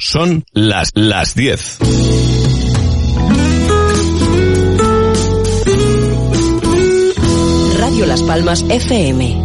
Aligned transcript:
Son 0.00 0.44
las 0.52 0.92
las 0.94 1.34
10. 1.34 1.78
Radio 7.78 8.06
Las 8.06 8.22
Palmas 8.22 8.64
FM. 8.68 9.42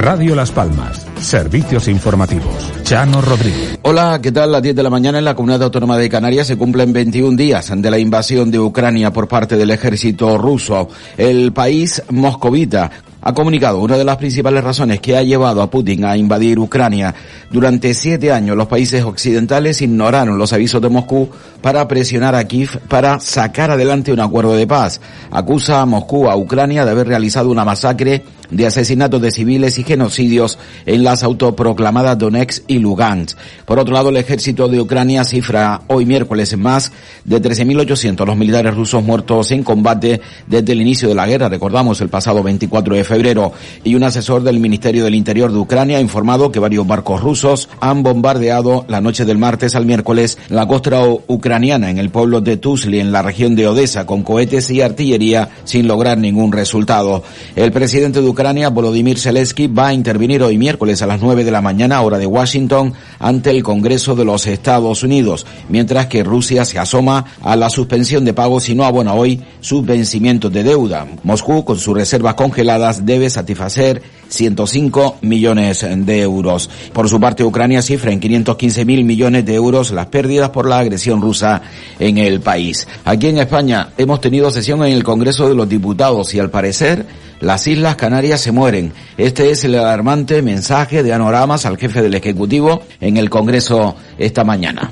Radio 0.00 0.34
Las 0.34 0.50
Palmas. 0.50 1.06
Servicios 1.20 1.86
informativos. 1.86 2.72
Chano 2.82 3.20
Rodríguez. 3.20 3.78
Hola, 3.82 4.18
¿qué 4.20 4.32
tal? 4.32 4.50
Las 4.50 4.62
10 4.62 4.74
de 4.74 4.82
la 4.82 4.90
mañana 4.90 5.18
en 5.18 5.24
la 5.24 5.36
Comunidad 5.36 5.62
Autónoma 5.64 5.96
de 5.98 6.08
Canarias 6.08 6.48
se 6.48 6.58
cumplen 6.58 6.92
21 6.92 7.36
días 7.36 7.70
de 7.76 7.90
la 7.90 7.98
invasión 7.98 8.50
de 8.50 8.58
Ucrania 8.58 9.12
por 9.12 9.28
parte 9.28 9.56
del 9.56 9.70
ejército 9.70 10.36
ruso. 10.36 10.88
El 11.16 11.52
país 11.52 12.02
moscovita 12.10 12.90
ha 13.28 13.34
comunicado 13.34 13.80
una 13.80 13.98
de 13.98 14.04
las 14.04 14.16
principales 14.16 14.64
razones 14.64 15.00
que 15.00 15.14
ha 15.14 15.22
llevado 15.22 15.60
a 15.60 15.68
Putin 15.68 16.06
a 16.06 16.16
invadir 16.16 16.58
Ucrania. 16.58 17.14
Durante 17.50 17.92
siete 17.92 18.32
años 18.32 18.56
los 18.56 18.68
países 18.68 19.04
occidentales 19.04 19.82
ignoraron 19.82 20.38
los 20.38 20.54
avisos 20.54 20.80
de 20.80 20.88
Moscú 20.88 21.28
para 21.60 21.86
presionar 21.86 22.34
a 22.34 22.44
Kiev 22.44 22.80
para 22.88 23.20
sacar 23.20 23.70
adelante 23.70 24.14
un 24.14 24.20
acuerdo 24.20 24.56
de 24.56 24.66
paz. 24.66 25.02
Acusa 25.30 25.82
a 25.82 25.84
Moscú 25.84 26.26
a 26.26 26.36
Ucrania 26.36 26.86
de 26.86 26.90
haber 26.90 27.06
realizado 27.06 27.50
una 27.50 27.66
masacre 27.66 28.24
de 28.50 28.66
asesinatos 28.66 29.20
de 29.20 29.30
civiles 29.30 29.78
y 29.78 29.84
genocidios 29.84 30.58
en 30.86 31.04
las 31.04 31.22
autoproclamadas 31.22 32.18
Donetsk 32.18 32.64
y 32.66 32.78
Lugansk. 32.78 33.36
Por 33.64 33.78
otro 33.78 33.94
lado, 33.94 34.08
el 34.08 34.16
ejército 34.16 34.68
de 34.68 34.80
Ucrania 34.80 35.24
cifra 35.24 35.82
hoy 35.88 36.06
miércoles 36.06 36.56
más 36.56 36.92
de 37.24 37.40
13.800 37.40 38.26
los 38.26 38.36
militares 38.36 38.74
rusos 38.74 39.02
muertos 39.02 39.50
en 39.52 39.62
combate 39.62 40.20
desde 40.46 40.72
el 40.72 40.80
inicio 40.80 41.08
de 41.08 41.14
la 41.14 41.26
guerra, 41.26 41.48
recordamos 41.48 42.00
el 42.00 42.08
pasado 42.08 42.42
24 42.42 42.94
de 42.94 43.04
febrero, 43.04 43.52
y 43.84 43.94
un 43.94 44.02
asesor 44.02 44.42
del 44.42 44.60
Ministerio 44.60 45.04
del 45.04 45.14
Interior 45.14 45.52
de 45.52 45.58
Ucrania 45.58 45.98
ha 45.98 46.00
informado 46.00 46.50
que 46.50 46.58
varios 46.58 46.86
barcos 46.86 47.22
rusos 47.22 47.68
han 47.80 48.02
bombardeado 48.02 48.84
la 48.88 49.00
noche 49.00 49.24
del 49.24 49.38
martes 49.38 49.74
al 49.74 49.86
miércoles 49.86 50.38
la 50.48 50.66
costa 50.66 50.88
ucraniana 51.26 51.90
en 51.90 51.98
el 51.98 52.10
pueblo 52.10 52.40
de 52.40 52.56
Tuzli, 52.56 53.00
en 53.00 53.12
la 53.12 53.22
región 53.22 53.54
de 53.56 53.66
Odessa, 53.66 54.06
con 54.06 54.22
cohetes 54.22 54.70
y 54.70 54.80
artillería 54.80 55.48
sin 55.64 55.86
lograr 55.86 56.18
ningún 56.18 56.52
resultado. 56.52 57.22
El 57.56 57.72
presidente 57.72 58.20
Volodymyr 58.38 59.18
Zelensky, 59.18 59.66
va 59.66 59.88
a 59.88 59.92
intervenir 59.92 60.44
hoy 60.44 60.58
miércoles 60.58 61.02
a 61.02 61.08
las 61.08 61.20
9 61.20 61.42
de 61.42 61.50
la 61.50 61.60
mañana, 61.60 62.00
hora 62.02 62.18
de 62.18 62.26
Washington, 62.26 62.94
ante 63.18 63.50
el 63.50 63.64
Congreso 63.64 64.14
de 64.14 64.24
los 64.24 64.46
Estados 64.46 65.02
Unidos, 65.02 65.44
mientras 65.68 66.06
que 66.06 66.22
Rusia 66.22 66.64
se 66.64 66.78
asoma 66.78 67.24
a 67.42 67.56
la 67.56 67.68
suspensión 67.68 68.24
de 68.24 68.34
pagos 68.34 68.68
y 68.68 68.76
no 68.76 68.84
abona 68.84 69.14
hoy 69.14 69.42
sus 69.60 69.84
vencimientos 69.84 70.52
de 70.52 70.62
deuda. 70.62 71.04
Moscú, 71.24 71.64
con 71.64 71.80
sus 71.80 71.96
reservas 71.96 72.34
congeladas, 72.34 73.04
debe 73.04 73.28
satisfacer 73.28 74.02
105 74.28 75.18
millones 75.22 75.84
de 76.06 76.20
euros. 76.20 76.70
Por 76.92 77.08
su 77.08 77.18
parte, 77.18 77.42
Ucrania 77.42 77.82
cifra 77.82 78.12
en 78.12 78.20
515 78.20 78.84
mil 78.84 79.04
millones 79.04 79.46
de 79.46 79.54
euros 79.54 79.90
las 79.90 80.06
pérdidas 80.06 80.50
por 80.50 80.68
la 80.68 80.78
agresión 80.78 81.20
rusa 81.20 81.62
en 81.98 82.18
el 82.18 82.40
país. 82.40 82.86
Aquí 83.04 83.26
en 83.26 83.38
España 83.38 83.88
hemos 83.98 84.20
tenido 84.20 84.50
sesión 84.52 84.84
en 84.84 84.92
el 84.92 85.02
Congreso 85.02 85.48
de 85.48 85.56
los 85.56 85.68
Diputados 85.68 86.32
y 86.34 86.38
al 86.38 86.50
parecer 86.50 87.27
las 87.40 87.66
Islas 87.66 87.96
Canarias 87.96 88.40
se 88.40 88.52
mueren. 88.52 88.92
Este 89.16 89.50
es 89.50 89.64
el 89.64 89.76
alarmante 89.76 90.42
mensaje 90.42 91.02
de 91.02 91.12
Anoramas 91.12 91.66
al 91.66 91.76
jefe 91.76 92.02
del 92.02 92.14
Ejecutivo 92.14 92.82
en 93.00 93.16
el 93.16 93.30
Congreso 93.30 93.96
esta 94.18 94.44
mañana. 94.44 94.90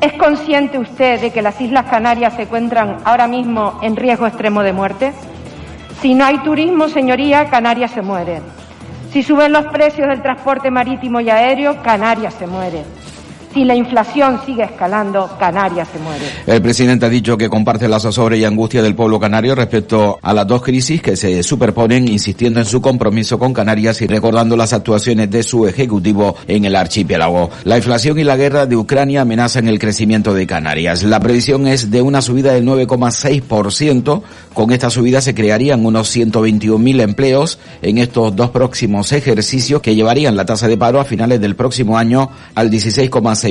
¿Es 0.00 0.12
consciente 0.12 0.78
usted 0.78 1.20
de 1.20 1.30
que 1.30 1.42
las 1.42 1.60
Islas 1.60 1.86
Canarias 1.86 2.34
se 2.36 2.42
encuentran 2.42 2.98
ahora 3.04 3.26
mismo 3.26 3.80
en 3.82 3.96
riesgo 3.96 4.26
extremo 4.26 4.62
de 4.62 4.72
muerte? 4.72 5.12
Si 6.02 6.14
no 6.14 6.24
hay 6.26 6.38
turismo, 6.38 6.88
señoría, 6.88 7.48
Canarias 7.48 7.92
se 7.92 8.02
muere. 8.02 8.42
Si 9.12 9.22
suben 9.22 9.52
los 9.52 9.66
precios 9.66 10.08
del 10.08 10.20
transporte 10.20 10.70
marítimo 10.70 11.20
y 11.20 11.30
aéreo, 11.30 11.82
Canarias 11.82 12.34
se 12.38 12.46
muere. 12.46 12.84
Si 13.56 13.64
la 13.64 13.74
inflación 13.74 14.38
sigue 14.44 14.64
escalando, 14.64 15.30
Canarias 15.38 15.88
se 15.90 15.98
muere. 15.98 16.26
El 16.46 16.60
presidente 16.60 17.06
ha 17.06 17.08
dicho 17.08 17.38
que 17.38 17.48
comparte 17.48 17.88
la 17.88 17.98
zozobra 17.98 18.36
y 18.36 18.44
angustia 18.44 18.82
del 18.82 18.94
pueblo 18.94 19.18
canario 19.18 19.54
respecto 19.54 20.18
a 20.20 20.34
las 20.34 20.46
dos 20.46 20.60
crisis 20.60 21.00
que 21.00 21.16
se 21.16 21.42
superponen, 21.42 22.06
insistiendo 22.06 22.60
en 22.60 22.66
su 22.66 22.82
compromiso 22.82 23.38
con 23.38 23.54
Canarias 23.54 24.02
y 24.02 24.08
recordando 24.08 24.58
las 24.58 24.74
actuaciones 24.74 25.30
de 25.30 25.42
su 25.42 25.66
ejecutivo 25.66 26.36
en 26.46 26.66
el 26.66 26.76
archipiélago. 26.76 27.48
La 27.64 27.78
inflación 27.78 28.18
y 28.18 28.24
la 28.24 28.36
guerra 28.36 28.66
de 28.66 28.76
Ucrania 28.76 29.22
amenazan 29.22 29.68
el 29.68 29.78
crecimiento 29.78 30.34
de 30.34 30.46
Canarias. 30.46 31.02
La 31.02 31.18
previsión 31.18 31.66
es 31.66 31.90
de 31.90 32.02
una 32.02 32.20
subida 32.20 32.52
del 32.52 32.66
9,6%. 32.66 34.22
Con 34.52 34.70
esta 34.70 34.90
subida 34.90 35.22
se 35.22 35.34
crearían 35.34 35.86
unos 35.86 36.14
121.000 36.14 37.00
empleos 37.00 37.58
en 37.80 37.96
estos 37.96 38.36
dos 38.36 38.50
próximos 38.50 39.12
ejercicios 39.12 39.80
que 39.80 39.94
llevarían 39.94 40.36
la 40.36 40.44
tasa 40.44 40.68
de 40.68 40.76
paro 40.76 41.00
a 41.00 41.06
finales 41.06 41.40
del 41.40 41.56
próximo 41.56 41.96
año 41.96 42.28
al 42.54 42.70
16,6%. 42.70 43.45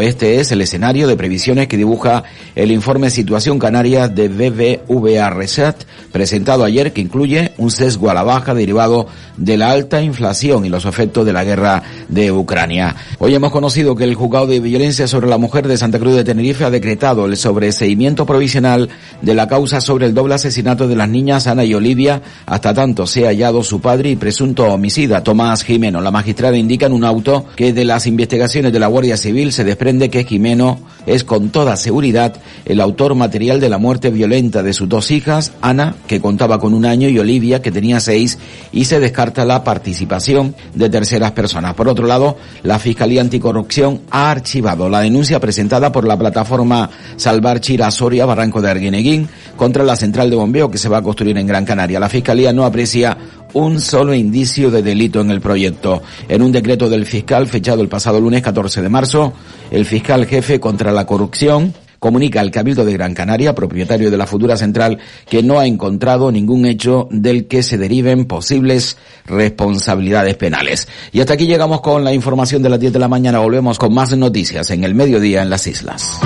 Este 0.00 0.40
es 0.40 0.52
el 0.52 0.60
escenario 0.60 1.08
de 1.08 1.16
previsiones 1.16 1.66
que 1.66 1.76
dibuja 1.76 2.24
el 2.54 2.70
informe 2.70 3.10
Situación 3.10 3.58
Canaria 3.58 4.08
de 4.08 4.28
BBVA 4.28 5.30
Research 5.30 5.86
presentado 6.12 6.64
ayer 6.64 6.92
que 6.92 7.00
incluye 7.00 7.52
un 7.58 7.70
sesgo 7.70 8.10
a 8.10 8.14
la 8.14 8.22
baja 8.22 8.54
derivado 8.54 9.08
de 9.36 9.56
la 9.56 9.70
alta 9.70 10.00
inflación 10.00 10.64
y 10.64 10.68
los 10.68 10.84
efectos 10.84 11.26
de 11.26 11.32
la 11.32 11.44
guerra 11.44 11.82
de 12.08 12.30
Ucrania. 12.30 12.94
Hoy 13.18 13.34
hemos 13.34 13.50
conocido 13.50 13.96
que 13.96 14.04
el 14.04 14.14
juzgado 14.14 14.46
de 14.46 14.60
violencia 14.60 15.08
sobre 15.08 15.28
la 15.28 15.38
mujer 15.38 15.66
de 15.66 15.76
Santa 15.76 15.98
Cruz 15.98 16.14
de 16.14 16.24
Tenerife 16.24 16.64
ha 16.64 16.70
decretado 16.70 17.26
el 17.26 17.36
sobreseimiento 17.36 18.26
provisional 18.26 18.88
de 19.22 19.34
la 19.34 19.48
causa 19.48 19.80
sobre 19.80 20.06
el 20.06 20.14
doble 20.14 20.34
asesinato 20.34 20.86
de 20.86 20.96
las 20.96 21.08
niñas 21.08 21.46
Ana 21.46 21.64
y 21.64 21.74
Olivia 21.74 22.22
hasta 22.46 22.74
tanto 22.74 23.06
sea 23.06 23.28
hallado 23.28 23.62
su 23.62 23.80
padre 23.80 24.10
y 24.10 24.16
presunto 24.16 24.66
homicida 24.66 25.22
Tomás 25.22 25.64
Jimeno. 25.64 26.00
La 26.00 26.10
magistrada 26.10 26.56
indica 26.56 26.86
en 26.86 26.92
un 26.92 27.04
auto 27.04 27.46
que 27.56 27.72
de 27.72 27.84
las 27.84 28.06
investigaciones 28.06 28.72
de 28.72 28.78
la 28.78 28.86
Guardia 28.86 29.13
Civil 29.16 29.52
se 29.52 29.64
desprende 29.64 30.10
que 30.10 30.24
Jimeno 30.24 30.78
es 31.06 31.24
con 31.24 31.50
toda 31.50 31.76
seguridad 31.76 32.34
el 32.64 32.80
autor 32.80 33.14
material 33.14 33.60
de 33.60 33.68
la 33.68 33.78
muerte 33.78 34.10
violenta 34.10 34.62
de 34.62 34.72
sus 34.72 34.88
dos 34.88 35.10
hijas, 35.10 35.52
Ana, 35.60 35.96
que 36.06 36.20
contaba 36.20 36.58
con 36.58 36.74
un 36.74 36.86
año, 36.86 37.08
y 37.08 37.18
Olivia, 37.18 37.60
que 37.60 37.70
tenía 37.70 38.00
seis, 38.00 38.38
y 38.72 38.86
se 38.86 39.00
descarta 39.00 39.44
la 39.44 39.64
participación 39.64 40.54
de 40.74 40.88
terceras 40.88 41.32
personas. 41.32 41.74
Por 41.74 41.88
otro 41.88 42.06
lado, 42.06 42.36
la 42.62 42.78
Fiscalía 42.78 43.20
Anticorrupción 43.20 44.02
ha 44.10 44.30
archivado 44.30 44.88
la 44.88 45.00
denuncia 45.00 45.40
presentada 45.40 45.92
por 45.92 46.06
la 46.06 46.18
plataforma 46.18 46.90
Salvar 47.16 47.60
Chira 47.60 47.90
Soria 47.90 48.26
Barranco 48.26 48.62
de 48.62 48.70
Arguineguín 48.70 49.28
contra 49.56 49.84
la 49.84 49.96
central 49.96 50.30
de 50.30 50.36
bombeo 50.36 50.70
que 50.70 50.78
se 50.78 50.88
va 50.88 50.98
a 50.98 51.02
construir 51.02 51.36
en 51.38 51.46
Gran 51.46 51.64
Canaria. 51.64 52.00
La 52.00 52.08
Fiscalía 52.08 52.52
no 52.52 52.64
aprecia 52.64 53.16
un 53.54 53.80
solo 53.80 54.14
indicio 54.14 54.70
de 54.70 54.82
delito 54.82 55.20
en 55.20 55.30
el 55.30 55.40
proyecto. 55.40 56.02
En 56.28 56.42
un 56.42 56.52
decreto 56.52 56.88
del 56.88 57.06
fiscal 57.06 57.46
fechado 57.48 57.82
el 57.82 57.88
pasado 57.88 58.20
lunes 58.20 58.42
14 58.42 58.82
de 58.82 58.88
marzo, 58.88 59.32
el 59.70 59.84
fiscal 59.86 60.26
jefe 60.26 60.60
contra 60.60 60.92
la 60.92 61.06
corrupción 61.06 61.72
comunica 62.04 62.40
al 62.40 62.50
Cabildo 62.50 62.84
de 62.84 62.92
Gran 62.92 63.14
Canaria, 63.14 63.54
propietario 63.54 64.10
de 64.10 64.18
la 64.18 64.26
futura 64.26 64.58
central, 64.58 64.98
que 65.26 65.42
no 65.42 65.58
ha 65.58 65.66
encontrado 65.66 66.30
ningún 66.30 66.66
hecho 66.66 67.08
del 67.10 67.46
que 67.46 67.62
se 67.62 67.78
deriven 67.78 68.26
posibles 68.26 68.98
responsabilidades 69.24 70.36
penales. 70.36 70.86
Y 71.12 71.20
hasta 71.20 71.32
aquí 71.32 71.46
llegamos 71.46 71.80
con 71.80 72.04
la 72.04 72.12
información 72.12 72.62
de 72.62 72.68
las 72.68 72.78
10 72.78 72.92
de 72.92 72.98
la 72.98 73.08
mañana. 73.08 73.38
Volvemos 73.38 73.78
con 73.78 73.94
más 73.94 74.14
noticias 74.14 74.70
en 74.70 74.84
el 74.84 74.94
mediodía 74.94 75.40
en 75.40 75.48
las 75.48 75.66
islas. 75.66 76.20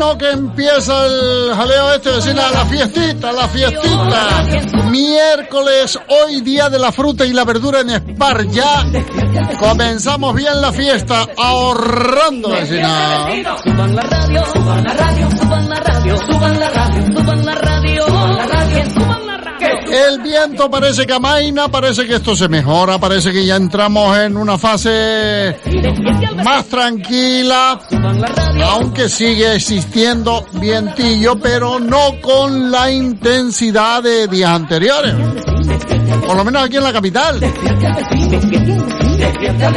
Vecino 0.00 0.18
que 0.18 0.30
empieza 0.30 1.06
el 1.06 1.54
jaleo 1.54 1.92
este 1.92 2.10
vecina, 2.10 2.50
la 2.50 2.64
fiestita, 2.66 3.32
la 3.32 3.48
fiestita. 3.48 4.88
Miércoles, 4.90 5.98
hoy 6.08 6.40
día 6.40 6.68
de 6.70 6.78
la 6.78 6.90
fruta 6.90 7.26
y 7.26 7.32
la 7.32 7.44
verdura 7.44 7.80
en 7.80 7.90
Spar. 7.90 8.46
Ya 8.48 8.84
comenzamos 9.58 10.34
bien 10.34 10.60
la 10.60 10.72
fiesta, 10.72 11.26
ahorrando 11.36 12.50
vecina. 12.50 13.26
Suban 13.62 13.94
la 13.94 14.02
radio, 14.02 14.44
suban 14.46 14.84
la 14.84 14.92
radio, 14.94 15.30
suban 15.30 15.68
la 15.68 15.80
radio, 15.80 16.16
suban 16.16 16.60
la 16.60 16.70
radio, 16.70 17.06
suban 17.06 17.44
la 17.44 17.54
radio, 17.54 18.06
suban 18.06 18.36
la 18.36 18.44
radio, 18.44 18.90
suban 18.90 19.26
la 19.26 19.36
radio. 19.36 19.60
El 19.90 20.20
viento 20.20 20.70
parece 20.70 21.04
que 21.04 21.12
amaina, 21.12 21.68
parece 21.68 22.06
que 22.06 22.14
esto 22.14 22.36
se 22.36 22.48
mejora, 22.48 22.98
parece 22.98 23.32
que 23.32 23.44
ya 23.44 23.56
entramos 23.56 24.16
en 24.18 24.36
una 24.36 24.56
fase 24.56 25.56
más 26.44 26.66
tranquila, 26.66 27.80
aunque 28.62 29.08
sigue 29.08 29.54
existiendo 29.54 30.44
vientillo, 30.52 31.38
pero 31.38 31.78
no 31.78 32.20
con 32.20 32.70
la 32.70 32.90
intensidad 32.90 34.02
de 34.02 34.26
días 34.28 34.50
anteriores. 34.50 35.14
Por 36.26 36.36
lo 36.36 36.44
menos 36.44 36.64
aquí 36.64 36.76
en 36.76 36.84
la 36.84 36.92
capital. 36.92 37.40
Despierte 37.40 37.86
al 37.86 37.94
vecino, 37.94 38.30
despierte 38.36 39.64
al 39.64 39.72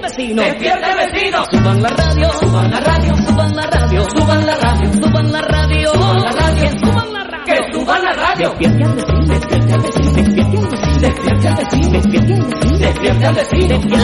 vecino, 0.00 0.42
despierte 0.42 0.84
al 0.84 0.96
vecino, 0.96 1.44
suban 1.50 1.82
la 1.82 1.88
radio, 1.90 2.30
suban 2.40 2.70
la 2.70 2.80
radio, 2.80 3.16
suban 3.16 3.56
la 3.56 3.66
radio, 3.66 4.04
suban 4.10 4.46
la 4.46 4.56
radio, 4.56 4.92
suban 4.92 5.32
la 5.32 5.40
radio, 5.42 5.92
suban 5.92 6.22
la 6.22 6.32
radio, 6.32 6.70
suban 6.82 7.12
la 7.12 7.24
radio, 7.24 7.44
que 7.44 7.72
suban 7.72 8.02
la 8.04 8.12
radio. 8.12 8.48
Despierte 8.50 8.84
al 8.84 8.94
vecino, 8.94 9.34
despierte 9.34 9.74
al 9.74 9.80
vecino, 9.80 10.39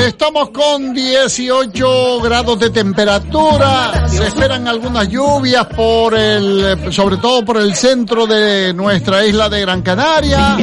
Estamos 0.07 0.51
con 0.51 0.93
18 0.93 2.21
grados 2.21 2.59
de 2.59 2.71
temperatura. 2.71 4.07
Se 4.09 4.27
esperan 4.27 4.69
algunas 4.69 5.09
lluvias 5.09 5.67
por 5.67 6.15
el, 6.15 6.93
sobre 6.93 7.17
todo 7.17 7.45
por 7.45 7.57
el 7.57 7.75
centro 7.75 8.27
de 8.27 8.73
nuestra 8.75 9.25
isla 9.25 9.49
de 9.49 9.61
Gran 9.63 9.83
Canaria. 9.83 10.57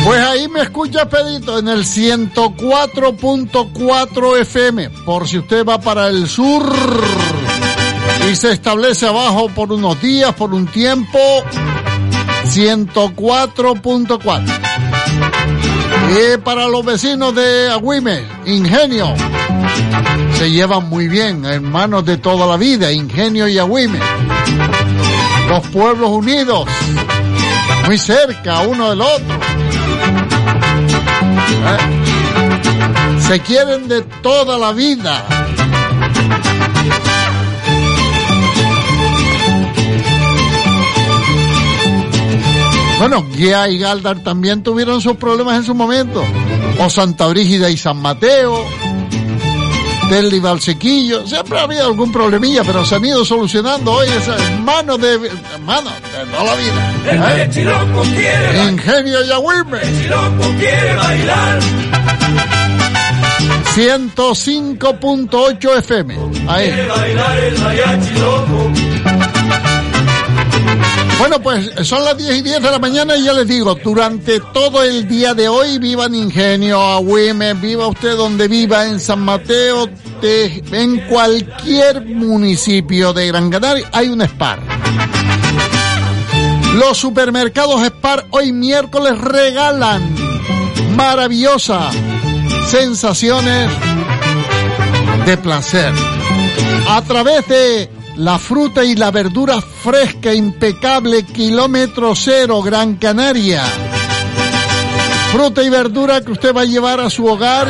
Pues 0.05 0.21
ahí 0.21 0.47
me 0.49 0.63
escucha 0.63 1.09
Pedito 1.09 1.59
en 1.59 1.67
el 1.67 1.85
104.4 1.85 4.41
FM, 4.41 4.91
por 5.05 5.27
si 5.27 5.39
usted 5.39 5.67
va 5.67 5.81
para 5.81 6.07
el 6.09 6.29
sur 6.29 6.63
y 8.31 8.35
se 8.35 8.53
establece 8.53 9.07
abajo 9.07 9.49
por 9.49 9.73
unos 9.73 10.01
días, 10.01 10.35
por 10.35 10.53
un 10.53 10.67
tiempo, 10.67 11.19
104.4. 12.45 14.43
Y 16.11 16.39
para 16.39 16.67
los 16.67 16.85
vecinos 16.85 17.35
de 17.35 17.71
Agüime, 17.71 18.25
Ingenio, 18.47 19.15
se 20.39 20.51
llevan 20.51 20.89
muy 20.89 21.09
bien, 21.09 21.45
hermanos 21.45 22.05
de 22.05 22.17
toda 22.17 22.47
la 22.47 22.57
vida, 22.57 22.91
Ingenio 22.91 23.47
y 23.49 23.59
Agüime. 23.59 23.99
Los 25.49 25.67
pueblos 25.69 26.11
unidos, 26.11 26.69
muy 27.87 27.99
cerca 27.99 28.61
uno 28.61 28.91
del 28.91 29.01
otro. 29.03 29.35
¿Eh? 31.67 31.79
Se 33.21 33.41
quieren 33.41 33.87
de 33.89 34.03
toda 34.23 34.59
la 34.59 34.73
vida. 34.73 35.46
Bueno, 42.99 43.25
Guía 43.35 43.69
y 43.69 43.79
Galdar 43.79 44.23
también 44.23 44.63
tuvieron 44.63 45.01
sus 45.01 45.17
problemas 45.17 45.57
en 45.57 45.65
su 45.65 45.75
momento. 45.75 46.23
O 46.81 46.91
Santa 46.91 47.27
Brígida 47.27 47.69
y 47.71 47.77
San 47.77 47.99
Mateo. 47.99 48.65
Del 50.11 50.33
y 50.33 50.39
Valsequillo. 50.39 51.27
Siempre 51.27 51.59
ha 51.59 51.63
habido 51.63 51.85
algún 51.85 52.13
problemilla, 52.13 52.63
pero 52.65 52.85
se 52.85 52.95
han 52.95 53.05
ido 53.05 53.25
solucionando 53.25 53.93
hoy 53.93 54.07
esas 54.09 54.41
manos 54.61 55.01
de... 55.01 55.19
manos 55.65 55.93
de 55.95 56.31
toda 56.31 56.45
la 56.45 56.55
vida. 56.55 56.95
¿eh? 57.07 57.51
quiere, 57.53 58.71
Ingenio 58.71 59.25
y 59.25 59.33
Agüime. 59.33 59.81
chiloco 59.81 60.49
quiere 60.59 60.95
bailar. 60.95 61.59
105.8 63.77 65.79
FM. 65.79 66.17
Ahí. 66.49 66.71
Bueno, 71.19 71.41
pues 71.41 71.71
son 71.89 72.05
las 72.05 72.17
10 72.17 72.37
y 72.37 72.43
10 72.43 72.63
de 72.63 72.71
la 72.71 72.79
mañana 72.79 73.17
y 73.17 73.25
ya 73.25 73.33
les 73.33 73.49
digo, 73.49 73.75
durante 73.83 74.39
todo 74.53 74.83
el 74.83 75.09
día 75.09 75.35
de 75.35 75.49
hoy, 75.49 75.79
viva 75.79 76.07
en 76.07 76.15
Ingenio, 76.15 76.81
Agüime, 76.81 77.55
viva 77.55 77.87
usted 77.87 78.17
donde 78.17 78.49
viva, 78.49 78.87
en 78.87 79.01
San 79.01 79.21
Mateo, 79.21 79.89
en 80.23 81.01
cualquier 81.09 82.05
municipio 82.05 83.13
de 83.13 83.29
Gran 83.29 83.51
Canaria, 83.51 83.89
hay 83.93 84.09
un 84.09 84.21
SPAR. 84.27 84.59
Los 86.75 86.99
supermercados 86.99 87.83
SPAR 87.87 88.27
hoy 88.31 88.53
miércoles 88.53 89.19
regalan 89.19 90.15
maravillosas 90.95 91.95
sensaciones 92.69 93.71
de 95.25 95.37
placer 95.39 95.93
a 96.89 97.03
través 97.03 97.47
de 97.49 97.96
la 98.17 98.39
fruta 98.39 98.85
y 98.85 98.95
la 98.95 99.11
verdura 99.11 99.61
fresca, 99.61 100.33
impecable, 100.33 101.25
kilómetro 101.25 102.15
cero, 102.15 102.63
Gran 102.63 102.97
Canaria. 102.97 103.63
fruta 105.33 105.63
y 105.63 105.69
verdura 105.69 106.21
que 106.23 106.33
usted 106.33 106.55
va 106.55 106.63
a 106.63 106.65
llevar 106.65 107.01
a 107.01 107.11
su 107.11 107.27
hogar 107.27 107.69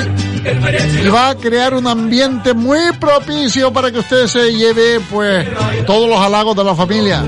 y 1.04 1.08
va 1.08 1.30
a 1.30 1.34
crear 1.34 1.74
un 1.74 1.86
ambiente 1.88 2.54
muy 2.54 2.78
propicio 3.00 3.72
para 3.72 3.90
que 3.90 3.98
usted 3.98 4.28
se 4.28 4.52
lleve 4.54 5.00
pues 5.10 5.48
todos 5.84 6.08
los 6.08 6.20
halagos 6.20 6.54
de 6.56 6.62
la 6.62 6.74
familia. 6.76 7.24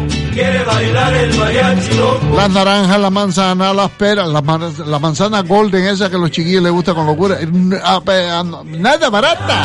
Las 2.37 2.51
naranjas, 2.51 3.01
la 3.01 3.11
manzana, 3.11 3.75
las 3.75 3.91
peras, 3.91 4.29
la, 4.29 4.41
man- 4.41 4.73
la 4.87 4.99
manzana 5.01 5.41
golden 5.43 5.87
esa 5.87 6.09
que 6.09 6.15
a 6.15 6.19
los 6.21 6.31
chiquillos 6.31 6.63
les 6.63 6.71
gusta 6.71 6.95
con 6.95 7.07
locura. 7.07 7.39
Eh, 7.41 7.49
ah, 7.83 8.01
ah, 8.07 8.45
Nada 8.65 9.11
barata. 9.11 9.65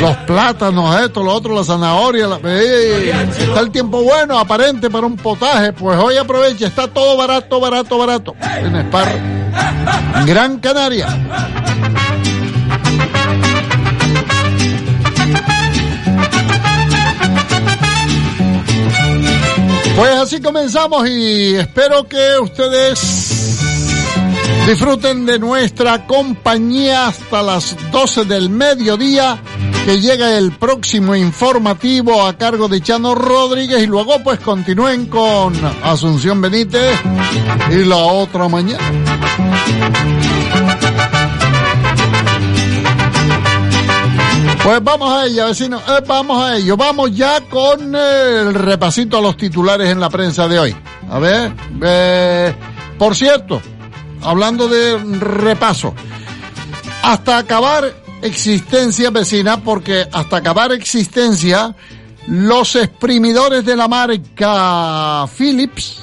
Los 0.00 0.16
plátanos, 0.18 1.00
esto, 1.00 1.22
lo 1.22 1.32
otro, 1.34 1.54
la 1.54 1.64
zanahoria, 1.64 2.26
la- 2.26 2.36
está 2.36 3.60
el 3.60 3.70
tiempo 3.70 4.02
bueno, 4.02 4.38
aparente 4.38 4.88
para 4.88 5.06
un 5.06 5.16
potaje, 5.16 5.72
pues 5.72 5.98
hoy 5.98 6.16
aproveche, 6.16 6.66
está 6.66 6.86
todo 6.88 7.16
barato, 7.16 7.58
barato, 7.60 7.98
barato. 7.98 8.34
En 8.40 8.76
Spar, 8.88 9.08
Gran 10.26 10.58
Canaria. 10.60 11.08
Pues 19.96 20.10
así 20.16 20.40
comenzamos 20.40 21.06
y 21.08 21.56
espero 21.56 22.04
que 22.08 22.38
ustedes 22.40 23.49
disfruten 24.66 25.26
de 25.26 25.38
nuestra 25.38 26.06
compañía 26.06 27.08
hasta 27.08 27.42
las 27.42 27.76
12 27.90 28.24
del 28.24 28.50
mediodía 28.50 29.40
que 29.84 30.00
llega 30.00 30.36
el 30.36 30.52
próximo 30.52 31.16
informativo 31.16 32.26
a 32.26 32.36
cargo 32.36 32.68
de 32.68 32.80
Chano 32.80 33.14
Rodríguez 33.14 33.82
y 33.82 33.86
luego 33.86 34.22
pues 34.22 34.38
continúen 34.40 35.06
con 35.06 35.54
Asunción 35.82 36.40
Benítez 36.40 36.98
y 37.70 37.84
la 37.84 37.96
otra 37.96 38.48
mañana. 38.48 38.84
Pues 44.62 44.84
vamos 44.84 45.10
a 45.10 45.24
ello, 45.24 45.46
vecino, 45.46 45.78
eh, 45.78 46.02
vamos 46.06 46.42
a 46.42 46.56
ello. 46.56 46.76
Vamos 46.76 47.16
ya 47.16 47.40
con 47.48 47.94
el 47.94 48.54
repasito 48.54 49.16
a 49.16 49.20
los 49.22 49.36
titulares 49.36 49.88
en 49.88 49.98
la 49.98 50.10
prensa 50.10 50.46
de 50.46 50.58
hoy. 50.58 50.76
A 51.10 51.18
ver, 51.18 51.52
eh, 51.82 52.54
por 52.98 53.16
cierto, 53.16 53.62
hablando 54.22 54.68
de 54.68 54.98
repaso, 54.98 55.94
hasta 57.02 57.38
acabar 57.38 57.92
existencia 58.22 59.10
vecina, 59.10 59.62
porque 59.62 60.06
hasta 60.12 60.36
acabar 60.36 60.72
existencia, 60.72 61.74
los 62.26 62.76
exprimidores 62.76 63.64
de 63.64 63.76
la 63.76 63.88
marca 63.88 65.26
Philips 65.26 66.00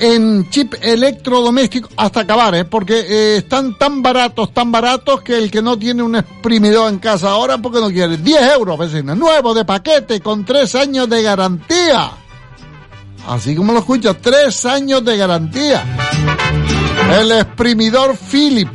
en 0.00 0.48
chip 0.48 0.74
electrodoméstico 0.80 1.90
hasta 1.96 2.20
acabar, 2.20 2.54
¿eh? 2.54 2.64
porque 2.64 3.00
eh, 3.00 3.36
están 3.36 3.76
tan 3.76 4.02
baratos, 4.02 4.52
tan 4.54 4.72
baratos 4.72 5.20
que 5.20 5.36
el 5.36 5.50
que 5.50 5.60
no 5.60 5.78
tiene 5.78 6.02
un 6.02 6.16
exprimidor 6.16 6.90
en 6.90 6.98
casa 6.98 7.30
ahora, 7.30 7.58
porque 7.58 7.80
no 7.80 7.90
quiere 7.90 8.16
10 8.16 8.54
euros, 8.54 8.78
vecino, 8.78 9.14
nuevo 9.14 9.52
de 9.52 9.66
paquete 9.66 10.20
con 10.20 10.44
3 10.44 10.74
años 10.76 11.08
de 11.08 11.22
garantía. 11.22 12.12
Así 13.28 13.54
como 13.54 13.74
lo 13.74 13.80
escuchas, 13.80 14.16
3 14.22 14.64
años 14.66 15.04
de 15.04 15.16
garantía. 15.18 15.84
El 17.18 17.32
exprimidor 17.32 18.16
Philips 18.16 18.70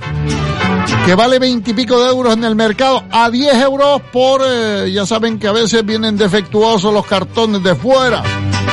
que 1.05 1.13
vale 1.13 1.37
20 1.37 1.69
y 1.69 1.73
pico 1.73 2.03
de 2.03 2.09
euros 2.09 2.33
en 2.33 2.43
el 2.43 2.55
mercado 2.55 3.03
a 3.11 3.29
10 3.29 3.55
euros 3.61 4.01
por, 4.11 4.41
eh, 4.43 4.91
ya 4.91 5.05
saben 5.05 5.37
que 5.37 5.47
a 5.47 5.51
veces 5.51 5.85
vienen 5.85 6.17
defectuosos 6.17 6.91
los 6.91 7.05
cartones 7.05 7.61
de 7.61 7.75
fuera, 7.75 8.23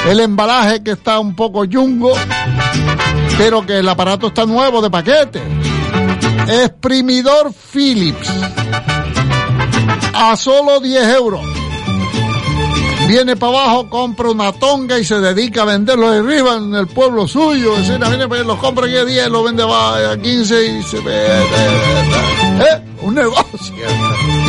el 0.09 0.19
embalaje 0.21 0.83
que 0.83 0.93
está 0.93 1.19
un 1.19 1.37
poco 1.37 1.65
yungo, 1.65 2.15
pero 3.37 3.67
que 3.67 3.79
el 3.79 3.89
aparato 3.89 4.29
está 4.29 4.47
nuevo 4.47 4.81
de 4.81 4.91
paquete. 4.91 5.43
Exprimidor 6.49 7.53
Philips 7.53 8.31
a 10.15 10.37
solo 10.37 10.81
10 10.81 11.09
euros. 11.17 11.62
Viene 13.13 13.37
para 13.37 13.53
abajo, 13.53 13.91
compra 13.91 14.31
una 14.31 14.53
tonga 14.53 14.99
y 14.99 15.05
se 15.05 15.21
dedica 15.21 15.63
a 15.63 15.65
venderlo 15.67 16.11
de 16.11 16.21
arriba 16.21 16.57
en 16.57 16.75
el 16.75 16.87
pueblo 16.87 17.29
suyo. 17.29 17.77
Vecina, 17.77 18.09
viene, 18.09 18.27
pues, 18.27 18.47
los 18.47 18.59
compra 18.59 18.87
aquí 18.87 18.97
a 18.97 19.05
10, 19.05 19.29
lo 19.29 19.43
vende 19.43 19.63
a 19.65 20.17
15 20.17 20.67
y 20.67 20.83
se. 20.83 20.97
¿Eh? 20.97 21.03
Un 23.03 23.15
negocio. 23.15 24.42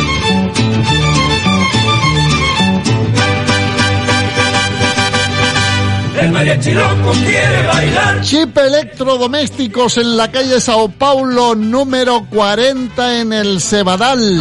El 6.24 6.32
mariachi 6.32 6.72
loco 6.72 7.12
quiere 7.22 7.66
bailar. 7.66 8.20
Chip 8.22 8.56
electrodomésticos 8.56 9.98
en 9.98 10.16
la 10.16 10.30
calle 10.30 10.58
Sao 10.58 10.88
Paulo, 10.88 11.54
número 11.54 12.26
40 12.30 13.20
en 13.20 13.32
el 13.34 13.60
Cebadal. 13.60 14.40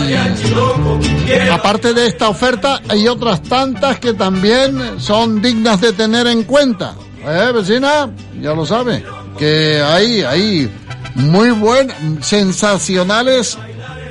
Aparte 1.52 1.94
de 1.94 2.08
esta 2.08 2.30
oferta, 2.30 2.82
hay 2.88 3.10
otras 3.10 3.44
tantas 3.44 4.00
que 4.00 4.14
también 4.14 4.98
son 4.98 5.42
dignas 5.42 5.82
de 5.82 5.92
tener 5.92 6.26
en 6.28 6.44
cuenta. 6.44 6.96
¿Eh, 7.26 7.52
vecina? 7.54 8.10
Ya 8.40 8.54
lo 8.54 8.66
sabe. 8.66 9.04
Que 9.38 9.82
hay, 9.86 10.22
hay 10.22 10.72
muy 11.16 11.52
buenas, 11.52 11.98
sensacionales 12.22 13.58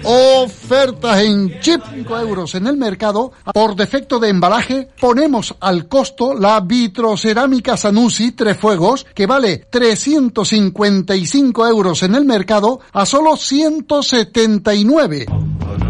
ofertas 0.04 1.21
en 1.21 1.61
chip 1.61 1.82
5 1.92 2.18
euros 2.18 2.54
en 2.54 2.66
el 2.66 2.76
mercado. 2.76 3.32
Por 3.52 3.76
defecto 3.76 4.18
de 4.18 4.28
embalaje, 4.28 4.88
ponemos 5.00 5.54
al 5.61 5.88
costo 5.88 6.35
la 6.35 6.61
vitrocerámica 6.61 7.76
Sanusi 7.76 8.32
Tres 8.32 8.56
Fuegos, 8.56 9.06
que 9.14 9.26
vale 9.26 9.66
355 9.71 11.66
euros 11.66 12.02
en 12.02 12.14
el 12.14 12.25
mercado 12.25 12.80
a 12.92 13.06
solo 13.06 13.37
179. 13.37 15.26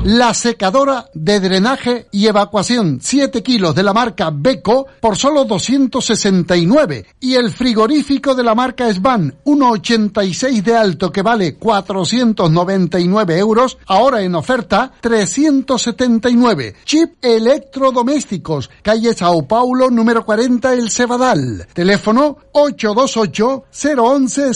La 0.05 0.35
secadora 0.35 1.09
de 1.15 1.41
drenaje 1.41 2.07
y 2.11 2.27
evacuación 2.27 2.99
7 3.01 3.43
kilos 3.43 3.75
de 3.75 3.83
la 3.83 3.93
marca 3.93 4.31
Beko 4.33 4.87
por 5.01 5.17
solo 5.17 5.45
269 5.45 7.07
y 7.21 7.35
el 7.35 7.51
frigorífico 7.51 8.35
de 8.35 8.43
la 8.43 8.55
marca 8.55 8.93
Svan 8.93 9.35
1,86 9.45 10.62
de 10.62 10.77
alto 10.77 11.12
que 11.12 11.23
vale 11.23 11.55
499 11.55 13.39
euros 13.39 13.79
ahora 13.87 14.23
en 14.23 14.35
oferta 14.35 14.93
379. 15.01 16.75
Chip 16.85 17.12
electrodomésticos 17.23 18.71
calle 18.83 19.15
Sao 19.15 19.47
Paulo 19.47 19.91
número 19.91 20.25
40 20.25 20.75
El 20.75 20.91
Cebadal. 20.91 21.67
Teléfono 21.73 22.39
828 22.53 23.65
011 23.73 24.51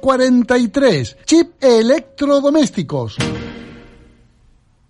043. 0.00 1.16
Chip 1.24 1.62
electrodomésticos. 1.62 3.16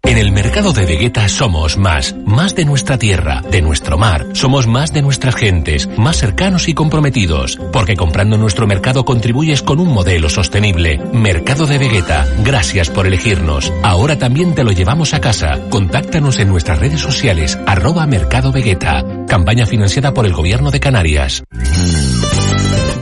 En 0.06 0.18
el 0.18 0.30
mercado 0.30 0.72
de 0.72 0.86
Vegeta 0.86 1.28
somos 1.28 1.76
más, 1.76 2.14
más 2.24 2.54
de 2.54 2.64
nuestra 2.64 2.96
tierra, 2.96 3.42
de 3.50 3.60
nuestro 3.60 3.98
mar. 3.98 4.24
Somos 4.34 4.68
más 4.68 4.92
de 4.92 5.02
nuestras 5.02 5.34
gentes, 5.34 5.88
más 5.98 6.18
cercanos 6.18 6.68
y 6.68 6.74
comprometidos. 6.74 7.58
Porque 7.72 7.96
comprando 7.96 8.38
nuestro 8.38 8.68
mercado 8.68 9.04
contribuyes 9.04 9.62
con 9.62 9.80
un 9.80 9.92
modelo 9.92 10.28
sostenible. 10.28 10.98
Mercado 11.12 11.66
de 11.66 11.78
Vegeta, 11.78 12.24
gracias 12.44 12.88
por 12.88 13.08
elegirnos. 13.08 13.72
Ahora 13.82 14.16
también 14.16 14.54
te 14.54 14.62
lo 14.62 14.70
llevamos 14.70 15.12
a 15.12 15.20
casa. 15.20 15.58
Contáctanos 15.70 16.38
en 16.38 16.48
nuestras 16.48 16.78
redes 16.78 17.00
sociales, 17.00 17.58
arroba 17.66 18.06
Mercado 18.06 18.52
Vegeta. 18.52 19.04
Campaña 19.26 19.66
financiada 19.66 20.14
por 20.14 20.24
el 20.24 20.34
Gobierno 20.34 20.70
de 20.70 20.78
Canarias. 20.78 21.42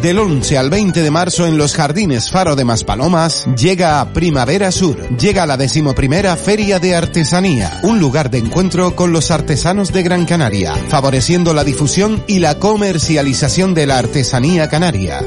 Del 0.05 0.19
11 0.19 0.59
al 0.59 0.69
20 0.69 1.03
de 1.03 1.11
marzo 1.11 1.47
en 1.47 1.57
los 1.57 1.75
Jardines 1.75 2.31
Faro 2.31 2.57
de 2.57 2.65
Maspalomas 2.67 3.47
llega 3.57 4.07
Primavera 4.13 4.71
Sur. 4.71 4.99
Llega 5.17 5.47
la 5.47 5.57
decimoprimera 5.57 6.37
Feria 6.37 6.79
de 6.79 6.95
Artesanía, 6.95 7.81
un 7.85 8.01
lugar 8.01 8.31
de 8.31 8.37
encuentro 8.37 8.95
con 8.95 9.13
los 9.13 9.31
artesanos 9.31 9.95
de 9.95 10.03
Gran 10.03 10.27
Canaria, 10.27 10.75
favoreciendo 10.91 11.55
la 11.55 11.65
difusión 11.65 12.23
y 12.27 12.41
la 12.41 12.59
comercialización 12.59 13.73
de 13.73 13.87
la 13.87 13.97
artesanía 13.97 14.69
canaria. 14.69 15.25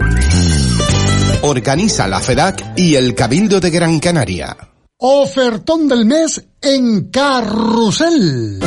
Organiza 1.41 2.07
la 2.07 2.19
FEDAC 2.19 2.73
y 2.75 2.93
el 2.93 3.15
Cabildo 3.15 3.59
de 3.59 3.71
Gran 3.71 3.97
Canaria. 3.97 4.55
Ofertón 4.99 5.87
del 5.87 6.05
mes 6.05 6.45
en 6.61 7.09
Carrusel. 7.09 8.59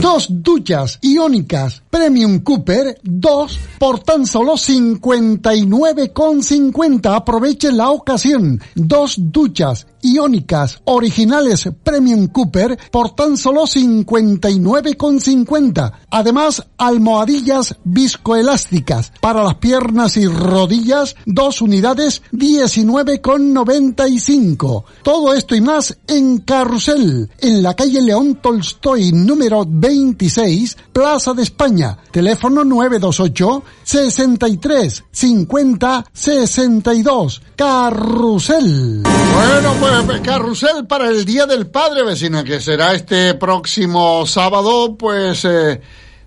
Dos 0.00 0.28
duchas 0.30 0.98
iónicas 1.02 1.82
Premium 1.90 2.38
Cooper, 2.40 2.98
dos 3.02 3.58
por 3.78 3.98
tan 4.00 4.26
solo 4.26 4.54
59,50. 4.54 7.14
Aproveche 7.14 7.70
la 7.72 7.90
ocasión. 7.90 8.58
Dos 8.74 9.16
duchas 9.18 9.86
iónicas 10.12 10.80
originales 10.84 11.68
Premium 11.82 12.28
Cooper 12.28 12.78
por 12.90 13.14
tan 13.14 13.36
solo 13.36 13.62
59,50. 13.62 15.92
Además, 16.10 16.62
almohadillas 16.78 17.76
viscoelásticas 17.84 19.12
para 19.20 19.42
las 19.42 19.56
piernas 19.56 20.16
y 20.16 20.26
rodillas, 20.26 21.16
dos 21.26 21.60
unidades 21.60 22.22
19,95. 22.32 24.84
Todo 25.02 25.34
esto 25.34 25.54
y 25.54 25.60
más 25.60 25.98
en 26.06 26.38
Carrusel, 26.38 27.30
en 27.38 27.62
la 27.62 27.74
calle 27.74 28.00
León 28.02 28.38
Tolstoy 28.42 29.12
número 29.12 29.66
26, 29.68 30.78
Plaza 30.92 31.34
de 31.34 31.42
España. 31.42 31.98
Teléfono 32.10 32.64
928 32.64 33.62
63 33.82 35.04
50 35.10 36.06
62. 36.12 37.42
Carrusel. 37.56 39.02
Pues 39.02 39.95
carrusel 40.22 40.86
para 40.86 41.08
el 41.08 41.24
Día 41.24 41.46
del 41.46 41.68
Padre, 41.68 42.02
vecina, 42.04 42.44
que 42.44 42.60
será 42.60 42.92
este 42.92 43.34
próximo 43.34 44.26
sábado, 44.26 44.96
pues 44.96 45.44
eh, 45.44 45.80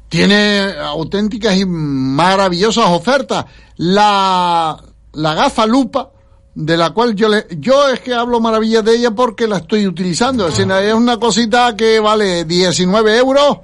tiene 0.08 0.74
auténticas 0.80 1.56
y 1.56 1.66
maravillosas 1.66 2.90
ofertas. 2.90 3.46
La, 3.78 4.76
la 5.14 5.34
gafa 5.36 5.68
lupa, 5.68 6.12
de 6.56 6.78
la 6.78 6.90
cual 6.92 7.16
yo 7.16 7.30
le, 7.30 7.46
yo 7.60 7.90
es 7.90 8.00
que 8.00 8.14
hablo 8.14 8.40
maravillas 8.40 8.84
de 8.84 8.96
ella 8.96 9.12
porque 9.12 9.48
la 9.48 9.58
estoy 9.58 9.86
utilizando. 9.86 10.48
Es, 10.48 10.58
decir, 10.58 10.72
es 10.72 10.94
una 10.94 11.18
cosita 11.18 11.76
que 11.76 12.00
vale 12.00 12.46
19 12.46 13.18
euros. 13.18 13.60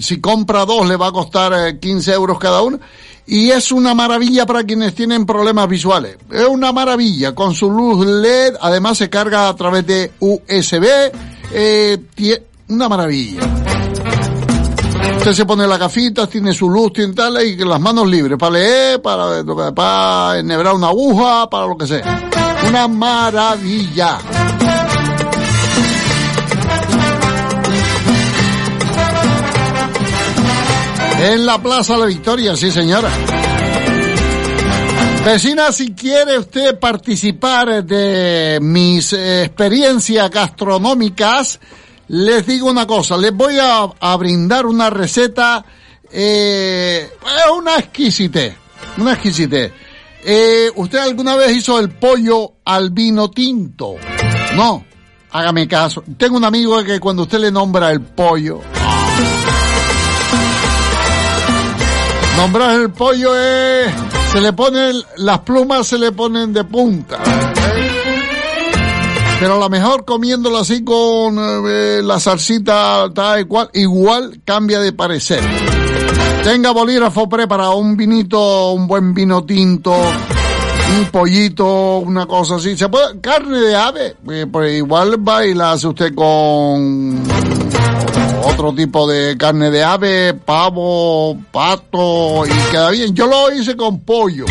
Si 0.00 0.20
compra 0.20 0.64
dos 0.64 0.88
le 0.88 0.96
va 0.96 1.08
a 1.08 1.12
costar 1.12 1.78
15 1.78 2.10
eh, 2.10 2.14
euros 2.14 2.38
cada 2.38 2.62
una 2.62 2.80
y 3.26 3.50
es 3.50 3.72
una 3.72 3.94
maravilla 3.94 4.46
para 4.46 4.64
quienes 4.64 4.94
tienen 4.94 5.26
problemas 5.26 5.68
visuales. 5.68 6.16
Es 6.30 6.46
una 6.46 6.72
maravilla, 6.72 7.34
con 7.34 7.54
su 7.54 7.70
luz 7.70 8.06
LED, 8.06 8.54
además 8.60 8.98
se 8.98 9.10
carga 9.10 9.48
a 9.48 9.56
través 9.56 9.86
de 9.86 10.12
USB, 10.20 10.86
eh, 11.52 11.98
una 12.68 12.88
maravilla. 12.88 13.40
Usted 15.18 15.32
se 15.32 15.44
pone 15.44 15.66
la 15.66 15.76
gafita, 15.76 16.28
tiene 16.28 16.52
su 16.52 16.70
luz, 16.70 16.92
tiene 16.92 17.12
tal, 17.14 17.44
y 17.44 17.56
las 17.56 17.80
manos 17.80 18.06
libres 18.06 18.38
para 18.38 18.52
leer, 18.52 19.02
para 19.02 20.38
enhebrar 20.38 20.74
una 20.74 20.88
aguja, 20.88 21.50
para 21.50 21.66
lo 21.66 21.76
que 21.76 21.86
sea. 21.86 22.30
Una 22.68 22.86
maravilla. 22.86 24.18
En 31.18 31.46
la 31.46 31.60
Plaza 31.62 31.96
La 31.96 32.06
Victoria, 32.06 32.54
sí 32.56 32.70
señora. 32.70 33.10
Vecina, 35.24 35.72
si 35.72 35.92
quiere 35.92 36.38
usted 36.38 36.78
participar 36.78 37.84
de 37.84 38.58
mis 38.60 39.12
experiencias 39.12 40.30
gastronómicas, 40.30 41.58
les 42.08 42.46
digo 42.46 42.70
una 42.70 42.86
cosa, 42.86 43.16
les 43.16 43.32
voy 43.32 43.56
a, 43.60 44.16
brindar 44.16 44.66
una 44.66 44.90
receta, 44.90 45.64
eh, 46.12 47.10
una 47.58 47.78
exquisite, 47.78 48.56
una 48.98 49.14
exquisite. 49.14 49.72
Eh, 50.22 50.70
¿Usted 50.76 50.98
alguna 50.98 51.34
vez 51.34 51.56
hizo 51.56 51.78
el 51.80 51.90
pollo 51.90 52.58
al 52.64 52.90
vino 52.90 53.30
tinto? 53.30 53.96
No, 54.54 54.84
hágame 55.32 55.66
caso. 55.66 56.04
Tengo 56.16 56.36
un 56.36 56.44
amigo 56.44 56.84
que 56.84 57.00
cuando 57.00 57.22
usted 57.22 57.40
le 57.40 57.50
nombra 57.50 57.90
el 57.90 58.00
pollo, 58.00 58.60
Nombrar 62.36 62.80
el 62.80 62.90
pollo 62.90 63.36
es... 63.36 63.92
Se 64.32 64.40
le 64.40 64.52
ponen... 64.52 64.96
Las 65.16 65.40
plumas 65.40 65.86
se 65.86 65.98
le 65.98 66.12
ponen 66.12 66.52
de 66.52 66.64
punta. 66.64 67.18
Pero 69.38 69.60
la 69.60 69.68
mejor 69.68 70.04
comiéndolo 70.04 70.58
así 70.58 70.82
con 70.82 71.36
eh, 71.38 72.00
la 72.02 72.18
salsita 72.18 73.10
tal 73.14 73.40
igual, 73.40 73.68
igual 73.74 74.40
cambia 74.44 74.80
de 74.80 74.92
parecer. 74.92 75.40
Tenga 76.42 76.70
bolígrafo 76.70 77.28
para 77.28 77.70
un 77.70 77.96
vinito, 77.96 78.72
un 78.72 78.86
buen 78.86 79.12
vino 79.12 79.44
tinto, 79.44 79.94
un 79.94 81.06
pollito, 81.12 81.98
una 81.98 82.24
cosa 82.24 82.54
así. 82.54 82.78
Se 82.78 82.88
puede, 82.88 83.20
carne 83.20 83.58
de 83.58 83.76
ave, 83.76 84.16
eh, 84.30 84.46
pues 84.50 84.76
igual 84.76 85.16
va 85.28 85.44
y 85.44 85.52
usted 85.52 86.14
con 86.14 87.22
otro 88.56 88.72
tipo 88.72 89.06
de 89.06 89.36
carne 89.36 89.70
de 89.70 89.84
ave, 89.84 90.32
pavo, 90.32 91.36
pato 91.52 92.46
y 92.46 92.70
queda 92.70 92.90
bien. 92.90 93.14
Yo 93.14 93.26
lo 93.26 93.52
hice 93.52 93.76
con 93.76 94.00
pollo. 94.00 94.46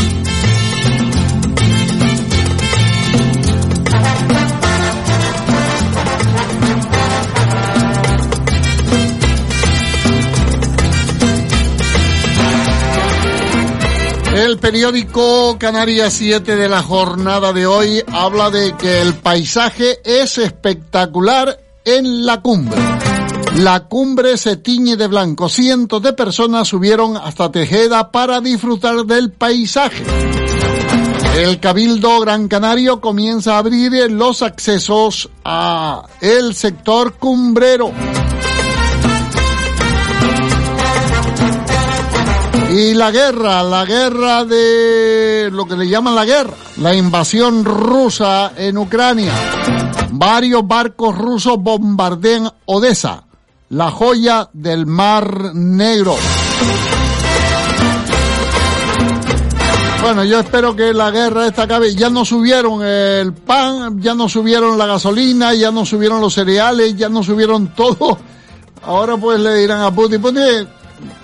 El 14.35 14.59
periódico 14.59 15.57
Canarias 15.57 16.13
7 16.13 16.55
de 16.55 16.69
la 16.69 16.83
jornada 16.83 17.53
de 17.53 17.65
hoy 17.65 18.03
habla 18.11 18.51
de 18.51 18.75
que 18.77 19.01
el 19.01 19.15
paisaje 19.15 19.97
es 20.03 20.37
espectacular 20.37 21.59
en 21.83 22.23
la 22.23 22.41
cumbre. 22.41 22.79
La 23.57 23.85
cumbre 23.85 24.37
se 24.37 24.57
tiñe 24.57 24.97
de 24.97 25.07
blanco. 25.07 25.47
Cientos 25.47 26.01
de 26.01 26.11
personas 26.11 26.67
subieron 26.67 27.15
hasta 27.15 27.49
Tejeda 27.51 28.11
para 28.11 28.41
disfrutar 28.41 29.05
del 29.05 29.31
paisaje. 29.31 30.03
El 31.37 31.61
Cabildo 31.61 32.19
Gran 32.19 32.49
Canario 32.49 32.99
comienza 32.99 33.55
a 33.55 33.59
abrir 33.59 34.11
los 34.11 34.41
accesos 34.41 35.29
a 35.45 36.03
el 36.19 36.53
sector 36.53 37.13
cumbrero. 37.13 37.91
Y 42.71 42.93
la 42.93 43.09
guerra, 43.11 43.63
la 43.63 43.85
guerra 43.85 44.43
de 44.43 45.49
lo 45.49 45.65
que 45.65 45.77
le 45.77 45.87
llaman 45.87 46.13
la 46.13 46.25
guerra, 46.25 46.55
la 46.77 46.93
invasión 46.93 47.63
rusa 47.63 48.51
en 48.57 48.77
Ucrania. 48.77 49.31
Varios 50.11 50.67
barcos 50.67 51.17
rusos 51.17 51.57
bombardean 51.57 52.51
Odessa 52.65 53.25
la 53.69 53.91
joya 53.91 54.49
del 54.53 54.85
Mar 54.85 55.53
Negro. 55.53 56.15
Bueno, 60.01 60.23
yo 60.23 60.39
espero 60.39 60.75
que 60.75 60.93
la 60.93 61.09
guerra 61.09 61.47
esta 61.47 61.63
acabe. 61.63 61.95
Ya 61.95 62.11
no 62.11 62.25
subieron 62.25 62.85
el 62.85 63.33
pan, 63.33 63.99
ya 63.99 64.13
no 64.13 64.29
subieron 64.29 64.77
la 64.77 64.85
gasolina, 64.85 65.55
ya 65.55 65.71
no 65.71 65.83
subieron 65.83 66.21
los 66.21 66.33
cereales, 66.33 66.95
ya 66.95 67.09
no 67.09 67.23
subieron 67.23 67.69
todo. 67.69 68.17
Ahora 68.83 69.17
pues 69.17 69.39
le 69.39 69.55
dirán 69.55 69.81
a 69.81 69.89
Putin, 69.89 70.21
Putin, 70.21 70.67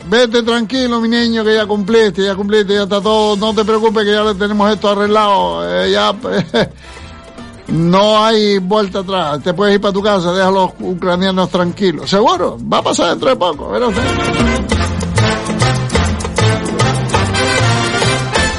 vete 0.10 0.41
tranquilo 0.41 0.99
mi 0.99 1.10
niño 1.10 1.43
que 1.43 1.54
ya 1.54 1.67
cumpliste, 1.67 2.23
ya 2.23 2.34
cumpliste, 2.34 2.73
ya 2.73 2.84
está 2.84 2.99
todo, 2.99 3.36
no 3.36 3.54
te 3.54 3.63
preocupes 3.63 4.04
que 4.04 4.13
ya 4.13 4.23
le 4.23 4.34
tenemos 4.34 4.71
esto 4.73 4.89
arreglado. 4.89 5.69
Eh, 5.69 5.91
ya, 5.91 6.15
No 7.71 8.23
hay 8.23 8.57
vuelta 8.57 8.99
atrás. 8.99 9.41
Te 9.41 9.53
puedes 9.53 9.75
ir 9.75 9.81
para 9.81 9.93
tu 9.93 10.01
casa, 10.01 10.34
deja 10.34 10.47
a 10.47 10.51
los 10.51 10.71
ucranianos 10.79 11.49
tranquilos. 11.49 12.10
Seguro, 12.10 12.57
va 12.62 12.79
a 12.79 12.84
pasar 12.84 13.12
dentro 13.12 13.29
de 13.29 13.36
poco. 13.38 13.71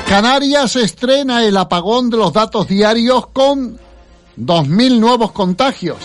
Canarias 0.08 0.76
estrena 0.76 1.44
el 1.44 1.56
apagón 1.56 2.08
de 2.08 2.16
los 2.16 2.32
datos 2.32 2.68
diarios 2.68 3.26
con 3.28 3.78
2.000 4.38 4.98
nuevos 4.98 5.32
contagios. 5.32 5.98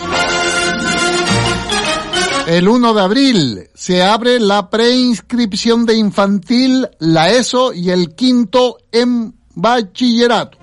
El 2.46 2.68
1 2.68 2.94
de 2.94 3.00
abril 3.00 3.70
se 3.74 4.02
abre 4.02 4.40
la 4.40 4.70
preinscripción 4.70 5.84
de 5.84 5.94
infantil, 5.96 6.88
la 6.98 7.30
ESO 7.30 7.74
y 7.74 7.90
el 7.90 8.14
quinto 8.14 8.78
en 8.92 9.34
bachillerato 9.54 10.57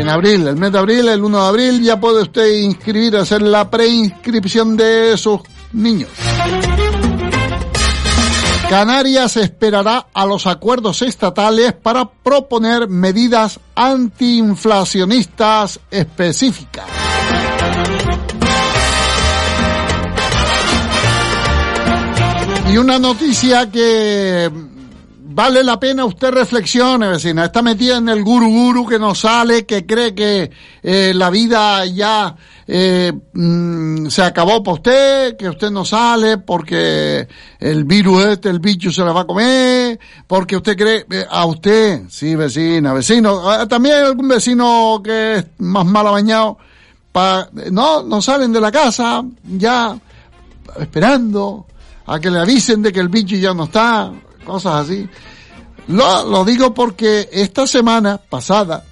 en 0.00 0.08
abril, 0.08 0.46
el 0.46 0.56
mes 0.56 0.72
de 0.72 0.78
abril, 0.78 1.08
el 1.08 1.22
1 1.22 1.42
de 1.42 1.48
abril, 1.48 1.82
ya 1.82 1.98
puede 1.98 2.22
usted 2.22 2.46
inscribir, 2.58 3.16
hacer 3.16 3.42
la 3.42 3.68
preinscripción 3.70 4.76
de 4.76 5.16
sus 5.16 5.40
niños. 5.72 6.10
Canarias 8.68 9.36
esperará 9.38 10.06
a 10.12 10.26
los 10.26 10.46
acuerdos 10.46 11.00
estatales 11.02 11.72
para 11.72 12.08
proponer 12.08 12.88
medidas 12.88 13.58
antiinflacionistas 13.74 15.80
específicas. 15.90 16.84
Y 22.70 22.76
una 22.76 22.98
noticia 22.98 23.70
que 23.70 24.50
vale 25.38 25.62
la 25.62 25.78
pena 25.78 26.04
usted 26.04 26.32
reflexione, 26.32 27.06
vecina. 27.06 27.44
Está 27.44 27.62
metida 27.62 27.98
en 27.98 28.08
el 28.08 28.24
guru 28.24 28.48
guru 28.48 28.84
que 28.84 28.98
no 28.98 29.14
sale, 29.14 29.64
que 29.64 29.86
cree 29.86 30.12
que 30.12 30.50
eh, 30.82 31.12
la 31.14 31.30
vida 31.30 31.86
ya 31.86 32.34
eh, 32.66 33.12
mm, 33.34 34.08
se 34.08 34.22
acabó 34.22 34.64
para 34.64 34.74
usted, 34.74 35.36
que 35.36 35.48
usted 35.48 35.70
no 35.70 35.84
sale 35.84 36.38
porque 36.38 37.28
el 37.60 37.84
virus 37.84 38.24
este, 38.24 38.48
el 38.48 38.58
bicho 38.58 38.90
se 38.90 39.04
la 39.04 39.12
va 39.12 39.20
a 39.20 39.26
comer, 39.26 40.00
porque 40.26 40.56
usted 40.56 40.76
cree, 40.76 41.06
eh, 41.08 41.24
a 41.30 41.46
usted, 41.46 42.08
sí, 42.08 42.34
vecina, 42.34 42.92
vecino, 42.92 43.48
ah, 43.48 43.68
también 43.68 43.94
hay 43.94 44.02
algún 44.06 44.26
vecino 44.26 45.00
que 45.04 45.36
es 45.36 45.46
más 45.58 45.86
mal 45.86 46.06
bañado, 46.06 46.58
pa, 47.12 47.48
no, 47.70 48.02
no 48.02 48.20
salen 48.20 48.52
de 48.52 48.60
la 48.60 48.72
casa, 48.72 49.22
ya 49.44 49.96
esperando 50.80 51.64
a 52.06 52.18
que 52.18 52.28
le 52.28 52.40
avisen 52.40 52.82
de 52.82 52.92
que 52.92 52.98
el 52.98 53.08
bicho 53.08 53.36
ya 53.36 53.54
no 53.54 53.64
está, 53.64 54.12
cosas 54.48 54.86
así. 54.86 55.08
Lo, 55.88 56.24
lo 56.28 56.44
digo 56.44 56.74
porque 56.74 57.28
esta 57.30 57.66
semana 57.66 58.18
pasada 58.18 58.84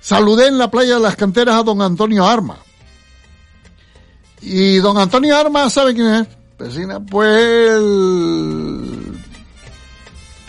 saludé 0.00 0.46
en 0.46 0.58
la 0.58 0.70
playa 0.70 0.94
de 0.94 1.00
las 1.00 1.16
canteras 1.16 1.56
a 1.56 1.62
don 1.62 1.82
Antonio 1.82 2.26
Arma. 2.26 2.56
Y 4.40 4.76
don 4.76 4.96
Antonio 4.96 5.36
Arma, 5.36 5.68
¿sabe 5.68 5.94
quién 5.94 6.14
es? 6.14 6.28
Vecina, 6.58 7.00
pues 7.00 7.70
el, 7.70 9.20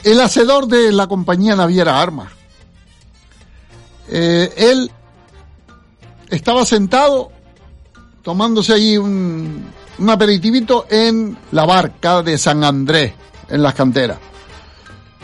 el 0.04 0.22
hacedor 0.22 0.68
de 0.68 0.92
la 0.92 1.08
compañía 1.08 1.56
naviera 1.56 2.02
Arma. 2.02 2.32
Eh, 4.08 4.54
él 4.56 4.92
estaba 6.30 6.66
sentado 6.66 7.32
tomándose 8.24 8.74
allí 8.74 8.98
un, 8.98 9.66
un 10.00 10.10
aperitivito 10.10 10.86
en 10.90 11.38
la 11.52 11.66
barca 11.66 12.22
de 12.24 12.38
San 12.38 12.64
Andrés, 12.64 13.14
en 13.50 13.62
las 13.62 13.74
canteras. 13.74 14.18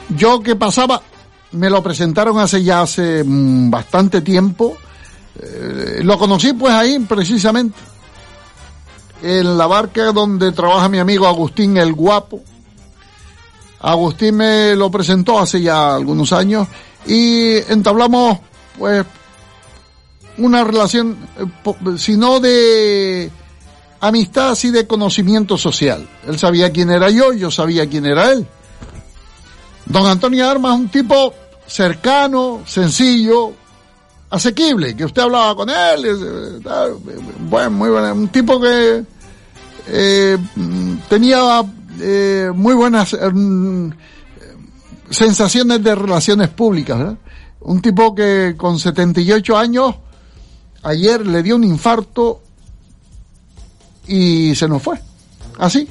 Yo 0.09 0.41
que 0.41 0.55
pasaba, 0.55 1.01
me 1.51 1.69
lo 1.69 1.81
presentaron 1.81 2.37
hace 2.39 2.63
ya 2.63 2.81
hace 2.81 3.23
mm, 3.23 3.69
bastante 3.69 4.21
tiempo. 4.21 4.77
Eh, 5.39 5.99
lo 6.03 6.17
conocí 6.17 6.53
pues 6.53 6.73
ahí 6.73 6.99
precisamente, 6.99 7.77
en 9.21 9.57
la 9.57 9.67
barca 9.67 10.11
donde 10.11 10.51
trabaja 10.51 10.89
mi 10.89 10.99
amigo 10.99 11.27
Agustín 11.27 11.77
el 11.77 11.93
Guapo. 11.93 12.41
Agustín 13.79 14.37
me 14.37 14.75
lo 14.75 14.89
presentó 14.89 15.39
hace 15.39 15.61
ya 15.61 15.95
algunos 15.95 16.33
años 16.33 16.67
y 17.05 17.55
entablamos 17.71 18.39
pues 18.77 19.05
una 20.37 20.63
relación, 20.63 21.17
eh, 21.37 21.97
si 21.97 22.17
no 22.17 22.39
de 22.39 23.29
amistad, 23.99 24.51
así 24.51 24.71
de 24.71 24.87
conocimiento 24.87 25.57
social. 25.57 26.07
Él 26.27 26.37
sabía 26.37 26.71
quién 26.71 26.89
era 26.89 27.09
yo, 27.09 27.33
yo 27.33 27.51
sabía 27.51 27.87
quién 27.89 28.05
era 28.05 28.31
él. 28.31 28.47
Don 29.85 30.05
Antonio 30.05 30.49
Armas 30.49 30.77
un 30.77 30.89
tipo 30.89 31.33
cercano, 31.67 32.61
sencillo, 32.65 33.53
asequible, 34.29 34.95
que 34.95 35.05
usted 35.05 35.21
hablaba 35.21 35.55
con 35.55 35.69
él, 35.69 36.05
eh, 36.05 36.93
bueno, 37.39 37.71
muy 37.71 37.89
bueno, 37.89 38.13
un 38.13 38.27
tipo 38.29 38.59
que 38.59 39.03
eh, 39.87 40.37
tenía 41.07 41.63
eh, 42.01 42.51
muy 42.53 42.73
buenas 42.73 43.13
eh, 43.13 43.31
sensaciones 45.09 45.83
de 45.83 45.95
relaciones 45.95 46.49
públicas, 46.49 46.97
¿verdad? 46.97 47.17
Un 47.61 47.81
tipo 47.81 48.13
que 48.13 48.55
con 48.57 48.79
78 48.79 49.57
años 49.57 49.95
ayer 50.83 51.25
le 51.25 51.41
dio 51.41 51.55
un 51.55 51.63
infarto 51.63 52.41
y 54.07 54.53
se 54.55 54.67
nos 54.67 54.81
fue. 54.81 54.99
Así. 55.59 55.87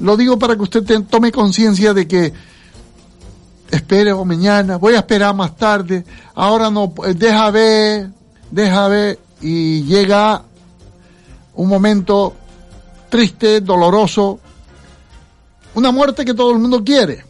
Lo 0.00 0.16
digo 0.16 0.38
para 0.38 0.56
que 0.56 0.62
usted 0.62 0.82
te- 0.82 1.00
tome 1.02 1.30
conciencia 1.30 1.92
de 1.94 2.08
que 2.08 2.32
espere 3.70 4.12
o 4.12 4.24
mañana, 4.24 4.76
voy 4.76 4.94
a 4.94 4.98
esperar 4.98 5.34
más 5.34 5.56
tarde, 5.56 6.04
ahora 6.34 6.70
no, 6.70 6.92
eh, 7.06 7.14
deja 7.14 7.50
ver, 7.50 8.10
deja 8.50 8.88
ver, 8.88 9.18
y 9.40 9.82
llega 9.84 10.42
un 11.54 11.68
momento 11.68 12.34
triste, 13.08 13.60
doloroso, 13.60 14.40
una 15.74 15.90
muerte 15.90 16.24
que 16.24 16.34
todo 16.34 16.52
el 16.52 16.58
mundo 16.58 16.82
quiere, 16.84 17.24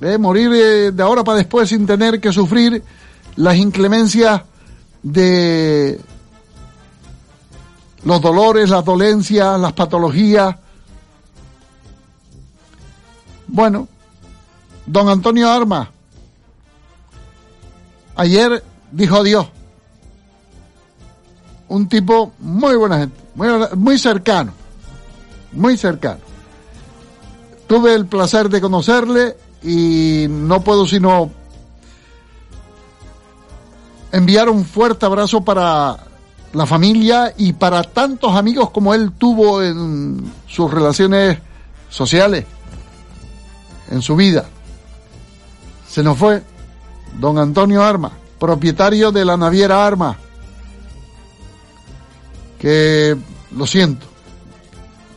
¿eh? 0.00 0.18
morir 0.18 0.50
eh, 0.54 0.90
de 0.92 1.02
ahora 1.02 1.24
para 1.24 1.38
después 1.38 1.68
sin 1.68 1.86
tener 1.86 2.20
que 2.20 2.32
sufrir 2.32 2.82
las 3.36 3.56
inclemencias 3.56 4.42
de 5.02 5.98
los 8.04 8.20
dolores, 8.20 8.70
las 8.70 8.84
dolencias, 8.84 9.58
las 9.60 9.72
patologías. 9.72 10.56
Bueno, 13.46 13.88
don 14.86 15.08
Antonio 15.08 15.50
Arma, 15.50 15.90
ayer 18.16 18.62
dijo 18.90 19.22
Dios, 19.22 19.46
un 21.68 21.88
tipo 21.88 22.32
muy 22.38 22.76
buena 22.76 22.98
gente, 22.98 23.20
muy, 23.34 23.48
muy 23.76 23.98
cercano, 23.98 24.52
muy 25.52 25.76
cercano. 25.76 26.20
Tuve 27.66 27.94
el 27.94 28.06
placer 28.06 28.48
de 28.48 28.60
conocerle 28.60 29.36
y 29.62 30.26
no 30.28 30.62
puedo 30.62 30.86
sino 30.86 31.30
enviar 34.12 34.48
un 34.48 34.64
fuerte 34.64 35.04
abrazo 35.04 35.42
para 35.42 36.05
la 36.56 36.64
familia 36.64 37.34
y 37.36 37.52
para 37.52 37.82
tantos 37.82 38.34
amigos 38.34 38.70
como 38.70 38.94
él 38.94 39.12
tuvo 39.12 39.62
en 39.62 40.32
sus 40.48 40.70
relaciones 40.70 41.38
sociales, 41.90 42.46
en 43.90 44.00
su 44.00 44.16
vida. 44.16 44.46
Se 45.86 46.02
nos 46.02 46.16
fue 46.16 46.42
don 47.20 47.36
Antonio 47.36 47.84
Arma, 47.84 48.10
propietario 48.38 49.12
de 49.12 49.26
la 49.26 49.36
naviera 49.36 49.86
Arma, 49.86 50.16
que 52.58 53.14
lo 53.54 53.66
siento, 53.66 54.06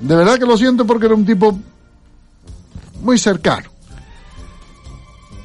de 0.02 0.16
verdad 0.18 0.38
que 0.38 0.46
lo 0.46 0.58
siento 0.58 0.86
porque 0.86 1.06
era 1.06 1.16
un 1.16 1.26
tipo 1.26 1.58
muy 3.02 3.18
cercano. 3.18 3.70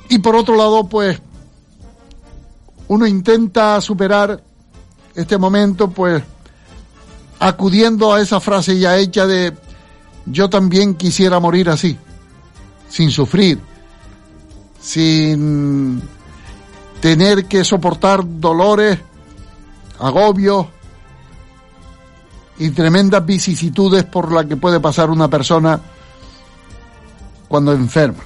Y 0.09 0.19
por 0.19 0.35
otro 0.35 0.57
lado, 0.57 0.89
pues, 0.89 1.21
uno 2.89 3.07
intenta 3.07 3.81
superar 3.81 4.43
este 5.15 5.39
momento, 5.39 5.91
pues, 5.91 6.23
acudiendo 7.39 8.13
a 8.13 8.21
esa 8.21 8.41
frase 8.41 8.79
ya 8.79 8.97
hecha 8.97 9.27
de 9.27 9.53
yo 10.27 10.49
también 10.49 10.95
quisiera 10.95 11.39
morir 11.41 11.69
así, 11.69 11.97
sin 12.89 13.11
sufrir, 13.11 13.61
sin 14.81 16.03
tener 17.01 17.47
que 17.47 17.65
soportar 17.65 18.23
dolores, 18.25 18.99
agobios 19.99 20.67
y 22.59 22.71
tremendas 22.71 23.25
vicisitudes 23.27 24.05
por 24.05 24.33
las 24.33 24.47
que 24.47 24.57
puede 24.57 24.81
pasar 24.81 25.11
una 25.11 25.29
persona 25.29 25.81
cuando 27.49 27.73
enferma. 27.73 28.23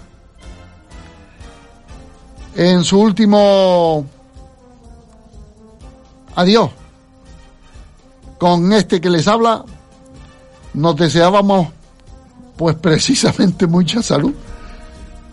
En 2.54 2.84
su 2.84 3.00
último 3.00 4.06
adiós, 6.36 6.70
con 8.38 8.72
este 8.72 9.00
que 9.00 9.10
les 9.10 9.26
habla, 9.28 9.64
nos 10.74 10.96
deseábamos 10.96 11.68
pues 12.56 12.76
precisamente 12.80 13.66
mucha 13.66 14.02
salud. 14.02 14.32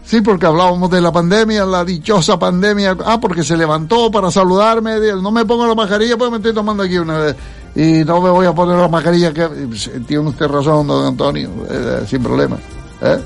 Sí, 0.03 0.21
porque 0.21 0.45
hablábamos 0.45 0.91
de 0.91 1.01
la 1.01 1.11
pandemia, 1.11 1.65
la 1.65 1.83
dichosa 1.83 2.37
pandemia. 2.37 2.95
Ah, 3.03 3.19
porque 3.19 3.43
se 3.43 3.57
levantó 3.57 4.11
para 4.11 4.29
saludarme. 4.29 4.99
No 5.19 5.31
me 5.31 5.45
pongo 5.45 5.65
la 5.65 5.73
mascarilla, 5.73 6.15
pues 6.15 6.29
me 6.29 6.37
estoy 6.37 6.53
tomando 6.53 6.83
aquí 6.83 6.99
una 6.99 7.17
vez. 7.17 7.35
Y 7.75 8.03
no 8.05 8.21
me 8.21 8.29
voy 8.29 8.45
a 8.45 8.53
poner 8.53 8.77
la 8.77 8.87
mascarilla. 8.87 9.33
que 9.33 9.47
Tiene 10.07 10.29
usted 10.29 10.45
razón, 10.47 10.85
don 10.85 11.07
Antonio, 11.07 11.49
eh, 11.67 12.05
sin 12.07 12.21
problema. 12.21 12.55
¿eh? 13.01 13.17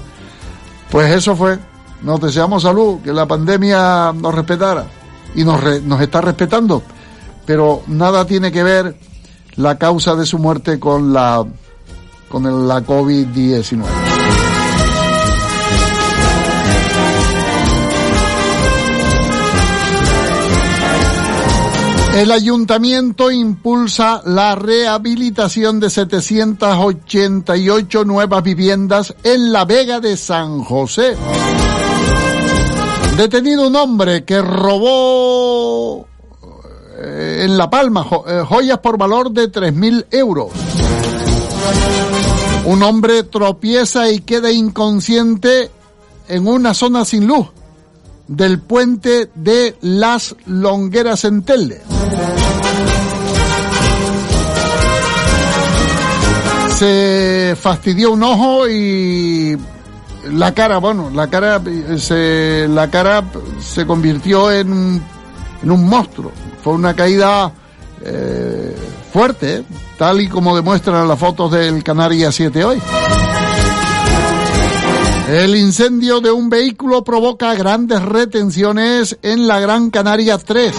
Pues 0.90 1.12
eso 1.14 1.36
fue. 1.36 1.60
Nos 2.02 2.22
deseamos 2.22 2.64
salud, 2.64 3.00
que 3.04 3.12
la 3.12 3.26
pandemia 3.28 4.14
nos 4.14 4.34
respetara. 4.34 4.86
Y 5.36 5.44
nos, 5.44 5.62
re- 5.62 5.82
nos 5.82 6.00
está 6.00 6.22
respetando. 6.22 6.82
Pero 7.46 7.82
nada 7.88 8.24
tiene 8.26 8.54
que 8.54 8.64
ver 8.64 8.96
la 9.56 9.78
causa 9.78 10.16
de 10.16 10.26
su 10.26 10.38
muerte 10.40 10.80
con 10.80 11.14
la, 11.14 11.46
con 12.30 12.46
el- 12.46 12.68
la 12.68 12.82
COVID-19. 12.82 13.84
El 22.16 22.32
ayuntamiento 22.32 23.30
impulsa 23.32 24.22
la 24.26 24.56
rehabilitación 24.56 25.80
de 25.80 25.90
788 25.90 28.04
nuevas 28.04 28.44
viviendas 28.44 29.16
en 29.24 29.54
la 29.54 29.64
Vega 29.64 30.02
de 30.02 30.18
San 30.18 30.62
José. 30.64 31.16
Detenido 33.16 33.68
un 33.68 33.76
hombre 33.76 34.26
que 34.26 34.42
robó 34.42 36.08
eh, 37.02 37.46
en 37.46 37.58
La 37.58 37.70
Palma 37.70 38.06
eh, 38.28 38.44
joyas 38.48 38.80
por 38.80 38.98
valor 38.98 39.32
de 39.32 39.52
3.000 39.52 40.08
euros. 40.12 40.52
Un 42.66 42.84
hombre 42.84 43.24
tropieza 43.24 44.12
y 44.12 44.20
queda 44.20 44.52
inconsciente 44.52 45.72
en 46.28 46.48
una 46.48 46.74
zona 46.74 47.06
sin 47.06 47.26
luz 47.26 47.48
del 48.28 48.60
puente 48.60 49.30
de 49.34 49.76
Las 49.82 50.36
Longueras 50.46 51.24
en 51.26 51.44
Telde. 51.44 51.82
Se 56.78 57.58
fastidió 57.60 58.12
un 58.12 58.24
ojo 58.24 58.70
y 58.70 59.58
la 60.32 60.54
cara, 60.54 60.78
bueno, 60.78 61.10
la 61.10 61.28
cara 61.28 61.62
se, 61.98 62.68
la 62.70 62.90
cara 62.90 63.24
se 63.60 63.86
convirtió 63.86 64.52
en, 64.52 65.02
en 65.62 65.72
un 65.72 65.88
monstruo. 65.88 66.32
Fue 66.64 66.74
una 66.74 66.96
caída 66.96 67.52
eh, 68.04 68.76
fuerte, 69.12 69.64
tal 69.98 70.22
y 70.22 70.28
como 70.28 70.56
demuestran 70.56 71.08
las 71.08 71.20
fotos 71.20 71.52
del 71.52 71.84
Canarias 71.84 72.36
7 72.36 72.64
hoy. 72.64 72.82
El 75.30 75.56
incendio 75.56 76.22
de 76.22 76.32
un 76.32 76.50
vehículo 76.50 77.04
provoca 77.04 77.54
grandes 77.54 78.02
retenciones 78.02 79.20
en 79.22 79.48
la 79.48 79.60
Gran 79.60 79.92
Canaria 79.92 80.40
3. 80.40 80.74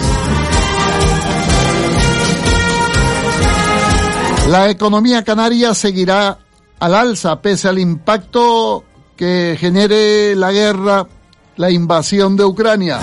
La 4.49 4.69
economía 4.69 5.23
canaria 5.23 5.73
seguirá 5.75 6.39
al 6.81 6.95
alza 6.95 7.41
pese 7.41 7.69
al 7.69 7.79
impacto 7.79 8.83
que 9.15 9.57
genere 9.61 10.35
la 10.35 10.51
guerra, 10.51 11.07
la 11.55 11.71
invasión 11.71 12.37
de 12.37 12.45
Ucrania. 12.45 12.99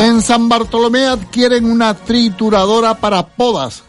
En 0.00 0.22
San 0.22 0.48
Bartolomé 0.48 1.04
adquieren 1.04 1.70
una 1.70 1.92
trituradora 1.92 2.94
para 2.94 3.26
podas 3.26 3.82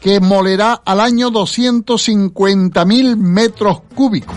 que 0.00 0.18
molerá 0.18 0.80
al 0.86 1.00
año 1.00 1.28
250 1.28 2.82
mil 2.86 3.18
metros 3.18 3.82
cúbicos. 3.94 4.34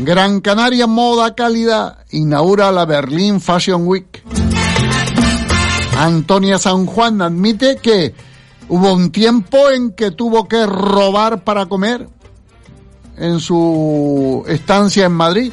Gran 0.00 0.40
Canaria 0.40 0.86
Moda 0.86 1.34
Cálida 1.34 2.06
inaugura 2.10 2.72
la 2.72 2.86
Berlin 2.86 3.42
Fashion 3.42 3.86
Week. 3.86 4.24
Antonia 5.98 6.58
San 6.58 6.86
Juan 6.86 7.20
admite 7.20 7.76
que 7.76 8.14
hubo 8.70 8.90
un 8.94 9.12
tiempo 9.12 9.68
en 9.68 9.92
que 9.92 10.12
tuvo 10.12 10.48
que 10.48 10.64
robar 10.64 11.44
para 11.44 11.66
comer 11.66 12.08
en 13.18 13.40
su 13.40 14.44
estancia 14.46 15.06
en 15.06 15.12
Madrid. 15.12 15.52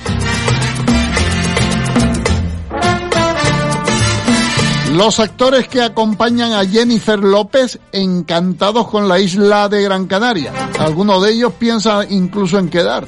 Los 4.93 5.19
actores 5.19 5.67
que 5.67 5.81
acompañan 5.81 6.53
a 6.53 6.65
Jennifer 6.65 7.19
López 7.19 7.79
encantados 7.91 8.87
con 8.87 9.09
la 9.09 9.19
isla 9.19 9.67
de 9.67 9.81
Gran 9.81 10.05
Canaria. 10.05 10.53
Algunos 10.79 11.21
de 11.21 11.33
ellos 11.33 11.53
piensan 11.59 12.07
incluso 12.11 12.57
en 12.57 12.69
quedar. 12.69 13.05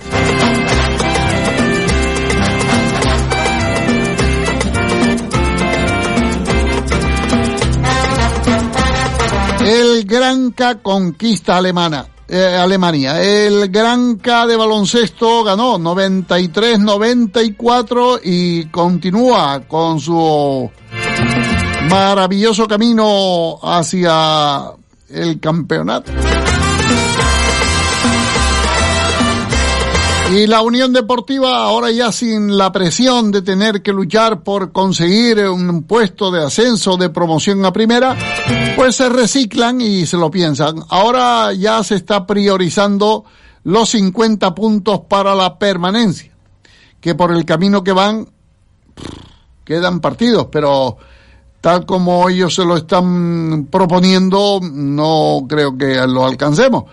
El 9.62 10.04
Granca 10.06 10.76
conquista 10.76 11.58
alemana. 11.58 12.08
Eh, 12.30 12.58
Alemania. 12.58 13.22
El 13.22 13.70
Granca 13.70 14.46
de 14.46 14.58
baloncesto 14.58 15.46
ganó 15.46 15.80
93-94 15.80 18.20
y 18.22 18.66
continúa 18.66 19.62
con 19.62 20.02
su 20.02 20.70
maravilloso 21.90 22.68
camino 22.68 23.58
hacia 23.64 24.74
el 25.10 25.40
campeonato. 25.40 26.12
Y 30.32 30.46
la 30.46 30.62
Unión 30.62 30.92
Deportiva, 30.92 31.64
ahora 31.64 31.90
ya 31.90 32.12
sin 32.12 32.58
la 32.58 32.72
presión 32.74 33.32
de 33.32 33.42
tener 33.42 33.82
que 33.82 33.94
luchar 33.94 34.44
por 34.44 34.74
conseguir 34.74 35.40
un 35.48 35.84
puesto 35.84 36.32
de 36.32 36.44
ascenso, 36.44 36.98
de 36.98 37.10
promoción 37.10 37.64
a 37.66 37.72
primera, 37.72 38.16
pues 38.76 38.98
se 38.98 39.08
reciclan 39.08 39.80
y 39.80 40.06
se 40.06 40.18
lo 40.18 40.30
piensan. 40.30 40.84
Ahora 40.90 41.54
ya 41.54 41.82
se 41.82 41.96
está 41.96 42.28
priorizando 42.28 43.24
los 43.64 43.90
50 43.90 44.54
puntos 44.54 45.02
para 45.08 45.34
la 45.34 45.58
permanencia, 45.58 46.34
que 47.00 47.16
por 47.16 47.32
el 47.32 47.46
camino 47.46 47.84
que 47.84 47.94
van 47.94 48.28
quedan 49.64 50.02
partidos, 50.02 50.48
pero 50.52 50.98
tal 51.62 51.86
como 51.86 52.28
ellos 52.28 52.54
se 52.54 52.66
lo 52.66 52.76
están 52.76 53.68
proponiendo, 53.72 54.60
no 54.62 55.46
creo 55.48 55.78
que 55.78 56.06
lo 56.06 56.26
alcancemos. 56.26 56.86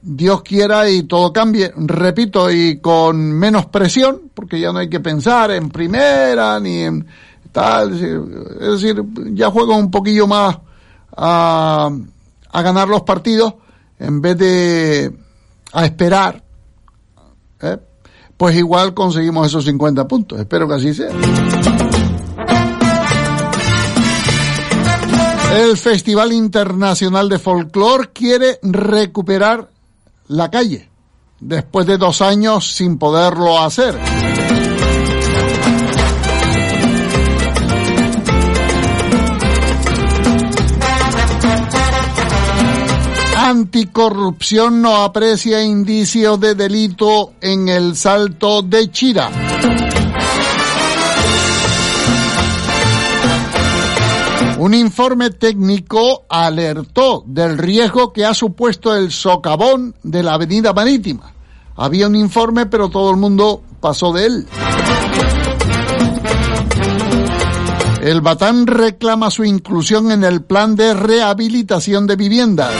Dios 0.00 0.42
quiera 0.42 0.88
y 0.88 1.02
todo 1.04 1.32
cambie, 1.32 1.72
repito, 1.76 2.50
y 2.50 2.78
con 2.78 3.32
menos 3.32 3.66
presión, 3.66 4.30
porque 4.32 4.60
ya 4.60 4.72
no 4.72 4.78
hay 4.78 4.88
que 4.88 5.00
pensar 5.00 5.50
en 5.50 5.68
primera 5.70 6.60
ni 6.60 6.82
en 6.82 7.06
tal, 7.50 7.92
es 7.92 8.70
decir, 8.70 9.02
ya 9.32 9.50
juego 9.50 9.76
un 9.76 9.90
poquillo 9.90 10.26
más 10.26 10.58
a, 11.16 11.90
ganar 12.52 12.88
los 12.88 13.02
partidos 13.02 13.54
en 13.98 14.20
vez 14.20 14.38
de 14.38 15.16
a 15.72 15.84
esperar, 15.84 16.42
¿eh? 17.60 17.78
pues 18.36 18.56
igual 18.56 18.94
conseguimos 18.94 19.46
esos 19.48 19.64
50 19.64 20.06
puntos, 20.06 20.38
espero 20.38 20.68
que 20.68 20.74
así 20.74 20.94
sea. 20.94 21.10
El 25.56 25.76
Festival 25.76 26.32
Internacional 26.32 27.28
de 27.28 27.38
Folclore 27.38 28.10
quiere 28.12 28.60
recuperar 28.62 29.68
la 30.28 30.50
calle, 30.50 30.88
después 31.40 31.86
de 31.86 31.98
dos 31.98 32.22
años 32.22 32.70
sin 32.72 32.98
poderlo 32.98 33.58
hacer. 33.58 33.98
Anticorrupción 43.36 44.82
no 44.82 44.96
aprecia 44.96 45.62
indicios 45.62 46.38
de 46.38 46.54
delito 46.54 47.32
en 47.40 47.68
el 47.68 47.96
salto 47.96 48.60
de 48.60 48.90
Chira. 48.90 49.47
Un 54.58 54.74
informe 54.74 55.30
técnico 55.30 56.24
alertó 56.28 57.22
del 57.24 57.58
riesgo 57.58 58.12
que 58.12 58.24
ha 58.24 58.34
supuesto 58.34 58.92
el 58.92 59.12
socavón 59.12 59.94
de 60.02 60.24
la 60.24 60.34
avenida 60.34 60.72
marítima. 60.72 61.32
Había 61.76 62.08
un 62.08 62.16
informe, 62.16 62.66
pero 62.66 62.88
todo 62.88 63.12
el 63.12 63.18
mundo 63.18 63.62
pasó 63.80 64.12
de 64.12 64.26
él. 64.26 64.46
El 68.02 68.20
Batán 68.20 68.66
reclama 68.66 69.30
su 69.30 69.44
inclusión 69.44 70.10
en 70.10 70.24
el 70.24 70.42
plan 70.42 70.74
de 70.74 70.92
rehabilitación 70.92 72.08
de 72.08 72.16
viviendas. 72.16 72.72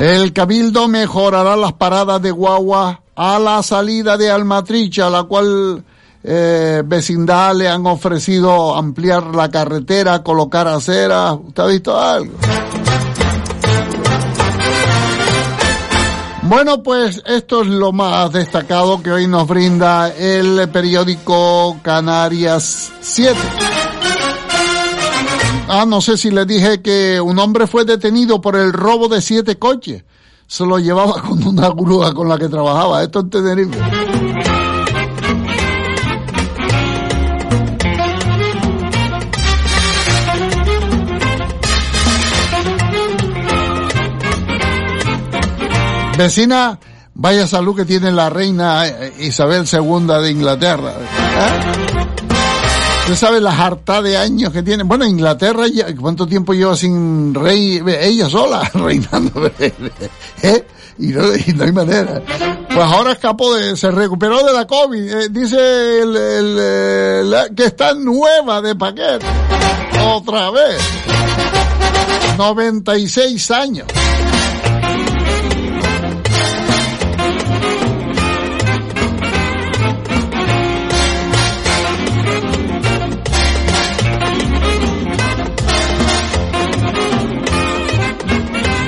El 0.00 0.32
Cabildo 0.32 0.88
mejorará 0.88 1.54
las 1.54 1.74
paradas 1.74 2.20
de 2.20 2.32
guagua 2.32 3.02
a 3.16 3.38
la 3.38 3.62
salida 3.62 4.16
de 4.16 4.30
Almatricha, 4.30 5.06
a 5.06 5.10
la 5.10 5.22
cual 5.24 5.82
eh, 6.22 6.82
vecindad 6.84 7.56
le 7.56 7.68
han 7.68 7.86
ofrecido 7.86 8.76
ampliar 8.76 9.34
la 9.34 9.50
carretera, 9.50 10.22
colocar 10.22 10.68
aceras. 10.68 11.36
¿Usted 11.42 11.62
ha 11.62 11.66
visto 11.66 11.98
algo? 11.98 12.34
Bueno, 16.42 16.80
pues 16.82 17.22
esto 17.26 17.62
es 17.62 17.66
lo 17.66 17.90
más 17.90 18.32
destacado 18.32 19.02
que 19.02 19.10
hoy 19.10 19.26
nos 19.26 19.48
brinda 19.48 20.10
el 20.10 20.68
periódico 20.68 21.78
Canarias 21.82 22.92
7. 23.00 23.36
Ah, 25.68 25.84
no 25.88 26.00
sé 26.00 26.16
si 26.16 26.30
les 26.30 26.46
dije 26.46 26.80
que 26.82 27.20
un 27.20 27.38
hombre 27.40 27.66
fue 27.66 27.84
detenido 27.84 28.40
por 28.40 28.54
el 28.54 28.72
robo 28.72 29.08
de 29.08 29.20
siete 29.20 29.58
coches. 29.58 30.04
Se 30.46 30.64
lo 30.64 30.78
llevaba 30.78 31.20
con 31.26 31.42
una 31.46 31.68
grúa 31.70 32.14
con 32.14 32.28
la 32.28 32.38
que 32.38 32.48
trabajaba. 32.48 33.02
Esto 33.02 33.20
es 33.20 33.30
Tenerife. 33.30 33.78
Vecina, 46.16 46.78
vaya 47.12 47.46
salud 47.46 47.76
que 47.76 47.84
tiene 47.84 48.10
la 48.10 48.30
reina 48.30 48.84
Isabel 49.18 49.66
II 49.70 50.06
de 50.22 50.30
Inglaterra. 50.30 50.92
¿Eh? 50.92 51.85
Usted 53.06 53.14
sabe 53.14 53.40
la 53.40 53.52
harta 53.56 54.02
de 54.02 54.16
años 54.16 54.52
que 54.52 54.64
tiene. 54.64 54.82
Bueno, 54.82 55.04
Inglaterra, 55.04 55.66
ya- 55.72 55.94
¿cuánto 55.94 56.26
tiempo 56.26 56.52
lleva 56.54 56.74
sin 56.76 57.32
rey? 57.32 57.80
Ella 57.86 58.28
sola, 58.28 58.68
reinando. 58.74 59.48
¿Eh? 60.42 60.66
Y 60.98 61.08
no, 61.08 61.22
hay 61.64 61.72
manera. 61.72 62.20
Pues 62.68 62.84
ahora 62.84 63.12
escapó 63.12 63.54
de, 63.54 63.76
se 63.76 63.90
recuperó 63.92 64.42
de 64.44 64.52
la 64.52 64.66
COVID. 64.66 65.08
Eh, 65.12 65.28
dice 65.30 66.00
el, 66.00 66.16
el, 66.16 66.58
eh, 66.60 67.50
que 67.56 67.66
está 67.66 67.94
nueva 67.94 68.60
de 68.60 68.74
paquete. 68.74 69.24
Otra 70.12 70.50
vez. 70.50 70.80
96 72.36 73.50
años. 73.52 73.86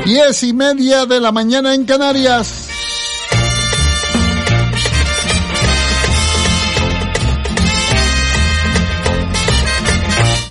Diez 0.08 0.42
y 0.42 0.54
media 0.54 1.04
de 1.04 1.20
la 1.20 1.32
mañana 1.32 1.74
en 1.74 1.84
Canarias. 1.84 2.66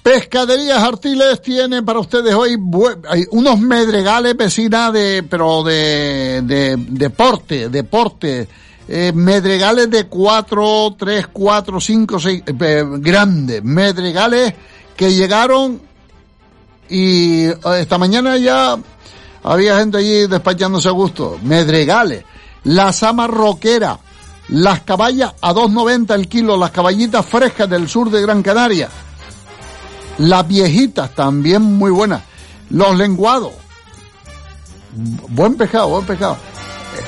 Pescaderías 0.04 0.84
Artiles 0.84 1.42
tiene 1.42 1.82
para 1.82 1.98
ustedes 1.98 2.36
hoy 2.36 2.56
unos 3.32 3.60
medregales 3.60 4.38
vecina 4.38 4.92
de, 4.92 5.26
pero 5.28 5.64
de, 5.64 6.44
de 6.44 6.76
deporte, 6.78 7.70
deporte, 7.70 8.48
eh, 8.88 9.12
medregales 9.12 9.90
de 9.90 10.04
4, 10.04 10.96
3, 11.00 11.28
4, 11.34 11.82
5, 11.82 12.20
6, 12.20 12.44
grandes, 13.00 13.64
medregales 13.64 14.54
que 14.96 15.16
llegaron 15.16 15.82
y 16.90 17.46
eh, 17.46 17.56
esta 17.80 17.98
mañana 17.98 18.38
ya 18.38 18.78
había 19.44 19.80
gente 19.80 19.98
allí 19.98 20.28
despachándose 20.28 20.88
a 20.88 20.92
gusto. 20.92 21.38
Medregales, 21.44 22.24
la 22.64 22.92
sama 22.94 23.28
roquera, 23.28 24.00
las 24.50 24.82
caballas 24.82 25.34
a 25.42 25.54
2.90 25.54 26.14
el 26.16 26.28
kilo, 26.28 26.58
las 26.58 26.72
caballitas 26.72 27.26
frescas 27.26 27.70
del 27.70 27.90
sur 27.90 28.10
de 28.10 28.22
Gran 28.22 28.42
Canaria. 28.44 28.90
Las 30.20 30.48
viejitas 30.48 31.14
también 31.14 31.62
muy 31.62 31.92
buenas. 31.92 32.24
Los 32.70 32.98
lenguados. 32.98 33.54
Buen 35.30 35.56
pescado, 35.56 35.90
buen 35.90 36.06
pescado. 36.06 36.38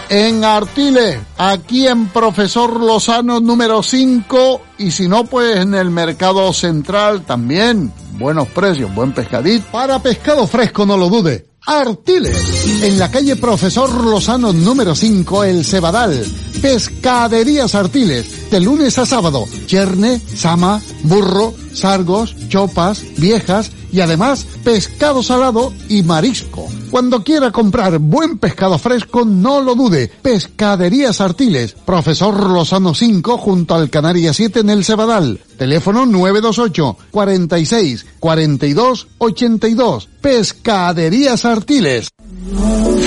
En 0.10 0.44
Artiles, 0.44 1.20
aquí 1.38 1.88
en 1.88 2.08
Profesor 2.10 2.80
Lozano 2.80 3.40
número 3.40 3.82
5 3.82 4.62
y 4.78 4.92
si 4.92 5.08
no 5.08 5.24
pues 5.24 5.58
en 5.58 5.74
el 5.74 5.90
mercado 5.90 6.54
central 6.54 7.24
también. 7.24 7.92
Buenos 8.14 8.48
precios, 8.50 8.94
buen 8.94 9.14
pescadito. 9.14 9.66
Para 9.72 10.00
pescado 10.00 10.46
fresco 10.46 10.86
no 10.86 10.98
lo 10.98 11.10
dude. 11.10 11.49
Artiles, 11.70 12.82
en 12.82 12.98
la 12.98 13.12
calle 13.12 13.36
Profesor 13.36 14.04
Lozano 14.04 14.52
número 14.52 14.96
5, 14.96 15.44
El 15.44 15.64
Cebadal. 15.64 16.26
Pescaderías 16.64 17.76
Artiles, 17.76 18.50
de 18.50 18.60
lunes 18.60 18.98
a 18.98 19.06
sábado. 19.06 19.46
Cherne, 19.68 20.20
sama, 20.36 20.82
burro, 21.04 21.54
sargos, 21.74 22.36
chopas, 22.50 23.04
viejas 23.18 23.72
y 23.92 24.02
además 24.02 24.46
pescado 24.64 25.24
salado 25.24 25.74
y 25.88 26.04
marisco. 26.04 26.68
Cuando 26.92 27.24
quiera 27.24 27.52
comprar 27.52 28.00
buen 28.00 28.38
pescado 28.40 28.80
fresco, 28.80 29.24
no 29.26 29.62
lo 29.62 29.76
dude. 29.76 30.12
Pescaderías 30.22 31.22
Artiles, 31.22 31.74
Profesor 31.74 32.50
Lozano 32.50 32.94
5 32.94 33.38
junto 33.38 33.76
al 33.76 33.90
Canaria 33.90 34.34
7 34.34 34.62
en 34.62 34.70
el 34.72 34.84
Cebadal. 34.84 35.40
Teléfono 35.58 36.06
928 36.06 36.98
46 37.12 38.06
42 38.20 39.08
82. 39.20 40.10
Pescaderías 40.22 41.46
Artiles. 41.46 42.10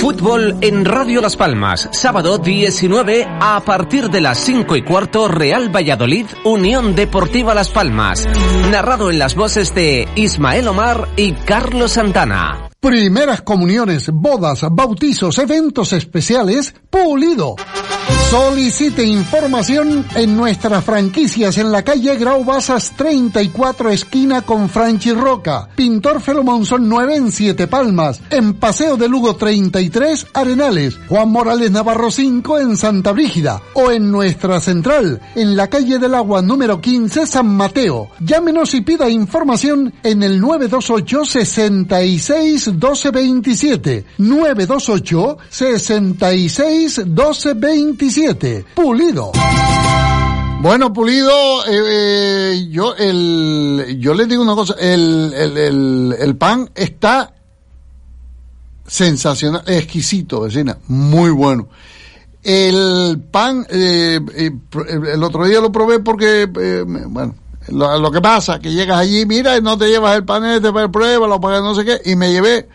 Fútbol 0.01 0.57
en 0.61 0.85
Radio 0.85 1.21
Las 1.21 1.37
Palmas, 1.37 1.89
sábado 1.93 2.39
19 2.39 3.27
a 3.41 3.63
partir 3.65 4.11
de 4.11 4.21
las 4.21 4.39
5 4.39 4.77
y 4.77 4.83
cuarto, 4.83 5.27
Real 5.29 5.75
Valladolid, 5.75 6.27
Unión 6.45 6.95
Deportiva 6.95 7.55
Las 7.55 7.71
Palmas. 7.71 8.27
Narrado 8.71 9.11
en 9.11 9.19
las 9.19 9.35
voces 9.35 9.75
de 9.75 10.07
Ismael 10.17 10.69
Omar 10.69 11.09
y 11.17 11.33
Carlos 11.33 11.93
Santana. 11.93 12.69
Primeras 12.81 13.43
comuniones, 13.43 14.11
bodas, 14.13 14.67
bautizos, 14.71 15.39
eventos 15.39 15.93
especiales, 15.93 16.75
Pulido. 16.91 17.57
Solicite 18.33 19.05
información 19.05 20.07
en 20.15 20.39
nuestras 20.39 20.83
franquicias 20.83 21.59
en 21.59 21.71
la 21.71 21.83
calle 21.83 22.17
Grau 22.17 22.43
Basas 22.47 22.93
34 22.97 23.91
esquina 23.91 24.41
con 24.41 24.71
Franchi 24.71 25.13
Roca, 25.13 25.69
Pintor 25.77 26.23
Felomonzón 26.23 26.89
9 26.89 27.15
en 27.15 27.31
Siete 27.31 27.67
Palmas, 27.67 28.23
en 28.31 28.55
Paseo 28.55 28.97
de 28.97 29.07
Lugo 29.07 29.37
33 29.37 30.29
Arenales, 30.33 30.99
Juan 31.11 31.29
Morales 31.29 31.71
Navarro 31.73 32.11
5 32.11 32.59
en 32.61 32.79
Santa 32.79 33.13
Brígida. 33.13 33.61
O 33.75 33.91
en 33.91 34.11
nuestra 34.11 34.63
central 34.63 35.21
en 35.35 35.55
la 35.55 35.69
calle 35.69 35.99
del 35.99 36.15
Agua 36.15 36.41
número 36.41 36.81
15 36.81 37.27
San 37.27 37.55
Mateo. 37.55 38.09
Llámenos 38.19 38.73
y 38.73 38.81
pida 38.81 39.11
información 39.11 39.93
en 40.03 40.23
el 40.23 40.41
928 40.41 41.27
66 41.27 42.71
12 42.81 43.11
27 43.11 44.05
928 44.17 45.37
66 45.51 47.03
12 47.05 47.55
27 48.23 48.65
Pulido. 48.75 49.33
Bueno, 50.61 50.93
Pulido, 50.93 51.67
eh, 51.67 52.53
eh, 52.55 52.69
yo 52.71 52.95
el, 52.95 53.97
yo 53.99 54.15
les 54.15 54.29
digo 54.29 54.43
una 54.43 54.55
cosa, 54.55 54.75
el, 54.79 55.35
el, 55.35 56.15
el, 56.17 56.37
pan 56.37 56.71
está 56.77 57.35
sensacional, 58.87 59.63
exquisito, 59.67 60.43
vecina, 60.43 60.79
muy 60.87 61.31
bueno. 61.31 61.69
El 62.45 63.21
pan, 63.29 63.67
eh, 63.71 64.21
el 64.37 65.23
otro 65.25 65.47
día 65.47 65.61
lo 65.61 65.73
probé 65.73 65.99
porque, 65.99 66.47
bueno, 67.09 67.35
lo, 67.69 68.13
que 68.13 68.21
pasa, 68.21 68.61
que 68.61 68.73
llegas 68.73 68.99
allí, 68.99 69.27
mira, 69.27 69.57
y 69.57 69.63
no 69.63 69.77
te 69.77 69.89
llevas 69.89 70.15
el 70.17 70.25
pan 70.25 70.45
este, 70.45 70.71
pues 70.71 70.89
pruébalo, 70.93 71.41
para 71.41 71.61
no 71.61 71.75
sé 71.75 71.85
qué, 71.85 72.01
y 72.05 72.15
me 72.15 72.31
llevé 72.31 72.69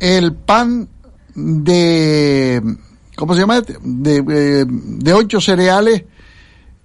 el 0.00 0.32
pan 0.32 0.88
de, 1.36 2.60
¿cómo 3.16 3.34
se 3.34 3.40
llama 3.40 3.58
este? 3.58 3.78
De, 3.82 4.16
eh, 4.18 4.64
de 4.68 5.12
ocho 5.12 5.40
cereales. 5.40 6.04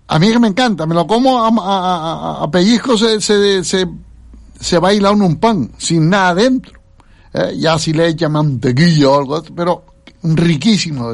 A 0.07 0.17
mí 0.17 0.31
que 0.31 0.39
me 0.39 0.47
encanta, 0.47 0.85
me 0.85 0.95
lo 0.95 1.05
como 1.05 1.43
a, 1.43 2.43
a, 2.43 2.49
pellizco, 2.49 2.97
se, 2.97 3.21
se, 3.21 3.63
se, 3.63 3.87
se 4.59 4.79
baila 4.79 5.11
un 5.11 5.35
pan, 5.37 5.71
sin 5.77 6.09
nada 6.09 6.35
dentro. 6.35 6.79
Eh, 7.33 7.57
ya 7.59 7.77
si 7.77 7.93
le 7.93 8.07
echa 8.07 8.27
mantequilla 8.27 9.09
o 9.09 9.19
algo, 9.19 9.43
pero 9.55 9.85
riquísimo. 10.23 11.13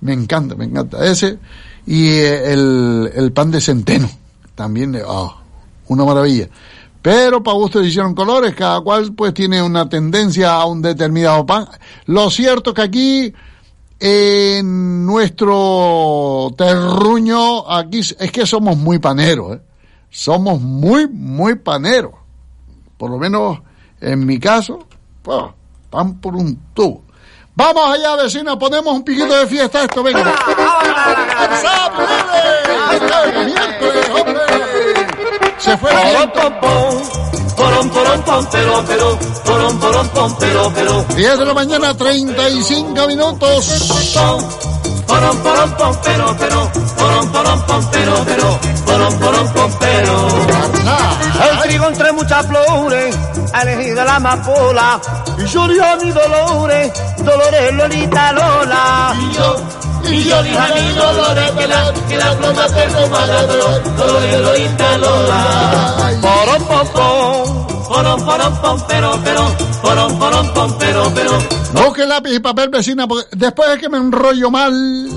Me 0.00 0.14
encanta, 0.14 0.54
me 0.54 0.64
encanta 0.64 1.04
ese. 1.04 1.38
Y 1.86 2.08
eh, 2.08 2.52
el, 2.52 3.10
el 3.14 3.32
pan 3.32 3.50
de 3.50 3.60
centeno, 3.60 4.08
también, 4.54 4.98
ah, 5.06 5.36
una 5.88 6.04
maravilla. 6.04 6.48
Pero 7.02 7.42
para 7.42 7.58
gusto 7.58 7.82
hicieron 7.82 8.14
colores, 8.14 8.54
cada 8.54 8.80
cual 8.80 9.12
pues 9.12 9.34
tiene 9.34 9.62
una 9.62 9.86
tendencia 9.86 10.54
a 10.54 10.64
un 10.64 10.80
determinado 10.80 11.44
pan. 11.44 11.68
Lo 12.06 12.30
cierto 12.30 12.72
que 12.72 12.80
aquí, 12.80 13.34
en 14.06 15.06
nuestro 15.06 16.50
terruño, 16.58 17.66
aquí 17.70 18.00
es 18.00 18.30
que 18.30 18.44
somos 18.44 18.76
muy 18.76 18.98
paneros, 18.98 19.56
¿eh? 19.56 19.60
Somos 20.10 20.60
muy, 20.60 21.08
muy 21.08 21.54
paneros. 21.54 22.12
Por 22.98 23.10
lo 23.10 23.16
menos 23.16 23.60
en 24.02 24.26
mi 24.26 24.38
caso, 24.38 24.86
pues, 25.22 25.44
pan 25.88 26.20
por 26.20 26.36
un 26.36 26.54
tubo. 26.74 27.02
Vamos 27.54 27.94
allá, 27.94 28.16
vecina, 28.16 28.58
ponemos 28.58 28.94
un 28.94 29.04
piquito 29.04 29.38
de 29.38 29.46
fiesta 29.46 29.78
a 29.78 29.84
esto, 29.84 30.02
venga. 30.02 30.34
¡Sábado, 31.62 32.06
miércoles, 33.46 34.10
hombre! 34.10 34.42
Se 35.56 35.78
fue 35.78 35.90
viento. 35.90 36.93
Porón, 37.56 37.90
porón, 37.90 38.22
pom, 38.22 38.46
pero, 38.50 38.84
pero, 38.86 39.18
porón, 39.44 39.78
porón, 39.78 40.08
pom, 40.08 40.36
pero, 40.38 40.72
pero. 40.74 41.04
10 41.14 41.38
de 41.38 41.44
la 41.44 41.54
mañana, 41.54 41.96
35 41.96 43.06
minutos. 43.06 43.66
Porón, 45.06 45.38
porón, 45.38 45.76
pom, 45.76 45.96
pero, 46.02 46.36
pero, 46.38 46.72
porón, 47.32 47.62
porón, 47.66 47.66
pom, 47.66 48.24
pero, 48.26 48.58
porón, 48.84 49.18
porón, 49.18 49.52
pom, 49.52 49.72
pero. 49.80 50.28
El 51.50 51.58
trigo 51.62 51.86
entre 51.88 52.12
muchas 52.12 52.46
flores, 52.46 53.16
ha 53.52 53.62
elegido 53.62 54.04
la 54.04 54.16
amapola. 54.16 55.00
Y 55.38 55.46
yo 55.46 55.68
dije 55.68 55.84
a 55.84 55.96
mi 55.96 56.10
Dolores, 56.10 56.92
Dolores 57.18 57.72
Lolita 57.74 58.32
Lola. 58.32 59.16
Y 59.18 59.34
yo, 59.34 59.56
y 60.10 60.24
yo 60.24 60.42
dije 60.42 60.58
a 60.58 60.74
mi 60.74 60.92
Dolores 60.92 61.50
que 61.52 61.66
la, 61.66 61.92
que 62.08 62.16
la 62.16 62.36
pluma 62.36 62.66
perfumada, 62.66 63.46
Dolores, 63.46 63.96
Dolores, 63.96 64.40
Lolita, 64.40 64.98
Lola. 64.98 65.96
Porón, 66.20 66.64
pom, 66.64 66.88
pom. 66.88 67.66
Porón, 67.88 68.24
porón, 68.24 68.56
pom, 68.62 68.82
pero, 68.88 69.12
porón, 69.82 70.18
porón, 70.18 70.54
pom, 70.54 70.74
pero, 70.78 71.12
pero. 71.14 71.38
Busque 71.74 72.06
lápiz 72.06 72.34
y 72.34 72.40
papel, 72.40 72.68
vecina, 72.70 73.06
porque 73.06 73.26
después 73.32 73.68
es 73.70 73.78
que 73.78 73.88
me 73.88 73.98
enrollo 73.98 74.50
mal. 74.50 75.08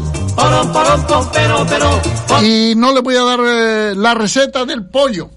Y 2.43 2.75
no 2.75 2.93
le 2.93 3.01
voy 3.01 3.15
a 3.15 3.23
dar 3.23 3.39
eh, 3.43 3.93
la 3.95 4.13
receta 4.13 4.65
del 4.65 4.85
pollo. 4.85 5.29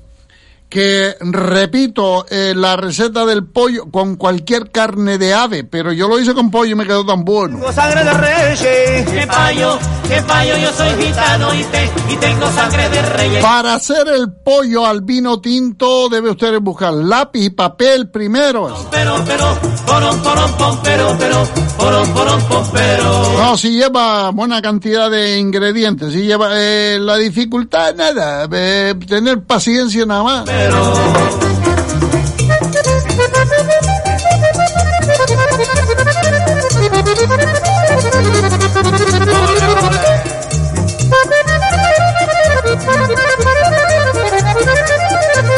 Que 0.71 1.17
repito, 1.21 2.25
eh, 2.31 2.55
la 2.57 2.77
receta 2.77 3.27
del 3.27 3.45
pollo 3.45 3.91
con 3.91 4.15
cualquier 4.15 4.71
carne 4.71 5.19
de 5.19 5.35
ave, 5.35 5.65
pero 5.65 5.93
yo 5.93 6.07
lo 6.07 6.21
hice 6.21 6.33
con 6.33 6.49
pollo 6.53 6.71
y 6.71 6.75
me 6.77 6.87
quedó 6.87 7.05
tan 7.05 7.25
bueno. 7.25 7.57
Tengo 7.57 7.73
sangre 7.73 8.05
de 8.05 8.13
reyes. 8.15 9.11
Que 9.11 9.27
payo, 9.27 9.79
que 10.09 10.23
payo, 10.23 10.57
yo 10.59 10.73
soy 10.73 11.05
gitano 11.05 11.55
y, 11.55 11.65
te, 11.65 11.91
y 12.09 12.17
tengo 12.19 12.49
sangre 12.53 12.89
de 12.89 13.03
reyes. 13.03 13.43
Para 13.43 13.75
hacer 13.75 14.07
el 14.15 14.33
pollo 14.33 14.87
al 14.87 15.01
vino 15.01 15.41
tinto 15.41 16.09
debe 16.09 16.31
usted 16.31 16.61
buscar 16.61 16.93
lápiz 16.93 17.47
y 17.47 17.51
papel 17.51 18.09
primero. 18.09 18.73
Pero, 18.93 19.17
pero, 19.27 19.59
porom, 19.87 20.23
porom, 20.23 20.53
pom, 20.53 20.79
pero, 20.85 21.17
pero, 21.19 21.49
porom, 21.79 22.15
porom, 22.15 22.43
pom, 22.45 22.65
pero. 22.73 23.39
No, 23.39 23.57
si 23.57 23.73
lleva 23.73 24.31
buena 24.31 24.63
cantidad 24.63 25.11
de 25.11 25.37
ingredientes, 25.37 26.13
si 26.13 26.23
lleva 26.23 26.51
eh, 26.53 26.99
la 27.01 27.17
dificultad 27.17 27.93
nada, 27.97 28.49
eh, 28.53 28.95
tener 29.09 29.43
paciencia 29.43 30.07
nada 30.07 30.23
más. 30.23 30.45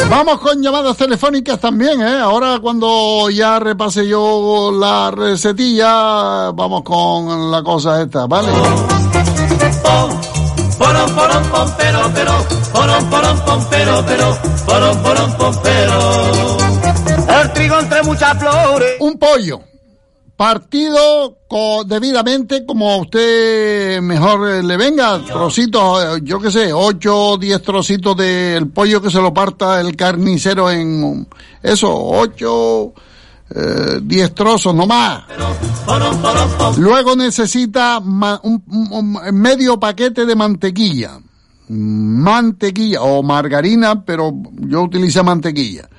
Vamos 0.09 0.39
con 0.39 0.61
llamadas 0.61 0.95
telefónicas 0.95 1.59
también, 1.59 2.01
¿eh? 2.01 2.19
Ahora 2.19 2.59
cuando 2.61 3.29
ya 3.29 3.59
repase 3.59 4.07
yo 4.07 4.71
la 4.71 5.11
recetilla, 5.11 6.51
vamos 6.51 6.83
con 6.83 7.51
la 7.51 7.61
cosa 7.61 8.01
esta, 8.01 8.25
¿vale? 8.27 8.49
Pom, 9.83 10.09
pero, 11.77 12.11
pero, 12.13 12.62
porom, 12.73 13.09
porom, 13.09 13.39
pom, 13.45 13.65
pero, 13.69 14.03
pero, 14.05 14.37
porom, 14.65 14.97
porom, 15.03 15.33
pom, 15.37 15.55
pero. 15.63 16.57
El 17.41 17.53
trigo 17.53 17.79
entre 17.79 18.03
muchas 18.03 18.37
flores. 18.37 18.91
Un 18.99 19.17
pollo. 19.17 19.61
Partido 20.35 21.37
co- 21.47 21.83
debidamente 21.85 22.65
como 22.65 22.91
a 22.91 22.97
usted 22.97 24.01
mejor 24.01 24.49
eh, 24.49 24.63
le 24.63 24.77
venga, 24.77 25.19
trocitos, 25.19 26.03
eh, 26.03 26.19
yo 26.23 26.39
qué 26.39 26.49
sé, 26.51 26.73
8 26.73 27.15
o 27.17 27.37
10 27.37 27.61
trocitos 27.61 28.17
del 28.17 28.67
pollo 28.69 28.99
que 29.01 29.11
se 29.11 29.21
lo 29.21 29.31
parta 29.33 29.79
el 29.79 29.95
carnicero 29.95 30.71
en 30.71 31.27
eso, 31.61 31.93
8, 31.95 32.93
10 34.01 34.33
trozos, 34.33 34.73
no 34.73 34.87
más. 34.87 35.23
Luego 36.77 37.15
necesita 37.15 37.99
un- 37.99 38.63
un- 38.67 38.87
un 38.91 39.35
medio 39.39 39.79
paquete 39.79 40.25
de 40.25 40.35
mantequilla. 40.35 41.19
Mantequilla 41.73 43.01
o 43.01 43.23
margarina, 43.23 44.03
pero 44.03 44.33
yo 44.59 44.83
utilicé 44.83 45.23
mantequilla. 45.23 45.89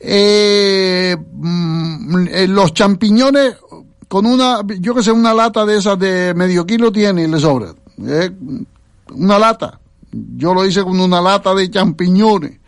Eh, 0.00 1.16
mm, 1.16 2.28
eh, 2.28 2.48
los 2.48 2.72
champiñones 2.72 3.56
con 4.06 4.24
una, 4.26 4.60
yo 4.80 4.94
que 4.94 5.02
sé, 5.02 5.12
una 5.12 5.34
lata 5.34 5.66
de 5.66 5.76
esas 5.76 5.98
de 5.98 6.32
medio 6.34 6.64
kilo 6.64 6.90
tiene 6.90 7.24
y 7.24 7.26
le 7.26 7.38
sobra. 7.38 7.74
Eh, 8.06 8.30
una 9.12 9.38
lata. 9.38 9.80
Yo 10.10 10.54
lo 10.54 10.64
hice 10.64 10.82
con 10.82 10.98
una 10.98 11.20
lata 11.20 11.54
de 11.54 11.70
champiñones. 11.70 12.58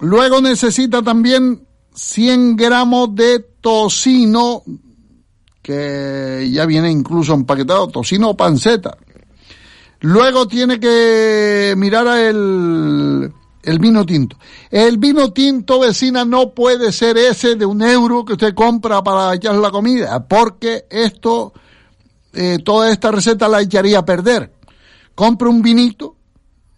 Luego 0.00 0.40
necesita 0.40 1.02
también 1.02 1.66
100 1.94 2.56
gramos 2.56 3.14
de 3.14 3.40
tocino, 3.60 4.62
que 5.60 6.48
ya 6.50 6.64
viene 6.64 6.90
incluso 6.90 7.34
empaquetado, 7.34 7.88
tocino 7.88 8.30
o 8.30 8.36
panceta. 8.36 8.96
Luego 10.00 10.46
tiene 10.46 10.78
que 10.78 11.74
mirar 11.76 12.06
el, 12.18 13.32
el 13.62 13.78
vino 13.78 14.06
tinto. 14.06 14.36
El 14.70 14.98
vino 14.98 15.32
tinto, 15.32 15.80
vecina, 15.80 16.24
no 16.24 16.50
puede 16.50 16.92
ser 16.92 17.18
ese 17.18 17.56
de 17.56 17.66
un 17.66 17.82
euro 17.82 18.24
que 18.24 18.34
usted 18.34 18.54
compra 18.54 19.02
para 19.02 19.34
echar 19.34 19.56
la 19.56 19.70
comida, 19.70 20.26
porque 20.26 20.86
esto, 20.88 21.52
eh, 22.32 22.58
toda 22.64 22.90
esta 22.90 23.10
receta 23.10 23.48
la 23.48 23.60
echaría 23.60 23.98
a 23.98 24.04
perder. 24.04 24.52
Compre 25.14 25.48
un 25.48 25.62
vinito, 25.62 26.16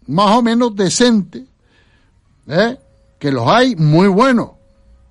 más 0.07 0.37
o 0.37 0.43
menos 0.43 0.75
decente, 0.75 1.45
¿eh? 2.49 2.79
que 3.19 3.31
los 3.31 3.47
hay 3.47 3.77
muy 3.77 4.09
buenos. 4.09 4.53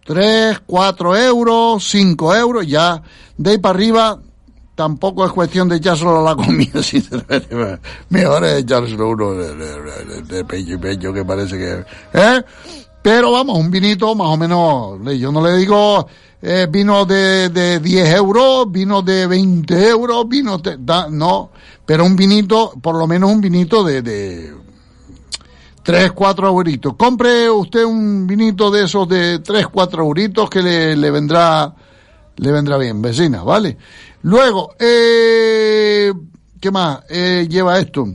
3, 0.06 0.62
4 0.66 1.18
euros, 1.18 1.88
5 1.88 2.36
euros, 2.36 2.66
ya 2.66 3.04
de 3.38 3.52
ahí 3.52 3.58
para 3.60 3.76
arriba 3.76 4.20
tampoco 4.80 5.26
es 5.26 5.34
cuestión 5.34 5.68
de 5.68 5.76
echárselo 5.76 6.26
a 6.26 6.34
la 6.34 6.36
comida, 6.38 6.82
sinceramente. 6.84 7.54
Mejor 8.08 8.46
es 8.46 8.60
echárselo 8.60 9.10
uno 9.10 9.34
de, 9.34 10.46
pecho 10.46 10.72
y 10.72 10.78
pecho 10.78 11.12
que 11.12 11.26
parece 11.26 11.58
que... 11.58 11.86
¿eh? 12.14 12.42
Pero 13.02 13.34
vamos, 13.34 13.58
un 13.58 13.70
vinito 13.70 14.16
más 14.16 14.30
o 14.30 14.38
menos, 14.38 15.20
yo 15.20 15.34
no 15.34 15.46
le 15.46 15.58
digo 15.58 16.08
eh, 16.42 16.66
vino 16.72 17.04
de, 17.06 17.50
de 17.50 17.82
10 17.82 18.14
euros, 18.14 18.72
vino 18.72 19.02
de 19.02 19.28
20 19.28 19.90
euros, 19.90 20.30
vino 20.30 20.58
de... 20.60 20.78
da- 20.80 21.10
no, 21.10 21.50
pero 21.86 22.06
un 22.06 22.16
vinito, 22.16 22.72
por 22.82 22.96
lo 22.96 23.06
menos 23.06 23.34
un 23.34 23.42
vinito 23.42 23.84
de... 23.84 24.02
de 24.02 24.54
3, 25.84 26.14
4 26.14 26.48
euritos. 26.48 26.94
Compre 26.96 27.50
usted 27.50 27.84
un 27.84 28.26
vinito 28.26 28.72
de 28.72 28.86
esos 28.86 29.10
de 29.10 29.40
3, 29.40 29.68
4 29.68 30.04
euritos 30.04 30.50
que 30.50 30.62
le 30.62 31.12
vendrá 31.12 31.74
le 32.40 32.52
vendrá 32.52 32.78
bien, 32.78 33.02
vecina, 33.02 33.44
¿vale? 33.44 33.78
Luego, 34.22 34.74
eh, 34.80 36.12
¿qué 36.60 36.72
más 36.72 37.02
eh, 37.10 37.48
lleva 37.50 37.80
esto? 37.80 38.08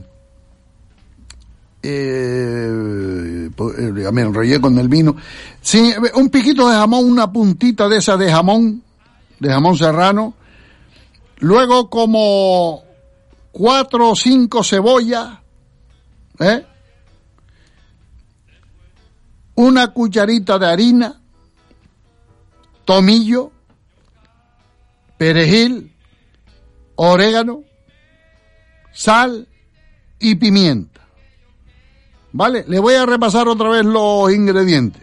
Eh, 1.83 3.49
pues, 3.55 3.77
eh, 3.77 4.11
me 4.11 4.21
enrollé 4.23 4.59
con 4.59 4.77
el 4.79 4.89
vino. 4.89 5.15
Sí, 5.61 5.93
un 6.15 6.29
piquito 6.29 6.67
de 6.67 6.75
jamón, 6.75 7.05
una 7.05 7.31
puntita 7.31 7.87
de 7.87 7.97
esa 7.97 8.17
de 8.17 8.31
jamón, 8.31 8.81
de 9.39 9.49
jamón 9.49 9.77
serrano. 9.77 10.33
Luego 11.37 11.89
como 11.89 12.83
cuatro 13.51 14.09
o 14.09 14.15
cinco 14.15 14.63
cebollas, 14.63 15.37
¿eh? 16.39 16.65
una 19.55 19.93
cucharita 19.93 20.57
de 20.57 20.65
harina, 20.65 21.21
tomillo, 22.85 23.51
perejil, 25.17 25.93
orégano, 26.95 27.63
sal 28.93 29.47
y 30.19 30.35
pimienta. 30.35 31.01
¿Vale? 32.31 32.65
Le 32.67 32.79
voy 32.79 32.95
a 32.95 33.05
repasar 33.05 33.47
otra 33.47 33.69
vez 33.69 33.85
los 33.85 34.33
ingredientes. 34.33 35.01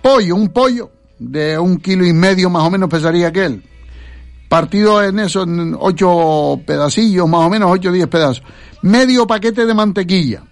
Pollo, 0.00 0.36
un 0.36 0.50
pollo 0.50 0.92
de 1.18 1.58
un 1.58 1.78
kilo 1.78 2.06
y 2.06 2.12
medio 2.12 2.48
más 2.48 2.62
o 2.62 2.70
menos 2.70 2.88
pesaría 2.88 3.28
aquel. 3.28 3.62
Partido 4.48 5.02
en 5.04 5.18
eso, 5.18 5.42
en 5.42 5.76
ocho 5.78 6.60
pedacillos, 6.66 7.28
más 7.28 7.46
o 7.46 7.50
menos 7.50 7.70
ocho 7.70 7.90
o 7.90 7.92
diez 7.92 8.08
pedazos. 8.08 8.42
Medio 8.82 9.26
paquete 9.26 9.66
de 9.66 9.74
mantequilla. 9.74 10.42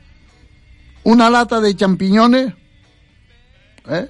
Una 1.04 1.30
lata 1.30 1.60
de 1.60 1.74
champiñones. 1.74 2.52
¿eh? 3.88 4.08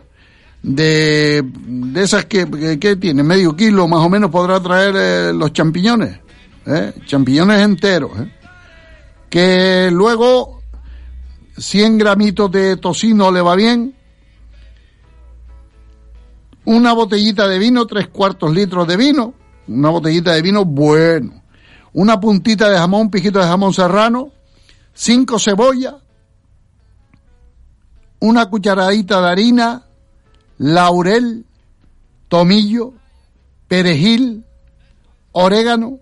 De, 0.62 1.42
de 1.44 2.02
esas 2.02 2.24
que, 2.24 2.78
que, 2.78 2.96
tiene 2.96 3.22
medio 3.22 3.54
kilo 3.56 3.86
más 3.86 4.00
o 4.00 4.08
menos 4.08 4.30
podrá 4.30 4.60
traer 4.60 4.94
eh, 4.96 5.32
los 5.32 5.52
champiñones, 5.52 6.18
¿eh? 6.66 6.92
champiñones 7.06 7.60
enteros, 7.60 8.10
¿eh? 8.18 8.32
que 9.30 9.90
luego 9.92 10.62
100 11.56 11.98
gramitos 11.98 12.50
de 12.50 12.76
tocino 12.76 13.30
le 13.30 13.40
va 13.40 13.54
bien, 13.54 13.94
una 16.64 16.92
botellita 16.92 17.48
de 17.48 17.58
vino, 17.58 17.86
tres 17.86 18.08
cuartos 18.08 18.52
litros 18.52 18.86
de 18.86 18.96
vino, 18.96 19.34
una 19.68 19.90
botellita 19.90 20.32
de 20.32 20.42
vino 20.42 20.64
bueno, 20.64 21.42
una 21.94 22.20
puntita 22.20 22.68
de 22.68 22.76
jamón, 22.76 23.02
un 23.02 23.10
piquito 23.10 23.38
de 23.38 23.46
jamón 23.46 23.72
serrano, 23.72 24.32
cinco 24.92 25.38
cebollas, 25.38 25.94
una 28.20 28.50
cucharadita 28.50 29.20
de 29.20 29.28
harina, 29.28 29.87
laurel, 30.58 31.46
tomillo, 32.28 32.92
perejil, 33.68 34.44
orégano, 35.32 35.98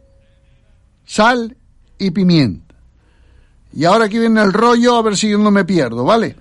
sal 1.04 1.56
y 1.98 2.10
pimienta. 2.10 2.74
Y 3.72 3.84
ahora 3.84 4.06
aquí 4.06 4.18
viene 4.18 4.42
el 4.42 4.52
rollo, 4.52 4.96
a 4.96 5.02
ver 5.02 5.16
si 5.16 5.28
yo 5.28 5.38
no 5.38 5.50
me 5.50 5.64
pierdo, 5.64 6.04
¿vale? 6.04 6.36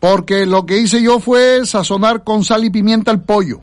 Porque 0.00 0.46
lo 0.46 0.66
que 0.66 0.78
hice 0.78 1.00
yo 1.00 1.20
fue 1.20 1.64
sazonar 1.64 2.24
con 2.24 2.44
sal 2.44 2.64
y 2.64 2.70
pimienta 2.70 3.12
el 3.12 3.22
pollo. 3.22 3.60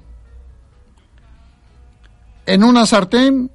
En 2.45 2.63
una 2.63 2.85
sartén, 2.85 3.51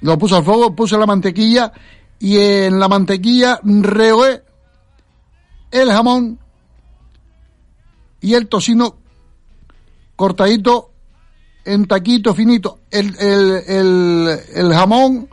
lo 0.00 0.18
puse 0.18 0.34
al 0.34 0.44
fuego, 0.44 0.74
puse 0.74 0.98
la 0.98 1.06
mantequilla 1.06 1.72
y 2.18 2.38
en 2.38 2.80
la 2.80 2.88
mantequilla 2.88 3.60
rehoé 3.62 4.42
el 5.70 5.90
jamón 5.90 6.41
y 8.22 8.34
el 8.34 8.48
tocino 8.48 8.96
cortadito 10.16 10.90
en 11.64 11.86
taquito 11.86 12.34
finito. 12.34 12.80
El, 12.90 13.16
el, 13.18 14.38
el, 14.54 14.72
jamón 14.72 15.28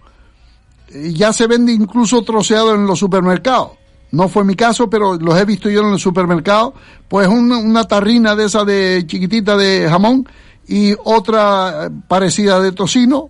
ya 0.91 1.31
se 1.31 1.47
vende 1.47 1.71
incluso 1.71 2.23
troceado 2.23 2.75
en 2.75 2.85
los 2.85 2.99
supermercados. 2.99 3.71
No 4.11 4.27
fue 4.27 4.43
mi 4.43 4.55
caso, 4.55 4.89
pero 4.89 5.15
los 5.15 5.39
he 5.39 5.45
visto 5.45 5.69
yo 5.69 5.81
en 5.81 5.93
el 5.93 5.99
supermercado. 5.99 6.73
Pues 7.07 7.27
una, 7.27 7.57
una 7.57 7.83
tarrina 7.85 8.35
de 8.35 8.45
esa 8.45 8.65
de 8.65 9.03
chiquitita 9.05 9.55
de 9.55 9.87
jamón 9.87 10.27
y 10.67 10.95
otra 11.03 11.91
parecida 12.07 12.59
de 12.59 12.71
tocino 12.71 13.29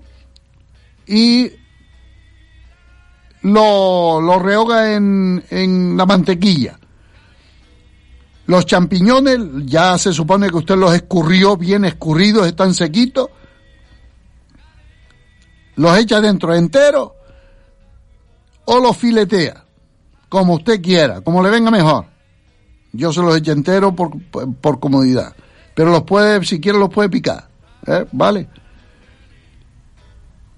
y 1.05 1.51
lo, 3.41 4.21
lo 4.21 4.39
rehoga 4.39 4.93
en, 4.93 5.43
en 5.49 5.97
la 5.97 6.05
mantequilla. 6.05 6.78
Los 8.49 8.65
champiñones, 8.65 9.37
ya 9.67 9.95
se 9.99 10.11
supone 10.11 10.49
que 10.49 10.57
usted 10.57 10.75
los 10.75 10.91
escurrió 10.91 11.55
bien 11.55 11.85
escurridos, 11.85 12.47
están 12.47 12.73
sequitos. 12.73 13.29
Los 15.75 15.95
echa 15.95 16.19
dentro 16.19 16.55
entero 16.55 17.13
o 18.65 18.79
los 18.79 18.97
filetea, 18.97 19.63
como 20.29 20.55
usted 20.55 20.81
quiera, 20.81 21.21
como 21.21 21.43
le 21.43 21.51
venga 21.51 21.69
mejor. 21.69 22.07
Yo 22.91 23.13
se 23.13 23.21
los 23.21 23.37
echo 23.37 23.51
entero 23.51 23.93
por, 23.95 24.19
por, 24.19 24.79
comodidad. 24.79 25.35
Pero 25.75 25.91
los 25.91 26.01
puede, 26.01 26.43
si 26.43 26.59
quiere 26.59 26.79
los 26.79 26.89
puede 26.89 27.09
picar. 27.09 27.47
¿eh? 27.85 28.07
¿Vale? 28.11 28.49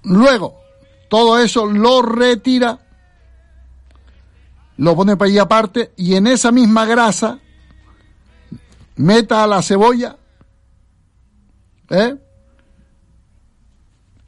Luego, 0.04 0.62
todo 1.10 1.38
eso 1.38 1.66
lo 1.66 2.00
retira, 2.00 2.78
lo 4.78 4.96
pone 4.96 5.14
para 5.18 5.28
allí 5.28 5.38
aparte 5.38 5.92
y 5.98 6.14
en 6.14 6.26
esa 6.26 6.50
misma 6.52 6.86
grasa 6.86 7.38
meta 8.96 9.46
la 9.46 9.62
cebolla, 9.62 10.16
¿eh? 11.90 12.16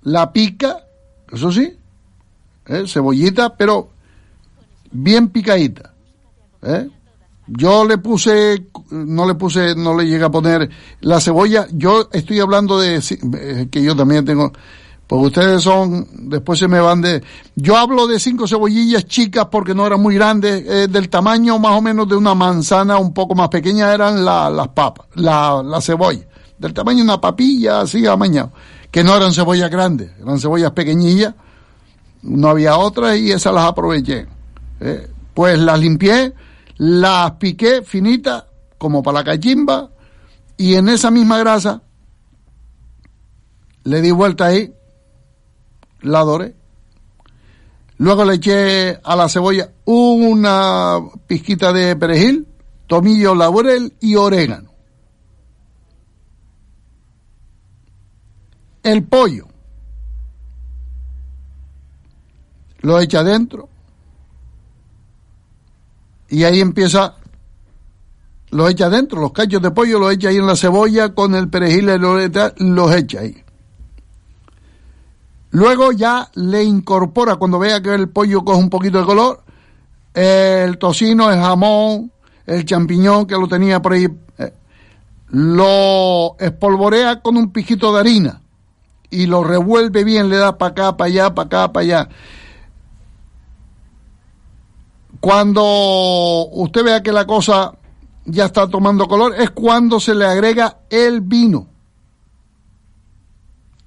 la 0.02 0.32
pica, 0.32 0.84
eso 1.32 1.50
sí, 1.50 1.76
¿eh? 2.66 2.84
cebollita, 2.86 3.56
pero 3.56 3.90
bien 4.90 5.28
picadita. 5.28 5.94
¿eh? 6.62 6.88
Yo 7.46 7.84
le 7.84 7.98
puse, 7.98 8.66
no 8.90 9.26
le 9.26 9.34
puse, 9.34 9.74
no 9.74 9.96
le 9.96 10.06
llega 10.06 10.26
a 10.26 10.30
poner 10.30 10.70
la 11.00 11.20
cebolla. 11.20 11.66
Yo 11.72 12.08
estoy 12.12 12.40
hablando 12.40 12.78
de 12.78 12.96
eh, 12.96 13.68
que 13.70 13.82
yo 13.82 13.94
también 13.94 14.24
tengo, 14.24 14.52
porque 15.06 15.26
ustedes 15.26 15.62
son, 15.62 16.08
después 16.12 16.58
se 16.58 16.66
me 16.66 16.80
van 16.80 17.02
de, 17.02 17.22
yo 17.56 17.76
hablo 17.76 18.06
de 18.06 18.18
cinco 18.18 18.48
cebollillas 18.48 19.04
chicas 19.04 19.46
porque 19.50 19.74
no 19.74 19.86
eran 19.86 20.00
muy 20.00 20.14
grandes, 20.14 20.64
eh, 20.66 20.88
del 20.88 21.08
tamaño 21.08 21.58
más 21.58 21.72
o 21.72 21.82
menos 21.82 22.08
de 22.08 22.16
una 22.16 22.34
manzana 22.34 22.98
un 22.98 23.12
poco 23.12 23.34
más 23.34 23.48
pequeña 23.48 23.92
eran 23.92 24.24
las 24.24 24.68
papas, 24.68 25.06
la, 25.14 25.62
la 25.62 25.80
cebolla, 25.80 26.26
del 26.58 26.72
tamaño 26.72 26.98
de 26.98 27.04
una 27.04 27.20
papilla 27.20 27.82
así 27.82 28.06
amañado, 28.06 28.52
que 28.90 29.04
no 29.04 29.14
eran 29.14 29.34
cebollas 29.34 29.70
grandes, 29.70 30.10
eran 30.20 30.40
cebollas 30.40 30.70
pequeñillas, 30.70 31.34
no 32.22 32.48
había 32.48 32.78
otras 32.78 33.18
y 33.18 33.30
esas 33.30 33.52
las 33.52 33.66
aproveché. 33.66 34.26
Eh, 34.80 35.10
pues 35.34 35.58
las 35.58 35.78
limpié, 35.78 36.32
las 36.76 37.32
piqué 37.32 37.82
finitas 37.82 38.44
como 38.78 39.02
para 39.02 39.18
la 39.18 39.24
cachimba 39.24 39.90
y 40.56 40.74
en 40.74 40.88
esa 40.88 41.10
misma 41.10 41.38
grasa 41.38 41.82
le 43.82 44.00
di 44.00 44.10
vuelta 44.10 44.46
ahí 44.46 44.72
la 46.04 46.20
doré. 46.20 46.54
Luego 47.96 48.24
le 48.24 48.34
eché 48.34 48.98
a 49.02 49.16
la 49.16 49.28
cebolla 49.28 49.70
una 49.84 50.98
pizquita 51.26 51.72
de 51.72 51.96
perejil, 51.96 52.46
tomillo, 52.86 53.34
laurel 53.34 53.94
y 54.00 54.16
orégano. 54.16 54.70
El 58.82 59.04
pollo 59.04 59.48
lo 62.80 63.00
echa 63.00 63.20
adentro 63.20 63.70
y 66.28 66.44
ahí 66.44 66.60
empieza, 66.60 67.16
lo 68.50 68.68
echa 68.68 68.86
adentro, 68.86 69.20
los 69.20 69.32
cachos 69.32 69.62
de 69.62 69.70
pollo 69.70 69.98
los 69.98 70.12
echa 70.12 70.28
ahí 70.28 70.36
en 70.36 70.46
la 70.46 70.56
cebolla 70.56 71.14
con 71.14 71.34
el 71.34 71.48
perejil 71.48 71.88
y 71.88 71.98
los 71.98 72.94
echa 72.94 73.20
ahí. 73.20 73.43
Luego 75.54 75.92
ya 75.92 76.28
le 76.34 76.64
incorpora, 76.64 77.36
cuando 77.36 77.60
vea 77.60 77.80
que 77.80 77.94
el 77.94 78.08
pollo 78.08 78.44
coge 78.44 78.58
un 78.58 78.68
poquito 78.68 78.98
de 78.98 79.04
color, 79.04 79.44
el 80.12 80.78
tocino, 80.78 81.30
el 81.30 81.38
jamón, 81.38 82.10
el 82.44 82.64
champiñón 82.64 83.24
que 83.24 83.36
lo 83.36 83.46
tenía 83.46 83.80
por 83.80 83.92
ahí, 83.92 84.08
eh, 84.36 84.52
lo 85.28 86.34
espolvorea 86.40 87.22
con 87.22 87.36
un 87.36 87.52
pijito 87.52 87.94
de 87.94 88.00
harina 88.00 88.42
y 89.10 89.26
lo 89.26 89.44
revuelve 89.44 90.02
bien, 90.02 90.28
le 90.28 90.38
da 90.38 90.58
para 90.58 90.72
acá, 90.72 90.96
para 90.96 91.06
allá, 91.06 91.34
para 91.36 91.46
acá, 91.46 91.72
para 91.72 91.84
allá. 91.84 92.08
Cuando 95.20 96.48
usted 96.50 96.82
vea 96.82 97.00
que 97.00 97.12
la 97.12 97.28
cosa 97.28 97.74
ya 98.24 98.46
está 98.46 98.66
tomando 98.66 99.06
color, 99.06 99.36
es 99.38 99.50
cuando 99.50 100.00
se 100.00 100.16
le 100.16 100.26
agrega 100.26 100.78
el 100.90 101.20
vino. 101.20 101.68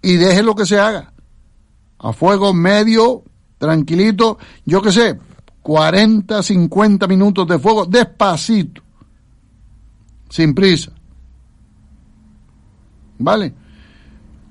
Y 0.01 0.15
deje 0.15 0.43
lo 0.43 0.55
que 0.55 0.65
se 0.65 0.80
haga 0.80 1.11
a 2.00 2.14
fuego 2.14 2.54
medio, 2.54 3.24
tranquilito, 3.58 4.38
yo 4.66 4.82
qué 4.82 4.91
sé, 4.91 5.20
40, 5.62 6.43
50 6.43 7.08
minutos 7.08 7.48
de 7.48 7.60
fuego, 7.60 7.86
despacito, 7.86 8.82
sin 10.30 10.54
prisa. 10.54 10.91
¿Vale? 13.20 13.54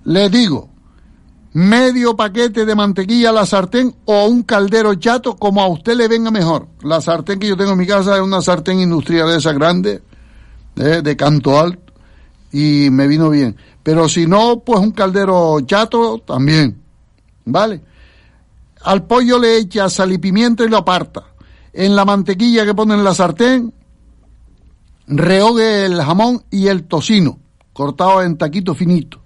Le 0.05 0.29
digo, 0.29 0.69
medio 1.53 2.15
paquete 2.17 2.67
de 2.67 2.75
mantequilla 2.75 3.31
a 3.31 3.33
la 3.33 3.47
sartén 3.47 3.95
o 4.05 4.27
un 4.27 4.43
caldero 4.43 4.95
chato 4.97 5.37
como 5.37 5.63
a 5.63 5.69
usted 5.69 5.97
le 5.97 6.09
venga 6.09 6.31
mejor. 6.31 6.69
La 6.83 7.01
sartén 7.01 7.39
que 7.39 7.49
yo 7.49 7.57
tengo 7.57 7.73
en 7.73 7.79
mi 7.79 7.87
casa 7.87 8.17
es 8.17 8.23
una 8.23 8.43
sartén 8.43 8.81
industrial 8.81 9.29
de 9.29 9.39
esa 9.39 9.53
grande, 9.53 10.03
de, 10.75 11.01
de 11.01 11.17
canto 11.17 11.59
alto, 11.59 11.95
y 12.53 12.91
me 12.91 13.07
vino 13.07 13.31
bien. 13.31 13.57
Pero 13.83 14.09
si 14.09 14.27
no, 14.27 14.61
pues 14.61 14.81
un 14.81 14.91
caldero 14.91 15.61
chato 15.61 16.19
también. 16.19 16.86
¿Vale? 17.47 17.81
Al 18.83 19.05
pollo 19.05 19.39
le 19.39 19.57
echa 19.57 19.89
sal 19.89 20.13
y 20.13 20.19
pimienta 20.19 20.65
y 20.65 20.69
lo 20.69 20.77
aparta. 20.77 21.25
En 21.73 21.97
la 21.97 22.05
mantequilla 22.05 22.65
que 22.65 22.75
pone 22.75 22.95
en 22.95 23.05
la 23.05 23.15
sartén, 23.15 23.73
rehogue 25.07 25.87
el 25.87 26.03
jamón 26.03 26.45
y 26.51 26.69
el 26.69 26.85
tocino, 26.85 27.39
cortado 27.73 28.23
en 28.23 28.37
taquito 28.37 28.75
finito. 28.75 29.23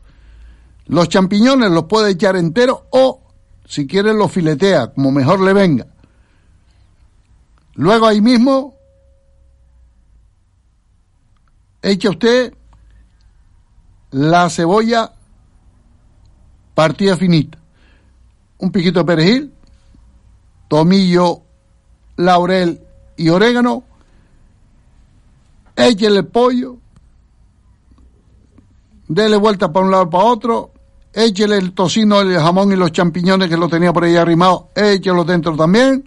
Los 0.87 1.09
champiñones 1.09 1.71
los 1.71 1.85
puede 1.85 2.13
echar 2.13 2.37
enteros 2.37 2.81
o, 2.91 3.23
si 3.67 3.87
quiere, 3.87 4.13
los 4.13 4.31
filetea, 4.31 4.93
como 4.93 5.11
mejor 5.11 5.41
le 5.41 5.53
venga. 5.53 5.87
Luego 7.75 8.07
ahí 8.07 8.21
mismo, 8.21 8.75
echa 11.83 12.11
usted 12.11 12.53
la 14.11 14.51
cebolla 14.51 15.13
partida 16.75 17.17
finita 17.17 17.60
un 18.61 18.71
piquito 18.71 19.01
de 19.01 19.05
perejil, 19.05 19.53
tomillo, 20.69 21.43
laurel 22.17 22.81
y 23.17 23.29
orégano, 23.29 23.85
échele 25.77 26.19
el 26.19 26.27
pollo, 26.27 26.77
dele 29.09 29.37
vuelta 29.37 29.73
para 29.73 29.87
un 29.87 29.91
lado 29.91 30.11
para 30.11 30.25
otro, 30.25 30.73
échele 31.13 31.57
el 31.57 31.73
tocino, 31.73 32.21
el 32.21 32.39
jamón 32.39 32.73
y 32.73 32.77
los 32.77 32.93
champiñones 32.93 33.49
que 33.49 33.57
lo 33.57 33.69
tenía 33.69 33.93
por 33.93 34.05
ahí 34.05 34.17
arrimado, 34.17 34.69
échelo 34.75 35.25
dentro 35.25 35.57
también, 35.57 36.05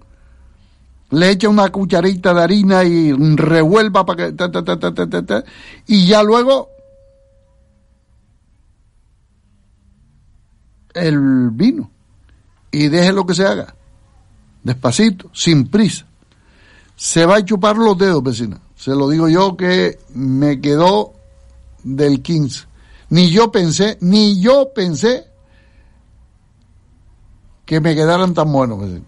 le 1.09 1.29
echa 1.29 1.49
una 1.49 1.69
cucharita 1.69 2.33
de 2.33 2.41
harina 2.41 2.83
y 2.83 3.11
revuelva 3.35 4.05
para 4.05 4.31
que... 4.31 5.43
y 5.87 6.07
ya 6.07 6.23
luego 6.23 6.69
el 10.93 11.49
vino 11.51 11.92
y 12.73 12.89
deje 12.89 13.13
lo 13.13 13.25
que 13.25 13.35
se 13.35 13.45
haga. 13.45 13.75
Despacito, 14.63 15.29
sin 15.31 15.67
prisa. 15.67 16.05
Se 16.95 17.25
va 17.25 17.37
a 17.37 17.45
chupar 17.45 17.77
los 17.77 17.97
dedos, 17.97 18.23
vecina. 18.23 18.59
Se 18.75 18.91
lo 18.91 19.07
digo 19.07 19.29
yo 19.29 19.55
que 19.55 19.99
me 20.15 20.59
quedó 20.59 21.13
del 21.83 22.21
15. 22.21 22.65
Ni 23.09 23.29
yo 23.29 23.51
pensé, 23.51 23.97
ni 24.01 24.41
yo 24.41 24.73
pensé 24.73 25.27
que 27.63 27.79
me 27.79 27.95
quedaran 27.95 28.33
tan 28.33 28.51
buenos, 28.51 28.79
vecina. 28.79 29.05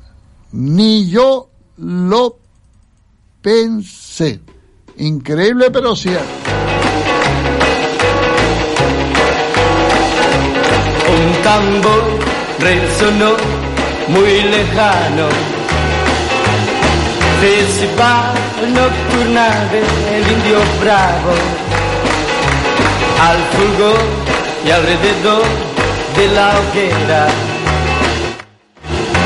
Ni 0.51 1.09
yo 1.09 1.49
lo 1.78 2.38
pensé. 3.41 4.41
Increíble, 4.97 5.72
pero 5.72 5.95
cierto. 5.95 6.24
Un 11.18 11.43
tambor 11.43 12.03
resonó 12.59 13.55
muy 14.08 14.41
lejano. 14.43 15.28
Festival 17.41 18.34
nocturnal 18.74 19.70
del 19.72 20.32
indio 20.32 20.60
bravo, 20.82 21.34
al 23.22 23.38
fulgor 23.53 23.99
y 24.66 24.72
alrededor 24.72 25.43
de 26.18 26.28
la 26.30 26.53
hoguera. 26.60 27.28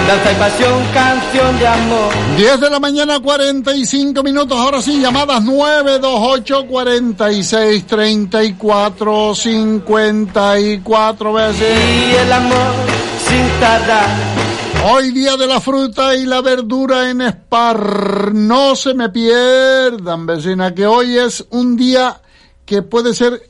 danza 0.08 0.32
y 0.32 0.36
pasión, 0.36 0.84
canción 0.94 1.60
de 1.60 1.68
amor. 1.68 2.14
10 2.36 2.60
de 2.60 2.70
la 2.70 2.80
mañana, 2.80 3.20
45 3.20 4.24
minutos. 4.24 4.58
Ahora 4.58 4.82
sí, 4.82 5.00
llamadas 5.00 5.44
928 5.44 6.66
46 6.68 7.86
34 7.86 9.36
54 9.36 11.34
veces. 11.34 11.78
Y 12.10 12.16
el 12.16 12.34
amor 12.34 12.74
sin 13.28 13.48
tardar. 13.60 14.39
Hoy 14.82 15.12
día 15.12 15.36
de 15.36 15.46
la 15.46 15.60
fruta 15.60 16.16
y 16.16 16.26
la 16.26 16.42
verdura 16.42 17.10
en 17.10 17.22
Spar. 17.22 18.34
No 18.34 18.78
se 18.78 18.94
me 18.94 19.10
pierdan, 19.10 20.26
vecina, 20.26 20.74
que 20.74 20.88
hoy 20.88 21.18
es 21.18 21.46
un 21.50 21.76
día 21.76 22.22
que 22.66 22.82
puede 22.82 23.14
ser, 23.14 23.42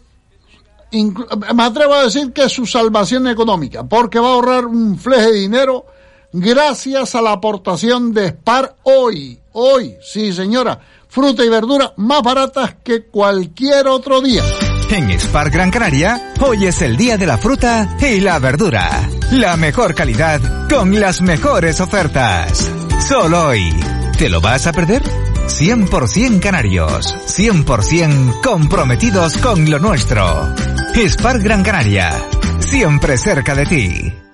me 0.92 1.64
atrevo 1.64 1.94
a 1.94 2.04
decir 2.06 2.34
que 2.34 2.46
es 2.46 2.52
su 2.52 2.66
salvación 2.66 3.28
económica, 3.28 3.84
porque 3.84 4.20
va 4.20 4.30
a 4.30 4.34
ahorrar 4.34 4.66
un 4.66 4.98
fleje 4.98 5.32
de 5.32 5.40
dinero 5.42 5.86
gracias 6.34 7.14
a 7.14 7.22
la 7.22 7.34
aportación 7.34 8.12
de 8.12 8.30
Spar 8.30 8.78
hoy. 8.84 9.40
Hoy, 9.52 9.98
sí 10.02 10.34
señora, 10.34 10.80
fruta 11.08 11.46
y 11.46 11.50
verdura 11.50 11.94
más 11.98 12.24
baratas 12.24 12.78
que 12.84 13.06
cualquier 13.06 13.88
otro 13.88 14.20
día. 14.20 14.44
En 14.92 15.20
Spar 15.20 15.52
Gran 15.52 15.70
Canaria, 15.70 16.20
hoy 16.40 16.66
es 16.66 16.82
el 16.82 16.98
día 16.98 17.16
de 17.16 17.28
la 17.28 17.38
fruta 17.38 17.88
y 18.02 18.20
la 18.22 18.40
verdura. 18.40 19.08
La 19.32 19.56
mejor 19.56 19.94
calidad 19.94 20.68
con 20.68 21.00
las 21.00 21.22
mejores 21.22 21.80
ofertas. 21.80 22.72
Solo 23.08 23.50
hoy. 23.50 23.72
¿Te 24.18 24.30
lo 24.30 24.42
vas 24.42 24.66
a 24.66 24.74
perder? 24.74 25.04
100% 25.04 26.40
canarios, 26.40 27.16
100% 27.28 28.42
comprometidos 28.42 29.38
con 29.38 29.70
lo 29.70 29.78
nuestro. 29.78 30.56
Spar 30.96 31.40
Gran 31.40 31.64
Canaria, 31.64 32.12
siempre 32.60 33.18
cerca 33.18 33.54
de 33.54 33.66
ti. 33.66 34.29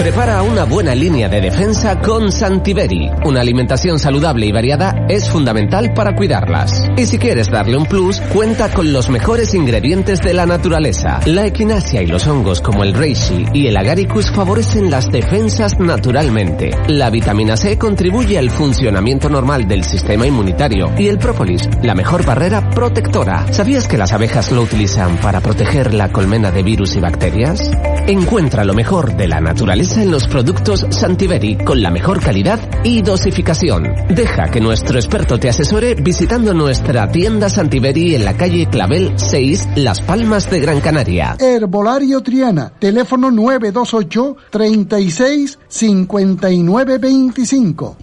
Prepara 0.00 0.42
una 0.42 0.64
buena 0.64 0.94
línea 0.94 1.28
de 1.28 1.42
defensa 1.42 2.00
con 2.00 2.32
Santiberi. 2.32 3.10
Una 3.26 3.42
alimentación 3.42 3.98
saludable 3.98 4.46
y 4.46 4.50
variada 4.50 5.04
es 5.10 5.28
fundamental 5.28 5.92
para 5.92 6.16
cuidarlas. 6.16 6.84
Y 6.96 7.04
si 7.04 7.18
quieres 7.18 7.50
darle 7.50 7.76
un 7.76 7.84
plus, 7.84 8.18
cuenta 8.32 8.72
con 8.72 8.94
los 8.94 9.10
mejores 9.10 9.52
ingredientes 9.52 10.22
de 10.22 10.32
la 10.32 10.46
naturaleza. 10.46 11.20
La 11.26 11.44
equinacia 11.44 12.00
y 12.00 12.06
los 12.06 12.26
hongos 12.26 12.62
como 12.62 12.82
el 12.82 12.94
reishi 12.94 13.44
y 13.52 13.66
el 13.66 13.76
agaricus 13.76 14.30
favorecen 14.30 14.90
las 14.90 15.12
defensas 15.12 15.78
naturalmente. 15.78 16.70
La 16.88 17.10
vitamina 17.10 17.58
C 17.58 17.76
contribuye 17.76 18.38
al 18.38 18.48
funcionamiento 18.48 19.28
normal 19.28 19.68
del 19.68 19.84
sistema 19.84 20.26
inmunitario 20.26 20.94
y 20.96 21.08
el 21.08 21.18
própolis, 21.18 21.68
la 21.82 21.94
mejor 21.94 22.24
barrera 22.24 22.70
protectora. 22.70 23.52
¿Sabías 23.52 23.86
que 23.86 23.98
las 23.98 24.14
abejas 24.14 24.50
lo 24.50 24.62
utilizan 24.62 25.18
para 25.18 25.42
proteger 25.42 25.92
la 25.92 26.10
colmena 26.10 26.50
de 26.50 26.62
virus 26.62 26.96
y 26.96 27.00
bacterias? 27.00 27.70
Encuentra 28.06 28.64
lo 28.64 28.72
mejor 28.72 29.14
de 29.14 29.28
la 29.28 29.42
naturaleza 29.42 29.89
en 29.96 30.10
los 30.10 30.26
productos 30.28 30.86
Santiberi 30.90 31.56
con 31.64 31.82
la 31.82 31.90
mejor 31.90 32.20
calidad 32.20 32.60
y 32.84 33.02
dosificación. 33.02 33.84
Deja 34.08 34.50
que 34.50 34.60
nuestro 34.60 34.98
experto 34.98 35.38
te 35.38 35.48
asesore 35.48 35.94
visitando 35.94 36.52
nuestra 36.54 37.10
tienda 37.10 37.48
Santiberi 37.48 38.14
en 38.14 38.24
la 38.24 38.36
calle 38.36 38.68
Clavel 38.70 39.12
6, 39.16 39.68
Las 39.76 40.00
Palmas 40.00 40.50
de 40.50 40.60
Gran 40.60 40.80
Canaria. 40.80 41.36
Herbolario 41.38 42.20
Triana, 42.22 42.72
teléfono 42.78 43.30
928 43.30 44.36
36 44.50 45.58
59 45.68 46.98
25. 46.98 47.96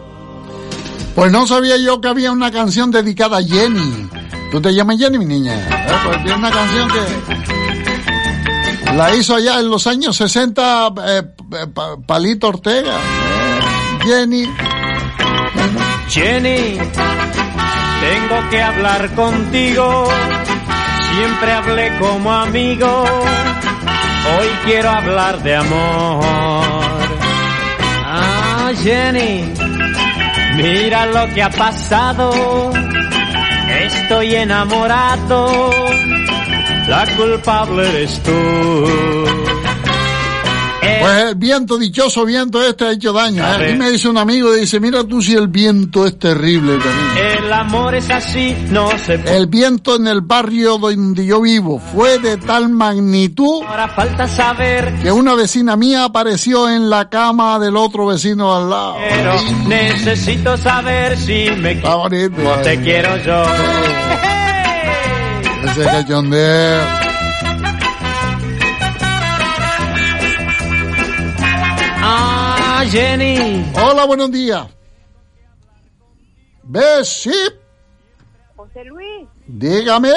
Pues 1.16 1.32
no 1.32 1.48
sabía 1.48 1.78
yo 1.78 2.00
que 2.02 2.08
había 2.10 2.32
una 2.32 2.52
canción 2.52 2.92
dedicada 2.92 3.38
a 3.38 3.44
Jenny. 3.44 4.08
¿Tú 4.52 4.62
te 4.62 4.72
llamas 4.74 4.98
Jenny, 5.00 5.18
mi 5.18 5.26
niña? 5.26 5.56
Eh, 5.56 5.94
pues 6.06 6.18
tiene 6.24 6.36
una 6.38 6.52
canción 6.52 6.88
que 6.90 7.00
la 8.96 9.16
hizo 9.16 9.36
allá 9.36 9.60
en 9.60 9.70
los 9.70 9.86
años 9.88 10.16
60 10.16 10.94
eh, 11.08 11.24
Pa- 11.24 11.37
Palito 12.06 12.50
Ortega. 12.50 12.98
Eh, 12.98 13.60
Jenny. 14.06 14.54
Jenny, 16.10 16.78
tengo 16.78 18.50
que 18.50 18.62
hablar 18.62 19.10
contigo. 19.16 20.08
Siempre 21.14 21.52
hablé 21.54 21.98
como 22.00 22.32
amigo. 22.34 23.04
Hoy 23.04 24.48
quiero 24.66 24.90
hablar 24.90 25.42
de 25.42 25.56
amor. 25.56 26.24
Ah, 28.06 28.72
Jenny, 28.84 29.54
mira 30.56 31.06
lo 31.06 31.34
que 31.34 31.44
ha 31.44 31.50
pasado. 31.50 32.72
Estoy 33.70 34.36
enamorado. 34.36 35.72
La 36.88 37.06
culpable 37.18 37.90
eres 37.90 38.22
tú. 38.24 39.57
Pues 41.02 41.24
el 41.30 41.36
viento, 41.36 41.78
dichoso 41.78 42.26
viento 42.26 42.62
este 42.62 42.86
ha 42.86 42.92
hecho 42.92 43.14
daño. 43.14 43.44
¿eh? 43.44 43.66
Aquí 43.70 43.74
me 43.78 43.92
dice 43.92 44.08
un 44.10 44.18
amigo, 44.18 44.52
dice, 44.54 44.80
mira 44.80 45.04
tú 45.04 45.22
si 45.22 45.34
el 45.34 45.48
viento 45.48 46.06
es 46.06 46.18
terrible 46.18 46.78
también. 46.78 47.38
El 47.46 47.54
amor 47.54 47.96
es 47.96 48.10
así, 48.10 48.56
no 48.70 48.90
se 49.06 49.16
El 49.36 49.48
viento 49.48 49.96
en 49.96 50.08
el 50.08 50.22
barrio 50.22 50.78
donde 50.78 51.26
yo 51.26 51.42
vivo 51.42 51.80
fue 51.80 52.20
de 52.20 52.38
tal 52.38 52.70
magnitud 52.70 53.64
Ahora 53.68 53.88
falta 53.88 54.28
saber, 54.28 54.94
que 55.02 55.12
una 55.12 55.36
vecina 55.36 55.76
mía 55.76 56.06
apareció 56.06 56.70
en 56.70 56.90
la 56.90 57.10
cama 57.10 57.60
del 57.60 57.76
otro 57.78 58.08
vecino 58.08 58.56
al 58.56 58.70
lado. 58.70 58.96
pero 59.10 59.36
necesito 59.68 60.58
saber 60.58 61.18
si 61.18 61.50
me 61.58 61.72
Está 61.74 61.96
bonito. 61.96 62.42
¿eh? 62.42 62.60
te 62.64 62.82
quiero 62.82 63.18
yo. 63.18 63.44
Ese 65.72 65.84
cachondeo. 65.84 67.07
Ah, 72.88 72.90
Jenny. 72.90 73.66
Hola, 73.84 74.06
buenos 74.06 74.32
días. 74.32 74.66
Besí, 76.64 77.34
José 78.56 78.86
Luis, 78.86 79.28
dígame. 79.46 80.10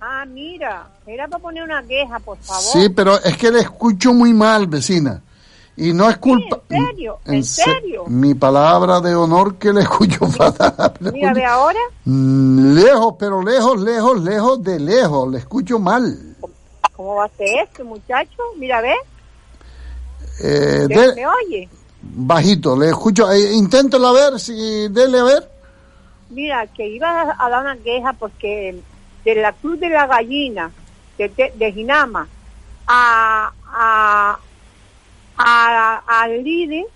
ah, 0.00 0.24
mira, 0.26 0.88
era 1.06 1.26
para 1.26 1.42
poner 1.42 1.64
una 1.64 1.82
queja, 1.82 2.20
por 2.20 2.38
favor. 2.38 2.62
Sí, 2.62 2.88
pero 2.88 3.18
es 3.18 3.36
que 3.36 3.50
le 3.50 3.60
escucho 3.60 4.12
muy 4.12 4.32
mal, 4.32 4.68
vecina. 4.68 5.22
Y 5.76 5.92
no 5.92 6.08
es 6.08 6.18
culpa. 6.18 6.60
¿En 6.68 6.86
serio? 6.86 7.18
¿En 7.24 7.42
se- 7.44 7.64
serio? 7.64 8.04
Mi 8.06 8.34
palabra 8.34 9.00
de 9.00 9.16
honor 9.16 9.56
que 9.56 9.72
le 9.72 9.80
escucho 9.80 10.26
fatal. 10.28 10.92
Mira, 11.12 11.32
ve 11.34 11.44
ahora. 11.44 11.80
Mm, 12.04 12.74
Lejos, 12.74 13.14
pero 13.18 13.42
lejos, 13.42 13.80
lejos, 13.80 14.20
lejos 14.22 14.62
de 14.62 14.78
lejos. 14.78 15.28
Le 15.32 15.38
escucho 15.38 15.80
mal. 15.80 16.36
¿Cómo 16.94 17.16
va 17.16 17.24
a 17.24 17.28
ser 17.30 17.48
esto, 17.64 17.84
muchacho? 17.84 18.36
Mira, 18.56 18.80
ve. 18.80 18.94
Eh, 20.40 20.86
¿Me, 20.88 20.94
de- 20.96 21.14
me 21.14 21.26
oye? 21.26 21.68
bajito, 22.02 22.76
le 22.78 22.88
escucho. 22.88 23.30
Eh, 23.30 23.52
inténtelo 23.54 24.08
a 24.08 24.12
ver, 24.12 24.40
si 24.40 24.88
dele 24.88 25.18
a 25.20 25.24
ver. 25.24 25.48
Mira, 26.30 26.66
que 26.66 26.86
iba 26.88 27.08
a, 27.22 27.36
a 27.46 27.50
dar 27.50 27.60
una 27.62 27.76
queja 27.76 28.12
porque 28.14 28.80
de 29.24 29.34
la 29.36 29.52
Cruz 29.52 29.78
de 29.78 29.88
la 29.90 30.06
Gallina, 30.06 30.70
de, 31.18 31.28
de, 31.28 31.52
de 31.54 31.72
Ginama, 31.72 32.26
a, 32.86 33.52
a, 33.66 34.38
a, 35.36 36.02
al 36.22 36.42
Lide, 36.42 36.86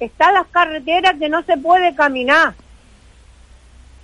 están 0.00 0.34
las 0.34 0.46
carreteras 0.48 1.14
que 1.18 1.28
no 1.28 1.42
se 1.42 1.56
puede 1.58 1.94
caminar. 1.94 2.54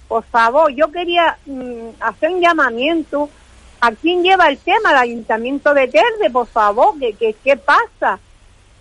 Por 0.09 0.23
favor, 0.25 0.71
yo 0.73 0.93
quería 0.93 1.39
mm, 1.47 1.89
hacer 2.01 2.31
un 2.31 2.41
llamamiento 2.41 3.29
a 3.81 3.91
quién 3.93 4.23
lleva 4.23 4.49
el 4.49 4.59
tema, 4.59 4.91
al 4.91 4.99
Ayuntamiento 4.99 5.73
de 5.75 5.89
Terde, 5.89 6.31
por 6.33 6.47
favor, 6.47 6.99
que, 6.99 7.15
que, 7.15 7.35
¿qué 7.43 7.57
pasa? 7.57 8.19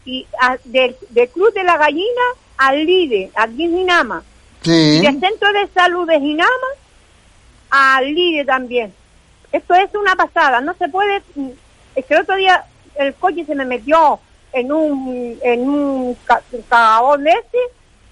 Y 0.06 0.28
a- 0.39 0.58
de, 0.66 0.95
de 1.10 1.28
Cruz 1.30 1.54
de 1.54 1.64
la 1.64 1.78
Gallina 1.78 2.22
al 2.58 2.86
Lide, 2.86 3.32
aquí 3.36 3.64
en 3.64 3.78
Ginama. 3.78 4.24
Sí. 4.62 4.72
Y 4.97 5.01
del 5.01 5.20
Centro 5.20 5.51
de 5.54 5.68
Salud 5.74 6.08
de 6.08 6.20
Ginama 6.20 6.49
al 7.70 8.06
Lide 8.14 8.45
también. 8.45 8.93
Esto 9.51 9.74
es 9.76 9.89
una 9.95 10.16
pasada, 10.16 10.62
no 10.62 10.74
se 10.76 10.88
puede... 10.89 11.22
mm, 11.36 11.49
Es 11.95 12.06
que 12.06 12.14
el 12.16 12.22
otro 12.22 12.36
día 12.36 12.64
el 12.95 13.14
coche 13.16 13.45
se 13.45 13.56
me 13.56 13.66
metió 13.66 14.20
en 14.51 14.72
un, 14.72 15.39
en 15.41 15.68
un 15.70 16.16
ca- 16.26 16.41
cagabón 16.70 17.24
de 17.24 17.32
ese 17.32 17.58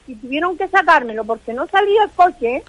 y 0.08 0.16
tuvieron 0.16 0.58
que 0.58 0.68
sacármelo 0.68 1.24
porque 1.24 1.54
no 1.54 1.68
salía 1.68 2.04
el 2.04 2.10
coche. 2.12 2.56
¿eh? 2.58 2.64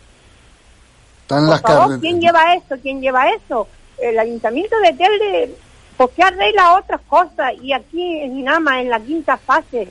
Están 1.23 1.41
Por 1.41 1.49
las 1.49 1.63
favor. 1.63 2.01
¿quién 2.01 2.21
lleva 2.21 2.55
eso? 2.55 2.77
¿Quién 2.83 3.01
lleva 3.01 3.31
eso? 3.31 3.67
El 3.99 4.19
Ayuntamiento 4.19 4.77
de 4.81 4.93
Telde, 4.93 5.55
¿por 6.03 6.11
qué 6.11 6.25
arregla 6.25 6.79
otras 6.79 7.01
cosas? 7.07 7.53
Y 7.63 7.73
aquí 7.73 8.19
en 8.19 8.35
Ginama, 8.35 8.81
en 8.81 8.89
la 8.89 8.99
quinta 8.99 9.37
fase, 9.37 9.89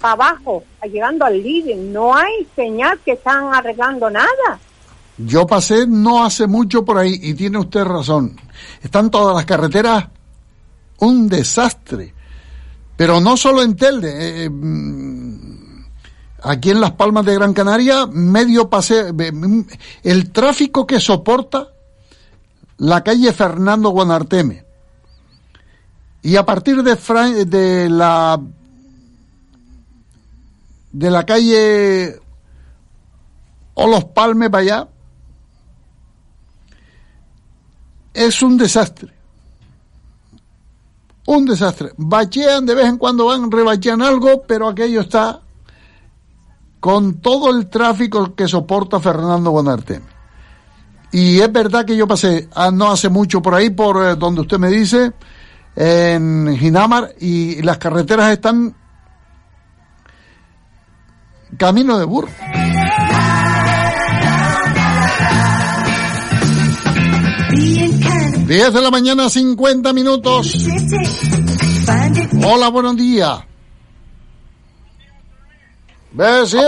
para 0.00 0.14
abajo, 0.14 0.64
llegando 0.90 1.26
al 1.26 1.42
líder, 1.42 1.76
no 1.76 2.16
hay 2.16 2.48
señal 2.56 2.98
que 3.04 3.12
están 3.12 3.52
arreglando 3.52 4.08
nada. 4.08 4.58
Yo 5.18 5.46
pasé 5.46 5.86
no 5.86 6.24
hace 6.24 6.46
mucho 6.46 6.86
por 6.86 6.96
ahí 6.96 7.20
y 7.22 7.34
tiene 7.34 7.58
usted 7.58 7.84
razón. 7.84 8.34
Están 8.82 9.10
todas 9.10 9.36
las 9.36 9.44
carreteras 9.44 10.06
un 11.00 11.28
desastre. 11.28 12.14
Pero 12.96 13.20
no 13.20 13.36
solo 13.36 13.62
en 13.62 13.76
Telde. 13.76 14.08
eh, 14.08 14.44
eh, 14.44 14.50
mm, 14.50 15.84
aquí 16.44 16.70
en 16.70 16.80
Las 16.80 16.92
Palmas 16.92 17.26
de 17.26 17.34
Gran 17.34 17.52
Canaria, 17.52 18.06
medio 18.06 18.70
pase, 18.70 19.08
eh, 19.08 19.32
mm, 19.32 19.60
el 20.02 20.32
tráfico 20.32 20.86
que 20.86 20.98
soporta 20.98 21.68
la 22.78 23.04
calle 23.04 23.34
Fernando 23.34 23.90
Guanarteme 23.90 24.65
Y 26.26 26.34
a 26.34 26.44
partir 26.44 26.82
de, 26.82 26.96
Fran- 26.96 27.44
de 27.44 27.88
la 27.88 28.40
de 30.90 31.08
la 31.08 31.24
calle 31.24 32.20
o 33.74 33.86
los 33.86 34.06
Palmes 34.06 34.50
para 34.50 34.62
allá 34.62 34.88
es 38.12 38.42
un 38.42 38.58
desastre. 38.58 39.12
Un 41.26 41.44
desastre. 41.44 41.92
Bachean, 41.96 42.66
de 42.66 42.74
vez 42.74 42.86
en 42.86 42.98
cuando 42.98 43.26
van, 43.26 43.48
rebachean 43.48 44.02
algo, 44.02 44.42
pero 44.48 44.66
aquello 44.68 45.02
está 45.02 45.40
con 46.80 47.20
todo 47.20 47.56
el 47.56 47.68
tráfico 47.68 48.34
que 48.34 48.48
soporta 48.48 48.98
Fernando 48.98 49.52
Bonarteme. 49.52 50.06
Y 51.12 51.38
es 51.38 51.52
verdad 51.52 51.84
que 51.84 51.96
yo 51.96 52.08
pasé 52.08 52.48
ah, 52.52 52.72
no 52.72 52.90
hace 52.90 53.10
mucho 53.10 53.40
por 53.40 53.54
ahí, 53.54 53.70
por 53.70 54.04
eh, 54.04 54.16
donde 54.16 54.40
usted 54.40 54.58
me 54.58 54.70
dice, 54.70 55.12
en 55.76 56.56
Ginamar, 56.56 57.14
y 57.20 57.62
las 57.62 57.78
carreteras 57.78 58.32
están 58.32 58.74
camino 61.56 61.98
de 61.98 62.04
burro. 62.04 62.28
10 68.46 68.72
de 68.72 68.80
la 68.80 68.90
mañana, 68.90 69.28
50 69.28 69.92
minutos. 69.92 70.66
Hola, 72.44 72.68
buenos 72.68 72.96
días. 72.96 73.40
Ve, 76.12 76.46
sí. 76.46 76.58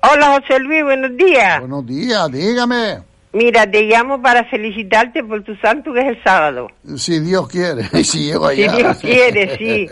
Hola 0.00 0.38
José 0.40 0.60
Luis, 0.60 0.84
buenos 0.84 1.16
días. 1.16 1.60
Buenos 1.60 1.86
días, 1.86 2.30
dígame. 2.30 3.07
Mira, 3.32 3.70
te 3.70 3.82
llamo 3.82 4.22
para 4.22 4.44
felicitarte 4.44 5.22
por 5.22 5.42
tu 5.42 5.54
santo 5.56 5.92
que 5.92 6.00
es 6.00 6.06
el 6.16 6.22
sábado. 6.24 6.68
Si 6.96 7.20
Dios 7.20 7.46
quiere, 7.48 7.84
si 8.04 8.24
llego 8.26 8.48
Si 8.50 8.62
allá. 8.64 8.72
Dios 8.76 8.96
quiere, 8.98 9.56
sí. 9.58 9.86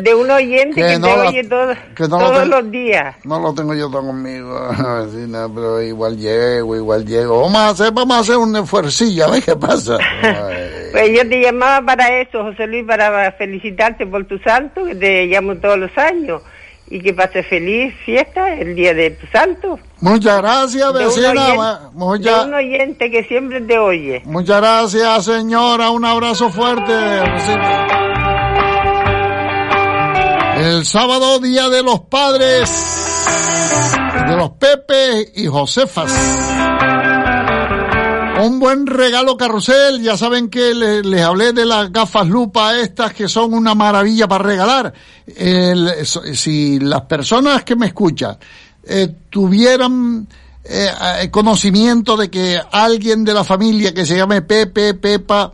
De 0.00 0.14
un 0.14 0.30
oyente 0.30 0.80
Que 0.80 0.86
que, 0.94 0.98
no 0.98 1.06
te 1.06 1.12
oye 1.20 1.44
todo- 1.44 1.74
que 1.94 2.08
no 2.08 2.18
lo 2.20 2.26
todos 2.32 2.48
los 2.48 2.70
días. 2.70 3.16
No 3.24 3.38
lo 3.38 3.52
tengo 3.54 3.74
yo 3.74 3.90
todo 3.90 4.06
conmigo, 4.06 4.68
vecina, 5.04 5.46
pero 5.54 5.82
igual 5.82 6.16
llego, 6.16 6.74
igual 6.74 7.04
llego. 7.04 7.42
Vamos 7.42 7.56
a 7.58 7.68
hacer, 7.68 7.92
vamos 7.92 8.16
a 8.16 8.20
hacer 8.20 8.36
un 8.38 8.56
esfuercillo, 8.56 9.26
a 9.26 9.30
ver 9.32 9.42
qué 9.42 9.56
pasa. 9.56 9.98
Pues 10.94 11.10
yo 11.10 11.28
te 11.28 11.40
llamaba 11.42 11.84
para 11.84 12.20
eso, 12.20 12.44
José 12.44 12.68
Luis, 12.68 12.84
para 12.84 13.32
felicitarte 13.32 14.06
por 14.06 14.26
tu 14.26 14.38
santo, 14.38 14.84
que 14.84 14.94
te 14.94 15.26
llamo 15.26 15.56
todos 15.56 15.76
los 15.76 15.90
años. 15.98 16.40
Y 16.90 17.00
que 17.00 17.14
pases 17.14 17.46
feliz 17.46 17.94
fiesta 18.04 18.52
el 18.54 18.74
día 18.74 18.92
de 18.94 19.10
tu 19.12 19.26
santo. 19.28 19.78
Muchas 20.00 20.36
gracias, 20.42 20.92
De 20.92 20.98
un 21.00 21.06
vecina. 21.06 21.30
oyente- 21.30 21.88
Mucha- 21.94 22.38
de 22.40 22.44
un 22.48 22.54
oyente 22.54 23.10
que 23.10 23.24
siempre 23.24 23.60
te 23.62 23.78
oye. 23.78 24.22
Muchas 24.26 24.60
gracias, 24.60 25.24
señora. 25.24 25.90
Un 25.90 26.04
abrazo 26.04 26.50
fuerte. 26.50 26.92
vecina. 26.92 27.86
El 30.58 30.84
sábado, 30.84 31.40
Día 31.40 31.68
de 31.68 31.82
los 31.82 32.00
Padres, 32.02 32.70
de 34.28 34.36
los 34.36 34.50
Pepe 34.50 35.32
y 35.34 35.46
Josefas. 35.46 36.12
Un 38.46 38.58
buen 38.60 38.86
regalo 38.86 39.36
carrusel, 39.36 40.02
ya 40.02 40.16
saben 40.18 40.50
que 40.50 40.74
le- 40.74 41.02
les, 41.02 41.22
hablé 41.22 41.52
de 41.52 41.64
las 41.64 41.90
gafas 41.90 42.26
lupa 42.28 42.78
estas 42.78 43.14
que 43.14 43.28
son 43.28 43.54
una 43.54 43.74
maravilla 43.74 44.28
para 44.28 44.44
regalar. 44.44 44.92
Si 46.34 46.78
las 46.80 47.02
personas 47.02 47.64
que 47.64 47.74
me 47.76 47.86
escuchan 47.86 48.36
eh, 48.82 49.08
tuvieran 49.30 50.26
eh, 50.62 50.88
eh, 51.22 51.30
conocimiento 51.30 52.16
de 52.16 52.28
que 52.30 52.60
alguien 52.70 53.24
de 53.24 53.32
la 53.34 53.44
familia 53.44 53.94
que 53.94 54.04
se 54.04 54.16
llame 54.16 54.42
Pepe, 54.42 54.92
Pepa, 54.94 55.52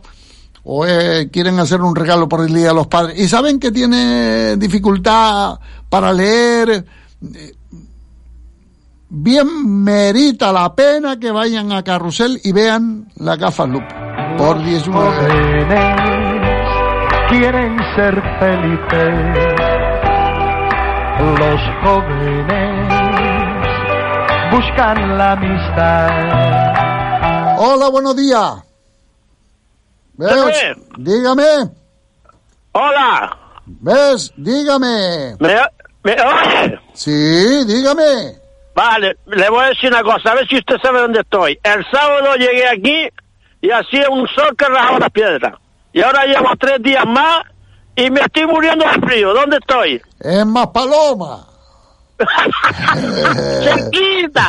o 0.63 0.85
eh, 0.85 1.29
quieren 1.31 1.59
hacer 1.59 1.81
un 1.81 1.95
regalo 1.95 2.27
por 2.27 2.41
el 2.45 2.53
Día 2.53 2.67
de 2.69 2.73
los 2.73 2.87
Padres 2.87 3.17
y 3.19 3.27
saben 3.27 3.59
que 3.59 3.71
tiene 3.71 4.57
dificultad 4.57 5.59
para 5.89 6.11
leer, 6.13 6.85
eh, 7.35 7.53
bien 9.13 9.83
merita 9.83 10.53
la 10.53 10.73
pena 10.73 11.19
que 11.19 11.31
vayan 11.31 11.71
a 11.73 11.83
Carrusel 11.83 12.39
y 12.43 12.51
vean 12.53 13.11
la 13.17 13.35
gafa 13.35 13.65
loop 13.65 13.83
por 14.37 14.63
19 14.63 16.21
quieren 17.31 17.77
ser 17.95 18.21
felices. 18.39 19.13
Los 21.39 21.61
jóvenes 21.81 22.87
buscan 24.51 25.17
la 25.17 25.31
amistad. 25.31 26.09
Hola, 27.57 27.89
buenos 27.89 28.15
días. 28.17 28.63
¿Ves? 30.15 30.75
Dígame. 30.97 31.71
Hola. 32.73 33.37
¿Ves? 33.65 34.33
Dígame. 34.35 35.37
¿Me, 35.39 35.55
me 36.03 36.13
oye? 36.13 36.79
Sí, 36.93 37.63
dígame. 37.65 38.40
Vale, 38.73 39.17
le 39.27 39.49
voy 39.49 39.65
a 39.65 39.67
decir 39.69 39.89
una 39.89 40.01
cosa, 40.03 40.31
a 40.31 40.35
ver 40.35 40.47
si 40.47 40.57
usted 40.57 40.75
sabe 40.81 41.01
dónde 41.01 41.19
estoy. 41.21 41.59
El 41.63 41.85
sábado 41.91 42.35
llegué 42.35 42.67
aquí 42.67 43.07
y 43.61 43.69
hacía 43.69 44.09
un 44.09 44.27
sol 44.27 44.55
que 44.57 44.65
rajaba 44.65 44.99
las 44.99 45.09
piedras. 45.11 45.53
Y 45.93 46.01
ahora 46.01 46.25
llevo 46.25 46.49
tres 46.59 46.81
días 46.81 47.05
más 47.05 47.43
y 47.95 48.09
me 48.09 48.21
estoy 48.21 48.45
muriendo 48.47 48.85
de 48.85 49.05
frío. 49.05 49.33
¿Dónde 49.33 49.57
estoy? 49.57 50.01
Es 50.19 50.45
más 50.45 50.67
paloma. 50.67 51.47
Cerquita. 53.63 54.47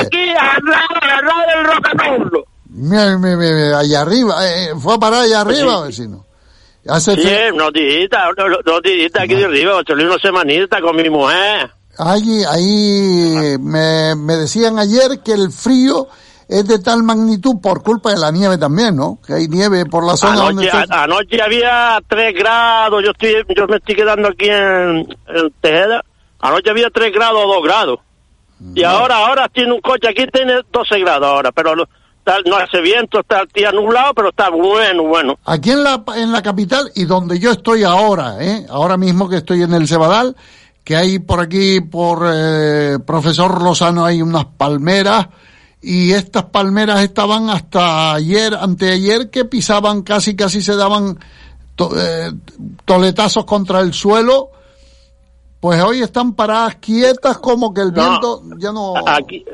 aquí, 0.00 0.30
al 0.38 0.64
lado, 0.64 1.00
al 1.00 1.26
lado 1.26 1.42
del 1.48 1.64
roll. 1.64 2.44
Mira, 2.74 3.18
mira, 3.18 3.36
mira, 3.36 3.78
allá 3.78 4.00
arriba. 4.00 4.34
eh, 4.48 4.70
fue 4.80 4.94
a 4.94 4.98
parar 4.98 5.20
allá 5.22 5.40
arriba, 5.42 5.82
vecino. 5.86 6.24
Hace 6.88 7.14
Sí, 7.14 7.28
unos 7.52 7.72
días, 7.72 8.08
unos 8.36 8.58
unos 8.66 8.82
días 8.82 9.12
aquí 9.16 9.34
de 9.34 9.44
arriba, 9.44 9.80
una 9.88 10.18
semanita 10.18 10.80
con 10.80 10.96
mi 10.96 11.08
mujer. 11.08 11.70
Allí, 11.98 12.42
ahí 12.44 13.56
me, 13.60 14.14
me 14.16 14.36
decían 14.36 14.78
ayer 14.78 15.20
que 15.24 15.32
el 15.32 15.50
frío 15.52 16.08
es 16.48 16.66
de 16.66 16.78
tal 16.78 17.02
magnitud 17.02 17.56
por 17.62 17.82
culpa 17.82 18.10
de 18.10 18.18
la 18.18 18.30
nieve 18.30 18.58
también, 18.58 18.96
¿no? 18.96 19.18
Que 19.26 19.34
hay 19.34 19.48
nieve 19.48 19.86
por 19.86 20.04
la 20.06 20.16
zona 20.16 20.36
donde 20.36 20.68
Anoche, 20.70 20.82
está. 20.82 21.00
a- 21.00 21.04
anoche 21.04 21.42
había 21.42 21.98
3 22.08 22.34
grados, 22.34 23.02
yo 23.04 23.10
estoy 23.12 23.34
yo 23.56 23.66
me 23.68 23.76
estoy 23.76 23.94
quedando 23.94 24.28
aquí 24.28 24.48
en, 24.48 24.98
en 25.28 25.52
Tejeda. 25.60 26.02
Anoche 26.40 26.70
había 26.70 26.88
3 26.90 27.12
grados 27.14 27.40
o 27.44 27.54
2 27.54 27.64
grados. 27.64 27.98
Y 28.74 28.84
ahora 28.84 29.16
ahora 29.16 29.48
tiene 29.48 29.72
un 29.72 29.80
coche 29.80 30.08
aquí, 30.08 30.24
tiene 30.32 30.60
12 30.72 30.98
grados 31.00 31.26
ahora, 31.28 31.50
pero 31.52 31.74
no, 31.74 31.82
está- 32.18 32.38
no 32.48 32.56
hace 32.56 32.80
viento, 32.80 33.20
está 33.20 33.40
el 33.40 33.48
día 33.48 33.72
nublado, 33.72 34.12
pero 34.14 34.28
está 34.28 34.50
bueno, 34.50 35.02
bueno. 35.04 35.38
Aquí 35.44 35.70
en 35.72 35.82
la, 35.82 36.02
en 36.16 36.30
la 36.32 36.42
capital 36.42 36.90
y 36.94 37.04
donde 37.04 37.38
yo 37.40 37.50
estoy 37.50 37.82
ahora, 37.84 38.36
¿eh? 38.40 38.64
ahora 38.70 38.96
mismo 38.96 39.28
que 39.28 39.36
estoy 39.38 39.62
en 39.62 39.74
el 39.74 39.88
Cebadal, 39.88 40.36
que 40.84 40.96
hay 40.96 41.18
por 41.18 41.40
aquí, 41.40 41.80
por 41.80 42.24
eh, 42.32 42.98
Profesor 43.06 43.62
Lozano, 43.62 44.04
hay 44.04 44.20
unas 44.22 44.44
palmeras 44.46 45.28
y 45.80 46.12
estas 46.12 46.44
palmeras 46.44 47.00
estaban 47.02 47.50
hasta 47.50 48.14
ayer, 48.14 48.54
anteayer, 48.54 49.30
que 49.30 49.44
pisaban 49.44 50.02
casi, 50.02 50.34
casi 50.36 50.60
se 50.62 50.76
daban 50.76 51.18
to- 51.76 51.90
eh, 51.96 52.32
toletazos 52.84 53.44
contra 53.44 53.80
el 53.80 53.92
suelo. 53.92 54.50
Pues 55.60 55.80
hoy 55.82 56.00
están 56.02 56.34
paradas 56.34 56.76
quietas 56.76 57.38
como 57.38 57.72
que 57.72 57.82
el 57.82 57.92
No. 57.92 58.08
viento 58.08 58.42
ya 58.58 58.72
no... 58.72 58.94
Aquí, 59.06 59.44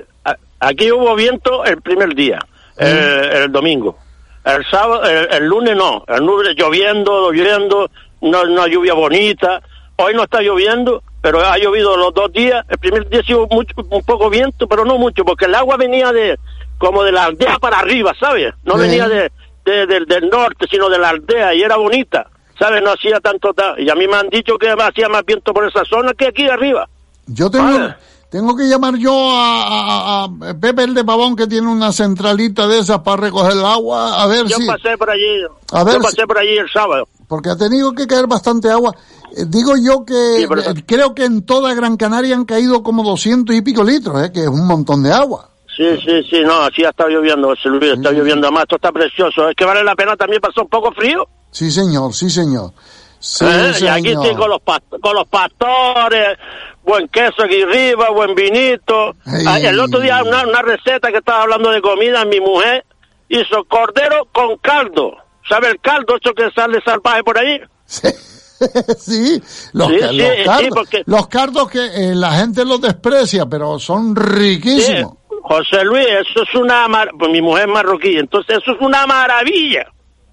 aquí 0.60 0.90
hubo 0.90 1.14
viento 1.14 1.64
el 1.66 1.82
primer 1.82 2.14
día, 2.14 2.38
el, 2.78 2.88
el 2.96 3.52
domingo. 3.52 3.98
El 4.44 4.64
sábado, 4.70 5.02
el, 5.04 5.28
el 5.30 5.44
lunes 5.46 5.76
no, 5.76 6.04
el 6.08 6.24
lunes 6.24 6.54
lloviendo, 6.56 7.30
lloviendo, 7.30 7.90
una, 8.20 8.40
una 8.42 8.66
lluvia 8.66 8.94
bonita. 8.94 9.60
Hoy 9.96 10.14
no 10.14 10.22
está 10.24 10.40
lloviendo, 10.40 11.02
pero 11.30 11.44
ha 11.44 11.58
llovido 11.58 11.94
los 11.98 12.14
dos 12.14 12.32
días. 12.32 12.64
El 12.70 12.78
primer 12.78 13.06
día 13.06 13.20
sí 13.26 13.34
hubo 13.34 13.46
mucho, 13.54 13.74
un 13.90 14.02
poco 14.02 14.30
viento, 14.30 14.66
pero 14.66 14.86
no 14.86 14.96
mucho, 14.96 15.26
porque 15.26 15.44
el 15.44 15.54
agua 15.54 15.76
venía 15.76 16.10
de 16.10 16.38
como 16.78 17.02
de 17.04 17.12
la 17.12 17.24
aldea 17.24 17.58
para 17.58 17.80
arriba, 17.80 18.14
¿sabes? 18.18 18.54
No 18.64 18.74
Sí. 18.76 18.80
venía 18.80 19.06
de, 19.08 19.30
de- 19.66 19.86
del- 19.86 20.06
del 20.06 20.30
norte, 20.30 20.66
sino 20.70 20.88
de 20.88 20.98
la 20.98 21.10
aldea 21.10 21.54
y 21.54 21.60
era 21.60 21.76
bonita, 21.76 22.28
¿sabes? 22.58 22.82
No 22.82 22.92
hacía 22.92 23.20
tanto... 23.20 23.52
ta- 23.52 23.74
Y 23.76 23.90
a 23.90 23.94
mí 23.94 24.06
me 24.08 24.16
han 24.16 24.30
dicho 24.30 24.56
que 24.56 24.70
hacía 24.70 25.10
más 25.10 25.22
viento 25.26 25.52
por 25.52 25.66
esa 25.68 25.84
zona 25.84 26.14
que 26.14 26.28
aquí 26.28 26.48
arriba. 26.48 26.88
Yo 27.26 27.50
tengo, 27.50 27.90
tengo 28.30 28.54
que 28.56 28.64
llamar 28.64 28.96
yo 28.96 29.12
a, 29.12 29.62
a- 29.62 30.24
a 30.24 30.54
Pepe 30.60 30.84
el 30.84 30.94
de 30.94 31.04
Pavón 31.04 31.34
que 31.36 31.46
tiene 31.46 31.66
una 31.68 31.92
centralita 31.92 32.66
de 32.66 32.78
esas 32.80 33.00
para 33.00 33.22
recoger 33.22 33.52
el 33.52 33.64
agua, 33.64 34.22
a 34.22 34.26
ver 34.26 34.46
Yo 34.46 34.56
si, 34.58 34.66
pasé 34.66 34.96
por 34.98 35.10
allí, 35.10 35.24
A 35.72 35.84
ver 35.84 35.94
yo 35.96 36.02
pasé 36.02 36.20
si- 36.22 36.26
por 36.26 36.38
allí 36.38 36.56
el 36.58 36.68
sábado. 36.70 37.08
porque 37.26 37.50
ha 37.50 37.56
tenido 37.56 37.92
que 37.92 38.06
caer 38.06 38.26
bastante 38.26 38.70
agua. 38.70 38.94
Eh, 39.36 39.44
digo 39.46 39.74
yo 39.76 40.04
que 40.04 40.46
pero- 40.48 40.60
eh, 40.62 40.84
creo 40.86 41.14
que 41.14 41.24
en 41.24 41.44
toda 41.44 41.74
Gran 41.74 41.96
Canaria 41.96 42.34
han 42.34 42.44
caído 42.44 42.82
como 42.82 43.02
doscientos 43.02 43.54
y 43.54 43.62
pico 43.62 43.82
litros, 43.84 44.22
eh, 44.22 44.30
que 44.32 44.40
es 44.42 44.48
un 44.48 44.66
montón 44.66 45.02
de 45.02 45.12
agua. 45.12 45.48
Sí, 45.76 45.84
sí, 46.04 46.22
sí, 46.28 46.40
no, 46.44 46.62
así 46.62 46.84
ha 46.84 46.90
estado 46.90 47.08
lloviendo, 47.10 47.54
se 47.54 47.68
Luis, 47.68 47.92
está 47.92 48.10
lloviendo 48.10 48.50
más, 48.50 48.64
esto 48.64 48.76
está 48.76 48.90
precioso. 48.90 49.48
Es 49.48 49.54
que 49.54 49.64
vale 49.64 49.84
la 49.84 49.94
pena 49.94 50.16
también 50.16 50.40
pasar 50.40 50.64
un 50.64 50.70
poco 50.70 50.90
frío. 50.92 51.24
Sí, 51.52 51.70
señor, 51.70 52.12
sí, 52.14 52.28
señor. 52.30 52.72
Sí, 53.20 53.44
¿eh? 53.44 53.72
Y 53.80 53.86
aquí 53.86 54.08
estoy 54.10 54.34
con 54.36 54.48
los, 54.50 54.60
con 55.00 55.14
los 55.14 55.26
pastores, 55.28 56.38
buen 56.84 57.08
queso 57.08 57.42
aquí 57.44 57.62
arriba, 57.62 58.10
buen 58.10 58.34
vinito. 58.34 59.10
Ey. 59.26 59.44
Ah, 59.46 59.58
El 59.60 59.80
otro 59.80 60.00
día 60.00 60.22
una, 60.24 60.44
una 60.46 60.62
receta 60.62 61.10
que 61.10 61.18
estaba 61.18 61.42
hablando 61.42 61.70
de 61.70 61.80
comida, 61.82 62.24
mi 62.24 62.40
mujer 62.40 62.84
hizo 63.28 63.64
cordero 63.64 64.26
con 64.32 64.56
caldo. 64.58 65.16
¿Sabe 65.48 65.68
el 65.70 65.80
caldo, 65.80 66.16
eso 66.22 66.32
que 66.34 66.50
sale 66.54 66.80
salvaje 66.84 67.22
por 67.24 67.38
ahí? 67.38 67.60
sí, 67.86 69.42
los, 69.72 69.88
Sí, 69.88 69.98
los 70.00 70.10
sí, 70.12 70.44
cardos, 70.44 70.68
porque- 70.74 71.02
los 71.06 71.28
cardos 71.28 71.70
que 71.70 71.84
eh, 71.86 72.14
la 72.14 72.32
gente 72.32 72.64
los 72.64 72.80
desprecia, 72.80 73.46
pero 73.46 73.78
son 73.78 74.14
riquísimos. 74.14 75.14
José 75.42 75.82
Luis, 75.84 76.06
eso 76.06 76.42
es 76.42 76.54
una... 76.54 76.86
mar- 76.88 77.10
Pues 77.18 77.30
mi 77.30 77.40
mujer 77.40 77.68
es 77.68 77.74
marroquí, 77.74 78.16
entonces 78.18 78.58
eso 78.58 78.72
es 78.72 78.80
una 78.80 79.06
maravilla. 79.06 79.86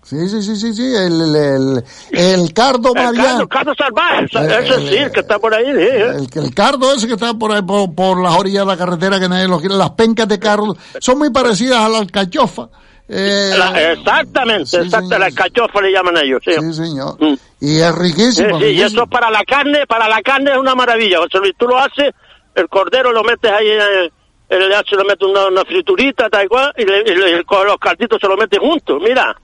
Sí, 0.06 0.30
sí, 0.30 0.42
sí, 0.44 0.56
sí, 0.56 0.74
sí, 0.74 0.84
el, 0.96 1.20
el, 1.20 1.36
el, 1.36 1.84
el 2.14 2.54
cardo 2.54 2.92
El 2.96 3.04
mariano. 3.04 3.42
el 3.42 3.76
salvaje, 3.76 4.26
eso, 4.26 4.40
El- 4.40 4.52
eso 4.64 4.76
el- 4.76 4.88
sí, 4.90 4.96
el 4.98 5.12
que 5.12 5.20
está 5.22 5.40
por 5.40 5.54
ahí. 5.56 5.66
sí, 5.66 5.72
sí. 5.82 5.88
El, 6.22 6.30
que- 6.30 6.40
el 6.40 6.54
cardo 6.54 6.94
ese 6.94 7.08
que 7.08 7.14
está 7.14 7.34
por 7.34 7.52
ahí, 7.52 7.64
por, 7.64 7.94
por 7.96 8.22
las 8.22 8.36
orillas 8.38 8.66
de 8.66 8.72
la 8.72 8.78
carretera, 8.78 9.20
que 9.20 9.28
nadie 9.28 9.48
lo 9.48 9.60
quiere, 9.60 9.74
las 9.76 9.90
pencas 9.92 10.28
de 10.28 10.38
cardo, 10.38 10.78
son 11.00 11.18
muy 11.18 11.32
parecidas 11.32 11.80
a 11.80 11.90
la 11.90 11.98
alcachofa. 11.98 12.70
Eh, 13.10 13.54
La- 13.58 13.92
exactamente, 13.94 14.78
exacto, 14.78 15.18
la 15.18 15.32
cachofa 15.32 15.82
le 15.82 15.92
llaman 15.92 16.18
ellos, 16.18 16.40
sí. 16.46 16.52
sí, 16.54 16.74
señor. 16.74 17.18
Mm. 17.20 17.34
Y 17.62 17.80
es 17.80 17.94
Sí, 17.96 18.00
riquísimo. 18.02 18.60
sí, 18.60 18.66
y 18.66 18.82
eso 18.82 19.08
para 19.08 19.30
la 19.32 19.44
carne, 19.44 19.86
para 19.88 20.08
la 20.08 20.22
carne 20.22 20.52
es 20.52 20.58
una 20.58 20.76
maravilla, 20.76 21.18
José 21.20 21.40
Luis. 21.40 21.54
Tú 21.58 21.68
lo 21.68 21.78
haces, 21.80 22.12
el 22.54 22.68
cordero 22.70 23.12
lo 23.12 23.24
metes 23.24 23.52
ahí, 23.52 23.68
eh, 23.68 24.12
el 24.50 24.70
le 24.96 25.04
metes 25.04 25.28
una, 25.28 25.48
una 25.48 25.66
friturita, 25.66 26.30
tal 26.30 26.48
cual, 26.48 26.72
y, 26.78 26.86
le- 26.86 27.02
y 27.12 27.16
le- 27.16 27.44
los 27.44 27.78
cartitos 27.80 28.20
se 28.22 28.28
lo 28.28 28.38
metes 28.38 28.60
juntos, 28.60 28.98
mira, 29.02 29.36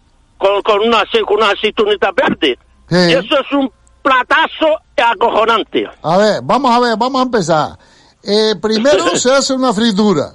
con, 0.42 0.62
con, 0.64 0.80
una, 0.88 1.04
con 1.26 2.16
verdes. 2.16 2.58
Sí. 2.90 2.96
Y 2.96 3.14
eso 3.14 3.40
es 3.40 3.52
un 3.54 3.72
platazo 4.02 4.80
acojonante. 4.98 5.88
A 6.02 6.18
ver, 6.18 6.42
vamos 6.44 6.72
a 6.72 6.80
ver, 6.80 6.98
vamos 6.98 7.22
a 7.22 7.26
empezar. 7.26 7.70
Eh, 8.24 8.56
primero 8.62 9.08
se 9.16 9.32
hace 9.32 9.54
una 9.54 9.72
fritura. 9.74 10.34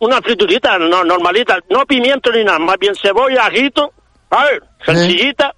Una 0.00 0.20
friturita 0.20 0.78
no, 0.78 1.04
normalita, 1.04 1.58
no 1.70 1.86
pimiento 1.86 2.30
ni 2.32 2.44
nada, 2.44 2.58
más 2.58 2.76
bien 2.78 2.94
cebolla, 2.94 3.46
ajito, 3.46 3.92
¿sabes? 4.28 4.60
Sencillita, 4.84 5.54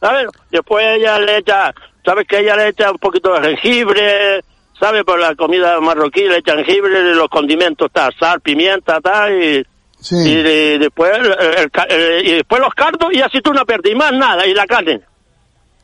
¿sabes? 0.00 0.28
Después 0.50 0.86
ella 0.96 1.18
le 1.18 1.38
echa, 1.38 1.74
¿sabes 2.04 2.26
que 2.26 2.38
ella 2.38 2.56
le 2.56 2.68
echa 2.68 2.90
un 2.90 2.98
poquito 2.98 3.34
de 3.34 3.48
jengibre? 3.48 4.42
¿Sabes? 4.80 5.04
Por 5.04 5.20
la 5.20 5.34
comida 5.34 5.78
marroquí 5.80 6.22
le 6.22 6.38
echa 6.38 6.54
jengibre, 6.54 7.14
los 7.14 7.28
condimentos, 7.28 7.88
está 7.88 8.08
sal, 8.18 8.40
pimienta, 8.40 9.00
tal, 9.00 9.42
y, 9.42 9.66
Sí. 10.02 10.16
y 10.16 10.34
de- 10.42 10.78
después, 10.80 11.12
el- 11.16 11.70
el 11.88 12.26
y 12.26 12.32
después 12.32 12.60
los 12.60 12.74
cardos 12.74 13.08
y 13.12 13.20
así 13.22 13.40
tú 13.40 13.50
una 13.50 13.64
perdí 13.64 13.94
más 13.94 14.12
nada, 14.12 14.44
y 14.46 14.52
la 14.52 14.66
carne. 14.66 15.00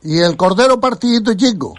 Y 0.03 0.19
el 0.19 0.35
cordero 0.37 0.79
partidito 0.79 1.33
chico. 1.35 1.73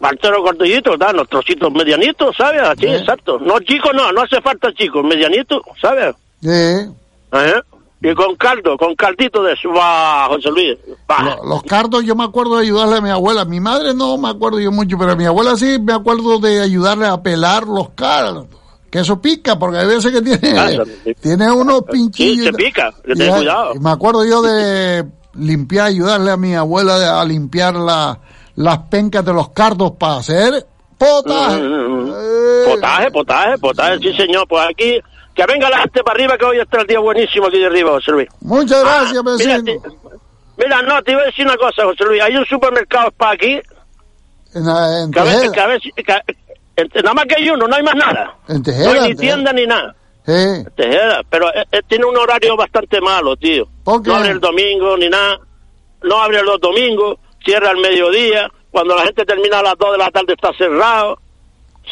Bartero 0.00 0.42
cortillito, 0.42 0.96
da, 0.96 1.12
los 1.12 1.28
trocitos 1.28 1.72
medianitos, 1.72 2.36
¿sabes? 2.36 2.60
Así, 2.62 2.86
exacto. 2.86 3.38
No 3.38 3.58
chicos, 3.60 3.92
no, 3.94 4.12
no 4.12 4.22
hace 4.22 4.40
falta 4.42 4.72
chicos, 4.74 5.02
medianitos, 5.04 5.60
¿sabes? 5.80 6.14
Sí. 6.42 6.90
Ajá. 7.30 7.62
Y 8.02 8.14
con 8.14 8.36
caldo, 8.36 8.76
con 8.76 8.94
caldito 8.96 9.42
de 9.42 9.54
eso. 9.54 9.70
Va, 9.70 10.26
José 10.28 10.50
Luis. 10.50 10.76
Los 11.48 11.62
cardos 11.62 12.04
yo 12.04 12.14
me 12.14 12.24
acuerdo 12.24 12.56
de 12.58 12.64
ayudarle 12.64 12.96
a 12.96 13.00
mi 13.00 13.08
abuela. 13.08 13.46
Mi 13.46 13.60
madre 13.60 13.94
no 13.94 14.18
me 14.18 14.28
acuerdo 14.28 14.60
yo 14.60 14.70
mucho, 14.70 14.98
pero 14.98 15.12
a 15.12 15.16
mi 15.16 15.24
abuela 15.24 15.56
sí 15.56 15.78
me 15.80 15.94
acuerdo 15.94 16.38
de 16.38 16.60
ayudarle 16.60 17.06
a 17.06 17.22
pelar 17.22 17.62
los 17.62 17.90
cardos. 17.90 18.46
Que 18.94 19.00
eso 19.00 19.20
pica, 19.20 19.58
porque 19.58 19.78
hay 19.78 19.88
veces 19.88 20.12
que 20.12 20.22
tiene, 20.22 20.56
Ah, 20.56 20.70
sí. 21.02 21.14
tiene 21.20 21.50
unos 21.50 21.78
Sí, 21.78 21.84
pinchillos. 21.90 22.46
se 22.46 22.52
pica, 22.52 22.92
que 23.04 23.14
ten 23.16 23.34
cuidado. 23.34 23.74
me 23.80 23.90
acuerdo 23.90 24.24
yo 24.24 24.40
de 24.40 25.04
limpiar, 25.34 25.86
ayudarle 25.86 26.30
a 26.30 26.36
mi 26.36 26.54
abuela 26.54 27.20
a 27.20 27.24
limpiar 27.24 27.74
la- 27.74 28.20
las 28.54 28.78
pencas 28.88 29.24
de 29.24 29.32
los 29.32 29.48
cardos 29.48 29.94
para 29.98 30.18
hacer 30.18 30.64
potaje. 30.96 31.60
Mm, 31.60 32.12
Potaje, 32.66 33.10
potaje, 33.10 33.58
potaje, 33.58 33.98
sí 33.98 34.12
señor. 34.16 34.46
Pues 34.48 34.64
aquí, 34.70 35.00
que 35.34 35.44
venga 35.44 35.68
la 35.70 35.78
gente 35.78 36.04
para 36.04 36.14
arriba, 36.14 36.38
que 36.38 36.44
hoy 36.44 36.58
está 36.60 36.80
el 36.82 36.86
día 36.86 37.00
buenísimo 37.00 37.48
aquí 37.48 37.58
de 37.58 37.66
arriba, 37.66 37.90
José 37.90 38.12
Luis. 38.12 38.28
Muchas 38.42 38.80
gracias, 38.80 39.18
Ah, 39.26 39.60
mira, 40.56 40.82
no, 40.82 41.02
te 41.02 41.10
iba 41.10 41.22
a 41.22 41.24
decir 41.24 41.44
una 41.44 41.56
cosa, 41.56 41.82
José 41.84 42.04
Luis. 42.04 42.22
Hay 42.22 42.36
un 42.36 42.44
supermercado 42.46 43.10
para 43.10 43.32
aquí, 43.32 43.58
En, 44.54 44.64
la- 44.66 45.02
en 45.02 45.10
que 45.10 45.18
a 45.18 45.24
veces, 45.24 45.40
Tejeda. 45.40 45.52
que 45.52 45.60
a 45.60 45.66
veces, 45.66 45.92
que- 45.96 46.12
en- 46.12 46.43
nada 46.76 47.14
más 47.14 47.24
que 47.26 47.36
hay 47.36 47.50
uno, 47.50 47.66
no 47.66 47.74
hay 47.74 47.82
más 47.82 47.94
nada. 47.94 48.36
En 48.48 48.62
No 48.62 48.90
hay 48.90 49.10
ni 49.10 49.14
tienda 49.14 49.52
ni 49.52 49.66
nada. 49.66 49.94
Sí. 50.26 50.64
Tejeda, 50.74 51.20
pero 51.28 51.48
eh, 51.54 51.64
eh, 51.70 51.82
tiene 51.86 52.06
un 52.06 52.16
horario 52.16 52.56
bastante 52.56 53.00
malo, 53.00 53.36
tío. 53.36 53.68
¿Por 53.84 54.02
qué? 54.02 54.08
No 54.08 54.16
abre 54.16 54.30
el 54.30 54.40
domingo 54.40 54.96
ni 54.96 55.08
nada. 55.08 55.38
No 56.02 56.18
abre 56.18 56.42
los 56.42 56.60
domingos, 56.60 57.18
cierra 57.44 57.70
al 57.70 57.78
mediodía. 57.78 58.50
Cuando 58.70 58.96
la 58.96 59.02
gente 59.02 59.24
termina 59.24 59.58
a 59.58 59.62
las 59.62 59.78
2 59.78 59.92
de 59.92 59.98
la 59.98 60.10
tarde 60.10 60.32
está 60.32 60.52
cerrado. 60.56 61.18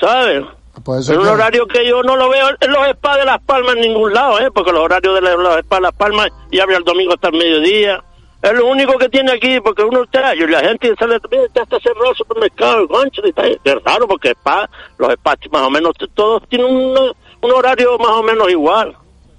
¿Sabes? 0.00 0.44
Pues 0.84 1.00
eso 1.00 1.12
Es 1.12 1.18
un 1.18 1.28
horario 1.28 1.66
que 1.66 1.86
yo 1.86 2.02
no 2.02 2.16
lo 2.16 2.30
veo 2.30 2.48
en 2.58 2.72
los 2.72 2.88
spas 2.94 3.18
de 3.18 3.24
Las 3.26 3.40
Palmas 3.42 3.76
en 3.76 3.82
ningún 3.82 4.12
lado, 4.12 4.40
¿eh? 4.40 4.50
Porque 4.50 4.72
los 4.72 4.82
horarios 4.82 5.14
de 5.14 5.20
los 5.20 5.58
spas 5.60 5.78
de 5.78 5.82
Las 5.82 5.94
Palmas 5.94 6.28
y 6.50 6.58
abre 6.60 6.76
el 6.76 6.84
domingo 6.84 7.12
hasta 7.12 7.28
el 7.28 7.34
mediodía. 7.34 8.02
Es 8.42 8.52
lo 8.52 8.66
único 8.66 8.98
que 8.98 9.08
tiene 9.08 9.32
aquí, 9.32 9.60
porque 9.60 9.82
uno 9.84 10.02
está, 10.02 10.34
y 10.34 10.40
la 10.40 10.60
gente 10.60 10.92
sale, 10.98 11.18
"Mira, 11.30 11.44
ya 11.54 11.62
está 11.62 11.78
cerrado 11.78 12.10
el 12.10 12.16
supermercado, 12.16 12.88
concha, 12.88 13.22
está 13.24 13.42
ahí". 13.42 13.56
Es 13.62 13.74
raro, 13.84 14.08
porque 14.08 14.30
spa, 14.30 14.68
los 14.98 15.12
spas 15.14 15.36
más 15.52 15.62
o 15.62 15.70
menos, 15.70 15.92
todos 16.14 16.42
tienen 16.48 16.66
un, 16.74 17.12
un 17.42 17.50
horario 17.52 17.96
más 17.98 18.10
o 18.10 18.22
menos 18.22 18.50
igual. 18.50 18.96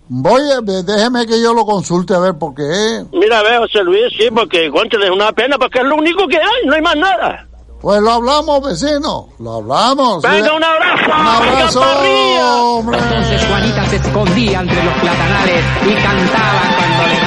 Voy 0.08 0.42
a, 0.52 0.62
déjeme 0.62 1.26
que 1.26 1.42
yo 1.42 1.54
lo 1.54 1.66
consulte 1.66 2.14
a 2.14 2.20
ver 2.20 2.34
por 2.38 2.54
qué. 2.56 3.04
Mira, 3.12 3.42
ve, 3.42 3.58
José 3.58 3.84
Luis, 3.84 4.14
sí, 4.18 4.30
porque, 4.34 4.70
concha, 4.70 4.98
es 5.02 5.10
una 5.10 5.32
pena, 5.32 5.58
porque 5.58 5.80
es 5.80 5.86
lo 5.86 5.96
único 5.96 6.28
que 6.28 6.38
hay, 6.38 6.66
no 6.66 6.74
hay 6.74 6.82
más 6.82 6.96
nada. 6.96 7.48
Pues 7.84 8.00
lo 8.02 8.12
hablamos, 8.12 8.64
vecino. 8.64 9.28
Lo 9.40 9.56
hablamos. 9.56 10.22
Venga, 10.24 10.48
sí. 10.48 10.56
un 10.56 10.64
abrazo. 10.64 11.04
Un 11.06 11.28
abrazo, 11.28 11.82
venga. 12.02 12.98
Entonces 12.98 13.46
Juanita 13.46 13.86
se 13.90 13.96
escondía 13.98 14.62
entre 14.62 14.84
los 14.86 14.94
platanales 14.94 15.66
y 15.86 15.94
cantaba 15.96 16.62
cuando 16.78 17.08
le 17.08 17.23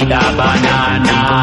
Juanita 0.00 0.32
Banana. 0.32 1.36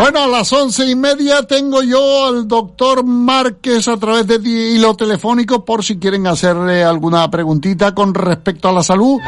Bueno, 0.00 0.24
a 0.24 0.26
las 0.26 0.52
once 0.52 0.84
y 0.86 0.96
media 0.96 1.42
tengo 1.44 1.80
yo 1.82 2.26
al 2.26 2.48
doctor 2.48 3.04
Márquez 3.04 3.86
a 3.88 3.96
través 3.98 4.26
de 4.26 4.38
ti- 4.40 4.48
hilo 4.50 4.94
telefónico 4.96 5.64
por 5.64 5.82
si 5.84 5.98
quieren 5.98 6.26
hacerle 6.26 6.82
alguna 6.84 7.30
preguntita 7.30 7.94
con 7.94 8.12
respecto 8.14 8.68
a 8.68 8.72
la 8.72 8.82
salud. 8.82 9.18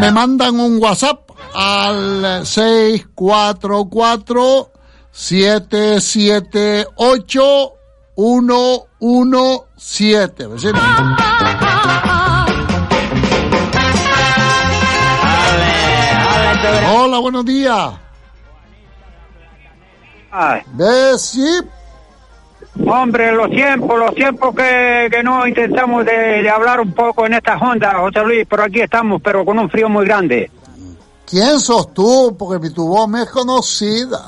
Me 0.00 0.10
mandan 0.12 0.58
un 0.60 0.80
WhatsApp 0.82 1.30
al 1.54 2.44
644 2.46 4.70
778 5.12 7.70
117. 8.16 10.46
Vecino. 10.46 10.78
Hola, 16.66 17.18
buenos 17.18 17.44
días. 17.44 17.92
¿Ves? 20.72 21.20
Sí. 21.20 21.60
Hombre, 22.86 23.32
los 23.32 23.50
tiempos, 23.50 23.98
los 23.98 24.14
tiempos 24.14 24.54
que, 24.54 25.08
que 25.10 25.22
no 25.22 25.46
intentamos 25.46 26.04
de, 26.04 26.42
de 26.42 26.50
hablar 26.50 26.80
un 26.80 26.92
poco 26.92 27.26
en 27.26 27.34
estas 27.34 27.60
ondas, 27.60 27.94
José 27.94 28.20
Luis, 28.24 28.46
por 28.46 28.60
aquí 28.60 28.80
estamos, 28.80 29.20
pero 29.22 29.44
con 29.44 29.58
un 29.58 29.70
frío 29.70 29.88
muy 29.88 30.06
grande. 30.06 30.50
¿Quién 31.26 31.60
sos 31.60 31.92
tú? 31.94 32.34
Porque 32.38 32.70
tu 32.70 32.88
voz 32.88 33.08
me 33.08 33.22
es 33.22 33.30
conocida. 33.30 34.24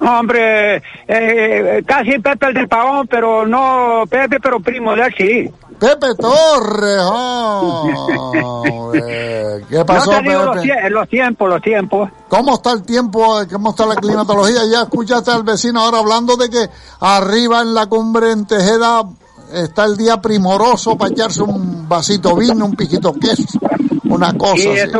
Hombre, 0.00 0.82
eh, 1.08 1.82
casi 1.86 2.18
Pepe 2.18 2.46
el 2.46 2.54
del 2.54 2.68
Pagón, 2.68 3.06
pero 3.06 3.46
no 3.46 4.04
Pepe, 4.08 4.38
pero 4.38 4.60
primo 4.60 4.94
de 4.94 5.02
él 5.02 5.14
sí. 5.16 5.50
Pepe 5.78 6.14
Torres. 6.16 7.00
¿Qué 9.68 9.84
pasó, 9.84 10.12
no 10.12 10.18
te 10.18 10.22
digo 10.28 10.42
los, 10.44 10.56
Pepe? 10.56 10.68
tie- 10.68 10.88
los 10.90 11.08
tiempos, 11.08 11.48
los 11.48 11.62
tiempos. 11.62 12.10
¿Cómo 12.28 12.54
está 12.54 12.72
el 12.72 12.82
tiempo? 12.82 13.38
¿Cómo 13.50 13.70
está 13.70 13.86
la 13.86 13.96
climatología? 13.96 14.60
Ya 14.70 14.82
escuchaste 14.82 15.30
al 15.30 15.42
vecino 15.42 15.80
ahora 15.80 15.98
hablando 15.98 16.36
de 16.36 16.48
que 16.50 16.68
arriba 17.00 17.60
en 17.62 17.74
la 17.74 17.86
cumbre 17.86 18.30
en 18.32 18.46
Tejeda 18.46 19.04
está 19.52 19.84
el 19.84 19.96
día 19.96 20.20
primoroso 20.20 20.96
para 20.96 21.10
echarse 21.12 21.42
un 21.42 21.88
vasito 21.88 22.34
vino, 22.36 22.64
un 22.64 22.74
piquito 22.74 23.12
queso, 23.14 23.44
una 24.04 24.32
cosa 24.36 24.56
Sí, 24.56 24.68
así. 24.68 24.90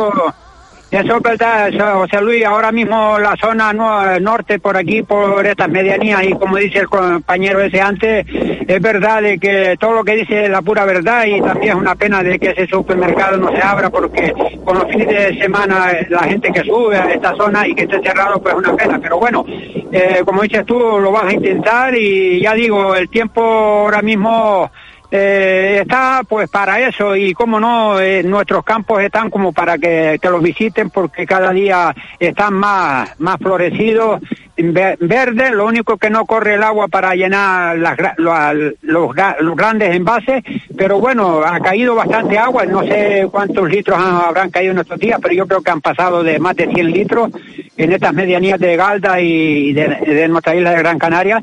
Eso, 0.95 1.17
es 1.17 1.23
verdad, 1.23 1.71
José 1.93 2.21
Luis. 2.21 2.45
Ahora 2.45 2.71
mismo 2.71 3.17
la 3.19 3.35
zona 3.35 3.73
no- 3.73 4.19
norte, 4.19 4.59
por 4.59 4.77
aquí, 4.77 5.01
por 5.03 5.45
estas 5.45 5.69
medianías, 5.69 6.23
y 6.23 6.33
como 6.33 6.57
dice 6.57 6.79
el 6.79 6.87
compañero 6.87 7.61
ese 7.61 7.81
antes, 7.81 8.25
es 8.67 8.81
verdad 8.81 9.21
de 9.21 9.37
que 9.37 9.75
todo 9.79 9.93
lo 9.93 10.03
que 10.03 10.15
dice 10.15 10.45
es 10.45 10.49
la 10.49 10.61
pura 10.61 10.85
verdad 10.85 11.25
y 11.25 11.41
también 11.41 11.73
es 11.73 11.75
una 11.81 11.95
pena 11.95 12.23
de 12.23 12.39
que 12.39 12.49
ese 12.51 12.67
supermercado 12.67 13.37
no 13.37 13.51
se 13.51 13.61
abra 13.61 13.89
porque 13.89 14.33
con 14.63 14.79
los 14.79 14.87
fines 14.89 15.07
de 15.07 15.37
semana 15.39 15.91
eh, 15.91 16.07
la 16.09 16.23
gente 16.23 16.51
que 16.51 16.61
sube 16.61 16.97
a 16.97 17.05
esta 17.11 17.35
zona 17.35 17.67
y 17.67 17.75
que 17.75 17.83
esté 17.83 18.01
cerrado, 18.01 18.41
pues 18.41 18.53
es 18.53 18.59
una 18.59 18.75
pena. 18.75 18.99
Pero 19.01 19.19
bueno, 19.19 19.45
eh, 19.91 20.21
como 20.25 20.41
dices 20.41 20.65
tú, 20.65 20.77
lo 20.79 21.11
vas 21.11 21.25
a 21.25 21.33
intentar 21.33 21.95
y 21.95 22.41
ya 22.41 22.53
digo, 22.53 22.95
el 22.95 23.09
tiempo 23.09 23.41
ahora 23.43 24.01
mismo 24.01 24.71
eh, 25.17 25.79
está 25.81 26.21
pues 26.27 26.49
para 26.49 26.79
eso 26.81 27.15
y 27.15 27.33
como 27.33 27.59
no, 27.59 27.99
eh, 28.01 28.21
nuestros 28.23 28.63
campos 28.65 29.01
están 29.01 29.29
como 29.29 29.53
para 29.53 29.77
que, 29.77 30.19
que 30.21 30.29
los 30.29 30.41
visiten 30.41 30.89
porque 30.89 31.25
cada 31.25 31.51
día 31.51 31.95
están 32.19 32.53
más, 32.55 33.09
más 33.19 33.37
florecidos, 33.37 34.21
ve- 34.57 34.97
verdes, 34.99 35.51
lo 35.51 35.65
único 35.65 35.97
que 35.97 36.09
no 36.09 36.25
corre 36.25 36.55
el 36.55 36.63
agua 36.63 36.87
para 36.89 37.15
llenar 37.15 37.77
las, 37.77 37.97
los, 38.17 39.15
los 39.39 39.55
grandes 39.55 39.95
envases, 39.95 40.43
pero 40.77 40.99
bueno, 40.99 41.41
ha 41.45 41.59
caído 41.61 41.95
bastante 41.95 42.37
agua, 42.37 42.65
no 42.65 42.83
sé 42.83 43.27
cuántos 43.31 43.69
litros 43.69 43.97
han- 43.97 44.15
habrán 44.27 44.49
caído 44.49 44.73
en 44.73 44.79
estos 44.79 44.99
días, 44.99 45.19
pero 45.21 45.33
yo 45.33 45.47
creo 45.47 45.61
que 45.61 45.71
han 45.71 45.81
pasado 45.81 46.23
de 46.23 46.39
más 46.39 46.55
de 46.55 46.67
100 46.67 46.91
litros 46.91 47.31
en 47.77 47.91
estas 47.91 48.13
medianías 48.13 48.59
de 48.59 48.75
Galda 48.75 49.19
y 49.21 49.73
de, 49.73 49.87
de 49.87 50.27
nuestra 50.27 50.55
isla 50.55 50.71
de 50.71 50.77
Gran 50.79 50.99
Canaria, 50.99 51.41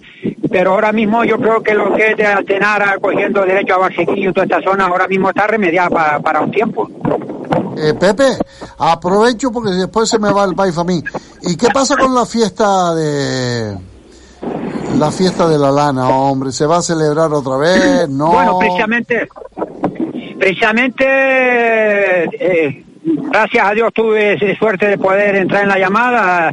pero 0.52 0.72
ahora 0.72 0.92
mismo 0.92 1.24
yo 1.24 1.38
creo 1.38 1.62
que 1.62 1.74
lo 1.74 1.94
que 1.94 2.12
es 2.12 2.16
de 2.16 2.26
Altenara, 2.26 2.98
cogiendo 3.00 3.44
derecho 3.44 3.74
a 3.74 3.78
Barsequillo, 3.78 4.32
toda 4.32 4.44
esta 4.44 4.62
zona, 4.62 4.86
ahora 4.86 5.08
mismo 5.08 5.30
está 5.30 5.46
remediada 5.46 5.88
para, 5.88 6.20
para 6.20 6.40
un 6.42 6.50
tiempo. 6.50 6.88
Eh, 7.76 7.94
Pepe, 7.94 8.36
aprovecho 8.78 9.50
porque 9.50 9.70
después 9.70 10.08
se 10.08 10.18
me 10.18 10.30
va 10.30 10.44
el 10.44 10.54
país 10.54 10.76
a 10.76 10.84
mí. 10.84 11.02
¿Y 11.42 11.56
qué 11.56 11.68
pasa 11.72 11.96
con 11.96 12.14
la 12.14 12.26
fiesta 12.26 12.94
de 12.94 13.76
la 14.98 15.10
fiesta 15.10 15.48
de 15.48 15.58
la 15.58 15.70
lana, 15.70 16.08
hombre? 16.08 16.52
¿Se 16.52 16.66
va 16.66 16.78
a 16.78 16.82
celebrar 16.82 17.32
otra 17.32 17.56
vez? 17.56 18.08
No. 18.10 18.32
Bueno, 18.32 18.58
precisamente, 18.58 19.28
precisamente, 20.38 21.04
eh, 21.04 22.84
gracias 23.02 23.66
a 23.66 23.72
Dios 23.72 23.92
tuve 23.94 24.38
suerte 24.58 24.86
de 24.86 24.98
poder 24.98 25.36
entrar 25.36 25.62
en 25.62 25.68
la 25.68 25.78
llamada 25.78 26.52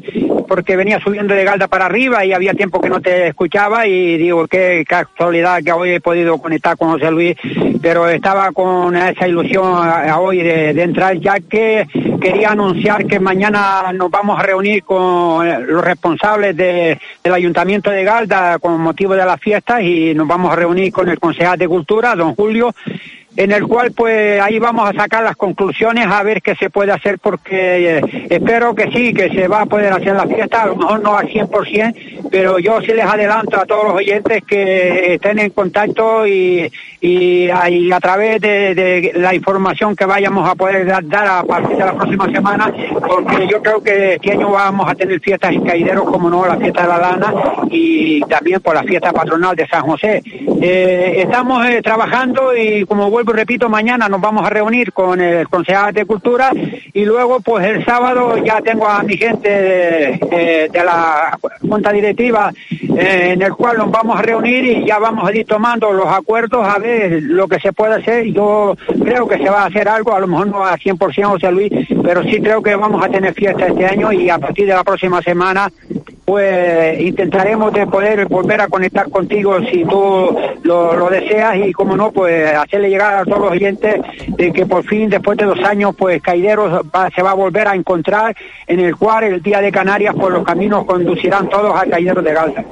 porque 0.50 0.76
venía 0.76 1.00
subiendo 1.00 1.34
de 1.34 1.46
Galda 1.46 1.68
para 1.70 1.86
arriba 1.86 2.26
y 2.26 2.34
había 2.34 2.54
tiempo 2.54 2.82
que 2.82 2.90
no 2.90 3.00
te 3.00 3.28
escuchaba 3.28 3.88
y 3.88 4.18
digo, 4.18 4.48
qué 4.48 4.84
casualidad 4.86 5.64
que 5.64 5.72
hoy 5.72 5.92
he 5.92 6.02
podido 6.02 6.38
conectar 6.40 6.76
con 6.76 6.90
José 6.92 7.12
Luis, 7.12 7.38
pero 7.82 8.10
estaba 8.10 8.52
con 8.52 8.96
esa 8.98 9.28
ilusión 9.28 9.88
hoy 10.18 10.42
de, 10.42 10.72
entrar 10.82 11.16
ya 11.20 11.40
que 11.40 11.88
quería 12.20 12.50
anunciar 12.50 13.06
que 13.06 13.20
mañana 13.20 13.94
nos 13.94 14.10
vamos 14.10 14.40
a 14.40 14.44
reunir 14.44 14.84
con 14.84 15.48
eh, 15.48 15.60
los 15.60 15.84
responsables 15.84 16.58
de- 16.58 17.00
del 17.24 17.34
Ayuntamiento 17.34 17.92
de 17.92 18.04
Galda 18.04 18.58
con 18.60 18.82
motivo 18.82 19.14
de 19.16 19.26
las 19.26 19.40
fiestas 19.40 19.82
y 19.84 20.14
nos 20.16 20.28
vamos 20.28 20.52
a 20.52 20.56
reunir 20.56 20.92
con 20.92 21.08
el 21.08 21.20
concejal 21.20 21.58
de 21.60 21.68
Cultura, 21.68 22.16
don 22.16 22.34
Julio, 22.36 22.74
en 23.36 23.52
el 23.52 23.68
cual 23.68 23.92
pues 23.92 24.42
ahí 24.42 24.60
vamos 24.60 24.90
a 24.90 24.94
sacar 24.94 25.24
las 25.24 25.36
conclusiones 25.36 26.08
a 26.08 26.24
ver 26.24 26.42
qué 26.42 26.56
se 26.56 26.70
puede 26.70 26.92
hacer 26.92 27.20
porque 27.20 27.98
eh, 27.98 28.28
espero 28.30 28.76
que 28.76 28.92
sí, 28.92 29.14
que 29.14 29.30
se 29.30 29.48
va 29.48 29.62
a 29.62 29.66
poder 29.66 29.94
hacer 29.94 30.16
la 30.16 30.28
fiesta, 30.28 30.64
a 30.64 30.68
lo 30.68 30.76
mejor 30.76 31.02
no 31.02 31.18
al 31.18 31.28
100%, 31.28 32.28
pero 32.32 32.60
yo 32.60 32.82
sí 32.82 32.88
les 32.88 33.06
adelanto 33.06 33.60
a 33.60 33.66
todos 33.66 33.86
los 33.86 33.94
oyentes 33.96 34.44
que 34.46 35.14
estén 35.14 35.40
en 35.40 35.52
contacto 35.52 36.28
y, 36.28 36.72
y, 37.02 37.50
y 37.70 37.92
a 37.92 38.00
través 38.00 38.42
de, 38.42 39.12
la 39.16 39.34
información 39.34 39.96
que 39.96 40.06
vayamos 40.06 40.50
a 40.50 40.56
poder 40.56 40.86
dar, 40.86 41.28
a 41.28 41.44
partir 41.44 41.78
de 41.78 41.86
la 41.86 41.94
próxima 41.94 42.30
semana, 42.32 42.74
porque 43.08 43.48
yo 43.48 43.62
creo 43.62 43.82
que 43.82 44.16
este 44.16 44.32
año 44.32 44.52
vamos 44.52 44.90
a 44.90 44.96
tener 44.96 45.20
fiestas 45.20 45.54
en 45.54 45.64
Caideros, 45.64 46.06
como 46.06 46.30
no, 46.30 46.46
la 46.46 46.58
fiesta 46.58 46.84
de 46.84 46.88
la 46.88 46.98
lana 46.98 47.34
y 47.70 48.22
también 48.22 48.60
por 48.60 48.76
la 48.76 48.84
fiesta 48.84 49.12
patronal 49.12 49.56
de 49.56 49.68
San 49.68 49.84
José. 49.84 50.22
Eh, 50.62 51.16
estamos 51.18 51.66
eh, 51.68 51.82
trabajando 51.82 52.56
y 52.56 52.86
como 52.86 53.10
vuelvo 53.20 53.34
repito, 53.34 53.68
mañana 53.68 54.08
nos 54.08 54.22
vamos 54.22 54.46
a 54.46 54.50
reunir 54.50 54.94
con 54.94 55.20
el 55.20 55.50
concejal 55.50 55.94
de 55.94 56.06
Cultura 56.06 56.52
y 56.94 57.04
luego 57.04 57.42
pues 57.42 57.66
el 57.66 57.84
sábado 57.84 58.38
ya 58.38 58.62
tengo 58.62 58.88
a 58.88 59.04
mi 59.04 59.18
gente 59.18 59.50
de, 59.50 60.70
de 60.72 60.84
la 60.86 61.38
Junta 61.60 61.92
Directiva 61.92 62.54
eh, 62.72 63.32
en 63.34 63.42
el 63.42 63.54
cual 63.54 63.78
nos 63.78 63.92
vamos 63.92 64.18
a 64.18 64.22
reunir 64.22 64.64
y 64.64 64.86
ya 64.86 65.00
vamos 65.00 65.28
a 65.28 65.36
ir 65.36 65.46
tomando 65.46 65.92
los 65.92 66.08
acuerdos 66.08 66.66
a 66.66 66.80
ver 66.80 67.22
lo 67.24 67.48
que 67.48 67.60
se 67.60 67.74
puede 67.74 67.96
hacer. 67.96 68.26
Yo 68.32 68.78
creo 69.04 69.28
que 69.28 69.38
se 69.38 69.50
va 69.50 69.64
a 69.64 69.66
hacer 69.66 69.90
algo, 69.90 70.16
a 70.16 70.20
lo 70.22 70.28
mejor 70.28 70.48
no 70.48 70.66
a 70.66 70.78
100% 70.78 71.26
José 71.26 71.52
Luis, 71.52 71.72
pero 72.02 72.24
sí 72.24 72.40
creo 72.42 72.64
que 72.64 72.76
vamos 72.76 73.04
a 73.04 73.10
tener 73.10 73.34
fiesta 73.34 73.68
este 73.68 73.86
año 73.86 74.14
y 74.14 74.30
a 74.30 74.40
partir 74.40 74.66
de 74.66 74.74
la 74.74 74.84
próxima 74.86 75.22
semana 75.22 75.70
pues 76.30 77.02
intentaremos 77.02 77.74
de 77.74 77.88
poder 77.88 78.28
volver 78.28 78.62
a 78.62 78.68
conectar 78.68 79.10
contigo 79.10 79.58
si 79.72 79.84
tú 79.84 80.38
lo, 80.62 81.10
deseas 81.10 81.56
y 81.58 81.74
como 81.74 81.98
no, 81.98 82.12
pues 82.12 82.56
hacerle 82.56 82.90
llegar 82.92 83.16
a 83.16 83.26
todos 83.26 83.40
los 83.40 83.52
oyentes 83.54 83.96
de 84.38 84.54
que 84.54 84.68
por 84.68 84.84
fin 84.86 85.10
después 85.10 85.40
de 85.40 85.46
dos 85.46 85.58
años 85.64 85.96
pues 85.98 86.22
Caideros 86.22 86.86
va- 86.96 87.10
se 87.16 87.24
va 87.24 87.32
a 87.32 87.34
volver 87.34 87.68
a 87.68 87.74
encontrar 87.74 88.36
en 88.68 88.80
el 88.80 88.96
cual 88.96 89.24
el 89.24 89.42
Día 89.42 89.60
de 89.60 89.72
Canarias 89.72 90.14
pues 90.16 90.32
los 90.32 90.46
caminos 90.46 90.86
conducirán 90.86 91.50
todos 91.50 91.74
a 91.76 91.90
Caideros 91.90 92.24
de 92.24 92.32
Galda. 92.34 92.64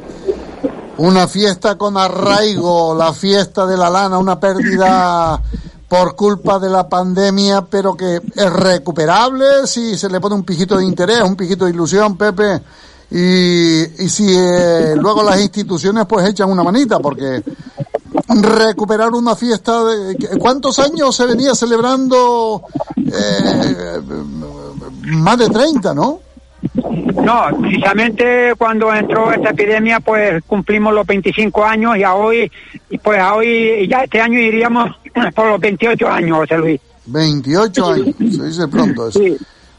Una 0.97 1.27
fiesta 1.27 1.75
con 1.79 1.97
arraigo, 1.97 2.93
la 2.95 3.11
fiesta 3.11 3.65
de 3.65 3.75
la 3.75 3.89
lana, 3.89 4.19
una 4.19 4.39
pérdida 4.39 5.41
por 5.87 6.15
culpa 6.15 6.59
de 6.59 6.69
la 6.69 6.87
pandemia, 6.87 7.63
pero 7.71 7.95
que 7.95 8.17
es 8.17 8.53
recuperable 8.53 9.45
si 9.65 9.97
se 9.97 10.09
le 10.09 10.19
pone 10.19 10.35
un 10.35 10.43
pijito 10.43 10.77
de 10.77 10.83
interés, 10.85 11.21
un 11.21 11.35
pijito 11.35 11.65
de 11.65 11.71
ilusión, 11.71 12.15
Pepe. 12.17 12.61
Y, 13.09 14.03
y 14.03 14.09
si 14.09 14.27
eh, 14.29 14.95
luego 14.95 15.23
las 15.23 15.39
instituciones 15.41 16.05
pues 16.05 16.27
echan 16.27 16.51
una 16.51 16.63
manita, 16.63 16.99
porque 16.99 17.41
recuperar 18.27 19.11
una 19.13 19.35
fiesta 19.35 19.83
de... 19.85 20.17
¿Cuántos 20.39 20.79
años 20.79 21.15
se 21.15 21.25
venía 21.25 21.55
celebrando? 21.55 22.63
Eh, 22.97 24.01
más 25.03 25.37
de 25.37 25.49
30, 25.49 25.93
¿no? 25.93 26.19
No, 26.83 27.45
precisamente 27.61 28.53
cuando 28.57 28.93
entró 28.93 29.31
esta 29.31 29.49
epidemia, 29.49 29.99
pues 29.99 30.43
cumplimos 30.45 30.93
los 30.93 31.05
25 31.05 31.63
años 31.65 31.97
y 31.97 32.03
a 32.03 32.13
hoy, 32.13 32.51
pues 33.03 33.19
a 33.19 33.35
hoy, 33.35 33.87
ya 33.87 34.03
este 34.03 34.19
año 34.19 34.39
iríamos 34.39 34.95
por 35.35 35.47
los 35.47 35.59
28 35.59 36.07
años, 36.07 36.37
José 36.39 36.57
Luis. 36.57 36.81
28 37.05 37.85
años, 37.85 38.15
se 38.17 38.43
dice 38.43 38.67
pronto 38.67 39.07
eso. 39.07 39.19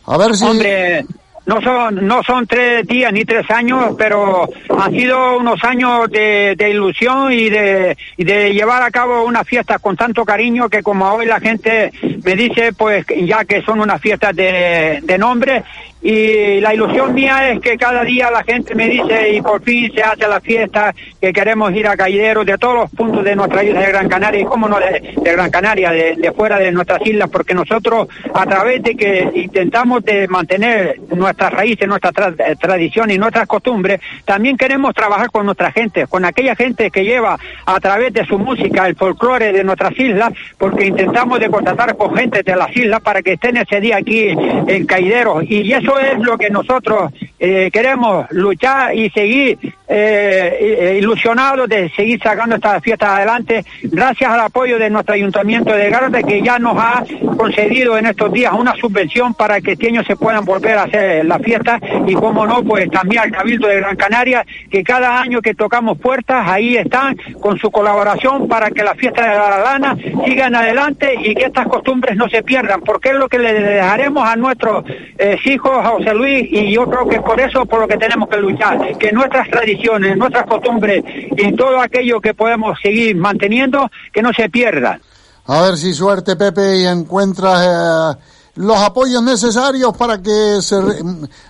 A 0.07 0.17
ver 0.17 0.37
si... 0.37 0.45
Hombre, 0.45 1.07
no 1.49 1.63
son, 1.63 2.07
no 2.07 2.23
son 2.23 2.47
tres 2.47 2.87
días 2.87 3.11
ni 3.11 3.25
tres 3.25 3.51
años, 3.51 3.95
pero 3.97 4.51
han 4.69 4.93
sido 4.93 5.39
unos 5.39 5.65
años 5.65 6.11
de, 6.11 6.55
de 6.55 6.71
ilusión 6.71 7.33
y 7.33 7.49
de, 7.49 7.97
de 8.19 8.53
llevar 8.53 8.83
a 8.83 8.91
cabo 8.91 9.25
una 9.25 9.45
fiesta 9.45 9.79
con 9.79 9.97
tanto 9.97 10.27
cariño 10.27 10.69
que 10.69 10.83
como 10.83 11.11
hoy 11.11 11.25
la 11.25 11.41
gente 11.41 11.91
me 12.23 12.37
dice, 12.37 12.75
pues 12.75 13.07
ya 13.25 13.47
que 13.47 13.63
son 13.63 13.81
unas 13.81 13.99
fiestas 13.99 14.37
de, 14.37 15.01
de 15.03 15.17
nombre, 15.17 15.65
y 16.03 16.61
la 16.61 16.75
ilusión 16.75 17.15
mía 17.15 17.51
es 17.51 17.61
que 17.61 17.77
cada 17.77 18.05
día 18.05 18.31
la 18.31 18.43
gente 18.45 18.75
me 18.75 18.89
dice 18.89 19.31
y 19.35 19.43
por 19.43 19.63
fin 19.63 19.91
se 19.95 20.03
hace 20.03 20.29
la 20.29 20.41
fiesta, 20.41 20.95
que 21.21 21.33
queremos 21.33 21.73
ir 21.75 21.87
a 21.89 21.97
Caideros 21.97 22.47
de 22.47 22.57
todos 22.59 22.75
los 22.77 22.91
puntos 22.91 23.25
de 23.25 23.35
nuestra 23.35 23.65
isla 23.65 23.81
de 23.81 23.89
Gran 23.89 24.09
Canaria 24.09 24.41
y 24.41 24.45
como 24.45 24.69
no 24.69 24.79
de, 24.79 25.15
Gran 25.33 25.51
Canaria, 25.51 25.91
de, 25.91 26.33
fuera 26.37 26.59
de 26.59 26.71
nuestras 26.73 27.05
islas, 27.07 27.29
porque 27.31 27.55
nosotros 27.55 28.09
a 28.35 28.47
través 28.47 28.83
de 28.83 28.95
que 28.95 29.29
intentamos 29.35 30.05
de 30.05 30.29
mantener 30.29 31.01
nuestras 31.15 31.53
raíces, 31.53 31.89
nuestra 31.89 32.13
tra- 32.13 32.35
eh, 32.39 32.55
tradición 32.57 33.11
y 33.11 33.19
nuestras 33.19 33.47
costumbres, 33.47 34.01
también 34.25 34.57
queremos 34.57 34.95
trabajar 34.95 35.31
con 35.31 35.47
nuestra 35.47 35.73
gente, 35.73 36.07
con 36.07 36.25
aquella 36.25 36.55
gente 36.55 36.91
que 36.91 37.05
lleva 37.05 37.39
a 37.67 37.81
través 37.81 38.13
de 38.13 38.25
su 38.25 38.39
música 38.39 38.87
el 38.87 38.95
folclore 38.95 39.53
de 39.53 39.65
nuestras 39.65 39.99
islas, 39.99 40.33
porque 40.57 40.87
intentamos 40.87 41.41
de 41.41 41.49
contratar 41.51 41.97
con 41.97 42.15
gente 42.15 42.43
de 42.43 42.57
las 42.57 42.75
islas 42.77 43.01
para 43.01 43.23
que 43.23 43.33
estén 43.33 43.57
ese 43.57 43.81
día 43.81 43.97
aquí 43.97 44.29
en 44.29 44.87
Caideros. 44.87 45.43
Y 45.49 45.73
eso 45.73 45.88
es 45.97 46.19
lo 46.19 46.37
que 46.37 46.51
nosotros 46.51 47.13
eh, 47.39 47.71
queremos 47.73 48.27
luchar 48.31 48.95
y 48.97 49.09
seguir 49.11 49.59
eh, 49.87 50.99
ilusionados 51.01 51.69
de 51.69 51.89
seguir 51.91 52.21
sacando 52.21 52.57
esta 52.57 52.81
fiesta 52.81 53.17
adelante 53.17 53.65
gracias 53.85 54.31
al 54.31 54.41
apoyo 54.41 54.79
de 54.79 54.91
nuestro 54.91 55.15
ayuntamiento 55.15 55.73
de 55.73 55.89
Garda 55.89 56.23
que 56.23 56.43
ya 56.43 56.59
nos 56.59 56.77
ha 56.77 57.05
concedido 57.37 57.97
en 57.97 58.07
estos 58.07 58.33
días 58.33 58.53
una 58.53 58.75
subvención 58.75 59.35
para 59.35 59.61
que 59.61 59.73
este 59.73 59.87
año 59.87 60.03
se 60.05 60.17
puedan 60.17 60.45
volver 60.45 60.77
a 60.77 60.83
hacer 60.83 61.25
la 61.25 61.39
fiesta 61.39 61.81
y 62.07 62.13
como 62.15 62.47
no 62.47 62.63
pues 62.65 62.91
también 62.91 63.23
al 63.23 63.31
Cabildo 63.31 63.69
de 63.69 63.77
Gran 63.77 63.97
Canaria 63.97 64.45
que 64.71 64.83
cada 64.83 65.21
año 65.21 65.41
que 65.41 65.55
tocamos 65.55 65.99
puertas 65.99 66.47
ahí 66.49 66.77
están 66.77 67.17
con 67.41 67.57
su 67.59 67.71
colaboración 67.71 68.49
para 68.49 68.71
que 68.71 68.83
la 68.83 68.95
fiesta 68.95 69.23
de 69.23 69.37
la 69.37 69.59
lana 69.59 69.97
sigan 70.27 70.55
adelante 70.55 71.15
y 71.23 71.35
que 71.35 71.47
estas 71.47 71.67
costumbres 71.67 72.17
no 72.17 72.29
se 72.29 72.43
pierdan 72.43 72.81
porque 72.81 73.11
es 73.11 73.15
lo 73.15 73.29
que 73.29 73.39
le 73.39 73.53
dejaremos 73.53 74.29
a 74.29 74.37
nuestros 74.37 74.85
eh, 75.19 75.39
hijos 75.45 75.78
José 75.85 76.15
Luis 76.15 76.47
y 76.51 76.73
yo 76.75 76.85
creo 76.89 77.09
que 77.09 77.21
por 77.21 77.41
eso 77.41 77.65
por 77.67 77.81
lo 77.81 77.89
que 77.89 77.97
tenemos 77.97 78.29
que 78.29 78.37
luchar 78.39 78.97
que 78.99 79.13
nuestras 79.13 79.49
tradiciones 79.51 80.17
nuestras 80.17 80.47
costumbres 80.47 81.05
y 81.37 81.53
todo 81.57 81.81
aquello 81.81 82.21
que 82.21 82.35
podemos 82.35 82.79
seguir 82.83 83.17
manteniendo 83.17 83.91
que 84.13 84.23
no 84.23 84.33
se 84.33 84.49
pierdan 84.49 85.01
A 85.47 85.63
ver 85.63 85.77
si 85.77 85.95
suerte, 85.95 86.37
Pepe, 86.37 86.79
y 86.79 86.87
encuentras 86.87 87.65
eh, 87.65 88.19
los 88.57 88.77
apoyos 88.79 89.23
necesarios 89.23 89.97
para 89.97 90.21
que 90.21 90.61
se 90.61 90.79
re- 90.81 91.03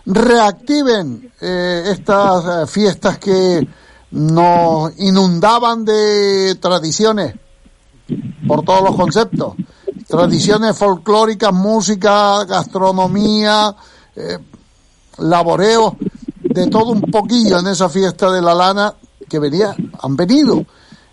reactiven 0.07 1.33
eh, 1.41 1.83
estas 1.91 2.45
eh, 2.45 2.67
fiestas 2.67 3.19
que 3.19 3.67
nos 4.13 4.93
inundaban 5.01 5.85
de 5.85 6.55
tradiciones 6.61 7.35
por 8.47 8.65
todos 8.65 8.83
los 8.83 8.97
conceptos. 8.97 9.55
Tradiciones 10.07 10.77
folclóricas, 10.79 11.53
música, 11.53 12.45
gastronomía, 12.45 13.75
eh, 14.19 14.39
laboreo, 15.19 15.97
de 16.43 16.67
todo 16.67 16.91
un 16.91 17.03
poquillo 17.03 17.61
en 17.61 17.69
esa 17.69 17.89
fiesta 17.89 18.33
de 18.33 18.43
la 18.43 18.55
lana 18.55 18.95
que 19.29 19.39
venía, 19.39 19.77
han 20.01 20.17
venido 20.17 20.65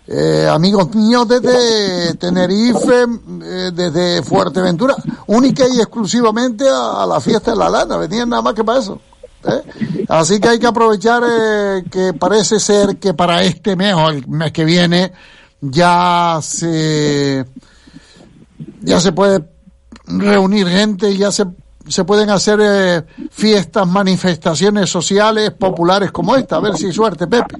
eh, 0.08 0.48
amigos 0.50 0.92
míos 0.94 1.28
desde 1.28 2.14
Tenerife, 2.14 3.04
eh, 3.42 3.70
desde 3.72 4.22
Fuerteventura, 4.22 4.96
única 5.28 5.68
y 5.68 5.78
exclusivamente 5.78 6.64
a, 6.68 7.06
la 7.06 7.20
fiesta 7.20 7.52
de 7.52 7.58
la 7.58 7.68
lana, 7.68 7.96
venían 7.96 8.28
nada 8.28 8.42
más 8.42 8.54
que 8.54 8.64
para 8.64 8.80
eso. 8.80 9.00
Así 10.08 10.40
que 10.40 10.48
hay 10.48 10.58
que 10.58 10.66
aprovechar 10.66 11.22
que 11.88 12.12
parece 12.12 12.58
ser 12.58 12.96
que 12.96 13.14
para 13.14 13.44
este 13.44 13.76
mes 13.76 13.94
o 13.94 14.08
el 14.08 14.26
mes 14.26 14.50
que 14.50 14.64
viene 14.64 15.12
ya 15.60 16.40
se 16.42 17.44
ya 18.80 18.98
se 18.98 19.12
puede 19.12 19.44
reunir 20.06 20.66
gente, 20.66 21.16
ya 21.16 21.30
se 21.30 21.44
se 21.88 22.04
pueden 22.04 22.30
hacer 22.30 22.58
eh, 22.62 23.02
fiestas, 23.30 23.86
manifestaciones 23.86 24.90
sociales 24.90 25.52
populares 25.52 26.10
como 26.12 26.34
esta. 26.36 26.56
A 26.56 26.60
ver 26.60 26.76
si 26.76 26.92
suerte, 26.92 27.26
Pepe. 27.26 27.56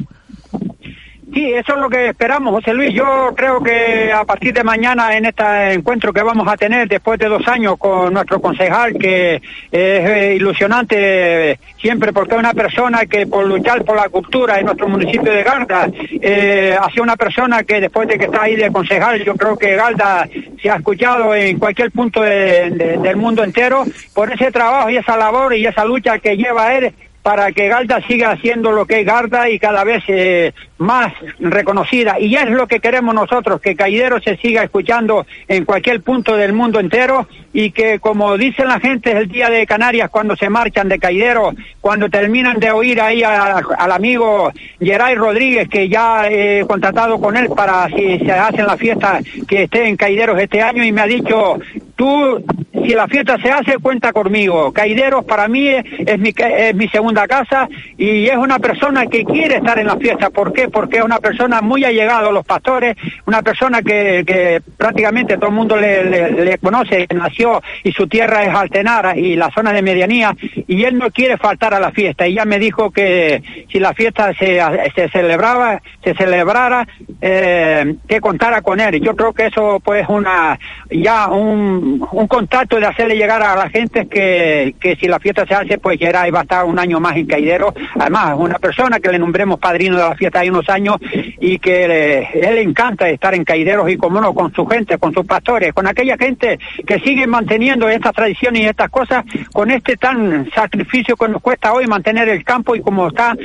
Sí, 1.37 1.53
eso 1.53 1.75
es 1.75 1.81
lo 1.83 1.91
que 1.91 2.09
esperamos, 2.09 2.51
José 2.55 2.73
Luis. 2.73 2.95
Yo 2.95 3.35
creo 3.37 3.63
que 3.63 4.11
a 4.11 4.25
partir 4.25 4.55
de 4.55 4.65
mañana 4.65 5.15
en 5.19 5.27
este 5.27 5.75
encuentro 5.75 6.11
que 6.11 6.23
vamos 6.23 6.49
a 6.49 6.57
tener 6.57 6.89
después 6.89 7.19
de 7.19 7.29
dos 7.29 7.47
años 7.47 7.77
con 7.77 8.15
nuestro 8.15 8.41
concejal, 8.41 8.95
que 8.95 9.35
es 9.35 9.43
eh, 9.71 10.33
ilusionante 10.35 11.61
siempre 11.79 12.15
porque 12.15 12.37
es 12.37 12.39
una 12.39 12.55
persona 12.55 13.05
que 13.05 13.27
por 13.27 13.47
luchar 13.47 13.85
por 13.85 13.97
la 13.97 14.09
cultura 14.09 14.59
en 14.59 14.65
nuestro 14.65 14.89
municipio 14.89 15.31
de 15.31 15.43
Garda, 15.43 15.91
eh, 16.23 16.75
ha 16.81 16.91
sido 16.91 17.03
una 17.03 17.17
persona 17.17 17.65
que 17.65 17.83
después 17.83 18.09
de 18.09 18.17
que 18.17 18.25
está 18.25 18.45
ahí 18.45 18.57
de 18.57 18.73
concejal, 18.73 19.23
yo 19.23 19.35
creo 19.35 19.59
que 19.59 19.77
Garda 19.77 20.27
se 20.63 20.71
ha 20.71 20.77
escuchado 20.77 21.35
en 21.35 21.59
cualquier 21.59 21.91
punto 21.91 22.23
de, 22.23 22.71
de, 22.71 22.97
del 22.97 23.17
mundo 23.17 23.45
entero 23.45 23.85
por 24.15 24.33
ese 24.33 24.51
trabajo 24.51 24.89
y 24.89 24.97
esa 24.97 25.19
labor 25.19 25.55
y 25.55 25.67
esa 25.67 25.85
lucha 25.85 26.19
que 26.19 26.35
lleva 26.35 26.73
él 26.73 26.95
para 27.27 27.51
que 27.51 27.67
Garda 27.67 28.01
siga 28.07 28.31
haciendo 28.31 28.71
lo 28.71 28.87
que 28.87 29.01
es 29.01 29.05
Garda 29.05 29.51
y 29.51 29.59
cada 29.59 29.83
vez 29.83 30.05
eh, 30.07 30.53
más 30.79 31.13
reconocida. 31.41 32.21
Y 32.21 32.37
es 32.37 32.49
lo 32.49 32.69
que 32.69 32.79
queremos 32.79 33.17
nosotros, 33.17 33.61
que 33.61 33.75
Caidero 33.75 34.21
se 34.21 34.37
siga 34.37 34.63
escuchando 34.63 35.27
en 35.49 35.65
cualquier 35.65 36.03
punto 36.03 36.37
del 36.37 36.53
mundo 36.53 36.79
entero 36.79 37.27
y 37.53 37.73
que, 37.73 37.99
como 37.99 38.39
dicen 38.39 38.69
la 38.69 38.79
gente, 38.79 39.11
el 39.11 39.27
día 39.27 39.51
de 39.51 39.67
Canarias 39.67 40.09
cuando 40.09 40.37
se 40.37 40.49
marchan 40.49 40.89
de 40.89 41.01
Caidero, 41.01 41.53
cuando 41.81 42.09
terminan 42.09 42.61
de 42.61 42.71
oír 42.71 43.01
ahí 43.01 43.25
al 43.25 43.91
amigo 43.91 44.53
Geray 44.79 45.17
Rodríguez, 45.17 45.69
que 45.69 45.89
ya 45.89 46.29
he 46.31 46.65
contratado 46.65 47.19
con 47.19 47.37
él 47.37 47.49
para 47.57 47.89
si 47.89 48.21
se 48.21 48.31
hacen 48.31 48.67
la 48.67 48.77
fiesta 48.77 49.19
que 49.49 49.65
esté 49.65 49.89
en 49.89 49.97
Caideros 49.97 50.39
este 50.39 50.63
año 50.63 50.85
y 50.85 50.93
me 50.93 51.01
ha 51.01 51.07
dicho, 51.07 51.59
tú 51.97 52.45
si 52.87 52.93
la 52.93 53.09
fiesta 53.09 53.37
se 53.39 53.51
hace, 53.51 53.79
cuenta 53.79 54.13
conmigo. 54.13 54.73
Caideros 54.73 55.25
para 55.25 55.49
mí 55.49 55.67
es, 55.69 56.19
mi, 56.19 56.89
segunda 56.89 57.27
casa 57.27 57.69
y 57.97 58.27
es 58.27 58.37
una 58.37 58.59
persona 58.59 59.07
que 59.07 59.25
quiere 59.25 59.57
estar 59.57 59.79
en 59.79 59.87
la 59.87 59.97
fiesta. 59.97 60.31
¿Por 60.31 60.53
qué? 60.53 60.69
Porque 60.69 60.99
es 60.99 61.05
una 61.05 61.19
persona 61.19 61.61
muy 61.63 61.85
allegada 61.85 62.29
a 62.29 62.33
los 62.33 62.45
pastores, 62.45 62.97
una 63.27 63.43
persona 63.43 63.83
que, 63.83 64.63
prácticamente 64.77 65.37
todo 65.37 65.49
el 65.49 65.57
mundo 65.57 65.77
le, 65.77 66.59
conoce, 66.59 67.07
nació 67.15 67.63
y 67.83 67.93
su 67.93 68.07
tierra 68.07 68.45
es 68.45 68.55
Altenara 68.55 69.17
y 69.17 69.37
la 69.37 69.51
zona 69.51 69.73
de 69.73 69.83
medianía 69.83 70.37
y 70.67 70.85
él 70.85 70.99
no 70.99 71.11
quiere 71.11 71.37
faltar 71.39 71.75
a 71.75 71.81
la 71.81 71.91
fiesta. 71.91 72.29
Y 72.29 72.35
ya 72.35 72.45
me 72.45 72.59
dijo 72.59 72.91
que 72.91 73.43
si 73.71 73.81
la 73.81 73.95
fiesta 73.95 74.33
se, 74.35 74.61
se 74.95 75.09
celebraba, 75.09 75.81
se 76.05 76.15
celebrara, 76.15 76.87
eh, 77.21 77.97
que 78.07 78.21
contara 78.21 78.63
con 78.63 78.81
él. 78.81 79.01
Yo 79.01 79.17
creo 79.17 79.33
que 79.33 79.47
eso 79.47 79.81
pues 79.83 80.07
una 80.09 80.59
ya 80.91 81.29
un, 81.29 81.86
un 81.87 82.27
contacto 82.27 82.79
de 82.79 82.87
hacerle 82.87 83.17
llegar 83.17 83.43
a 83.43 83.55
la 83.55 83.71
gente 83.71 84.07
que, 84.07 84.75
que 84.81 84.97
si 84.97 85.07
la 85.07 85.21
fiesta 85.21 85.47
se 85.47 85.55
hace, 85.55 85.79
pues 85.79 85.99
ya 85.99 86.09
era, 86.09 86.29
va 86.31 86.41
a 86.41 86.43
estar 86.43 86.65
un 86.65 86.79
año 86.79 86.99
más 86.99 87.17
en 87.17 87.27
Caidero. 87.27 87.73
Además, 87.99 88.35
una 88.37 88.59
persona 88.59 88.99
que 88.99 89.11
le 89.11 89.19
nombremos 89.19 89.59
padrino 89.59 89.97
de 89.97 90.03
la 90.03 90.17
fiesta 90.17 90.41
hay 90.41 90.51
unos 90.51 90.69
años 90.69 90.97
y 91.41 91.59
que 91.59 91.87
le, 91.87 92.31
él 92.41 92.59
encanta 92.59 93.09
estar 93.09 93.35
en 93.35 93.45
Caideros 93.45 93.91
y 93.91 93.97
como 93.97 94.21
no, 94.21 94.35
con 94.35 94.53
su 94.53 94.67
gente, 94.67 94.99
con 94.99 95.13
sus 95.15 95.25
pastores, 95.25 95.73
con 95.73 95.87
aquella 95.87 96.17
gente 96.17 96.59
que 96.87 96.99
sigue 97.01 97.27
manteniendo 97.27 97.89
estas 97.89 98.13
tradiciones 98.13 98.63
y 98.63 98.67
estas 98.67 98.91
cosas, 98.91 99.25
con 99.53 99.71
este 99.71 99.97
tan 99.97 100.51
sacrificio 100.51 101.17
que 101.17 101.29
nos 101.29 101.41
cuesta 101.41 101.73
hoy 101.73 101.87
mantener 101.87 102.29
el 102.29 102.45
campo 102.45 102.75
y 102.75 102.81
como 102.81 103.09
está 103.09 103.37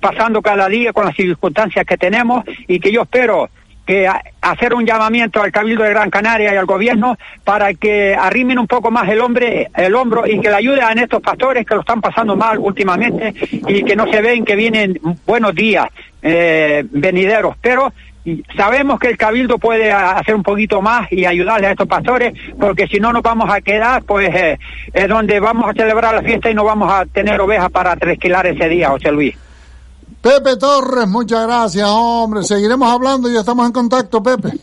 pasando 0.00 0.40
cada 0.40 0.68
día 0.68 0.92
con 0.92 1.04
las 1.04 1.14
circunstancias 1.14 1.84
que 1.84 1.98
tenemos 1.98 2.44
y 2.66 2.80
que 2.80 2.90
yo 2.90 3.02
espero 3.02 3.48
hacer 4.40 4.74
un 4.74 4.86
llamamiento 4.86 5.42
al 5.42 5.52
Cabildo 5.52 5.84
de 5.84 5.90
Gran 5.90 6.10
Canaria 6.10 6.54
y 6.54 6.56
al 6.56 6.66
gobierno 6.66 7.16
para 7.44 7.74
que 7.74 8.14
arrimen 8.14 8.58
un 8.58 8.66
poco 8.66 8.90
más 8.90 9.08
el 9.08 9.20
hombre, 9.20 9.70
el 9.76 9.94
hombro 9.94 10.26
y 10.26 10.40
que 10.40 10.48
le 10.48 10.56
ayuden 10.56 10.82
a 10.82 10.92
estos 10.92 11.20
pastores 11.20 11.66
que 11.66 11.74
lo 11.74 11.80
están 11.80 12.00
pasando 12.00 12.36
mal 12.36 12.58
últimamente 12.58 13.34
y 13.50 13.82
que 13.82 13.96
no 13.96 14.10
se 14.10 14.20
ven 14.20 14.44
que 14.44 14.56
vienen 14.56 14.98
buenos 15.26 15.54
días 15.54 15.86
eh, 16.22 16.84
venideros, 16.90 17.56
pero 17.60 17.92
sabemos 18.56 18.98
que 18.98 19.08
el 19.08 19.16
cabildo 19.16 19.58
puede 19.58 19.90
hacer 19.90 20.34
un 20.34 20.42
poquito 20.42 20.82
más 20.82 21.10
y 21.10 21.24
ayudarle 21.24 21.68
a 21.68 21.70
estos 21.70 21.88
pastores 21.88 22.34
porque 22.58 22.86
si 22.86 23.00
no 23.00 23.12
nos 23.12 23.22
vamos 23.22 23.50
a 23.50 23.60
quedar 23.60 24.02
pues 24.02 24.34
eh, 24.34 24.58
es 24.92 25.08
donde 25.08 25.40
vamos 25.40 25.70
a 25.70 25.72
celebrar 25.72 26.14
la 26.14 26.22
fiesta 26.22 26.50
y 26.50 26.54
no 26.54 26.64
vamos 26.64 26.92
a 26.92 27.06
tener 27.06 27.40
ovejas 27.40 27.70
para 27.70 27.96
trasquilar 27.96 28.46
ese 28.46 28.68
día 28.68 28.90
José 28.90 29.10
Luis 29.10 29.49
Pepe 30.20 30.56
Torres, 30.56 31.08
muchas 31.08 31.46
gracias, 31.46 31.88
hombre. 31.88 32.44
Seguiremos 32.44 32.88
hablando 32.88 33.30
y 33.30 33.36
estamos 33.36 33.66
en 33.66 33.72
contacto, 33.72 34.22
Pepe. 34.22 34.58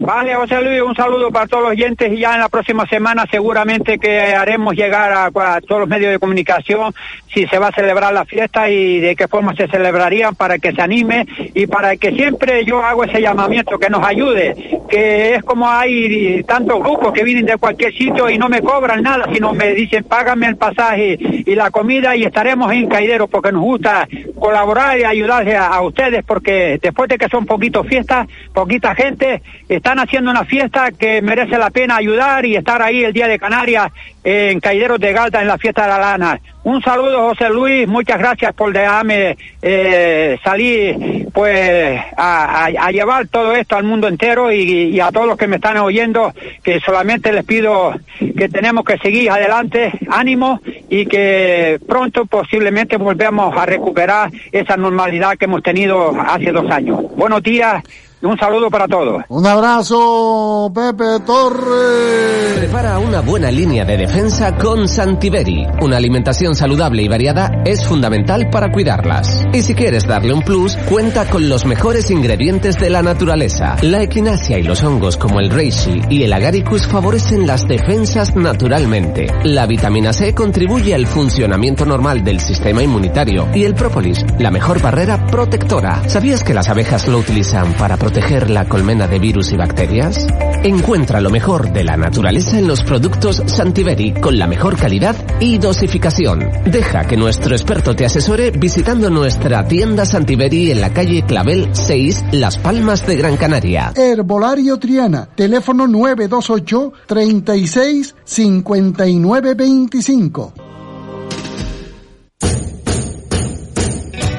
Vale, 0.00 0.34
José 0.34 0.62
Luis, 0.62 0.80
un 0.80 0.94
saludo 0.94 1.30
para 1.30 1.46
todos 1.46 1.64
los 1.64 1.72
oyentes 1.72 2.10
y 2.10 2.20
ya 2.20 2.32
en 2.32 2.40
la 2.40 2.48
próxima 2.48 2.86
semana 2.86 3.26
seguramente 3.30 3.98
que 3.98 4.18
haremos 4.18 4.74
llegar 4.74 5.12
a, 5.12 5.60
todos 5.60 5.80
los 5.80 5.88
medios 5.90 6.10
de 6.10 6.18
comunicación 6.18 6.94
si 7.28 7.46
se 7.46 7.58
va 7.58 7.68
a 7.68 7.72
celebrar 7.72 8.10
la 8.14 8.24
fiesta 8.24 8.70
y 8.70 8.98
de 8.98 9.14
qué 9.14 9.28
forma 9.28 9.54
se 9.54 9.68
celebrarían 9.68 10.34
para 10.34 10.58
que 10.58 10.72
se 10.72 10.80
anime 10.80 11.26
y 11.54 11.66
para 11.66 11.98
que 11.98 12.12
siempre 12.12 12.64
yo 12.64 12.82
hago 12.82 13.04
ese 13.04 13.20
llamamiento 13.20 13.78
que 13.78 13.90
nos 13.90 14.02
ayude, 14.02 14.80
que 14.88 15.34
es 15.34 15.42
como 15.42 15.68
hay 15.68 16.42
tantos 16.44 16.80
grupos 16.80 17.12
que 17.12 17.22
vienen 17.22 17.44
de 17.44 17.58
cualquier 17.58 17.92
sitio 17.92 18.30
y 18.30 18.38
no 18.38 18.48
me 18.48 18.62
cobran 18.62 19.02
nada, 19.02 19.26
sino 19.30 19.52
me 19.52 19.74
dicen 19.74 20.04
págame 20.04 20.46
el 20.46 20.56
pasaje 20.56 21.18
y 21.20 21.54
la 21.54 21.70
comida 21.70 22.16
y 22.16 22.24
estaremos 22.24 22.72
en 22.72 22.88
Caidero 22.88 23.28
porque 23.28 23.52
nos 23.52 23.62
gusta 23.62 24.08
colaborar 24.38 24.98
y 24.98 25.04
ayudarle 25.04 25.56
a, 25.56 25.66
a 25.66 25.82
ustedes 25.82 26.24
porque 26.24 26.78
después 26.80 27.10
de 27.10 27.18
que 27.18 27.28
son 27.28 27.44
poquitos 27.44 27.86
fiestas, 27.86 28.26
poquita 28.54 28.94
gente, 28.94 29.42
están 29.90 30.06
haciendo 30.06 30.30
una 30.30 30.44
fiesta 30.44 30.92
que 30.92 31.20
merece 31.20 31.58
la 31.58 31.70
pena 31.70 31.96
ayudar 31.96 32.46
y 32.46 32.54
estar 32.54 32.80
ahí 32.80 33.02
el 33.02 33.12
día 33.12 33.26
de 33.26 33.40
Canarias 33.40 33.90
en 34.22 34.60
Caideros 34.60 35.00
de 35.00 35.12
Galta 35.12 35.40
en 35.40 35.48
la 35.48 35.58
fiesta 35.58 35.82
de 35.82 35.88
la 35.88 35.98
lana. 35.98 36.40
Un 36.62 36.80
saludo 36.80 37.30
José 37.30 37.48
Luis, 37.48 37.88
muchas 37.88 38.20
gracias 38.20 38.54
por 38.54 38.72
dejarme 38.72 39.36
eh, 39.60 40.38
salir 40.44 41.26
pues 41.32 42.00
a, 42.16 42.70
llevar 42.92 43.26
todo 43.26 43.52
esto 43.56 43.74
al 43.74 43.82
mundo 43.82 44.06
entero 44.06 44.52
y, 44.52 44.60
y, 44.62 45.00
a 45.00 45.10
todos 45.10 45.26
los 45.26 45.36
que 45.36 45.48
me 45.48 45.56
están 45.56 45.78
oyendo 45.78 46.32
que 46.62 46.78
solamente 46.78 47.32
les 47.32 47.44
pido 47.44 47.92
que 48.36 48.48
tenemos 48.48 48.84
que 48.84 48.96
seguir 48.98 49.28
adelante, 49.28 49.90
ánimo 50.08 50.60
y 50.88 51.06
que 51.06 51.80
pronto 51.88 52.26
posiblemente 52.26 52.96
volvemos 52.96 53.56
a 53.56 53.66
recuperar 53.66 54.30
esa 54.52 54.76
normalidad 54.76 55.36
que 55.36 55.46
hemos 55.46 55.64
tenido 55.64 56.14
hace 56.20 56.52
dos 56.52 56.70
años. 56.70 57.00
Buenos 57.16 57.42
días 57.42 57.82
un 58.22 58.38
saludo 58.38 58.68
para 58.68 58.86
todos. 58.86 59.22
Un 59.28 59.46
abrazo, 59.46 60.70
Pepe 60.74 61.20
Torres. 61.24 62.58
Prepara 62.58 62.98
una 62.98 63.20
buena 63.20 63.50
línea 63.50 63.84
de 63.86 63.96
defensa 63.96 64.56
con 64.56 64.86
Santiberi. 64.86 65.66
Una 65.80 65.96
alimentación 65.96 66.54
saludable 66.54 67.02
y 67.02 67.08
variada 67.08 67.62
es 67.64 67.86
fundamental 67.86 68.50
para 68.50 68.70
cuidarlas. 68.70 69.46
Y 69.54 69.62
si 69.62 69.74
quieres 69.74 70.06
darle 70.06 70.34
un 70.34 70.42
plus, 70.42 70.76
cuenta 70.88 71.30
con 71.30 71.48
los 71.48 71.64
mejores 71.64 72.10
ingredientes 72.10 72.78
de 72.78 72.90
la 72.90 73.02
naturaleza. 73.02 73.76
La 73.80 74.02
equinacia 74.02 74.58
y 74.58 74.64
los 74.64 74.82
hongos 74.84 75.16
como 75.16 75.40
el 75.40 75.48
reishi 75.48 76.02
y 76.10 76.22
el 76.22 76.32
agaricus 76.32 76.86
favorecen 76.86 77.46
las 77.46 77.66
defensas 77.66 78.36
naturalmente. 78.36 79.28
La 79.44 79.66
vitamina 79.66 80.12
C 80.12 80.34
contribuye 80.34 80.94
al 80.94 81.06
funcionamiento 81.06 81.86
normal 81.86 82.22
del 82.22 82.40
sistema 82.40 82.82
inmunitario. 82.82 83.48
Y 83.54 83.64
el 83.64 83.74
própolis, 83.74 84.24
la 84.38 84.50
mejor 84.50 84.82
barrera 84.82 85.26
protectora. 85.26 86.06
¿Sabías 86.06 86.44
que 86.44 86.52
las 86.52 86.68
abejas 86.68 87.08
lo 87.08 87.18
utilizan 87.18 87.72
para 87.74 87.96
proteger 87.96 88.09
proteger 88.10 88.50
la 88.50 88.64
colmena 88.64 89.06
de 89.06 89.20
virus 89.20 89.52
y 89.52 89.56
bacterias? 89.56 90.26
Encuentra 90.64 91.20
lo 91.20 91.30
mejor 91.30 91.72
de 91.72 91.84
la 91.84 91.96
naturaleza 91.96 92.58
en 92.58 92.66
los 92.66 92.82
productos 92.82 93.40
Santiberi 93.46 94.14
con 94.14 94.36
la 94.36 94.48
mejor 94.48 94.76
calidad 94.76 95.14
y 95.38 95.58
dosificación. 95.58 96.40
Deja 96.64 97.04
que 97.04 97.16
nuestro 97.16 97.54
experto 97.54 97.94
te 97.94 98.04
asesore 98.04 98.50
visitando 98.50 99.10
nuestra 99.10 99.64
tienda 99.68 100.04
Santiberi 100.04 100.72
en 100.72 100.80
la 100.80 100.92
calle 100.92 101.24
Clavel 101.24 101.68
6, 101.72 102.24
Las 102.32 102.58
Palmas 102.58 103.06
de 103.06 103.14
Gran 103.14 103.36
Canaria. 103.36 103.92
Herbolario 103.94 104.76
Triana, 104.78 105.28
teléfono 105.32 105.86
928 105.86 106.92
36 107.06 108.16
59 108.24 109.54
25. 109.54 110.54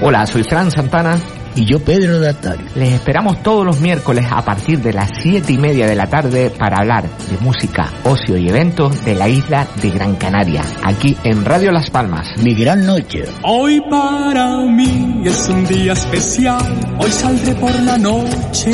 Hola, 0.02 0.28
soy 0.28 0.44
Fran 0.44 0.70
Santana 0.72 1.41
Y 1.56 1.66
yo 1.66 1.80
Pedro 1.80 2.20
de 2.20 2.30
Atario. 2.30 2.66
Les 2.76 2.94
esperamos 2.94 3.42
todos 3.44 3.66
los 3.66 3.80
miércoles 3.80 4.26
a 4.30 4.44
partir 4.44 4.80
de 4.80 4.94
las 4.94 5.10
siete 5.22 5.54
y 5.54 5.58
media 5.58 5.88
de 5.88 5.96
la 5.96 6.08
tarde 6.08 6.50
para 6.50 6.78
hablar 6.78 7.04
de 7.04 7.38
música, 7.40 7.92
ocio 8.04 8.38
y 8.38 8.50
eventos 8.50 9.04
de 9.04 9.16
la 9.16 9.28
isla 9.28 9.68
de 9.82 9.90
Gran 9.90 10.16
Canaria, 10.16 10.64
aquí 10.84 11.18
en 11.24 11.44
Radio 11.46 11.72
Las 11.72 11.90
Palmas. 11.90 12.28
Mi 12.44 12.54
gran 12.54 12.86
noche. 12.86 13.26
Hoy 13.44 13.82
para 13.90 14.58
mí 14.66 15.22
es 15.26 15.50
un 15.50 15.66
día 15.66 15.94
especial, 15.94 16.98
hoy 16.98 17.12
saldré 17.12 17.54
por 17.56 17.78
la 17.82 17.98
noche. 17.98 18.72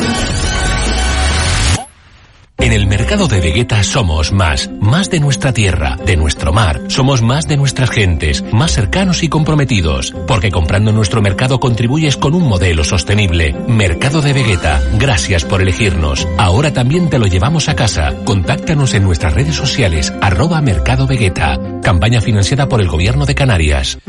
En 2.59 2.73
el 2.73 2.87
mercado 2.87 3.27
de 3.27 3.39
Vegeta 3.39 3.83
somos 3.83 4.31
más, 4.31 4.69
más 4.79 5.11
de 5.11 5.19
nuestra 5.19 5.53
tierra, 5.53 5.95
de 6.03 6.17
nuestro 6.17 6.51
mar, 6.51 6.81
somos 6.87 7.21
más 7.21 7.47
de 7.47 7.55
nuestras 7.55 7.91
gentes, 7.91 8.43
más 8.51 8.71
cercanos 8.71 9.21
y 9.21 9.29
comprometidos, 9.29 10.15
porque 10.27 10.49
comprando 10.49 10.91
nuestro 10.91 11.21
mercado 11.21 11.59
contribuyes 11.59 12.17
con 12.17 12.33
un 12.33 12.47
modelo 12.47 12.83
sostenible. 12.83 13.55
Mercado 13.67 14.21
de 14.21 14.33
Vegeta, 14.33 14.81
gracias 14.97 15.45
por 15.45 15.61
elegirnos. 15.61 16.27
Ahora 16.39 16.73
también 16.73 17.09
te 17.09 17.19
lo 17.19 17.27
llevamos 17.27 17.69
a 17.69 17.75
casa. 17.75 18.13
Contáctanos 18.25 18.95
en 18.95 19.03
nuestras 19.03 19.33
redes 19.33 19.55
sociales, 19.55 20.11
arroba 20.19 20.59
Mercado 20.59 21.05
Vegeta. 21.05 21.59
Campaña 21.83 22.21
financiada 22.21 22.67
por 22.67 22.81
el 22.81 22.87
Gobierno 22.87 23.27
de 23.27 23.35
Canarias. 23.35 23.99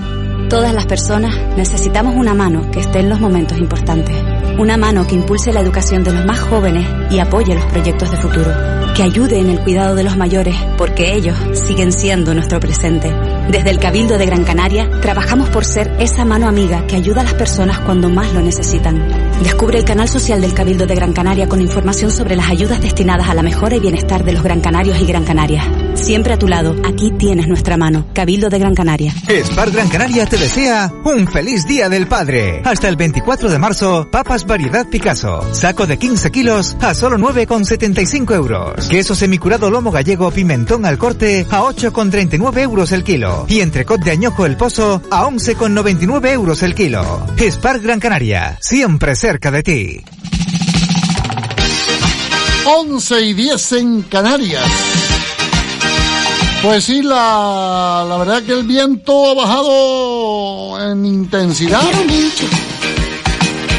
Todas 0.48 0.72
las 0.72 0.86
personas 0.86 1.36
necesitamos 1.58 2.16
una 2.16 2.32
mano 2.32 2.70
que 2.70 2.80
esté 2.80 3.00
en 3.00 3.10
los 3.10 3.20
momentos 3.20 3.58
importantes. 3.58 4.16
Una 4.58 4.76
mano 4.76 5.06
que 5.06 5.14
impulse 5.14 5.52
la 5.52 5.60
educación 5.60 6.02
de 6.02 6.12
los 6.12 6.24
más 6.24 6.40
jóvenes 6.40 6.84
y 7.12 7.20
apoye 7.20 7.54
los 7.54 7.64
proyectos 7.66 8.10
de 8.10 8.16
futuro. 8.16 8.50
Que 8.96 9.04
ayude 9.04 9.38
en 9.38 9.50
el 9.50 9.60
cuidado 9.60 9.94
de 9.94 10.02
los 10.02 10.16
mayores, 10.16 10.56
porque 10.76 11.14
ellos 11.14 11.36
siguen 11.52 11.92
siendo 11.92 12.34
nuestro 12.34 12.58
presente. 12.58 13.14
Desde 13.48 13.70
el 13.70 13.78
Cabildo 13.78 14.18
de 14.18 14.26
Gran 14.26 14.42
Canaria, 14.42 14.90
trabajamos 15.00 15.48
por 15.50 15.64
ser 15.64 15.94
esa 16.00 16.24
mano 16.24 16.48
amiga 16.48 16.84
que 16.88 16.96
ayuda 16.96 17.20
a 17.20 17.24
las 17.24 17.34
personas 17.34 17.78
cuando 17.78 18.10
más 18.10 18.34
lo 18.34 18.40
necesitan. 18.40 19.27
Descubre 19.42 19.78
el 19.78 19.84
canal 19.84 20.08
social 20.08 20.40
del 20.40 20.52
Cabildo 20.52 20.86
de 20.86 20.96
Gran 20.96 21.12
Canaria 21.12 21.48
con 21.48 21.60
información 21.60 22.10
sobre 22.10 22.34
las 22.34 22.48
ayudas 22.48 22.80
destinadas 22.80 23.28
a 23.28 23.34
la 23.34 23.42
mejora 23.42 23.76
y 23.76 23.80
bienestar 23.80 24.24
de 24.24 24.32
los 24.32 24.42
gran 24.42 24.60
canarios 24.60 25.00
y 25.00 25.06
gran 25.06 25.24
canarias. 25.24 25.64
Siempre 25.94 26.32
a 26.32 26.38
tu 26.38 26.48
lado, 26.48 26.74
aquí 26.84 27.12
tienes 27.12 27.46
nuestra 27.48 27.76
mano. 27.76 28.06
Cabildo 28.14 28.48
de 28.48 28.58
Gran 28.58 28.74
Canaria. 28.74 29.12
Spar 29.44 29.70
Gran 29.70 29.88
Canaria 29.88 30.26
te 30.26 30.36
desea 30.36 30.92
un 31.04 31.26
feliz 31.28 31.66
día 31.66 31.88
del 31.88 32.06
padre. 32.06 32.62
Hasta 32.64 32.88
el 32.88 32.96
24 32.96 33.48
de 33.48 33.58
marzo, 33.58 34.08
papas 34.10 34.44
variedad 34.44 34.86
Picasso. 34.88 35.42
Saco 35.52 35.86
de 35.86 35.98
15 35.98 36.30
kilos 36.30 36.76
a 36.80 36.94
solo 36.94 37.16
9,75 37.16 38.34
euros. 38.34 38.88
Queso 38.88 39.14
semicurado 39.14 39.70
lomo 39.70 39.90
gallego 39.90 40.30
pimentón 40.30 40.84
al 40.84 40.98
corte 40.98 41.46
a 41.50 41.62
8,39 41.62 42.58
euros 42.58 42.92
el 42.92 43.04
kilo. 43.04 43.46
Y 43.48 43.60
entrecot 43.60 44.00
de 44.00 44.12
añojo 44.12 44.46
el 44.46 44.56
pozo 44.56 45.02
a 45.10 45.26
11,99 45.26 46.32
euros 46.32 46.62
el 46.62 46.74
kilo. 46.74 47.26
Spar 47.38 47.80
Gran 47.80 48.00
Canaria, 48.00 48.56
siempre 48.60 49.14
cerca 49.28 49.50
de 49.50 49.62
ti. 49.62 50.00
11 52.64 53.20
y 53.26 53.34
10 53.34 53.72
en 53.72 54.02
Canarias. 54.04 54.64
Pues 56.62 56.84
sí, 56.84 57.02
la, 57.02 58.06
la 58.08 58.16
verdad 58.16 58.42
que 58.42 58.52
el 58.52 58.62
viento 58.62 59.28
ha 59.28 59.34
bajado 59.34 60.90
en 60.90 61.04
intensidad. 61.04 61.82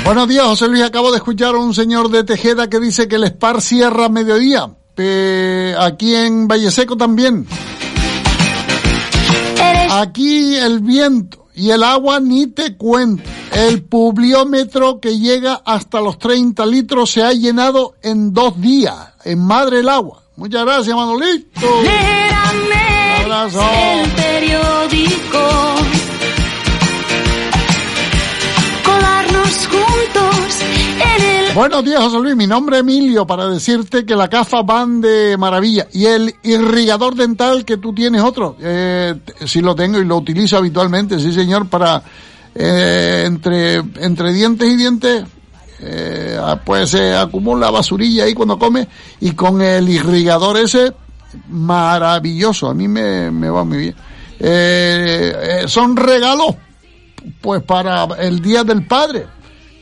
Buenos 0.05 0.27
días, 0.27 0.45
José 0.45 0.67
Luis. 0.67 0.83
Acabo 0.83 1.09
de 1.09 1.17
escuchar 1.17 1.55
a 1.55 1.57
un 1.57 1.73
señor 1.73 2.11
de 2.11 2.23
Tejeda 2.23 2.69
que 2.69 2.79
dice 2.79 3.07
que 3.07 3.15
el 3.15 3.23
Spar 3.23 3.59
cierra 3.59 4.05
a 4.05 4.09
mediodía. 4.09 4.69
Eh, 4.97 5.73
aquí 5.79 6.13
en 6.13 6.47
Valle 6.47 6.69
Seco 6.69 6.95
también. 6.95 7.47
Aquí 9.89 10.57
el 10.57 10.81
viento 10.81 11.47
y 11.55 11.71
el 11.71 11.81
agua 11.81 12.19
ni 12.19 12.45
te 12.45 12.77
cuento. 12.77 13.38
El 13.53 13.83
publiómetro 13.83 14.99
que 14.99 15.17
llega 15.17 15.61
hasta 15.65 16.01
los 16.01 16.19
30 16.19 16.65
litros 16.65 17.11
se 17.11 17.23
ha 17.23 17.31
llenado 17.33 17.95
en 18.01 18.33
dos 18.33 18.59
días. 18.61 18.95
En 19.23 19.39
madre 19.39 19.79
el 19.79 19.89
agua. 19.89 20.23
Muchas 20.35 20.63
gracias, 20.63 20.95
Manolito. 20.95 21.49
Un 21.67 23.25
abrazo. 23.25 23.61
el 23.61 24.09
periódico. 24.11 25.49
Colarnos 28.85 29.67
juntos 29.67 30.61
en 31.17 31.47
el 31.49 31.53
Buenos 31.53 31.83
días, 31.83 32.01
José 32.01 32.19
Luis. 32.19 32.35
Mi 32.35 32.47
nombre 32.47 32.77
es 32.77 32.81
Emilio 32.81 33.27
para 33.27 33.49
decirte 33.49 34.05
que 34.05 34.15
la 34.15 34.29
CAFA 34.29 34.61
van 34.61 35.01
de 35.01 35.35
maravilla. 35.37 35.87
Y 35.91 36.05
el 36.05 36.33
irrigador 36.43 37.15
dental 37.15 37.65
que 37.65 37.77
tú 37.77 37.93
tienes 37.93 38.21
otro. 38.21 38.55
Eh, 38.61 39.15
sí 39.45 39.59
lo 39.59 39.75
tengo 39.75 39.99
y 39.99 40.05
lo 40.05 40.17
utilizo 40.17 40.55
habitualmente, 40.55 41.19
sí 41.19 41.33
señor, 41.33 41.67
para 41.67 42.01
eh, 42.55 43.23
entre, 43.25 43.75
entre 43.75 44.33
dientes 44.33 44.67
y 44.67 44.75
dientes. 44.75 45.23
eh, 45.81 46.37
pues 46.65 46.89
se 46.89 47.15
acumula 47.15 47.71
basurilla 47.71 48.25
ahí 48.25 48.33
cuando 48.33 48.59
come 48.59 48.87
y 49.21 49.31
con 49.31 49.61
el 49.61 49.87
irrigador 49.87 50.57
ese 50.57 50.93
maravilloso. 51.49 52.69
A 52.69 52.73
mí 52.73 52.87
me, 52.87 53.31
me 53.31 53.49
va 53.49 53.63
muy 53.63 53.77
bien. 53.77 53.95
Eh, 54.39 55.33
eh, 55.63 55.63
son 55.67 55.95
regalos 55.95 56.55
pues 57.41 57.61
para 57.63 58.05
el 58.19 58.41
Día 58.41 58.63
del 58.63 58.85
Padre, 58.87 59.25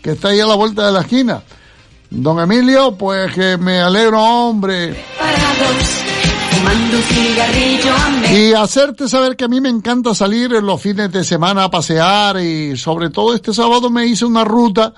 que 0.01 0.11
está 0.11 0.29
ahí 0.29 0.39
a 0.39 0.47
la 0.47 0.55
vuelta 0.55 0.87
de 0.87 0.91
la 0.93 1.01
esquina. 1.01 1.41
Don 2.09 2.39
Emilio, 2.39 2.95
pues 2.97 3.33
que 3.33 3.57
me 3.57 3.79
alegro, 3.79 4.21
hombre. 4.21 5.03
Y 8.33 8.53
hacerte 8.53 9.07
saber 9.07 9.35
que 9.35 9.45
a 9.45 9.47
mí 9.47 9.61
me 9.61 9.69
encanta 9.69 10.13
salir 10.13 10.53
en 10.53 10.65
los 10.65 10.81
fines 10.81 11.11
de 11.11 11.23
semana 11.23 11.65
a 11.65 11.71
pasear 11.71 12.39
y 12.41 12.77
sobre 12.77 13.09
todo 13.09 13.33
este 13.33 13.53
sábado 13.53 13.89
me 13.89 14.05
hice 14.05 14.25
una 14.25 14.43
ruta 14.43 14.93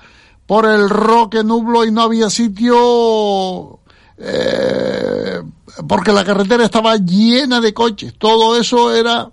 por 0.46 0.66
el 0.66 0.88
Roque 0.90 1.44
Nublo 1.44 1.84
y 1.84 1.92
no 1.92 2.02
había 2.02 2.28
sitio 2.28 3.78
eh, 4.18 5.40
porque 5.88 6.12
la 6.12 6.24
carretera 6.24 6.64
estaba 6.64 6.96
llena 6.96 7.60
de 7.60 7.72
coches. 7.72 8.14
Todo 8.18 8.58
eso 8.58 8.94
era 8.94 9.30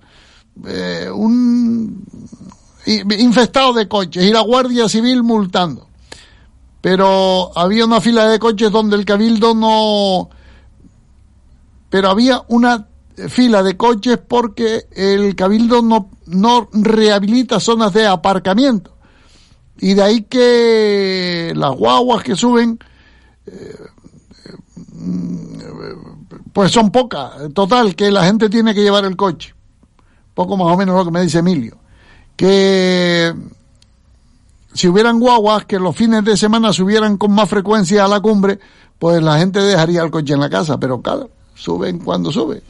eh, 0.66 1.10
un 1.14 2.04
infestado 2.86 3.74
de 3.74 3.88
coches 3.88 4.24
y 4.24 4.32
la 4.32 4.42
Guardia 4.42 4.88
Civil 4.88 5.24
multando. 5.24 5.88
Pero 6.80 7.52
había 7.58 7.86
una 7.86 8.00
fila 8.00 8.28
de 8.30 8.40
coches 8.40 8.72
donde 8.72 8.96
el 8.96 9.04
cabildo 9.04 9.54
no 9.54 10.30
pero 11.90 12.10
había 12.10 12.44
una 12.50 12.88
fila 13.30 13.64
de 13.64 13.76
coches 13.76 14.20
porque 14.26 14.86
el 14.92 15.36
cabildo 15.36 15.82
no, 15.82 16.10
no 16.28 16.70
rehabilita 16.72 17.60
zonas 17.60 17.94
de 17.94 18.06
aparcamiento. 18.06 18.96
Y 19.80 19.94
de 19.94 20.04
ahí 20.04 20.22
que 20.24 21.54
las 21.56 21.76
guaguas 21.76 22.24
que 22.24 22.36
suben, 22.36 22.80
eh, 23.46 23.76
mm, 24.94 25.58
pues 26.54 26.72
son 26.72 26.92
pocas. 26.92 27.54
Total, 27.54 27.96
que 27.96 28.12
la 28.12 28.26
gente 28.26 28.50
tiene 28.50 28.74
que 28.74 28.82
llevar 28.82 29.06
el 29.06 29.16
coche. 29.16 29.54
Poco 30.34 30.58
más 30.58 30.68
o 30.74 30.78
menos 30.78 30.96
lo 30.96 31.06
que 31.06 31.12
me 31.12 31.22
dice 31.22 31.40
Emilio. 31.40 31.78
Que 32.36 33.34
si 34.74 34.88
hubieran 34.88 35.20
guaguas 35.20 35.66
que 35.66 35.80
los 35.80 35.96
fines 35.96 36.24
de 36.24 36.38
semana 36.38 36.74
subieran 36.74 37.18
con 37.18 37.32
más 37.32 37.50
frecuencia 37.50 38.06
a 38.06 38.08
la 38.08 38.20
cumbre, 38.20 38.60
pues 39.00 39.22
la 39.22 39.38
gente 39.40 39.60
dejaría 39.60 40.04
el 40.04 40.12
coche 40.12 40.34
en 40.34 40.40
la 40.40 40.50
casa. 40.50 40.80
Pero 40.80 41.02
claro, 41.02 41.30
suben 41.58 42.00
cuando 42.00 42.32
suben. 42.32 42.62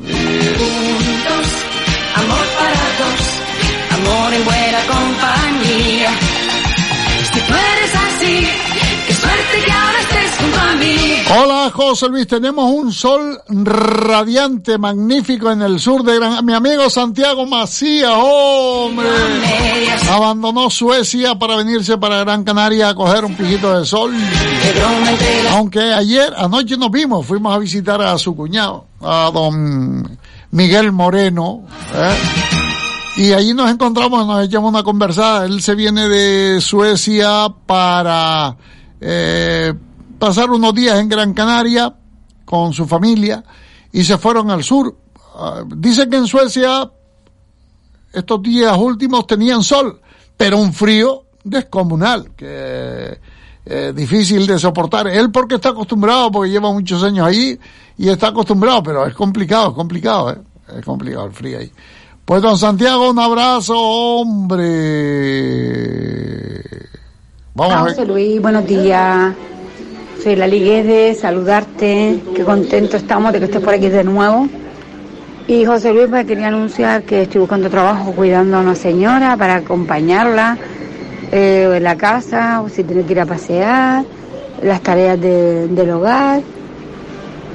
Hola 11.29 11.71
José 11.73 12.07
Luis, 12.07 12.25
tenemos 12.25 12.71
un 12.71 12.93
sol 12.93 13.41
radiante, 13.49 14.77
magnífico 14.77 15.51
en 15.51 15.61
el 15.61 15.79
sur 15.79 16.03
de 16.03 16.15
Gran... 16.15 16.45
Mi 16.45 16.53
amigo 16.53 16.89
Santiago 16.89 17.45
Macías, 17.45 18.13
hombre, 18.15 19.07
abandonó 20.09 20.69
Suecia 20.69 21.35
para 21.35 21.57
venirse 21.57 21.97
para 21.97 22.19
Gran 22.19 22.45
Canaria 22.45 22.89
a 22.89 22.95
coger 22.95 23.25
un 23.25 23.35
pijito 23.35 23.77
de 23.77 23.85
sol. 23.85 24.13
Aunque 25.51 25.81
ayer, 25.93 26.33
anoche 26.37 26.77
nos 26.77 26.91
vimos, 26.91 27.25
fuimos 27.25 27.53
a 27.53 27.59
visitar 27.59 28.01
a 28.01 28.17
su 28.17 28.35
cuñado, 28.35 28.85
a 29.01 29.29
don 29.33 30.17
Miguel 30.51 30.93
Moreno, 30.93 31.63
¿eh? 31.93 32.15
y 33.17 33.33
allí 33.33 33.53
nos 33.53 33.69
encontramos, 33.69 34.25
nos 34.25 34.45
echamos 34.45 34.69
una 34.69 34.83
conversada. 34.83 35.45
Él 35.45 35.61
se 35.61 35.75
viene 35.75 36.07
de 36.07 36.61
Suecia 36.61 37.47
para 37.65 38.55
eh, 39.01 39.73
pasar 40.18 40.49
unos 40.49 40.73
días 40.73 40.99
en 40.99 41.10
Gran 41.10 41.34
Canaria 41.34 41.94
con 42.45 42.73
su 42.73 42.85
familia 42.85 43.44
y 43.91 44.03
se 44.03 44.18
fueron 44.18 44.52
al 44.52 44.64
sur. 44.64 44.95
Ah, 45.35 45.64
dice 45.68 46.10
que 46.10 46.18
en 46.18 46.27
Suecia 46.27 46.89
estos 48.14 48.41
días 48.41 48.76
últimos 48.77 49.27
tenían 49.27 49.64
sol, 49.64 50.02
pero 50.35 50.57
un 50.57 50.73
frío 50.73 51.26
descomunal, 51.44 52.31
que 52.35 53.19
eh, 53.65 53.94
difícil 53.95 54.48
de 54.48 54.57
soportar. 54.57 55.07
Él 55.07 55.31
porque 55.31 55.56
está 55.56 55.69
acostumbrado, 55.69 56.31
porque 56.31 56.49
lleva 56.49 56.72
muchos 56.72 57.03
años 57.03 57.27
ahí 57.27 57.60
y 57.98 58.10
está 58.10 58.27
acostumbrado, 58.27 58.81
pero 58.81 59.06
es 59.06 59.14
complicado, 59.14 59.69
es 59.69 59.76
complicado, 59.76 60.31
¿eh? 60.31 60.38
es 60.77 60.85
complicado 60.85 61.26
el 61.26 61.34
frío 61.34 61.60
ahí. 61.60 61.72
Pues 62.23 62.41
don 62.41 62.57
Santiago, 62.57 63.10
un 63.10 63.19
abrazo, 63.19 63.77
hombre. 63.77 64.64
Vamos 67.56 67.73
a 67.73 67.84
ver. 67.84 67.94
José 67.94 68.06
Luis, 68.06 68.41
buenos 68.41 68.65
días. 68.65 69.34
Soy 70.23 70.35
la 70.35 70.48
de 70.48 71.15
saludarte. 71.19 72.19
Qué 72.35 72.44
contento 72.44 72.98
estamos 72.98 73.31
de 73.34 73.39
que 73.39 73.45
estés 73.45 73.61
por 73.61 73.73
aquí 73.73 73.89
de 73.89 74.03
nuevo. 74.03 74.48
Y 75.48 75.64
José 75.64 75.94
Luis, 75.94 76.07
pues 76.10 76.26
quería 76.26 76.48
anunciar 76.48 77.03
que 77.03 77.22
estoy 77.23 77.39
buscando 77.39 77.69
trabajo 77.69 78.11
cuidando 78.11 78.57
a 78.57 78.61
una 78.61 78.76
señora 78.76 79.38
para 79.38 79.56
acompañarla 79.56 80.57
eh, 81.31 81.72
en 81.76 81.84
la 81.84 81.95
casa, 81.95 82.61
o 82.61 82.69
si 82.69 82.84
tiene 82.84 83.03
que 83.03 83.14
ir 83.14 83.19
a 83.22 83.26
pasear, 83.26 84.03
las 84.61 84.81
tareas 84.81 85.19
de- 85.22 85.68
del 85.68 85.89
hogar. 85.91 86.41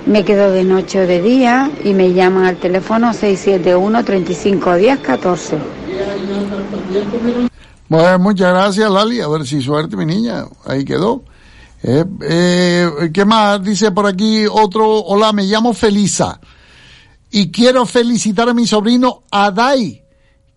Me 0.07 0.25
quedo 0.25 0.51
de 0.51 0.65
noche 0.65 1.01
o 1.03 1.07
de 1.07 1.21
día 1.21 1.71
y 1.85 1.93
me 1.95 2.13
llaman 2.13 2.47
al 2.47 2.57
teléfono 2.57 3.13
671 3.13 4.05
3510 4.05 4.99
14. 4.99 5.57
Bueno, 7.89 8.19
muchas 8.19 8.53
gracias, 8.53 8.91
Lali. 8.91 9.21
A 9.21 9.29
ver 9.29 9.47
si 9.47 9.61
suerte, 9.61 9.97
mi 9.97 10.07
niña. 10.07 10.45
Ahí 10.65 10.85
quedó. 10.85 11.23
Eh, 11.83 12.05
eh, 12.23 13.11
¿Qué 13.13 13.25
más? 13.25 13.63
Dice 13.63 13.91
por 13.91 14.07
aquí 14.07 14.47
otro. 14.47 15.01
Hola, 15.01 15.33
me 15.33 15.45
llamo 15.45 15.75
Felisa. 15.75 16.41
Y 17.31 17.51
quiero 17.51 17.87
felicitar 17.87 18.49
a 18.49 18.55
mi 18.55 18.67
sobrino 18.67 19.23
Adai, 19.31 20.05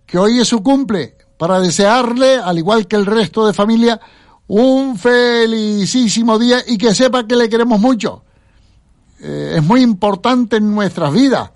que 0.05 0.17
hoy 0.17 0.39
es 0.39 0.47
su 0.47 0.61
cumple, 0.61 1.15
para 1.37 1.59
desearle, 1.59 2.35
al 2.35 2.57
igual 2.57 2.85
que 2.85 2.97
el 2.97 3.05
resto 3.05 3.47
de 3.47 3.53
familia, 3.53 3.99
un 4.47 4.97
felicísimo 4.97 6.37
día 6.37 6.57
y 6.67 6.77
que 6.77 6.93
sepa 6.93 7.25
que 7.25 7.37
le 7.37 7.49
queremos 7.49 7.79
mucho. 7.79 8.23
Eh, 9.21 9.53
es 9.55 9.63
muy 9.63 9.81
importante 9.81 10.57
en 10.57 10.75
nuestras 10.75 11.13
vidas 11.13 11.49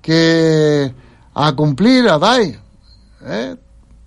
que 0.00 0.92
a 1.34 1.52
cumplir, 1.52 2.08
Adai. 2.08 2.58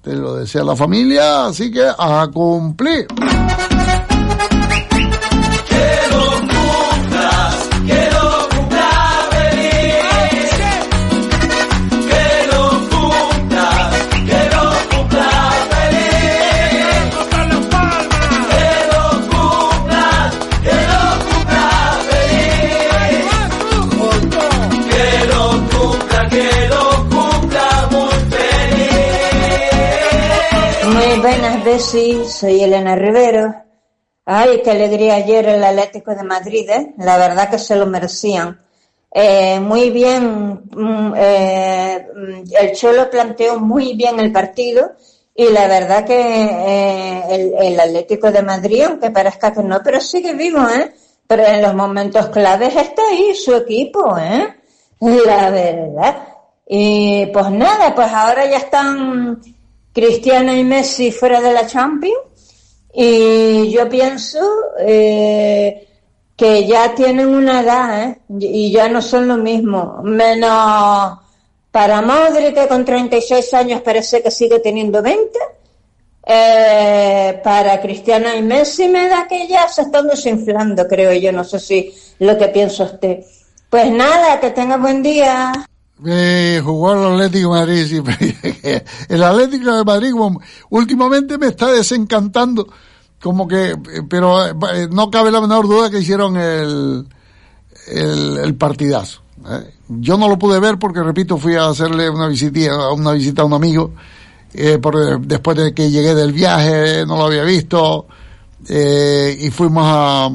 Te 0.02 0.14
lo 0.16 0.36
desea 0.38 0.64
la 0.64 0.76
familia, 0.76 1.46
así 1.46 1.72
que 1.72 1.86
a 1.86 2.28
cumplir. 2.34 3.06
Bessie. 31.72 32.26
Soy 32.26 32.62
Elena 32.62 32.98
Rivero. 32.98 33.56
Ay, 34.26 34.62
qué 34.62 34.72
alegría 34.72 35.16
ayer 35.16 35.48
el 35.48 35.64
Atlético 35.64 36.14
de 36.14 36.24
Madrid, 36.24 36.70
¿eh? 36.70 36.94
La 36.98 37.18
verdad 37.18 37.50
que 37.50 37.58
se 37.58 37.78
lo 37.78 37.86
merecían. 37.86 38.60
Eh, 39.14 39.58
muy 39.62 39.90
bien, 39.90 40.64
mm, 40.70 41.14
eh, 41.16 42.08
el 42.60 42.72
Cholo 42.74 43.10
planteó 43.10 43.58
muy 43.60 43.94
bien 43.94 44.20
el 44.20 44.34
partido 44.34 44.92
y 45.34 45.46
la 45.50 45.68
verdad 45.68 46.06
que 46.06 46.20
eh, 46.20 47.24
el, 47.30 47.54
el 47.58 47.80
Atlético 47.80 48.32
de 48.32 48.42
Madrid, 48.42 48.84
aunque 48.84 49.10
parezca 49.10 49.54
que 49.54 49.64
no, 49.64 49.80
pero 49.82 50.02
sigue 50.02 50.34
vivo, 50.34 50.60
¿eh? 50.68 50.94
Pero 51.26 51.46
en 51.46 51.62
los 51.62 51.74
momentos 51.74 52.28
claves 52.28 52.76
está 52.76 53.02
ahí 53.10 53.34
su 53.34 53.56
equipo, 53.56 54.18
¿eh? 54.18 54.56
La 55.00 55.50
verdad. 55.50 56.16
Y 56.68 57.28
pues 57.28 57.50
nada, 57.50 57.96
pues 57.96 58.12
ahora 58.12 58.46
ya 58.46 58.58
están 58.58 59.42
Cristiano 59.94 60.54
y 60.54 60.64
Messi 60.64 61.12
fuera 61.12 61.42
de 61.42 61.54
la 61.54 61.68
Champions 61.68 62.32
y 62.94 63.72
yo 63.72 63.88
pienso 63.90 64.40
eh, 64.80 65.88
que 66.36 66.66
ya 66.66 66.94
tienen 66.94 67.28
una 67.28 67.62
edad 67.62 68.04
¿eh? 68.04 68.20
y 68.40 68.72
ya 68.72 68.90
no 68.90 69.02
son 69.02 69.28
lo 69.28 69.38
mismo. 69.38 70.02
Menos 70.04 71.20
para 71.72 72.02
Modric 72.02 72.54
que 72.54 72.68
con 72.68 72.84
36 72.84 73.54
años 73.54 73.82
parece 73.82 74.22
que 74.22 74.32
sigue 74.32 74.60
teniendo 74.60 75.02
20. 75.02 75.40
Eh, 76.24 77.42
para 77.44 77.82
Cristiano 77.82 78.34
y 78.36 78.42
Messi 78.42 78.88
me 78.88 79.08
da 79.08 79.28
que 79.28 79.48
ya 79.48 79.68
se 79.68 79.82
están 79.84 80.08
desinflando, 80.08 80.88
creo 80.88 81.14
yo. 81.14 81.32
No 81.32 81.44
sé 81.44 81.60
si 81.60 81.94
lo 82.20 82.38
que 82.38 82.50
piensa 82.50 82.84
usted. 82.84 83.24
Pues 83.70 83.90
nada, 83.90 84.40
que 84.40 84.52
tenga 84.52 84.78
buen 84.78 85.02
día. 85.02 85.52
Eh, 86.06 86.62
jugó 86.64 86.94
el 87.14 87.14
Atlético 87.14 87.54
de 87.54 87.60
Madrid. 87.60 87.86
sí, 87.86 88.02
el 89.10 89.24
Atlético 89.24 89.74
de 89.74 89.84
Madrid 89.84 90.14
últimamente 90.70 91.38
me 91.38 91.48
está 91.48 91.72
desencantando. 91.72 92.68
Como 93.22 93.48
que, 93.48 93.72
eh, 93.72 93.78
pero 94.10 94.44
eh, 94.48 94.88
no 94.92 95.12
cabe 95.12 95.32
la 95.32 95.42
menor 95.42 95.68
duda 95.68 95.92
que 95.92 96.00
hicieron 96.00 96.38
el, 96.38 97.08
el, 97.88 98.38
el 98.38 98.56
partidazo. 98.56 99.22
¿eh? 99.48 99.76
Yo 99.88 100.18
no 100.18 100.28
lo 100.28 100.40
pude 100.40 100.60
ver 100.60 100.80
porque, 100.80 101.04
repito, 101.04 101.38
fui 101.38 101.56
a 101.56 101.68
hacerle 101.68 102.10
una 102.10 102.28
visita, 102.28 102.92
una 102.92 103.12
visita 103.12 103.44
a 103.44 103.46
un 103.46 103.54
amigo. 103.54 103.94
después 104.54 105.58
de 105.58 105.74
que 105.74 105.92
llegué 105.92 106.16
del 106.16 106.34
viaje, 106.34 107.06
no 107.06 107.16
lo 107.18 107.26
había 107.26 107.44
visto. 107.44 108.08
y 108.68 109.50
fuimos 109.52 109.84
a, 109.86 110.30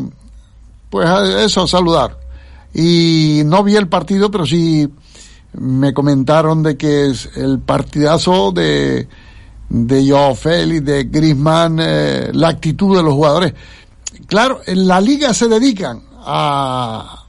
pues 0.88 1.08
a 1.08 1.44
eso, 1.44 1.62
a 1.62 1.68
saludar. 1.68 2.18
Y 2.72 3.42
no 3.46 3.64
vi 3.64 3.74
el 3.74 3.88
partido, 3.88 4.30
pero 4.30 4.46
sí 4.46 4.88
me 5.58 5.92
comentaron 5.94 6.62
de 6.62 6.76
que 6.76 7.10
es 7.10 7.30
el 7.36 7.58
partidazo 7.60 8.52
de, 8.52 9.08
de 9.68 10.08
Joao 10.10 10.34
Félix, 10.34 10.84
de 10.84 11.04
Griezmann, 11.04 11.78
eh, 11.80 12.30
la 12.32 12.48
actitud 12.48 12.96
de 12.96 13.02
los 13.02 13.14
jugadores. 13.14 13.54
Claro, 14.26 14.60
en 14.66 14.86
la 14.86 15.00
liga 15.00 15.32
se 15.34 15.48
dedican 15.48 16.02
a 16.18 17.22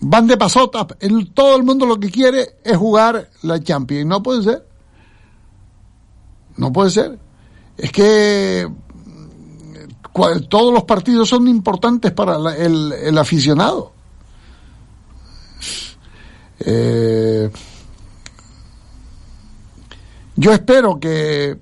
van 0.00 0.26
de 0.28 0.36
pasota, 0.36 0.86
el, 1.00 1.32
todo 1.32 1.56
el 1.56 1.64
mundo 1.64 1.84
lo 1.84 1.98
que 1.98 2.10
quiere 2.10 2.56
es 2.64 2.76
jugar 2.76 3.30
la 3.42 3.60
Champions, 3.62 4.06
no 4.06 4.22
puede 4.22 4.42
ser. 4.44 4.64
No 6.56 6.72
puede 6.72 6.90
ser. 6.90 7.18
Es 7.76 7.92
que 7.92 8.68
cua- 10.12 10.48
todos 10.48 10.72
los 10.72 10.84
partidos 10.84 11.28
son 11.28 11.46
importantes 11.48 12.12
para 12.12 12.36
el 12.56 13.18
aficionado. 13.18 13.92
Eh, 16.60 17.50
yo 20.36 20.52
espero 20.52 20.98
que 20.98 21.58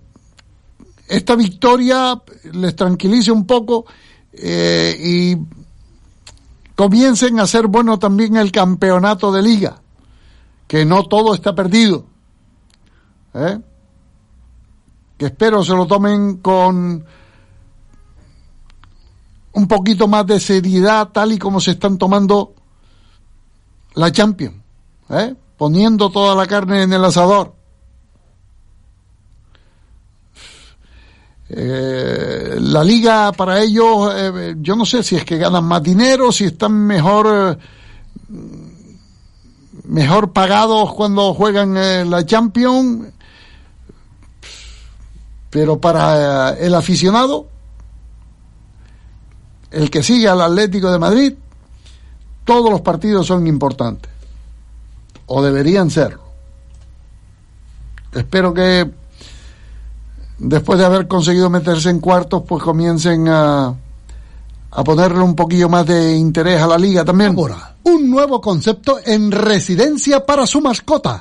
esta 1.09 1.36
victoria 1.36 2.20
les 2.52 2.77
tranquilice 2.77 3.31
un 3.31 3.47
poco 3.47 3.86
eh, 4.32 4.97
y 4.98 5.36
comiencen 6.74 7.40
a 7.40 7.47
ser 7.47 7.68
bueno 7.68 7.98
también 7.98 8.36
el 8.36 8.52
campeonato 8.52 9.32
de 9.32 9.43
liga, 9.43 9.81
que 10.66 10.85
no 10.85 11.05
todo 11.05 11.35
está 11.35 11.55
perdido. 11.55 12.06
¿eh? 13.35 13.59
Que 15.16 15.27
espero 15.27 15.64
se 15.64 15.74
lo 15.74 15.86
tomen 15.86 16.39
con 16.39 17.05
un 19.52 19.68
poquito 19.68 20.06
más 20.06 20.27
de 20.27 20.39
seriedad, 20.39 21.09
tal 21.09 21.32
y 21.32 21.39
como 21.39 21.60
se 21.60 21.70
están 21.73 21.97
tomando 21.97 22.55
la 23.94 24.12
Champions, 24.12 24.56
¿eh? 25.11 25.35
poniendo 25.57 26.11
toda 26.11 26.35
la 26.35 26.47
carne 26.47 26.83
en 26.83 26.93
el 26.93 27.05
asador. 27.05 27.55
Eh, 31.49 32.57
la 32.59 32.83
liga 32.83 33.31
para 33.33 33.62
ellos, 33.62 34.12
eh, 34.15 34.57
yo 34.59 34.74
no 34.74 34.85
sé 34.85 35.03
si 35.03 35.15
es 35.15 35.24
que 35.24 35.39
ganan 35.39 35.65
más 35.65 35.83
dinero, 35.83 36.33
si 36.33 36.47
están 36.47 36.73
mejor, 36.73 37.57
mejor 39.85 40.33
pagados 40.33 40.93
cuando 40.93 41.33
juegan 41.35 42.11
la 42.11 42.27
Champions, 42.27 43.12
pero 45.51 45.81
para 45.81 46.51
el 46.59 46.74
aficionado, 46.74 47.47
el 49.70 49.89
que 49.89 50.03
sigue 50.03 50.28
al 50.28 50.41
Atlético 50.41 50.91
de 50.91 50.99
Madrid, 50.99 51.35
todos 52.45 52.70
los 52.70 52.81
partidos 52.81 53.27
son 53.27 53.47
importantes, 53.47 54.11
o 55.27 55.43
deberían 55.43 55.90
serlo. 55.90 56.23
Espero 58.12 58.55
que 58.55 58.90
después 60.39 60.78
de 60.78 60.85
haber 60.85 61.07
conseguido 61.07 61.51
meterse 61.51 61.90
en 61.90 62.01
cuartos, 62.01 62.43
pues 62.47 62.62
comiencen 62.62 63.28
a, 63.28 63.74
a 64.70 64.85
ponerle 64.85 65.20
un 65.20 65.35
poquillo 65.35 65.69
más 65.69 65.86
de 65.86 66.15
interés 66.16 66.61
a 66.61 66.66
la 66.66 66.78
liga 66.78 67.05
también. 67.05 67.36
Un 67.85 68.11
nuevo 68.11 68.40
concepto 68.40 68.98
en 69.05 69.31
residencia 69.31 70.24
para 70.24 70.47
su 70.47 70.61
mascota. 70.61 71.20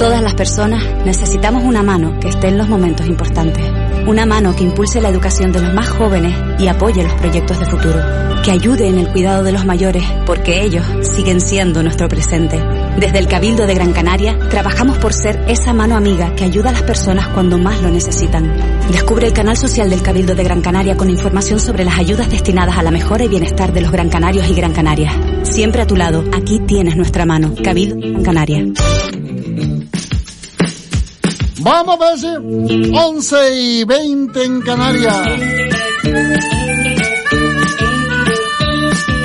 Todas 0.00 0.22
las 0.22 0.32
personas 0.32 0.82
necesitamos 1.04 1.62
una 1.62 1.82
mano 1.82 2.18
que 2.20 2.30
esté 2.30 2.48
en 2.48 2.56
los 2.56 2.70
momentos 2.70 3.06
importantes. 3.06 3.62
Una 4.06 4.24
mano 4.24 4.56
que 4.56 4.64
impulse 4.64 4.98
la 4.98 5.10
educación 5.10 5.52
de 5.52 5.60
los 5.60 5.74
más 5.74 5.90
jóvenes 5.90 6.34
y 6.58 6.68
apoye 6.68 7.02
los 7.02 7.12
proyectos 7.12 7.60
de 7.60 7.66
futuro. 7.66 8.00
Que 8.42 8.50
ayude 8.50 8.88
en 8.88 8.96
el 8.96 9.08
cuidado 9.08 9.44
de 9.44 9.52
los 9.52 9.66
mayores 9.66 10.02
porque 10.24 10.62
ellos 10.62 10.86
siguen 11.02 11.42
siendo 11.42 11.82
nuestro 11.82 12.08
presente. 12.08 12.58
Desde 12.98 13.18
el 13.18 13.26
Cabildo 13.26 13.66
de 13.66 13.74
Gran 13.74 13.92
Canaria 13.92 14.38
trabajamos 14.48 14.96
por 14.96 15.12
ser 15.12 15.44
esa 15.48 15.74
mano 15.74 15.98
amiga 15.98 16.34
que 16.34 16.44
ayuda 16.44 16.70
a 16.70 16.72
las 16.72 16.82
personas 16.82 17.28
cuando 17.34 17.58
más 17.58 17.82
lo 17.82 17.90
necesitan. 17.90 18.50
Descubre 18.90 19.26
el 19.26 19.34
canal 19.34 19.58
social 19.58 19.90
del 19.90 20.00
Cabildo 20.00 20.34
de 20.34 20.44
Gran 20.44 20.62
Canaria 20.62 20.96
con 20.96 21.10
información 21.10 21.60
sobre 21.60 21.84
las 21.84 21.98
ayudas 21.98 22.30
destinadas 22.30 22.78
a 22.78 22.82
la 22.82 22.90
mejora 22.90 23.24
y 23.24 23.28
bienestar 23.28 23.74
de 23.74 23.82
los 23.82 23.92
Gran 23.92 24.08
Canarios 24.08 24.48
y 24.48 24.54
Gran 24.54 24.72
Canarias. 24.72 25.12
Siempre 25.42 25.82
a 25.82 25.86
tu 25.86 25.94
lado, 25.94 26.24
aquí 26.32 26.58
tienes 26.60 26.96
nuestra 26.96 27.26
mano. 27.26 27.52
Cabildo 27.62 27.96
Gran 27.96 28.22
Canaria. 28.22 28.64
Vamos 31.62 32.00
a 32.00 32.10
ver 32.10 32.18
si 32.18 32.90
11 32.96 33.54
y 33.54 33.84
20 33.84 34.44
en 34.44 34.62
Canarias. 34.62 35.28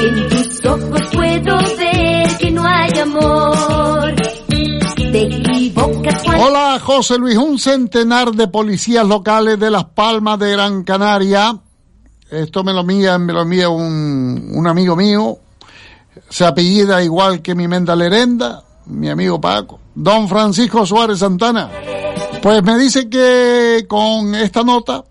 En 0.01 0.29
tus 0.29 0.65
ojos 0.65 1.01
puedo 1.13 1.57
ver 1.77 2.37
que 2.37 2.51
no 2.51 2.65
hay 2.65 2.99
amor. 2.99 4.15
Te 4.97 5.21
equivocas 5.21 6.23
cuando... 6.23 6.43
Hola 6.43 6.79
José 6.83 7.17
Luis, 7.17 7.37
un 7.37 7.57
centenar 7.57 8.31
de 8.33 8.49
policías 8.49 9.07
locales 9.07 9.57
de 9.57 9.71
Las 9.71 9.85
Palmas 9.85 10.37
de 10.37 10.51
Gran 10.51 10.83
Canaria. 10.83 11.57
Esto 12.29 12.65
me 12.65 12.73
lo 12.73 12.81
envía, 12.81 13.17
me 13.17 13.31
lo 13.31 13.43
envía 13.43 13.69
un, 13.69 14.51
un 14.53 14.67
amigo 14.67 14.97
mío. 14.97 15.37
Se 16.29 16.43
apellida 16.43 17.01
igual 17.01 17.41
que 17.41 17.55
mi 17.55 17.69
menda 17.69 17.95
Lerenda, 17.95 18.64
mi 18.87 19.09
amigo 19.09 19.39
Paco. 19.39 19.79
Don 19.93 20.27
Francisco 20.27 20.85
Suárez 20.85 21.19
Santana. 21.19 21.69
Pues 22.41 22.63
me 22.63 22.77
dice 22.77 23.09
que 23.09 23.85
con 23.87 24.35
esta 24.35 24.63
nota 24.63 25.03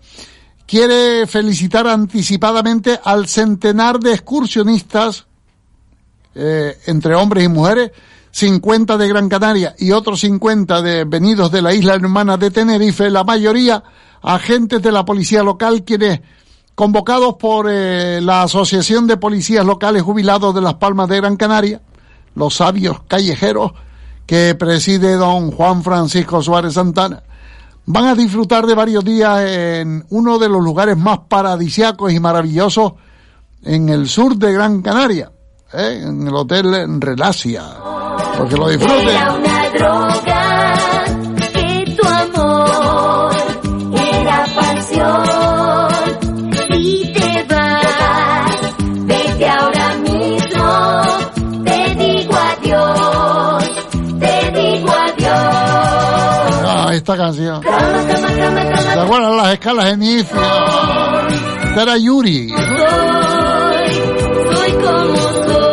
quiere 0.65 1.27
felicitar 1.27 1.87
anticipadamente 1.87 2.99
al 3.03 3.27
centenar 3.27 3.99
de 3.99 4.13
excursionistas, 4.13 5.25
eh, 6.33 6.77
entre 6.87 7.15
hombres 7.15 7.45
y 7.45 7.47
mujeres, 7.49 7.91
50 8.31 8.97
de 8.97 9.07
Gran 9.07 9.29
Canaria 9.29 9.75
y 9.77 9.91
otros 9.91 10.19
50 10.19 10.81
de, 10.81 11.05
venidos 11.05 11.51
de 11.51 11.61
la 11.61 11.73
isla 11.73 11.93
hermana 11.93 12.35
de 12.35 12.51
Tenerife, 12.51 13.09
la 13.09 13.23
mayoría 13.23 13.81
agentes 14.21 14.81
de 14.81 14.91
la 14.91 15.05
policía 15.05 15.43
local, 15.43 15.83
quienes 15.85 16.19
convocados 16.73 17.35
por 17.35 17.67
eh, 17.69 18.19
la 18.21 18.43
Asociación 18.43 19.07
de 19.07 19.17
Policías 19.17 19.65
Locales 19.65 20.03
Jubilados 20.03 20.53
de 20.53 20.61
Las 20.61 20.73
Palmas 20.73 21.07
de 21.07 21.17
Gran 21.17 21.37
Canaria, 21.37 21.81
los 22.35 22.55
sabios 22.55 23.01
callejeros, 23.07 23.71
que 24.25 24.55
preside 24.55 25.15
don 25.15 25.51
Juan 25.51 25.83
Francisco 25.83 26.41
Suárez 26.41 26.73
Santana. 26.73 27.23
Van 27.87 28.05
a 28.05 28.15
disfrutar 28.15 28.65
de 28.65 28.73
varios 28.73 29.03
días 29.05 29.41
en 29.45 30.05
uno 30.09 30.39
de 30.39 30.49
los 30.49 30.63
lugares 30.63 30.97
más 30.97 31.19
paradisiacos 31.27 32.11
y 32.11 32.19
maravillosos 32.19 32.93
en 33.63 33.89
el 33.89 34.09
sur 34.09 34.35
de 34.35 34.53
Gran 34.53 34.81
Canaria, 34.81 35.31
¿eh? 35.73 36.01
en 36.03 36.27
el 36.27 36.35
Hotel 36.35 36.99
Relacia. 36.99 37.63
Porque 38.37 38.55
lo 38.55 38.69
disfruten. 38.69 39.15
Canción. 57.25 57.61
¿Se 57.63 58.99
acuerdan 58.99 59.37
las 59.37 59.53
escalas 59.53 59.93
en 59.93 59.99
mi 59.99 60.15
Esta 60.15 61.81
era 61.81 61.97
Yuri. 61.97 62.49
Soy 64.51 64.71
como 64.73 65.15
soy, 65.15 65.71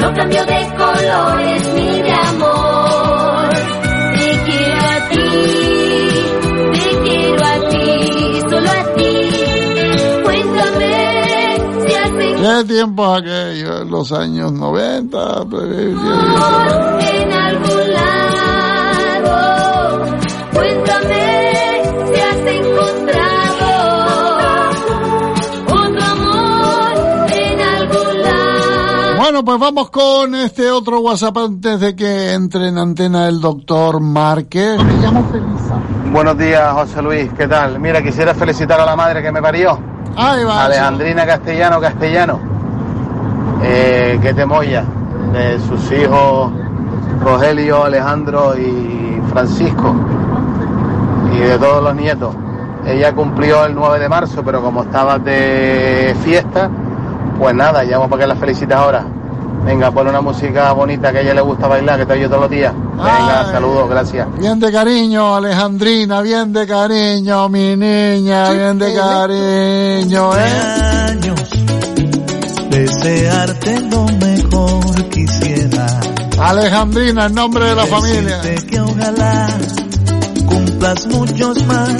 no 0.00 0.14
cambio 0.14 0.44
de 0.46 0.68
colores 0.76 1.74
ni 1.74 2.02
de 2.02 2.12
amor. 2.12 3.48
Te 4.14 4.30
quiero 4.46 4.86
a 4.86 5.08
ti, 5.10 5.26
te 6.72 6.90
quiero 7.02 7.44
a 7.44 7.56
ti, 7.70 7.86
solo 8.50 8.70
a 8.70 8.82
ti. 8.94 9.12
Cuéntame 10.22 10.92
si 11.86 11.90
has 11.94 12.10
¿Qué 12.40 12.54
tiempo 12.72 13.02
aquello? 13.14 13.82
En 13.82 13.90
los 13.90 14.12
años 14.12 14.52
90. 14.52 15.44
pues, 15.46 15.64
encontrado 15.64 16.98
en 17.00 17.32
algún 17.32 17.92
lado. 17.92 18.07
Pues 29.48 29.60
vamos 29.60 29.88
con 29.88 30.34
este 30.34 30.70
otro 30.70 31.00
WhatsApp 31.00 31.38
antes 31.38 31.80
de 31.80 31.96
que 31.96 32.34
entre 32.34 32.68
en 32.68 32.76
antena 32.76 33.28
el 33.28 33.40
doctor 33.40 33.98
Márquez. 33.98 34.76
Me 34.84 34.92
llamo 34.98 35.24
Felisa. 35.32 35.74
Buenos 36.12 36.36
días, 36.36 36.70
José 36.74 37.00
Luis, 37.00 37.30
¿qué 37.32 37.48
tal? 37.48 37.80
Mira, 37.80 38.02
quisiera 38.02 38.34
felicitar 38.34 38.78
a 38.78 38.84
la 38.84 38.94
madre 38.94 39.22
que 39.22 39.32
me 39.32 39.40
parió. 39.40 39.78
Ahí 40.16 40.44
va. 40.44 40.66
Alejandrina 40.66 41.24
Castellano 41.24 41.80
Castellano. 41.80 42.38
Eh, 43.62 44.18
que 44.20 44.34
te 44.34 44.44
molla. 44.44 44.84
De 45.32 45.58
sus 45.60 45.92
hijos 45.92 46.52
Rogelio, 47.24 47.84
Alejandro 47.84 48.54
y 48.54 49.18
Francisco. 49.30 49.94
Y 51.32 51.38
de 51.38 51.58
todos 51.58 51.82
los 51.82 51.94
nietos. 51.94 52.36
Ella 52.84 53.14
cumplió 53.14 53.64
el 53.64 53.74
9 53.74 53.98
de 53.98 54.10
marzo, 54.10 54.42
pero 54.44 54.60
como 54.60 54.82
estabas 54.82 55.24
de 55.24 56.14
fiesta, 56.22 56.68
pues 57.38 57.54
nada, 57.54 57.82
llamo 57.84 58.10
para 58.10 58.24
que 58.24 58.26
la 58.26 58.36
felicites 58.36 58.76
ahora. 58.76 59.06
Venga, 59.64 59.90
pon 59.90 60.08
una 60.08 60.20
música 60.20 60.72
bonita 60.72 61.12
que 61.12 61.18
a 61.18 61.20
ella 61.20 61.34
le 61.34 61.40
gusta 61.42 61.66
bailar, 61.66 61.98
que 61.98 62.06
te 62.06 62.12
oye 62.14 62.26
todos 62.26 62.40
los 62.42 62.50
días. 62.50 62.72
Venga, 62.74 63.40
Ay. 63.40 63.52
saludos, 63.52 63.88
gracias. 63.90 64.26
Bien 64.38 64.58
de 64.58 64.72
cariño, 64.72 65.36
Alejandrina, 65.36 66.22
bien 66.22 66.52
de 66.52 66.66
cariño, 66.66 67.48
mi 67.48 67.76
niña, 67.76 68.50
bien 68.50 68.78
de 68.78 68.94
cariño, 68.94 70.30
¿eh? 70.36 71.18
Desearte 72.70 73.80
lo 73.90 74.04
mejor 74.06 75.08
quisiera. 75.10 75.86
Alejandrina, 76.38 77.26
en 77.26 77.34
nombre 77.34 77.64
de 77.66 77.74
la 77.74 77.86
familia. 77.86 78.38
Decirte 78.38 78.66
que 78.66 78.80
ojalá 78.80 79.48
cumplas 80.46 81.06
muchos 81.06 81.66
más, 81.66 81.92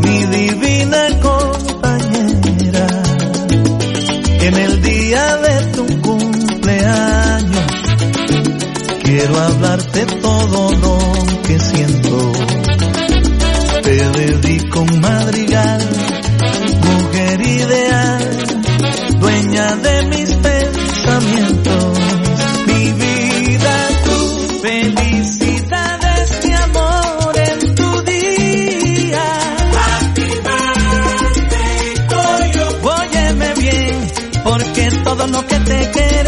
mi 0.00 0.24
divina 0.26 1.08
compañera. 1.20 2.86
En 4.40 4.54
el 4.54 4.82
día 4.82 5.36
de 5.36 5.69
Quiero 9.02 9.38
hablarte 9.38 10.06
todo 10.06 10.70
lo 10.72 10.98
que 11.42 11.58
siento. 11.58 12.32
Te 13.82 13.96
dedico 14.10 14.80
un 14.82 15.00
madrigal, 15.00 15.80
mujer 16.88 17.40
ideal, 17.46 18.30
dueña 19.18 19.76
de 19.76 20.02
mis 20.06 20.30
pensamientos. 20.34 21.98
Mi 22.66 22.92
vida, 22.92 23.88
tu 24.04 24.18
felicidad 24.62 26.00
es 26.22 26.44
mi 26.46 26.52
amor 26.52 27.36
en 27.36 27.74
tu 27.74 28.02
día. 28.02 29.24
Activarte, 30.00 31.64
Óyeme 32.82 33.54
bien, 33.54 34.10
porque 34.44 34.90
todo 35.02 35.26
lo 35.26 35.46
que 35.46 35.58
te 35.60 35.90
queda. 35.90 36.19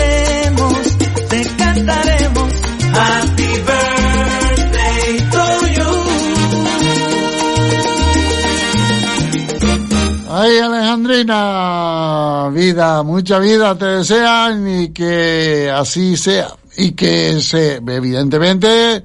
Ay, 10.44 10.58
Alejandrina, 10.58 12.50
vida, 12.52 13.04
mucha 13.04 13.38
vida 13.38 13.78
te 13.78 13.84
desean 13.84 14.66
y 14.66 14.92
que 14.92 15.70
así 15.72 16.16
sea. 16.16 16.48
Y 16.76 16.96
que 16.96 17.38
se, 17.38 17.76
evidentemente, 17.76 19.04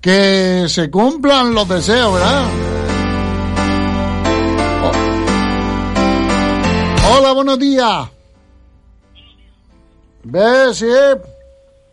que 0.00 0.64
se 0.66 0.90
cumplan 0.90 1.54
los 1.54 1.68
deseos, 1.68 2.12
¿verdad? 2.14 2.46
Oh. 4.82 4.90
Hola, 7.16 7.30
buenos 7.30 7.60
días. 7.60 8.08
¿Ves? 10.24 10.84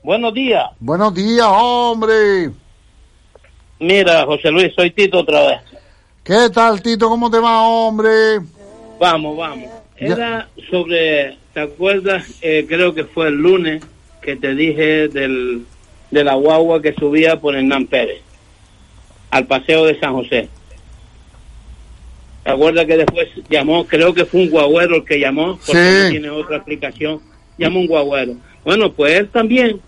Buenos 0.01 0.33
días. 0.33 0.65
Buenos 0.79 1.13
días, 1.13 1.47
hombre. 1.47 2.49
Mira, 3.77 4.25
José 4.25 4.49
Luis, 4.49 4.73
soy 4.75 4.89
Tito 4.89 5.19
otra 5.19 5.41
vez. 5.41 5.61
¿Qué 6.23 6.49
tal, 6.49 6.81
Tito? 6.81 7.07
¿Cómo 7.07 7.29
te 7.29 7.37
va, 7.37 7.61
hombre? 7.61 8.39
Vamos, 8.99 9.38
vamos. 9.38 9.69
Era 9.97 10.47
sobre, 10.69 11.38
¿te 11.53 11.59
acuerdas? 11.61 12.26
Eh, 12.41 12.65
creo 12.67 12.93
que 12.93 13.05
fue 13.05 13.27
el 13.27 13.35
lunes 13.35 13.81
que 14.21 14.35
te 14.35 14.53
dije 14.55 15.07
del, 15.07 15.63
de 16.11 16.23
la 16.23 16.35
guagua 16.35 16.81
que 16.81 16.93
subía 16.93 17.39
por 17.39 17.55
Hernán 17.55 17.88
Pérez 17.88 18.21
al 19.31 19.45
paseo 19.47 19.85
de 19.85 19.99
San 19.99 20.13
José. 20.13 20.49
¿Te 22.43 22.51
acuerdas 22.51 22.85
que 22.85 22.97
después 22.97 23.27
llamó? 23.49 23.85
Creo 23.85 24.13
que 24.13 24.26
fue 24.26 24.41
un 24.41 24.49
guagüero 24.49 24.95
el 24.97 25.05
que 25.05 25.19
llamó, 25.19 25.59
porque 25.65 25.71
Sí. 25.81 26.03
no 26.03 26.09
tiene 26.09 26.30
otra 26.30 26.55
explicación. 26.57 27.21
Llamó 27.57 27.80
un 27.81 27.88
guagüero. 27.88 28.35
Bueno, 28.63 28.91
pues 28.93 29.13
él 29.19 29.27
también. 29.30 29.80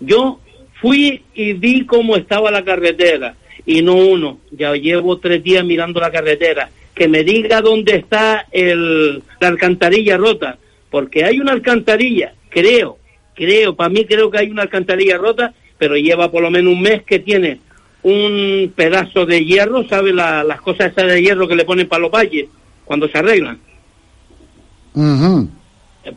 Yo 0.00 0.40
fui 0.80 1.22
y 1.34 1.52
vi 1.52 1.84
cómo 1.86 2.16
estaba 2.16 2.50
la 2.50 2.64
carretera. 2.64 3.36
Y 3.66 3.80
no 3.82 3.94
uno, 3.94 4.38
ya 4.50 4.72
llevo 4.74 5.18
tres 5.18 5.42
días 5.42 5.64
mirando 5.64 6.00
la 6.00 6.10
carretera. 6.10 6.68
Que 6.94 7.08
me 7.08 7.24
diga 7.24 7.60
dónde 7.60 7.96
está 7.96 8.46
el, 8.52 9.22
la 9.40 9.48
alcantarilla 9.48 10.16
rota. 10.16 10.58
Porque 10.90 11.24
hay 11.24 11.40
una 11.40 11.52
alcantarilla, 11.52 12.34
creo, 12.50 12.98
creo, 13.34 13.74
para 13.74 13.88
mí 13.90 14.04
creo 14.04 14.30
que 14.30 14.38
hay 14.38 14.50
una 14.50 14.62
alcantarilla 14.62 15.16
rota, 15.18 15.52
pero 15.76 15.96
lleva 15.96 16.30
por 16.30 16.42
lo 16.42 16.50
menos 16.52 16.72
un 16.72 16.80
mes 16.82 17.02
que 17.02 17.18
tiene 17.18 17.58
un 18.04 18.72
pedazo 18.76 19.26
de 19.26 19.44
hierro, 19.44 19.88
¿sabe? 19.88 20.12
La- 20.12 20.44
las 20.44 20.60
cosas 20.60 20.92
esas 20.92 21.08
de 21.10 21.20
hierro 21.20 21.48
que 21.48 21.56
le 21.56 21.64
ponen 21.64 21.88
para 21.88 22.02
los 22.02 22.12
valles 22.12 22.46
cuando 22.84 23.08
se 23.08 23.18
arreglan. 23.18 23.58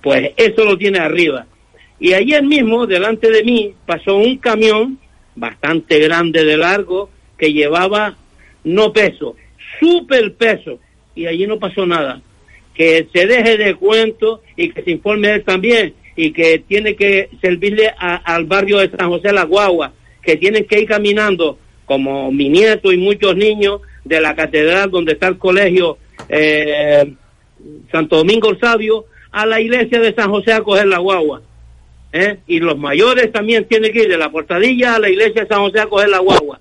Pues 0.01 0.31
eso 0.37 0.63
lo 0.63 0.77
tiene 0.77 0.99
arriba. 0.99 1.45
Y 1.99 2.13
ayer 2.13 2.43
mismo, 2.43 2.85
delante 2.85 3.31
de 3.31 3.43
mí, 3.43 3.73
pasó 3.85 4.17
un 4.17 4.37
camión 4.37 4.99
bastante 5.35 5.97
grande 5.99 6.43
de 6.43 6.57
largo 6.57 7.09
que 7.37 7.51
llevaba 7.53 8.15
no 8.63 8.91
peso, 8.93 9.35
super 9.79 10.33
peso. 10.33 10.79
Y 11.15 11.25
allí 11.25 11.47
no 11.47 11.57
pasó 11.59 11.85
nada. 11.85 12.21
Que 12.73 13.07
se 13.13 13.25
deje 13.25 13.57
de 13.57 13.75
cuento 13.75 14.41
y 14.55 14.69
que 14.69 14.83
se 14.83 14.91
informe 14.91 15.31
él 15.33 15.43
también. 15.43 15.93
Y 16.15 16.31
que 16.31 16.59
tiene 16.59 16.95
que 16.95 17.29
servirle 17.41 17.89
a- 17.97 18.15
al 18.17 18.45
barrio 18.45 18.77
de 18.79 18.89
San 18.89 19.09
José 19.09 19.31
La 19.33 19.43
Guagua, 19.45 19.93
que 20.21 20.35
tienen 20.35 20.65
que 20.65 20.79
ir 20.81 20.87
caminando, 20.87 21.57
como 21.85 22.31
mi 22.31 22.49
nieto 22.49 22.91
y 22.91 22.97
muchos 22.97 23.35
niños, 23.35 23.81
de 24.03 24.21
la 24.21 24.35
catedral 24.35 24.89
donde 24.89 25.13
está 25.13 25.27
el 25.27 25.37
colegio 25.37 25.97
eh, 26.29 27.13
Santo 27.91 28.17
Domingo 28.17 28.55
Sabio, 28.59 29.05
a 29.31 29.45
la 29.45 29.59
iglesia 29.61 29.99
de 29.99 30.13
San 30.13 30.29
José 30.31 30.53
a 30.53 30.61
coger 30.61 30.87
la 30.87 30.97
guagua. 30.97 31.41
¿eh? 32.13 32.37
Y 32.47 32.59
los 32.59 32.77
mayores 32.77 33.31
también 33.31 33.65
tienen 33.65 33.91
que 33.91 34.03
ir 34.03 34.09
de 34.09 34.17
la 34.17 34.31
portadilla 34.31 34.95
a 34.95 34.99
la 34.99 35.09
iglesia 35.09 35.43
de 35.43 35.47
San 35.47 35.59
José 35.59 35.79
a 35.81 35.85
coger 35.87 36.09
la 36.09 36.19
guagua. 36.19 36.59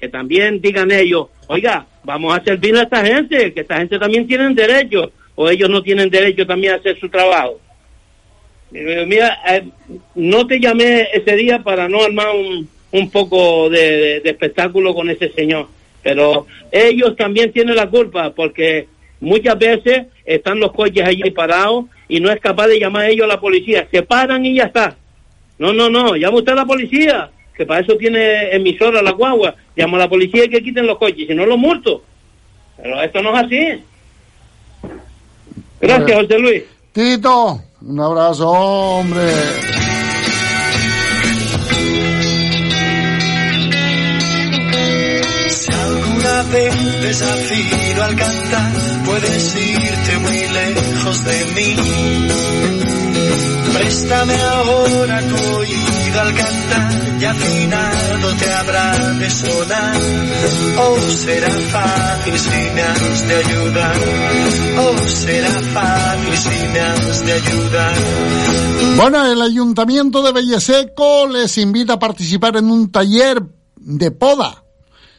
Que 0.00 0.08
también 0.08 0.60
digan 0.60 0.90
ellos, 0.90 1.28
oiga, 1.46 1.86
vamos 2.04 2.36
a 2.36 2.42
servir 2.42 2.76
a 2.76 2.82
esta 2.82 3.04
gente, 3.04 3.52
que 3.52 3.60
esta 3.60 3.78
gente 3.78 3.98
también 3.98 4.26
tienen 4.26 4.54
derecho, 4.54 5.12
o 5.34 5.48
ellos 5.48 5.68
no 5.68 5.82
tienen 5.82 6.10
derecho 6.10 6.46
también 6.46 6.74
a 6.74 6.76
hacer 6.76 6.98
su 6.98 7.08
trabajo. 7.08 7.60
Eh, 8.72 9.04
Mira, 9.06 9.38
eh, 9.48 9.64
no 10.14 10.46
te 10.46 10.58
llamé 10.58 11.08
ese 11.12 11.36
día 11.36 11.62
para 11.62 11.88
no 11.88 12.02
armar 12.02 12.28
un, 12.34 12.68
poco 13.10 13.68
de 13.68 14.22
espectáculo 14.24 14.94
con 14.94 15.10
ese 15.10 15.30
señor, 15.30 15.68
pero 16.02 16.46
ellos 16.72 17.14
también 17.14 17.52
tienen 17.52 17.76
la 17.76 17.90
culpa 17.90 18.30
porque 18.30 18.88
muchas 19.20 19.58
veces 19.58 20.06
están 20.24 20.60
los 20.60 20.72
coches 20.72 21.04
allí 21.04 21.30
parados 21.30 21.86
y 22.08 22.20
no 22.20 22.30
es 22.30 22.40
capaz 22.40 22.68
de 22.68 22.78
llamar 22.78 23.02
a 23.02 23.08
ellos 23.08 23.24
a 23.24 23.34
la 23.34 23.40
policía. 23.40 23.86
Se 23.90 24.02
paran 24.02 24.44
y 24.46 24.54
ya 24.54 24.64
está. 24.64 24.96
No, 25.58 25.72
no, 25.72 25.88
no, 25.88 26.16
llama 26.16 26.38
usted 26.38 26.52
a 26.52 26.56
la 26.56 26.66
policía, 26.66 27.30
que 27.56 27.64
para 27.64 27.80
eso 27.80 27.96
tiene 27.96 28.54
emisora 28.54 29.02
la 29.02 29.12
guagua. 29.12 29.54
Llama 29.74 29.96
a 29.96 30.00
la 30.00 30.08
policía 30.08 30.44
y 30.44 30.50
que 30.50 30.62
quiten 30.62 30.86
los 30.86 30.98
coches, 30.98 31.26
si 31.26 31.34
no 31.34 31.46
los 31.46 31.58
multo. 31.58 32.02
Pero 32.76 33.02
esto 33.02 33.22
no 33.22 33.36
es 33.36 33.44
así. 33.44 33.84
Gracias, 35.80 36.20
José 36.20 36.38
Luis. 36.38 36.62
Tito, 36.92 37.60
un 37.82 38.00
abrazo, 38.00 38.50
hombre. 38.50 39.22
Si 45.48 45.72
alguna 45.72 46.42
vez 46.52 47.02
desafío 47.02 48.04
al 48.04 48.16
cantar, 48.16 48.72
puedes 49.06 49.56
irte 49.56 50.18
muy 50.18 50.38
lejos 50.38 51.24
de 51.24 51.44
mí. 51.54 51.76
Préstame 53.72 54.34
ahora 54.34 55.20
tu 55.20 55.56
oído 55.56 55.95
al 56.18 56.34
cantar, 56.34 57.20
y 57.20 57.24
afinado 57.24 58.34
te 58.38 58.52
habrá 58.52 59.12
de 59.14 59.30
sonar. 59.30 59.96
Oh, 60.78 61.00
será 61.00 61.50
fácil 61.50 62.38
si 62.38 62.70
me 62.74 62.82
has 62.82 63.28
de 63.28 63.34
ayudar. 63.34 63.96
Oh, 64.78 65.08
será 65.08 65.50
fácil 65.50 66.36
si 66.36 66.68
me 66.72 66.80
has 66.80 67.26
de 67.26 67.32
ayudar. 67.32 67.94
Bueno, 68.96 69.26
el 69.26 69.42
Ayuntamiento 69.42 70.22
de 70.22 70.32
Belleseco 70.32 71.26
les 71.26 71.58
invita 71.58 71.94
a 71.94 71.98
participar 71.98 72.56
en 72.56 72.70
un 72.70 72.90
taller 72.90 73.42
de 73.76 74.10
poda. 74.10 74.65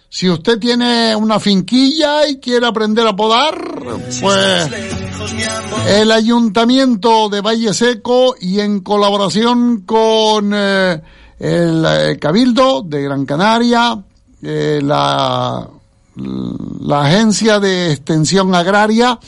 Si 0.10 0.30
usted 0.30 0.58
tiene 0.58 1.16
una 1.16 1.40
finquilla 1.40 2.28
y 2.28 2.40
quiere 2.40 2.66
aprender 2.66 3.06
a 3.06 3.16
podar, 3.16 3.56
pues 4.22 4.70
el 5.88 6.12
Ayuntamiento 6.12 7.30
de 7.30 7.42
Valle 7.42 7.74
Seco 7.74 8.36
y 8.40 8.60
en 8.62 8.80
colaboración 8.80 9.82
con 9.82 10.52
eh, 10.54 11.02
el 11.40 11.86
eh, 11.86 12.18
Cabildo 12.20 12.84
de 12.84 13.04
Gran 13.04 13.26
Canaria, 13.26 14.02
eh, 14.42 14.80
la, 14.82 15.68
la 16.16 17.02
Agencia 17.02 17.60
de 17.60 17.92
Extensión 17.92 18.56
Agraria, 18.56 19.20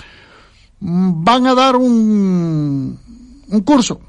van 0.80 1.48
a 1.48 1.56
dar 1.56 1.76
un, 1.76 2.98
un 3.50 3.62
curso 3.62 4.00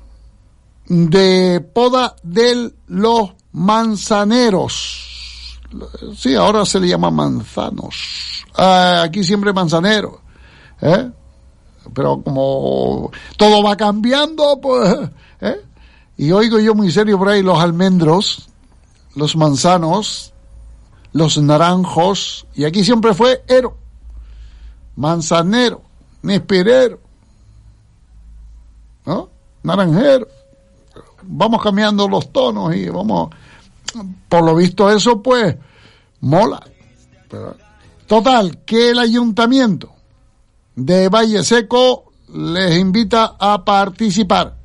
de 0.86 1.60
poda 1.72 2.14
de 2.22 2.72
los 2.86 3.30
manzaneros. 3.52 5.09
Sí, 6.16 6.34
ahora 6.34 6.64
se 6.64 6.80
le 6.80 6.88
llama 6.88 7.10
manzanos. 7.10 8.44
Ah, 8.56 9.02
aquí 9.04 9.22
siempre 9.22 9.52
manzanero. 9.52 10.20
¿eh? 10.80 11.10
Pero 11.94 12.22
como 12.22 13.10
todo 13.36 13.62
va 13.62 13.76
cambiando, 13.76 14.58
pues... 14.60 15.10
¿eh? 15.40 15.60
Y 16.16 16.32
oigo 16.32 16.58
yo 16.58 16.74
muy 16.74 16.90
serio 16.90 17.18
por 17.18 17.30
ahí 17.30 17.42
los 17.42 17.58
almendros, 17.58 18.48
los 19.14 19.36
manzanos, 19.36 20.34
los 21.12 21.38
naranjos, 21.38 22.46
y 22.54 22.64
aquí 22.64 22.84
siempre 22.84 23.14
fue 23.14 23.42
ero, 23.48 23.74
manzanero, 24.96 25.80
nespirero, 26.20 27.00
¿no? 29.06 29.30
Naranjero. 29.62 30.28
Vamos 31.22 31.62
cambiando 31.62 32.06
los 32.06 32.30
tonos 32.30 32.74
y 32.74 32.90
vamos 32.90 33.30
por 34.28 34.44
lo 34.44 34.54
visto 34.54 34.90
eso 34.90 35.22
pues 35.22 35.56
mola. 36.20 36.62
Total, 38.06 38.58
que 38.64 38.90
el 38.90 38.98
ayuntamiento 38.98 39.92
de 40.74 41.08
Valle 41.08 41.44
Seco 41.44 42.12
les 42.34 42.76
invita 42.76 43.36
a 43.38 43.64
participar. 43.64 44.56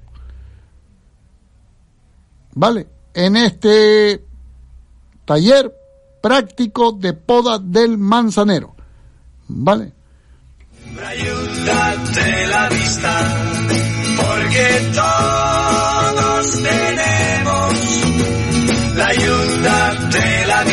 ¿Vale? 2.54 2.88
En 3.14 3.36
este 3.36 4.24
taller 5.26 5.74
práctico 6.22 6.94
de 6.94 7.14
poda 7.14 7.60
del 7.60 7.98
manzanero. 7.98 8.76
¿Vale? 9.48 9.94
Date 11.66 12.48
la 12.48 12.70
vista, 12.70 13.46
porque 14.18 14.92
todos 14.94 16.52
tenemos 16.52 16.85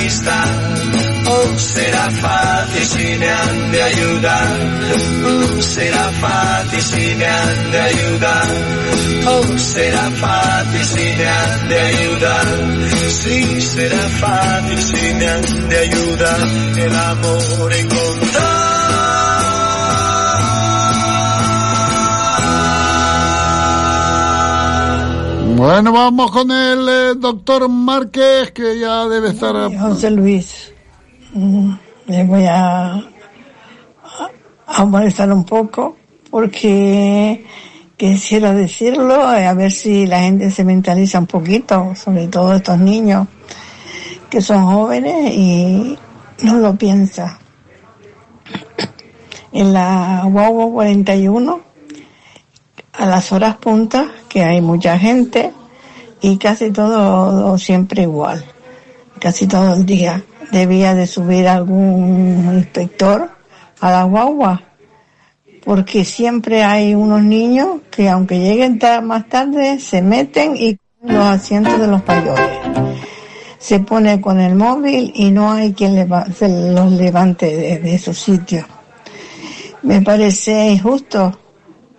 vista. 0.00 0.44
Oh, 1.24 1.58
será 1.58 2.10
fácil 2.10 2.86
si 2.86 3.18
me 3.18 3.28
han 3.28 3.72
de 3.72 3.82
ayudar. 3.82 4.48
Oh, 5.24 5.62
será 5.62 6.10
fácil 6.20 6.82
si 6.82 7.14
me 7.14 7.26
han 7.26 7.70
de 7.70 7.80
ayudar. 7.80 8.48
Oh, 9.26 9.58
será 9.58 10.10
fácil 10.10 10.84
si 10.84 11.04
me 11.18 11.26
han 11.26 11.68
de 11.68 11.78
ayudar. 11.78 12.46
Sí, 13.22 13.60
será 13.60 14.08
fácil 14.20 14.82
si 14.82 15.14
me 15.14 15.28
han 15.28 15.68
de 15.68 15.78
ayudar. 15.78 16.48
El 16.76 16.96
amor 16.96 17.72
encontrar. 17.72 18.71
Bueno, 25.62 25.92
vamos 25.92 26.32
con 26.32 26.50
el 26.50 26.88
eh, 26.88 27.14
doctor 27.16 27.68
Márquez, 27.68 28.50
que 28.50 28.80
ya 28.80 29.06
debe 29.06 29.28
estar... 29.28 29.54
a- 29.56 29.70
José 29.70 30.10
Luis, 30.10 30.72
mm, 31.34 31.72
le 32.06 32.24
voy 32.24 32.46
a, 32.46 32.94
a- 32.94 33.02
a 34.66 34.84
molestar 34.84 35.32
un 35.32 35.44
poco 35.44 35.96
porque 36.32 37.46
quisiera 37.96 38.52
decirlo, 38.52 39.32
eh, 39.36 39.46
a 39.46 39.54
ver 39.54 39.70
si 39.70 40.04
la 40.04 40.22
gente 40.22 40.50
se 40.50 40.64
mentaliza 40.64 41.20
un 41.20 41.26
poquito, 41.28 41.94
sobre 41.94 42.26
todo 42.26 42.54
estos 42.54 42.78
niños 42.80 43.28
que 44.28 44.40
son 44.40 44.64
jóvenes 44.66 45.32
y 45.32 45.96
no 46.42 46.56
lo 46.56 46.74
piensa. 46.74 47.38
En 49.52 49.72
la 49.72 50.22
Guagua 50.24 50.72
41, 50.72 51.60
a 52.92 53.06
las 53.06 53.32
horas 53.32 53.56
puntas, 53.56 54.06
que 54.28 54.44
hay 54.44 54.60
mucha 54.60 54.98
gente 54.98 55.52
y 56.20 56.36
casi 56.36 56.70
todo 56.70 57.56
siempre 57.58 58.02
igual 58.02 58.44
casi 59.18 59.46
todo 59.46 59.74
el 59.74 59.86
día. 59.86 60.20
Debía 60.50 60.94
de 60.94 61.06
subir 61.06 61.46
algún 61.46 62.50
inspector 62.54 63.30
a 63.80 63.90
la 63.90 64.02
guagua, 64.02 64.60
porque 65.64 66.04
siempre 66.04 66.64
hay 66.64 66.94
unos 66.96 67.22
niños 67.22 67.82
que 67.90 68.08
aunque 68.08 68.40
lleguen 68.40 68.80
más 69.04 69.28
tarde, 69.28 69.78
se 69.78 70.02
meten 70.02 70.56
y 70.56 70.76
los 71.04 71.24
asientos 71.24 71.78
de 71.78 71.86
los 71.86 72.04
mayores. 72.04 72.50
Se 73.58 73.78
pone 73.78 74.20
con 74.20 74.40
el 74.40 74.56
móvil 74.56 75.12
y 75.14 75.30
no 75.30 75.52
hay 75.52 75.72
quien 75.72 75.94
leva- 75.94 76.26
se 76.36 76.48
los 76.48 76.90
levante 76.90 77.56
de, 77.56 77.78
de 77.78 77.98
su 77.98 78.12
sitio. 78.12 78.66
Me 79.82 80.02
parece 80.02 80.70
injusto. 80.70 81.38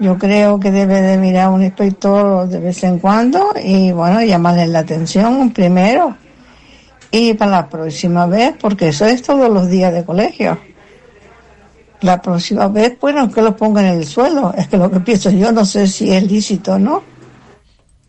Yo 0.04 0.18
creo 0.18 0.60
que 0.60 0.70
debe 0.70 1.02
de 1.02 1.18
mirar 1.18 1.48
un 1.48 1.64
inspector 1.64 2.46
de 2.50 2.60
vez 2.60 2.84
en 2.84 3.00
cuando 3.00 3.54
y 3.64 3.94
bueno, 3.94 4.22
llamarle 4.22 4.68
la 4.68 4.80
atención 4.80 5.52
primero 5.52 6.18
y 7.10 7.34
para 7.36 7.52
la 7.52 7.70
próxima 7.70 8.26
vez, 8.26 8.54
porque 8.60 8.90
eso 8.90 9.06
es 9.06 9.22
todos 9.22 9.50
los 9.50 9.70
días 9.70 9.94
de 9.94 10.04
colegio. 10.04 10.60
La 12.02 12.22
próxima 12.22 12.68
vez, 12.68 12.98
bueno, 13.00 13.32
que 13.32 13.42
lo 13.42 13.56
pongan 13.56 13.86
en 13.86 14.00
el 14.00 14.06
suelo. 14.06 14.54
Es 14.58 14.68
que 14.68 14.76
lo 14.76 14.92
que 14.92 15.00
pienso 15.00 15.30
yo 15.30 15.54
no 15.54 15.64
sé 15.64 15.88
si 15.88 16.12
es 16.12 16.30
lícito 16.30 16.74
o 16.74 16.80
no. 16.80 17.02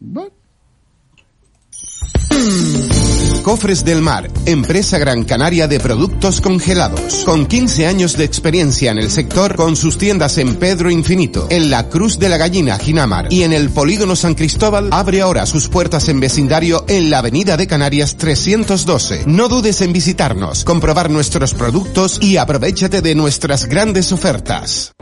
Cofres 3.45 3.85
del 3.85 4.01
Mar, 4.01 4.31
empresa 4.47 4.97
gran 4.97 5.23
canaria 5.25 5.69
de 5.69 5.79
productos 5.79 6.41
congelados. 6.41 7.25
Con 7.27 7.45
15 7.45 7.87
años 7.87 8.17
de 8.17 8.25
experiencia 8.25 8.91
en 8.91 8.97
el 8.97 9.11
sector, 9.11 9.55
con 9.55 9.77
sus 9.77 9.99
tiendas 9.99 10.39
en 10.39 10.55
Pedro 10.55 10.91
Infinito, 10.91 11.47
en 11.51 11.69
la 11.69 11.91
Cruz 11.91 12.19
de 12.19 12.31
la 12.31 12.39
Gallina, 12.39 12.79
Ginamar, 12.79 13.31
y 13.31 13.43
en 13.43 13.53
el 13.53 13.69
Polígono 13.69 14.17
San 14.17 14.35
Cristóbal, 14.35 14.89
abre 14.93 15.21
ahora 15.21 15.45
sus 15.45 15.69
puertas 15.69 16.09
en 16.09 16.21
vecindario 16.21 16.87
en 16.89 17.11
la 17.11 17.19
Avenida 17.19 17.59
de 17.59 17.67
Canarias 17.67 18.17
312. 18.17 19.25
No 19.27 19.49
dudes 19.49 19.83
en 19.83 19.93
visitarnos, 19.93 20.65
comprobar 20.65 21.11
nuestros 21.11 21.53
productos 21.53 22.19
y 22.23 22.39
aprovechate 22.39 23.03
de 23.03 23.15
nuestras 23.15 23.67
grandes 23.67 24.11
ofertas. 24.11 24.95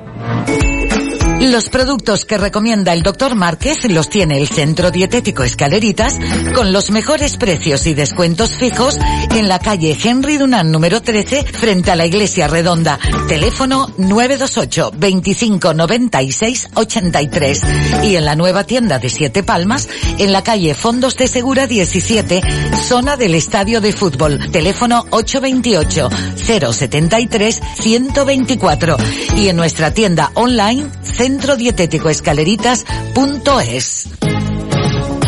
Los 1.43 1.71
productos 1.71 2.25
que 2.25 2.39
recomienda 2.39 2.93
el 2.93 3.03
doctor 3.03 3.35
Márquez 3.35 3.91
los 3.91 4.09
tiene 4.09 4.39
el 4.39 4.47
Centro 4.47 4.93
Dietético 4.93 5.43
Escaleritas 5.43 6.17
con 6.55 6.73
los 6.73 6.93
mejores 6.93 7.37
precios 7.37 7.85
y 7.89 7.95
descuentos 7.95 8.55
fijos 8.55 8.97
en 9.31 9.49
la 9.49 9.59
calle 9.59 9.99
Henry 10.01 10.37
Dunant 10.39 10.71
número 10.71 11.03
13 11.03 11.43
frente 11.43 11.91
a 11.91 11.97
la 11.97 12.07
Iglesia 12.07 12.47
Redonda. 12.47 12.97
Teléfono 13.27 13.93
928 13.99 14.93
25 14.97 15.75
96 15.75 16.69
83 16.75 17.61
y 18.05 18.15
en 18.15 18.25
la 18.25 18.37
nueva 18.37 18.63
tienda 18.63 19.01
de 19.01 19.09
Siete 19.09 19.43
Palmas 19.43 19.89
en 20.19 20.33
la 20.33 20.45
calle 20.45 20.75
Fondos 20.75 21.17
de 21.17 21.27
Segura 21.27 21.67
17 21.67 22.41
zona 22.87 23.17
del 23.17 23.35
Estadio 23.35 23.81
de 23.81 23.93
Fútbol. 23.93 24.39
Teléfono 24.53 25.07
828 25.11 26.09
073 26.37 27.61
124 27.81 28.97
y 29.39 29.49
en 29.49 29.57
nuestra 29.57 29.93
tienda 29.93 30.31
online 30.35 30.89
centrodietéticoescaleritas.es. 31.33 34.32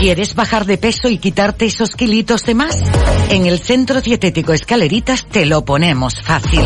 ¿Quieres 0.05 0.35
bajar 0.35 0.66
de 0.66 0.76
peso 0.76 1.09
y 1.09 1.16
quitarte 1.16 1.64
esos 1.64 1.97
kilitos 1.97 2.44
de 2.44 2.55
más? 2.55 2.76
En 3.31 3.47
el 3.47 3.59
Centro 3.59 4.02
Dietético 4.02 4.52
Escaleritas 4.52 5.24
te 5.24 5.47
lo 5.47 5.64
ponemos 5.64 6.20
fácil. 6.20 6.60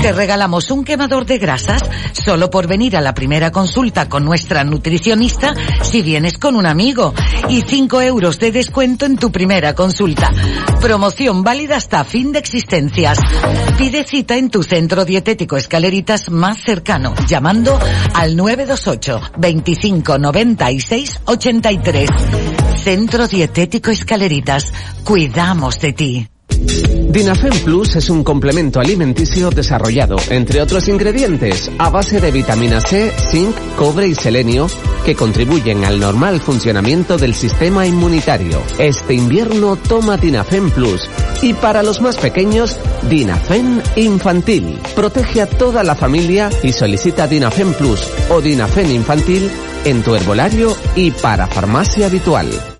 Te 0.00 0.12
regalamos 0.12 0.70
un 0.70 0.84
quemador 0.84 1.26
de 1.26 1.38
grasas 1.38 1.82
solo 2.12 2.50
por 2.50 2.68
venir 2.68 2.96
a 2.96 3.00
la 3.00 3.14
primera 3.14 3.50
consulta 3.50 4.08
con 4.08 4.24
nuestra 4.24 4.62
nutricionista 4.62 5.56
si 5.82 6.02
vienes 6.02 6.38
con 6.38 6.54
un 6.54 6.66
amigo 6.66 7.14
y 7.48 7.62
5 7.62 8.00
euros 8.00 8.38
de 8.38 8.52
descuento 8.52 9.06
en 9.06 9.16
tu 9.16 9.32
primera 9.32 9.74
consulta. 9.74 10.30
Promoción 10.80 11.42
válida 11.42 11.74
hasta 11.74 12.04
fin 12.04 12.30
de 12.30 12.38
existencias. 12.38 13.18
Pide 13.76 14.04
cita 14.04 14.36
en 14.36 14.50
tu 14.50 14.62
centro 14.62 15.04
dietético 15.04 15.56
Escaleritas 15.56 16.30
más 16.30 16.62
cercano 16.62 17.12
llamando 17.26 17.76
al 18.14 18.36
928 18.36 19.32
25 19.36 20.18
96 20.18 21.22
83. 21.24 22.67
Centro 22.78 23.26
Dietético 23.28 23.90
Escaleritas. 23.90 24.72
Cuidamos 25.04 25.78
de 25.80 25.92
ti. 25.92 26.37
Dinafem 26.58 27.52
Plus 27.64 27.96
es 27.96 28.10
un 28.10 28.22
complemento 28.22 28.80
alimenticio 28.80 29.50
desarrollado, 29.50 30.16
entre 30.30 30.60
otros 30.60 30.88
ingredientes, 30.88 31.70
a 31.78 31.88
base 31.90 32.20
de 32.20 32.30
vitamina 32.30 32.80
C, 32.80 33.12
zinc, 33.30 33.56
cobre 33.76 34.06
y 34.08 34.14
selenio, 34.14 34.68
que 35.04 35.14
contribuyen 35.14 35.84
al 35.84 35.98
normal 35.98 36.40
funcionamiento 36.40 37.16
del 37.16 37.34
sistema 37.34 37.86
inmunitario. 37.86 38.62
Este 38.78 39.14
invierno 39.14 39.76
toma 39.76 40.16
Dinafem 40.16 40.70
Plus 40.70 41.08
y 41.42 41.54
para 41.54 41.82
los 41.82 42.00
más 42.00 42.16
pequeños, 42.16 42.76
Dinafem 43.08 43.80
Infantil. 43.96 44.78
Protege 44.94 45.42
a 45.42 45.46
toda 45.46 45.82
la 45.82 45.94
familia 45.94 46.50
y 46.62 46.72
solicita 46.72 47.26
Dinafem 47.26 47.72
Plus 47.72 48.06
o 48.28 48.40
Dinafem 48.40 48.90
Infantil 48.90 49.50
en 49.84 50.02
tu 50.02 50.14
herbolario 50.14 50.76
y 50.94 51.10
para 51.10 51.46
farmacia 51.46 52.06
habitual. 52.06 52.77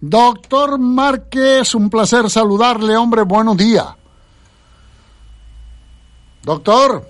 Doctor 0.00 0.78
Márquez, 0.78 1.74
un 1.74 1.88
placer 1.88 2.28
saludarle, 2.28 2.96
hombre, 2.96 3.22
buenos 3.22 3.56
días. 3.56 3.86
Doctor, 6.42 7.04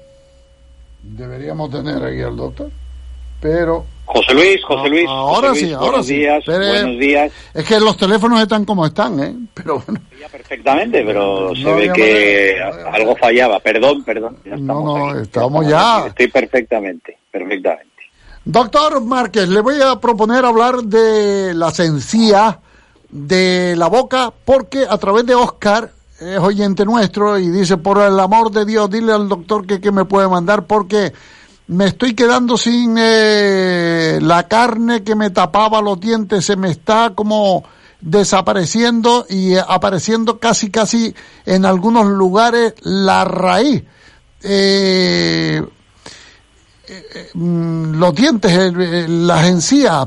deberíamos 1.02 1.70
tener 1.70 2.02
aquí 2.02 2.22
al 2.22 2.36
doctor, 2.36 2.70
pero... 3.40 3.84
José 4.06 4.34
Luis, 4.34 4.64
José 4.64 4.88
Luis. 4.88 5.04
Ahora 5.08 5.48
José 5.48 5.60
sí, 5.66 5.72
ahora 5.72 5.86
buenos 5.88 6.06
sí. 6.06 6.14
días, 6.14 6.38
Espere. 6.38 6.68
buenos 6.68 6.98
días. 7.00 7.32
Es 7.52 7.64
que 7.64 7.80
los 7.80 7.96
teléfonos 7.96 8.40
están 8.40 8.64
como 8.64 8.86
están, 8.86 9.18
¿eh? 9.20 9.34
Pero 9.52 9.82
bueno, 9.84 10.00
Perfectamente, 10.30 11.04
pero 11.04 11.54
se 11.56 11.62
No 11.62 11.74
ve 11.74 11.90
que 11.92 12.56
algo 12.92 13.16
fallaba. 13.16 13.58
Perdón, 13.58 14.04
perdón. 14.04 14.36
Ya 14.44 14.52
no, 14.52 14.56
estamos 14.58 14.84
no, 14.84 15.10
aquí. 15.10 15.22
estamos 15.22 15.66
ya. 15.68 16.06
Estoy 16.06 16.28
perfectamente, 16.28 17.18
perfectamente. 17.32 17.90
Doctor 18.44 19.00
Márquez, 19.04 19.48
le 19.48 19.60
voy 19.60 19.80
a 19.82 19.98
proponer 19.98 20.44
hablar 20.44 20.76
de 20.84 21.52
las 21.54 21.80
encías 21.80 22.58
de 23.10 23.74
la 23.76 23.88
boca 23.88 24.32
porque 24.44 24.86
a 24.88 24.98
través 24.98 25.26
de 25.26 25.34
Oscar 25.34 25.92
es 26.20 26.38
oyente 26.38 26.84
nuestro 26.84 27.38
y 27.38 27.48
dice, 27.50 27.76
por 27.76 27.98
el 27.98 28.18
amor 28.18 28.50
de 28.50 28.64
Dios, 28.64 28.90
dile 28.90 29.12
al 29.12 29.28
doctor 29.28 29.66
que, 29.66 29.80
que 29.80 29.92
me 29.92 30.04
puede 30.04 30.28
mandar 30.28 30.66
porque 30.66 31.12
me 31.68 31.86
estoy 31.86 32.14
quedando 32.14 32.56
sin 32.56 32.96
eh, 32.98 34.18
la 34.22 34.46
carne 34.48 35.02
que 35.02 35.14
me 35.14 35.30
tapaba 35.30 35.80
los 35.82 36.00
dientes, 36.00 36.44
se 36.44 36.56
me 36.56 36.70
está 36.70 37.12
como 37.14 37.64
desapareciendo 38.00 39.26
y 39.28 39.56
apareciendo 39.56 40.38
casi 40.38 40.70
casi 40.70 41.14
en 41.44 41.64
algunos 41.66 42.06
lugares 42.06 42.74
la 42.82 43.24
raíz. 43.24 43.82
Eh, 44.42 45.62
los 47.34 48.14
dientes, 48.14 48.52
el- 48.52 48.80
el- 48.80 49.26
las 49.26 49.48
encías, 49.48 50.06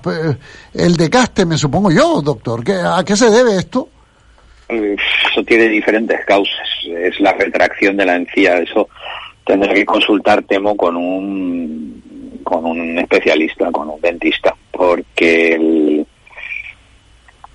el 0.74 0.96
desgaste, 0.96 1.46
me 1.46 1.58
supongo 1.58 1.92
yo, 1.92 2.22
doctor. 2.22 2.64
¿Qué- 2.64 2.74
¿A 2.74 3.04
qué 3.06 3.16
se 3.16 3.30
debe 3.30 3.58
esto? 3.58 3.90
Eh, 4.70 4.96
Eso 5.32 5.44
tiene 5.44 5.68
diferentes 5.68 6.24
causas. 6.26 6.68
Es 6.88 7.20
la 7.20 7.34
retracción 7.34 7.98
de 7.98 8.06
la 8.06 8.16
encía. 8.16 8.58
Eso 8.60 8.88
tendrá 9.46 9.74
que 9.74 9.86
consultar, 9.86 10.44
temo, 10.44 10.76
con 10.78 10.96
un, 10.96 12.40
con 12.44 12.66
un 12.66 12.98
especialista, 13.00 13.72
con 13.72 13.90
un 13.90 14.00
dentista, 14.02 14.56
porque 14.72 15.54
el, 15.56 16.06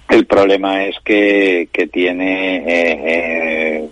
el 0.08 0.26
problema 0.26 0.84
es 0.84 0.96
que, 1.04 1.68
que 1.72 1.86
tiene 1.86 2.56
eh, 2.58 2.64
eh, 3.06 3.88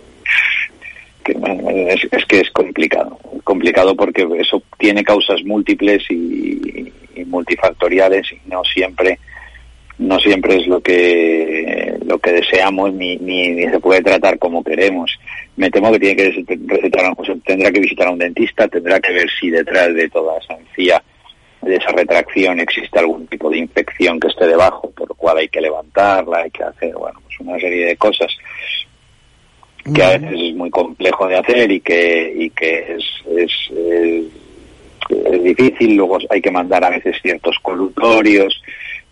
es, 1.31 2.25
que 2.25 2.39
es 2.39 2.49
complicado, 2.51 3.17
complicado 3.43 3.95
porque 3.95 4.27
eso 4.37 4.61
tiene 4.77 5.03
causas 5.03 5.43
múltiples 5.43 6.03
y, 6.09 6.91
multifactoriales 7.25 8.31
y 8.31 8.49
no 8.49 8.63
siempre 8.63 9.19
no 9.99 10.19
siempre 10.19 10.57
es 10.57 10.67
lo 10.67 10.81
que 10.81 11.97
lo 12.05 12.17
que 12.17 12.31
deseamos 12.31 12.93
ni, 12.93 13.15
ni, 13.17 13.63
se 13.69 13.79
puede 13.79 14.01
tratar 14.01 14.39
como 14.39 14.63
queremos. 14.63 15.17
Me 15.55 15.69
temo 15.69 15.91
que 15.91 15.99
tiene 15.99 16.15
que 16.15 16.43
recetar, 16.67 17.13
o 17.15 17.23
sea, 17.23 17.35
tendrá 17.45 17.71
que 17.71 17.79
visitar 17.79 18.07
a 18.07 18.11
un 18.11 18.17
dentista, 18.17 18.67
tendrá 18.67 18.99
que 18.99 19.13
ver 19.13 19.29
si 19.39 19.51
detrás 19.51 19.93
de 19.93 20.09
toda 20.09 20.39
esa 20.39 20.55
encía, 20.55 21.01
de 21.61 21.75
esa 21.75 21.91
retracción, 21.91 22.59
existe 22.59 22.99
algún 22.99 23.27
tipo 23.27 23.49
de 23.49 23.59
infección 23.59 24.19
que 24.19 24.27
esté 24.27 24.47
debajo, 24.47 24.91
por 24.91 25.09
lo 25.09 25.15
cual 25.15 25.37
hay 25.37 25.47
que 25.47 25.61
levantarla, 25.61 26.39
hay 26.39 26.51
que 26.51 26.63
hacer, 26.63 26.93
bueno, 26.93 27.19
pues 27.23 27.39
una 27.39 27.59
serie 27.59 27.85
de 27.85 27.95
cosas 27.95 28.35
que 29.93 30.03
a 30.03 30.17
veces 30.17 30.31
es 30.33 30.55
muy 30.55 30.69
complejo 30.69 31.27
de 31.27 31.37
hacer 31.37 31.71
y 31.71 31.79
que 31.81 32.33
y 32.37 32.49
que 32.51 32.95
es, 32.95 33.03
es, 33.37 33.51
es, 33.77 34.25
es 35.09 35.43
difícil. 35.43 35.95
Luego 35.95 36.17
hay 36.29 36.41
que 36.41 36.51
mandar 36.51 36.83
a 36.83 36.89
veces 36.91 37.15
ciertos 37.21 37.57
colutorios 37.61 38.61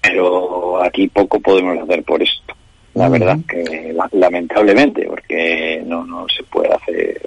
pero 0.02 0.82
aquí 0.84 1.08
poco 1.10 1.40
podemos 1.40 1.78
hacer 1.78 2.04
por 2.04 2.22
esto. 2.24 2.56
La 2.96 3.08
verdad 3.08 3.38
que 3.48 3.94
la- 3.94 4.10
lamentablemente 4.12 5.06
porque 5.08 5.82
no 5.86 6.04
no 6.06 6.26
se 6.36 6.44
puede 6.44 6.74
hacer 6.74 7.22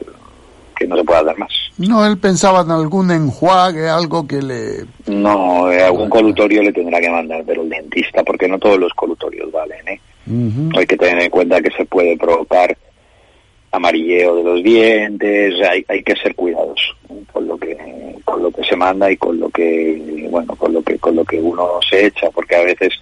que 0.77 0.87
no 0.89 0.97
se 0.97 1.05
puede 1.05 1.21
hacer 1.21 1.39
más. 1.39 1.53
No, 1.79 2.05
él 2.05 2.19
pensaba 2.19 2.63
en 2.63 2.73
algún 2.73 3.11
enjuague, 3.13 3.89
algo 3.89 4.27
que 4.27 4.43
le... 4.43 4.85
no 5.07 5.71
eh, 5.71 5.83
algún 5.85 6.09
colutorio 6.09 6.63
le 6.63 6.73
tendrá 6.73 7.01
que 7.01 7.09
mandar 7.11 7.45
pero 7.47 7.63
el 7.63 7.69
dentista 7.69 8.25
porque 8.25 8.49
no 8.49 8.59
todos 8.59 8.79
los 8.79 8.93
colutorios 8.95 9.51
valen 9.53 9.87
¿eh? 9.89 10.01
hay 10.77 10.87
que 10.87 10.97
tener 10.97 11.23
en 11.23 11.31
cuenta 11.31 11.61
que 11.61 11.71
se 11.77 11.85
puede 11.85 12.17
provocar 12.17 12.77
amarilleo 13.75 14.37
de 14.37 14.43
los 14.45 14.63
dientes, 14.63 15.55
hay, 15.69 15.85
hay 15.89 16.03
que 16.03 16.15
ser 16.17 16.35
cuidadoso 16.35 16.95
¿no? 17.09 17.17
con 17.33 17.47
lo 17.47 17.57
que 17.59 17.77
con 18.25 18.43
lo 18.43 18.51
que 18.51 18.65
se 18.65 18.77
manda 18.77 19.11
y 19.11 19.17
con 19.17 19.39
lo 19.39 19.49
que 19.51 20.27
bueno 20.31 20.55
con 20.57 20.73
lo 20.73 20.83
que 20.83 20.99
con 20.99 21.17
lo 21.17 21.25
que 21.25 21.41
uno 21.41 21.79
se 21.89 22.07
echa 22.07 22.31
porque 22.31 22.57
a 22.57 22.63
veces 22.63 22.95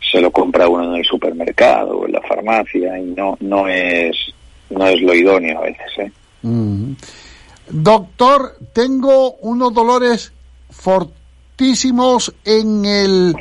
se 0.00 0.20
lo 0.20 0.30
compra 0.30 0.68
uno 0.68 0.84
en 0.84 1.00
el 1.00 1.04
supermercado 1.04 1.98
o 1.98 2.06
en 2.06 2.12
la 2.12 2.20
farmacia 2.22 2.98
y 2.98 3.06
no 3.06 3.36
no 3.40 3.68
es 3.68 4.16
no 4.70 4.86
es 4.86 5.00
lo 5.00 5.14
idóneo 5.14 5.58
a 5.58 5.62
veces 5.62 5.98
¿eh? 5.98 6.12
Doctor, 7.68 8.56
tengo 8.72 9.34
unos 9.36 9.72
dolores 9.72 10.32
fortísimos 10.70 12.34
en 12.44 12.84
el 12.84 13.36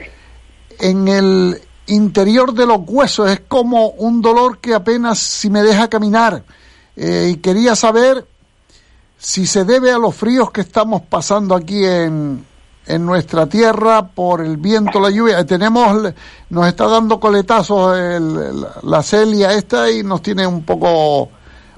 en 0.80 1.07
el 1.07 1.61
interior 1.88 2.53
de 2.53 2.65
los 2.65 2.80
huesos. 2.88 3.30
Es 3.30 3.41
como 3.41 3.89
un 3.89 4.22
dolor 4.22 4.60
que 4.60 4.73
apenas 4.73 5.19
si 5.19 5.49
me 5.49 5.64
deja 5.64 5.89
caminar. 5.89 6.43
Eh, 7.03 7.32
y 7.34 7.38
quería 7.38 7.76
saber 7.76 8.23
si 9.18 9.48
se 9.48 9.65
debe 9.65 9.91
a 9.91 9.98
los 9.98 10.15
fríos 10.15 10.52
que 10.52 10.61
estamos 10.61 11.02
pasando 11.02 11.56
aquí 11.56 11.84
en, 11.84 12.45
en 12.86 13.06
nuestra 13.06 13.48
tierra 13.48 14.06
por 14.07 14.41
el 14.41 14.57
viento, 14.57 14.99
la 14.99 15.10
lluvia. 15.10 15.40
Eh, 15.40 15.45
Tenemos, 15.45 16.14
nos 16.52 16.68
está 16.68 16.88
dando 16.88 17.19
coletazos 17.19 17.98
el- 17.98 18.61
la, 18.84 19.02
celia 19.02 19.52
esta 19.53 19.90
y 19.90 20.03
nos 20.03 20.22
tiene 20.22 20.45
un 20.45 20.64
poco 20.64 21.30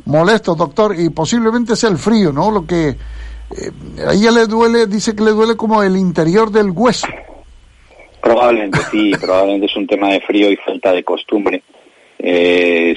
molestos, 0.06 0.58
doctor, 0.58 1.00
y 1.00 1.10
posiblemente 1.10 1.78
sea 1.78 1.90
el 1.90 1.98
frío, 1.98 2.34
¿no? 2.34 2.52
Lo 2.52 2.66
que 2.66 2.90
eh, 2.90 3.72
a 4.06 4.12
ella 4.14 4.32
le 4.32 4.46
duele, 4.48 4.88
dice 4.88 5.16
que 5.16 5.24
le 5.24 5.32
duele 5.32 5.56
como 5.56 5.82
el 5.84 5.96
interior 5.96 6.52
del 6.52 6.72
hueso. 6.72 7.08
Probablemente 8.22 8.80
sí, 8.92 9.12
probablemente 9.22 9.68
es 9.68 9.76
un 9.78 9.88
tema 9.88 10.10
de 10.10 10.20
frío 10.22 10.50
y 10.52 10.58
falta 10.58 10.92
de 10.92 11.04
costumbre. 11.04 11.64
Eh, 12.20 12.94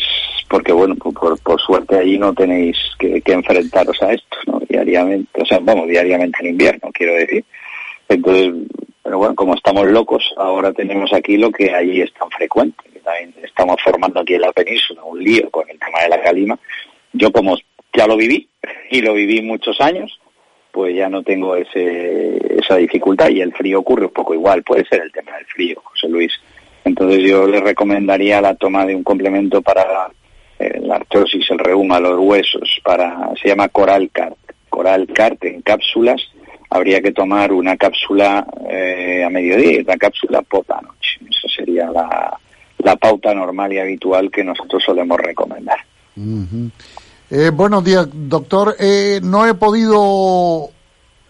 porque, 0.49 0.73
bueno, 0.73 0.95
por, 0.97 1.41
por- 1.41 1.61
suerte 1.61 1.97
allí 1.99 2.19
no 2.19 2.33
tenéis 2.35 2.77
que, 2.99 3.21
que 3.21 3.33
enfrentaros 3.33 4.01
a 4.03 4.13
esto, 4.13 4.37
¿no? 4.47 4.61
Diariamente, 4.69 5.43
o 5.43 5.47
sea, 5.47 5.59
vamos, 5.61 5.89
diariamente 5.89 6.39
en 6.41 6.51
invierno, 6.51 6.91
quiero 6.93 7.15
decir. 7.15 7.45
Entonces, 8.09 8.55
pero 9.03 9.19
bueno, 9.19 9.35
como 9.35 9.55
estamos 9.55 9.87
locos, 9.89 10.33
ahora 10.37 10.73
tenemos 10.73 11.13
aquí 11.13 11.37
lo 11.37 11.51
que 11.51 11.73
allí 11.75 12.01
es 12.01 12.13
tan 12.15 12.31
frecuente, 12.31 12.77
que 12.93 13.01
también 13.01 13.35
estamos 13.43 13.77
formando 13.83 14.21
aquí 14.21 14.35
en 14.35 14.43
la 14.43 14.53
península 14.53 15.03
un 15.05 15.23
lío 15.23 15.51
con 15.51 15.69
el 15.71 15.79
tema 15.79 16.01
de 16.03 16.09
la 16.09 16.23
calima. 16.23 16.59
Yo 17.13 17.31
como 17.33 17.57
ya 17.97 18.07
lo 18.07 18.17
viví, 18.17 18.49
y 18.91 19.01
lo 19.01 19.15
viví 19.15 19.43
muchos 19.43 19.81
años, 19.81 20.19
pues 20.71 20.95
ya 20.95 21.09
no 21.09 21.23
tengo 21.23 21.57
ese, 21.57 22.37
esa 22.59 22.77
dificultad 22.77 23.31
y 23.31 23.41
el 23.41 23.53
frío 23.55 23.81
ocurre 23.81 24.07
un 24.07 24.13
poco 24.13 24.35
igual, 24.35 24.63
puede 24.63 24.85
ser 24.87 25.01
el 25.03 25.11
tema 25.13 25.35
del 25.37 25.47
frío, 25.47 25.81
José 25.83 26.09
Luis. 26.09 26.33
Entonces 26.85 27.23
yo 27.23 27.47
le 27.47 27.61
recomendaría 27.61 28.41
la 28.41 28.55
toma 28.55 28.85
de 28.85 28.95
un 28.95 29.03
complemento 29.03 29.63
para 29.63 30.09
la 30.59 30.97
artrosis, 30.97 31.51
el 31.51 31.59
reuma, 31.59 32.01
los 32.01 32.19
huesos, 32.19 32.81
para 32.85 33.33
se 33.41 33.49
llama 33.49 33.69
Coral 33.69 34.11
Cart. 34.13 34.37
Coral 34.69 35.07
Cart 35.15 35.45
en 35.45 35.63
cápsulas, 35.63 36.21
habría 36.71 37.01
que 37.01 37.13
tomar 37.13 37.53
una 37.53 37.77
cápsula 37.77 38.47
eh, 38.69 39.25
a 39.25 39.31
mediodía 39.31 39.73
y 39.73 39.81
otra 39.81 39.97
cápsula 39.97 40.43
por 40.43 40.65
la 40.69 40.81
noche. 40.81 41.19
Esa 41.29 41.49
sería 41.55 41.91
la, 41.91 42.39
la 42.79 42.97
pauta 42.97 43.35
normal 43.35 43.73
y 43.73 43.79
habitual 43.79 44.31
que 44.31 44.45
nosotros 44.45 44.83
solemos 44.85 45.19
recomendar. 45.19 45.79
Eh, 47.31 47.51
buenos 47.51 47.85
días, 47.85 48.09
doctor. 48.13 48.77
Eh, 48.79 49.21
no 49.23 49.47
he 49.47 49.55
podido 49.55 50.71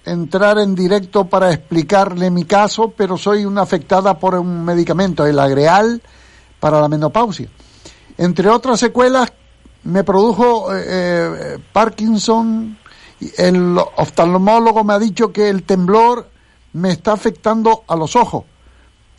entrar 0.04 0.58
en 0.58 0.74
directo 0.74 1.24
para 1.26 1.52
explicarle 1.52 2.30
mi 2.30 2.44
caso, 2.44 2.92
pero 2.96 3.16
soy 3.16 3.44
una 3.44 3.62
afectada 3.62 4.18
por 4.18 4.34
un 4.34 4.64
medicamento, 4.64 5.26
el 5.26 5.38
Agreal, 5.38 6.00
para 6.60 6.80
la 6.80 6.88
menopausia. 6.88 7.48
Entre 8.18 8.48
otras 8.48 8.80
secuelas, 8.80 9.32
me 9.84 10.04
produjo 10.04 10.74
eh, 10.74 10.84
eh, 10.86 11.58
Parkinson. 11.72 12.78
El 13.38 13.78
oftalmólogo 13.78 14.84
me 14.84 14.94
ha 14.94 14.98
dicho 14.98 15.32
que 15.32 15.48
el 15.48 15.62
temblor 15.62 16.28
me 16.74 16.90
está 16.90 17.12
afectando 17.12 17.84
a 17.86 17.96
los 17.96 18.16
ojos. 18.16 18.44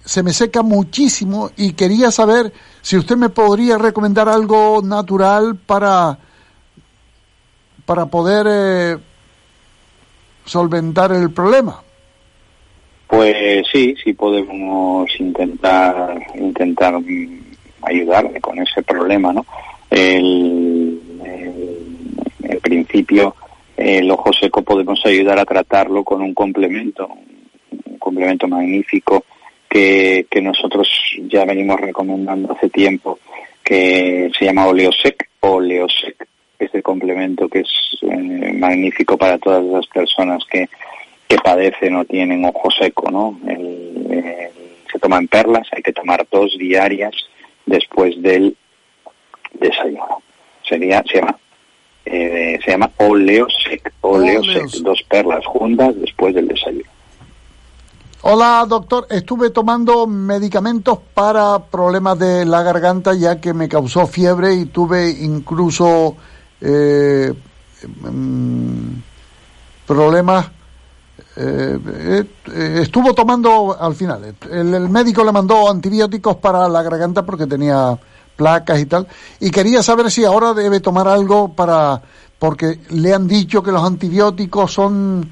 Se 0.03 0.23
me 0.23 0.31
seca 0.31 0.61
muchísimo 0.61 1.51
y 1.57 1.73
quería 1.73 2.11
saber 2.11 2.53
si 2.81 2.97
usted 2.97 3.17
me 3.17 3.29
podría 3.29 3.77
recomendar 3.77 4.29
algo 4.29 4.81
natural 4.83 5.55
para 5.55 6.19
para 7.85 8.05
poder 8.05 8.45
eh, 8.49 8.97
solventar 10.45 11.13
el 11.13 11.31
problema. 11.31 11.81
Pues 13.07 13.65
sí, 13.71 13.95
sí 14.03 14.13
podemos 14.13 15.09
intentar 15.19 16.19
intentar 16.35 16.99
ayudarle 17.87 18.39
con 18.41 18.59
ese 18.59 18.83
problema, 18.83 19.33
¿no? 19.33 19.45
El, 19.89 20.99
principio, 22.61 23.35
el 23.77 24.09
ojo 24.11 24.33
seco 24.33 24.61
podemos 24.61 25.03
ayudar 25.05 25.39
a 25.39 25.45
tratarlo 25.45 26.03
con 26.03 26.21
un 26.21 26.33
complemento, 26.33 27.07
un 27.85 27.97
complemento 27.97 28.47
magnífico 28.47 29.23
que, 29.69 30.25
que 30.29 30.41
nosotros 30.41 30.89
ya 31.29 31.45
venimos 31.45 31.79
recomendando 31.79 32.53
hace 32.53 32.69
tiempo, 32.69 33.19
que 33.63 34.29
se 34.37 34.45
llama 34.45 34.67
Oleosec, 34.67 35.29
Oleosec, 35.41 36.27
este 36.59 36.81
complemento 36.81 37.47
que 37.47 37.59
es 37.59 37.69
eh, 38.01 38.53
magnífico 38.53 39.17
para 39.17 39.37
todas 39.37 39.63
las 39.63 39.85
personas 39.87 40.43
que, 40.49 40.67
que 41.27 41.37
padecen 41.37 41.95
o 41.95 42.05
tienen 42.05 42.43
ojo 42.45 42.69
seco, 42.71 43.09
¿no? 43.11 43.39
El- 43.47 44.07
el- 44.09 44.49
se 44.91 44.99
toman 44.99 45.27
perlas, 45.27 45.67
hay 45.71 45.83
que 45.83 45.93
tomar 45.93 46.25
dos 46.31 46.57
diarias 46.57 47.13
después 47.67 48.19
del 48.21 48.57
desayuno. 49.53 50.23
Sería, 50.67 51.03
se 51.03 51.19
llama, 51.19 51.37
eh, 52.05 52.59
se 52.65 52.71
llama 52.71 52.89
Oleosec, 52.97 53.93
Oleosec, 54.01 54.55
Oleosec. 54.55 54.81
dos 54.81 55.03
perlas 55.03 55.45
juntas 55.45 55.95
después 55.99 56.33
del 56.33 56.47
desayuno. 56.47 56.89
Hola, 58.21 58.65
doctor. 58.67 59.05
Estuve 59.09 59.51
tomando 59.51 60.07
medicamentos 60.07 60.97
para 61.13 61.59
problemas 61.59 62.17
de 62.17 62.45
la 62.45 62.63
garganta 62.63 63.13
ya 63.13 63.39
que 63.39 63.53
me 63.53 63.69
causó 63.69 64.07
fiebre 64.07 64.55
y 64.55 64.65
tuve 64.65 65.09
incluso 65.11 66.17
eh, 66.59 67.31
mm, 68.01 68.89
problemas. 69.85 70.51
Eh, 71.35 72.23
eh, 72.53 72.79
estuvo 72.81 73.13
tomando 73.13 73.77
al 73.79 73.95
final. 73.95 74.35
El, 74.51 74.73
el 74.73 74.89
médico 74.89 75.23
le 75.23 75.31
mandó 75.31 75.69
antibióticos 75.69 76.37
para 76.37 76.67
la 76.69 76.81
garganta 76.83 77.25
porque 77.25 77.47
tenía 77.47 77.97
placas 78.35 78.79
y 78.79 78.85
tal. 78.85 79.07
Y 79.39 79.49
quería 79.51 79.81
saber 79.83 80.09
si 80.11 80.25
ahora 80.25 80.53
debe 80.53 80.79
tomar 80.79 81.07
algo 81.07 81.49
para. 81.53 82.01
Porque 82.39 82.79
le 82.91 83.13
han 83.13 83.27
dicho 83.27 83.63
que 83.63 83.71
los 83.71 83.83
antibióticos 83.83 84.71
son 84.71 85.27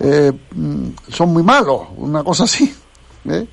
eh, 0.00 0.32
mm, 0.54 0.86
son 1.10 1.32
muy 1.32 1.42
malos, 1.42 1.82
una 1.96 2.22
cosa 2.24 2.44
así. 2.44 2.74
¿eh? 3.28 3.46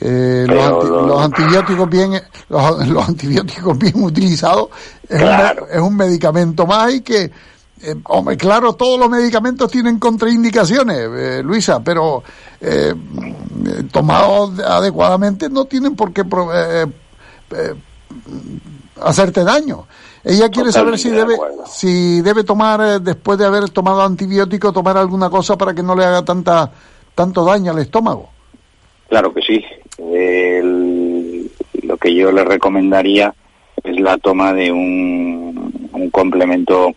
Eh, 0.00 0.44
los, 0.48 1.22
anti- 1.22 1.42
antibióticos 1.42 1.88
bien 1.88 2.20
los, 2.48 2.88
los 2.88 3.08
antibióticos 3.08 3.78
bien 3.78 4.02
utilizados 4.02 4.68
es 5.08 5.80
un 5.80 5.94
medicamento 5.96 6.66
más 6.66 6.92
y 6.94 7.00
que 7.02 7.30
eh, 7.82 7.94
hombre 8.04 8.36
claro 8.36 8.74
todos 8.74 8.98
los 8.98 9.08
medicamentos 9.10 9.70
tienen 9.70 9.98
contraindicaciones 9.98 10.96
eh, 10.98 11.42
Luisa 11.44 11.82
pero 11.82 12.22
eh, 12.60 12.94
tomados 13.92 14.58
adecuadamente 14.60 15.48
no 15.50 15.64
tienen 15.66 15.94
por 15.96 16.12
qué 16.12 16.24
pro- 16.24 16.50
eh, 16.54 16.86
eh, 17.50 17.74
hacerte 19.02 19.44
daño 19.44 19.86
Ella 20.24 20.48
quiere 20.48 20.72
saber 20.72 20.98
si 20.98 21.10
de 21.10 21.16
debe, 21.16 21.36
si 21.66 22.22
debe 22.22 22.44
tomar, 22.44 22.80
eh, 22.80 22.98
después 23.00 23.38
de 23.38 23.44
haber 23.44 23.68
tomado 23.68 24.02
antibiótico, 24.02 24.72
tomar 24.72 24.96
alguna 24.96 25.28
cosa 25.28 25.58
para 25.58 25.74
que 25.74 25.82
no 25.82 25.94
le 25.94 26.04
haga 26.04 26.24
tanta, 26.24 26.70
tanto 27.14 27.44
daño 27.44 27.72
al 27.72 27.80
estómago. 27.80 28.30
Claro 29.10 29.34
que 29.34 29.42
sí. 29.42 29.62
El- 29.98 31.50
lo 31.82 31.96
que 31.98 32.14
yo 32.14 32.32
le 32.32 32.42
recomendaría 32.44 33.34
es 33.82 34.00
la 34.00 34.16
toma 34.16 34.54
de 34.54 34.72
un, 34.72 35.88
un 35.92 36.10
complemento, 36.10 36.92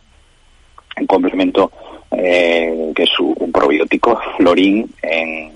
un 1.00 1.08
complemento 1.08 1.72
eh, 2.12 2.92
que 2.96 3.04
es 3.04 3.20
un 3.20 3.52
probiótico, 3.52 4.20
florín, 4.38 4.90
en, 5.02 5.52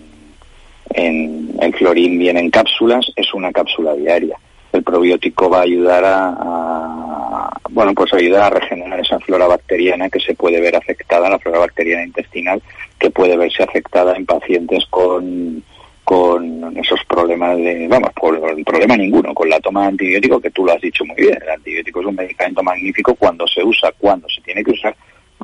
en 0.94 1.56
el 1.60 1.74
florín 1.74 2.20
viene 2.20 2.40
en 2.40 2.50
cápsulas, 2.50 3.06
es 3.16 3.34
una 3.34 3.52
cápsula 3.52 3.94
diaria. 3.94 4.38
El 4.72 4.84
probiótico 4.84 5.50
va 5.50 5.60
a 5.60 5.64
ayudar 5.64 6.04
a, 6.06 7.50
bueno, 7.72 7.94
pues 7.94 8.14
ayudar 8.14 8.44
a 8.44 8.60
regenerar 8.60 9.00
esa 9.02 9.20
flora 9.20 9.46
bacteriana 9.46 10.10
que 10.10 10.20
se 10.20 10.34
puede 10.34 10.62
ver 10.62 10.76
afectada, 10.78 11.30
la 11.30 11.40
flora 11.40 11.60
bacteriana 11.60 12.06
intestinal, 12.06 12.62
que 12.98 13.10
puede 13.10 13.36
verse 13.36 13.64
afectada 13.64 14.16
en 14.16 14.26
pacientes 14.26 14.86
con, 14.90 15.62
con 16.06 16.78
esos 16.78 17.00
problemas 17.06 17.58
de, 17.58 17.86
vamos, 17.90 18.12
con 18.14 18.40
problema 18.64 18.96
ninguno, 18.96 19.34
con 19.34 19.50
la 19.50 19.60
toma 19.60 19.82
de 19.82 19.88
antibiótico, 19.88 20.40
que 20.40 20.52
tú 20.52 20.66
lo 20.66 20.72
has 20.72 20.82
dicho 20.82 21.04
muy 21.04 21.18
bien. 21.18 21.38
El 21.42 21.50
antibiótico 21.50 22.00
es 22.00 22.06
un 22.06 22.16
medicamento 22.16 22.64
magnífico 22.64 23.16
cuando 23.16 23.46
se 23.48 23.62
usa, 23.64 23.92
cuando 23.98 24.30
se 24.30 24.42
tiene 24.42 24.64
que 24.64 24.72
usar, 24.72 24.96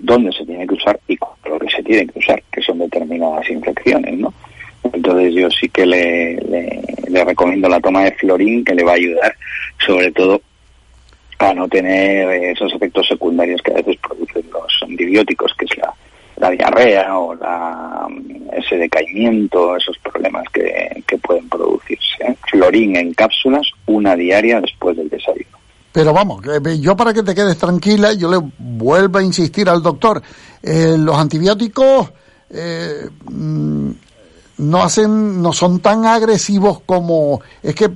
dónde 0.01 0.31
se 0.31 0.45
tiene 0.45 0.67
que 0.67 0.75
usar 0.75 0.99
y 1.07 1.17
lo 1.45 1.59
que 1.59 1.69
se 1.69 1.83
tiene 1.83 2.07
que 2.07 2.19
usar, 2.19 2.41
que 2.51 2.61
son 2.61 2.79
determinadas 2.79 3.49
infecciones, 3.49 4.17
¿no? 4.17 4.33
Entonces 4.93 5.33
yo 5.33 5.49
sí 5.49 5.67
que 5.69 5.85
le, 5.85 7.23
recomiendo 7.25 7.67
la 7.67 7.79
toma 7.79 8.03
de 8.03 8.11
florín, 8.13 8.63
que 8.63 8.75
le 8.75 8.83
va 8.83 8.91
a 8.91 8.95
ayudar 8.95 9.35
sobre 9.85 10.11
todo 10.11 10.41
a 11.39 11.53
no 11.53 11.67
tener 11.67 12.29
esos 12.43 12.73
efectos 12.73 13.07
secundarios 13.07 13.61
que 13.61 13.71
a 13.71 13.75
veces 13.75 13.97
producen 13.97 14.43
los 14.51 14.79
antibióticos, 14.81 15.53
que 15.55 15.65
es 15.65 15.71
la, 16.37 16.49
diarrea 16.49 17.17
o 17.17 17.35
la, 17.35 18.07
ese 18.53 18.77
decaimiento, 18.77 19.75
esos 19.75 19.97
problemas 19.99 20.45
que, 20.53 21.03
que 21.05 21.17
pueden 21.17 21.47
producirse. 21.49 22.23
¿eh? 22.23 22.35
Florín 22.49 22.95
en 22.95 23.13
cápsulas, 23.13 23.69
una 23.85 24.15
diaria 24.15 24.61
después 24.61 24.97
del 24.97 25.09
desayuno. 25.09 25.56
Pero 25.97 26.13
vamos, 26.13 26.43
que 26.43 26.79
yo 26.79 26.95
para 26.95 27.11
que 27.11 27.23
te 27.23 27.33
quedes 27.33 27.57
tranquila, 27.57 28.13
yo 28.13 28.29
le 28.29 28.37
vuelvo 28.59 29.17
a 29.17 29.23
insistir 29.23 29.67
al 29.67 29.81
doctor, 29.81 30.21
eh, 30.61 30.95
los 30.95 31.17
antibióticos 31.17 32.13
eh, 32.51 33.09
mm, 33.31 33.89
no 34.59 34.83
hacen, 34.83 35.41
no 35.41 35.51
son 35.53 35.79
tan 35.79 36.05
agresivos 36.05 36.81
como, 36.85 37.41
es 37.63 37.73
que, 37.73 37.89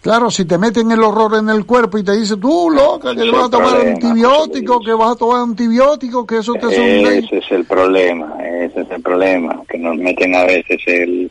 claro, 0.00 0.28
si 0.28 0.44
te 0.44 0.58
meten 0.58 0.90
el 0.90 1.00
horror 1.04 1.36
en 1.38 1.48
el 1.48 1.64
cuerpo 1.64 1.98
y 1.98 2.02
te 2.02 2.18
dicen, 2.18 2.40
tú 2.40 2.68
loca, 2.68 3.14
que 3.14 3.30
vas 3.30 3.44
a 3.44 3.50
tomar 3.50 3.74
problema, 3.76 3.92
antibiótico, 3.92 4.80
que 4.80 4.92
vas 4.94 5.12
a 5.12 5.14
tomar 5.14 5.42
antibiótico, 5.42 6.26
que 6.26 6.38
eso 6.38 6.52
te 6.54 6.66
Ese 6.66 7.38
es 7.38 7.52
el 7.52 7.64
problema, 7.64 8.38
ese 8.44 8.80
es 8.80 8.90
el 8.90 9.02
problema, 9.02 9.62
que 9.68 9.78
nos 9.78 9.96
meten 9.98 10.34
a 10.34 10.42
veces 10.42 10.80
el, 10.86 11.30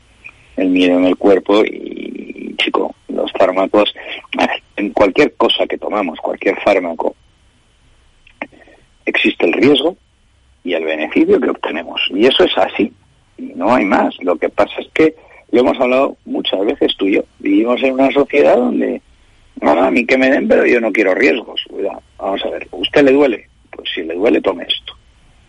el 0.55 0.69
miedo 0.69 0.97
en 0.97 1.07
el 1.07 1.17
cuerpo 1.17 1.61
y, 1.65 2.55
chico, 2.57 2.95
los 3.15 3.31
fármacos, 3.31 3.93
en 4.75 4.89
cualquier 4.91 5.33
cosa 5.35 5.65
que 5.67 5.77
tomamos, 5.77 6.19
cualquier 6.19 6.59
fármaco, 6.61 7.15
existe 9.05 9.45
el 9.45 9.53
riesgo 9.53 9.95
y 10.63 10.73
el 10.73 10.83
beneficio 10.83 11.39
que 11.39 11.49
obtenemos. 11.49 12.01
Y 12.09 12.25
eso 12.25 12.43
es 12.43 12.57
así, 12.57 12.91
no 13.37 13.73
hay 13.73 13.85
más. 13.85 14.15
Lo 14.21 14.35
que 14.35 14.49
pasa 14.49 14.73
es 14.79 14.87
que 14.93 15.15
lo 15.51 15.61
hemos 15.61 15.79
hablado 15.79 16.17
muchas 16.25 16.65
veces 16.65 16.95
tú 16.97 17.07
y 17.07 17.15
yo. 17.15 17.23
Vivimos 17.39 17.81
en 17.83 17.93
una 17.93 18.11
sociedad 18.11 18.57
donde, 18.57 19.01
no, 19.61 19.71
a 19.71 19.91
mí 19.91 20.05
que 20.05 20.17
me 20.17 20.29
den, 20.29 20.47
pero 20.47 20.65
yo 20.65 20.79
no 20.81 20.91
quiero 20.91 21.13
riesgos. 21.13 21.63
Vamos 22.17 22.43
a 22.43 22.49
ver, 22.49 22.67
¿a 22.71 22.75
usted 22.75 23.03
le 23.03 23.11
duele? 23.11 23.47
Pues 23.71 23.89
si 23.93 24.03
le 24.03 24.15
duele, 24.15 24.41
tome 24.41 24.65
esto. 24.67 24.93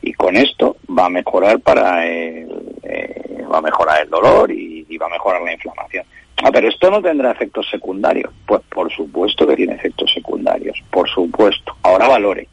Y 0.02 0.12
con 0.12 0.36
esto 0.36 0.76
va 0.96 1.06
a 1.06 1.10
mejorar 1.10 1.58
para 1.60 2.06
el, 2.06 2.48
eh, 2.84 3.44
va 3.50 3.58
a 3.58 3.62
mejorar 3.62 4.02
el 4.02 4.10
dolor 4.10 4.52
y 4.52 4.96
va 4.98 5.06
a 5.06 5.10
mejorar 5.10 5.42
la 5.42 5.52
inflamación. 5.52 6.04
Ah, 6.42 6.50
pero 6.52 6.68
esto 6.68 6.90
no 6.90 7.00
tendrá 7.00 7.32
efectos 7.32 7.68
secundarios. 7.70 8.32
Pues 8.46 8.62
por 8.68 8.92
supuesto 8.92 9.46
que 9.46 9.56
tiene 9.56 9.74
efectos 9.74 10.12
secundarios, 10.12 10.82
por 10.90 11.08
supuesto. 11.08 11.76
Ahora 11.82 12.08
valore. 12.08 12.48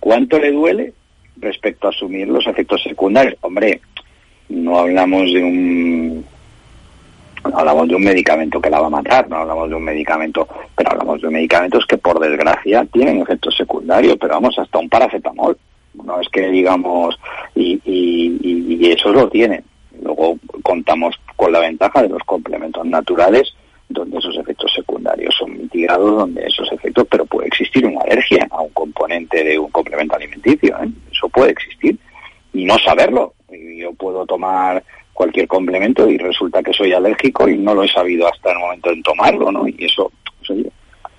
¿Cuánto 0.00 0.38
le 0.38 0.50
duele 0.50 0.92
respecto 1.36 1.86
a 1.86 1.90
asumir 1.90 2.28
los 2.28 2.46
efectos 2.46 2.82
secundarios? 2.82 3.36
Hombre, 3.40 3.80
no 4.48 4.78
hablamos 4.80 5.32
de 5.32 5.42
un 5.42 6.24
no 7.50 7.58
hablamos 7.58 7.88
de 7.88 7.96
un 7.96 8.04
medicamento 8.04 8.60
que 8.60 8.70
la 8.70 8.80
va 8.80 8.86
a 8.86 8.90
matar, 8.90 9.28
no 9.28 9.38
hablamos 9.38 9.68
de 9.68 9.74
un 9.74 9.82
medicamento, 9.82 10.46
pero 10.76 10.92
hablamos 10.92 11.20
de 11.20 11.28
medicamentos 11.28 11.84
que 11.86 11.98
por 11.98 12.20
desgracia 12.20 12.86
tienen 12.92 13.20
efectos 13.20 13.56
secundarios, 13.56 14.16
pero 14.20 14.34
vamos, 14.34 14.58
hasta 14.58 14.78
un 14.78 14.88
paracetamol. 14.88 15.58
No 16.04 16.20
es 16.20 16.28
que 16.28 16.48
digamos, 16.48 17.18
y, 17.54 18.90
eso 18.90 19.12
lo 19.12 19.28
tienen. 19.28 19.64
Luego 20.02 20.36
contamos 20.62 21.16
con 21.42 21.50
la 21.50 21.58
ventaja 21.58 22.02
de 22.02 22.08
los 22.08 22.22
complementos 22.22 22.86
naturales, 22.86 23.52
donde 23.88 24.16
esos 24.16 24.38
efectos 24.38 24.72
secundarios 24.72 25.34
son 25.36 25.58
mitigados, 25.58 26.16
donde 26.16 26.46
esos 26.46 26.70
efectos, 26.70 27.04
pero 27.10 27.26
puede 27.26 27.48
existir 27.48 27.84
una 27.84 28.00
alergia 28.02 28.46
a 28.48 28.60
un 28.60 28.68
componente 28.68 29.42
de 29.42 29.58
un 29.58 29.68
complemento 29.72 30.14
alimenticio, 30.14 30.76
¿eh? 30.80 30.88
eso 31.10 31.28
puede 31.30 31.50
existir, 31.50 31.98
y 32.52 32.64
no 32.64 32.78
saberlo. 32.78 33.34
Yo 33.76 33.92
puedo 33.94 34.24
tomar 34.24 34.84
cualquier 35.12 35.48
complemento 35.48 36.08
y 36.08 36.16
resulta 36.16 36.62
que 36.62 36.72
soy 36.72 36.92
alérgico 36.92 37.48
y 37.48 37.58
no 37.58 37.74
lo 37.74 37.82
he 37.82 37.88
sabido 37.88 38.28
hasta 38.28 38.52
el 38.52 38.58
momento 38.60 38.92
en 38.92 39.02
tomarlo, 39.02 39.50
¿no? 39.50 39.66
Y 39.66 39.84
eso, 39.84 40.12
pues, 40.46 40.60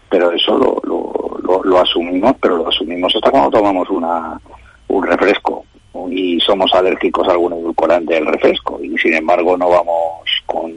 pero 0.10 0.32
eso 0.32 0.58
lo, 0.58 0.82
lo, 1.44 1.62
lo 1.66 1.80
asumimos, 1.82 2.34
pero 2.42 2.56
lo 2.56 2.70
asumimos 2.70 3.14
hasta 3.14 3.30
cuando 3.30 3.52
tomamos 3.52 3.90
una, 3.90 4.40
un 4.88 5.04
refresco 5.06 5.66
y 6.10 6.40
somos 6.40 6.72
alérgicos 6.74 7.28
a 7.28 7.32
algún 7.32 7.54
edulcorante 7.54 8.16
del 8.16 8.26
refresco 8.26 8.80
y 8.84 8.98
sin 8.98 9.14
embargo 9.14 9.56
no 9.58 9.70
vamos 9.70 10.28
con 10.46 10.72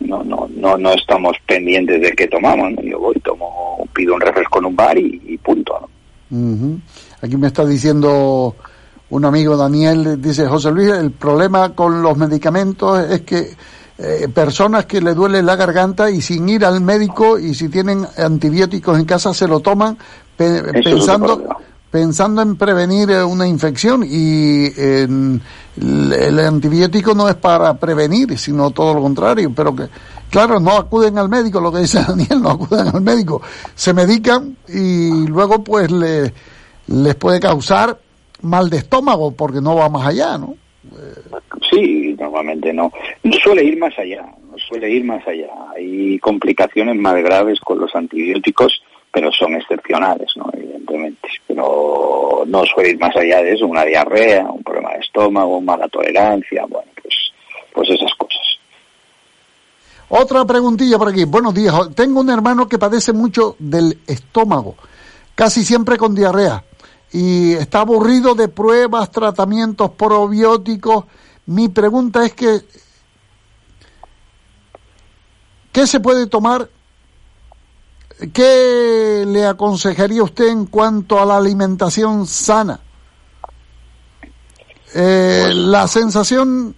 no 0.00 0.22
no 0.24 0.48
no 0.56 0.78
no 0.78 0.92
estamos 0.92 1.36
pendientes 1.46 2.00
de 2.00 2.12
qué 2.12 2.26
tomamos 2.28 2.70
¿no? 2.72 2.82
yo 2.82 2.98
voy 2.98 3.14
tomo 3.24 3.86
pido 3.92 4.14
un 4.14 4.20
refresco 4.20 4.58
en 4.60 4.64
un 4.66 4.76
bar 4.76 4.96
y, 4.96 5.20
y 5.26 5.36
punto 5.38 5.78
¿no? 5.80 5.88
Aquí 7.22 7.36
me 7.36 7.48
está 7.48 7.64
diciendo 7.66 8.54
un 9.10 9.24
amigo 9.24 9.56
Daniel, 9.56 10.22
dice 10.22 10.46
José 10.46 10.70
Luis, 10.70 10.90
el 10.92 11.10
problema 11.10 11.74
con 11.74 12.00
los 12.00 12.16
medicamentos 12.16 13.00
es 13.10 13.22
que 13.22 13.48
eh, 13.98 14.28
personas 14.32 14.86
que 14.86 15.00
le 15.00 15.12
duele 15.14 15.42
la 15.42 15.56
garganta 15.56 16.08
y 16.08 16.20
sin 16.20 16.48
ir 16.48 16.64
al 16.64 16.80
médico 16.80 17.36
y 17.38 17.52
si 17.54 17.68
tienen 17.68 18.06
antibióticos 18.16 18.96
en 18.98 19.04
casa 19.04 19.34
se 19.34 19.48
lo 19.48 19.58
toman 19.60 19.98
pe- 20.36 20.58
Eso 20.58 20.72
pensando. 20.84 21.44
Pensando 21.90 22.42
en 22.42 22.56
prevenir 22.56 23.10
eh, 23.10 23.22
una 23.22 23.46
infección 23.46 24.04
y 24.08 24.66
en- 24.76 25.40
el, 25.80 26.38
antibiótico 26.38 27.14
no 27.14 27.28
es 27.28 27.36
para 27.36 27.74
prevenir, 27.74 28.36
sino 28.38 28.70
todo 28.70 28.94
lo 28.94 29.00
contrario, 29.00 29.52
pero 29.54 29.74
que 29.74 29.84
claro, 30.30 30.60
no 30.60 30.72
acuden 30.72 31.16
al 31.18 31.28
médico, 31.28 31.60
lo 31.60 31.72
que 31.72 31.78
dice 31.80 32.00
Daniel, 32.08 32.42
no 32.42 32.50
acuden 32.50 32.88
al 32.88 33.00
médico, 33.00 33.40
se 33.74 33.92
medican 33.94 34.56
y 34.68 35.26
luego 35.26 35.64
pues 35.64 35.90
le, 35.90 36.32
les 36.88 37.14
puede 37.14 37.40
causar 37.40 37.98
mal 38.42 38.68
de 38.70 38.78
estómago 38.78 39.32
porque 39.32 39.60
no 39.60 39.74
va 39.76 39.88
más 39.88 40.06
allá, 40.06 40.38
¿no? 40.38 40.54
sí 41.70 42.16
normalmente 42.18 42.72
no. 42.72 42.90
No 43.22 43.32
suele 43.42 43.62
ir 43.64 43.78
más 43.78 43.96
allá 43.98 44.24
no 44.50 44.58
suele 44.58 44.90
ir 44.90 45.04
más 45.04 45.26
allá. 45.26 45.48
Hay 45.76 46.18
complicaciones 46.18 46.96
más 46.96 47.14
graves 47.22 47.60
con 47.60 47.78
los 47.78 47.94
antibióticos 47.94 48.82
pero 49.12 49.30
son 49.32 49.54
excepcionales 49.54 50.36
no 50.36 50.50
evidentemente 50.52 51.28
pero 51.46 52.44
no 52.46 52.64
suele 52.64 52.90
ir 52.90 52.98
más 52.98 53.14
allá 53.16 53.42
de 53.42 53.54
eso 53.54 53.66
una 53.66 53.84
diarrea 53.84 54.42
un 54.44 54.62
problema 54.62 54.90
de 54.92 55.00
estómago 55.00 55.60
mala 55.60 55.88
tolerancia 55.88 56.64
bueno 56.68 56.90
pues 57.02 57.14
pues 57.72 57.90
esas 57.90 58.12
cosas 58.14 58.40
Otra 60.12 60.44
preguntilla 60.44 60.98
por 60.98 61.08
aquí. 61.08 61.24
Buenos 61.24 61.54
días. 61.54 61.72
Tengo 61.94 62.18
un 62.18 62.30
hermano 62.30 62.68
que 62.68 62.80
padece 62.80 63.12
mucho 63.12 63.54
del 63.60 64.00
estómago, 64.08 64.74
casi 65.36 65.64
siempre 65.64 65.96
con 65.98 66.16
diarrea, 66.16 66.64
y 67.12 67.52
está 67.52 67.80
aburrido 67.80 68.34
de 68.34 68.48
pruebas, 68.48 69.12
tratamientos 69.12 69.90
probióticos. 69.92 71.04
Mi 71.46 71.68
pregunta 71.68 72.24
es 72.24 72.34
que, 72.34 72.60
¿qué 75.70 75.86
se 75.86 76.00
puede 76.00 76.26
tomar? 76.26 76.68
¿Qué 78.32 79.24
le 79.26 79.46
aconsejaría 79.46 80.22
usted 80.22 80.48
en 80.48 80.66
cuanto 80.66 81.20
a 81.20 81.24
la 81.26 81.36
alimentación 81.38 82.26
sana? 82.26 82.78
Eh, 84.94 85.50
la 85.54 85.86
sensación 85.86 86.74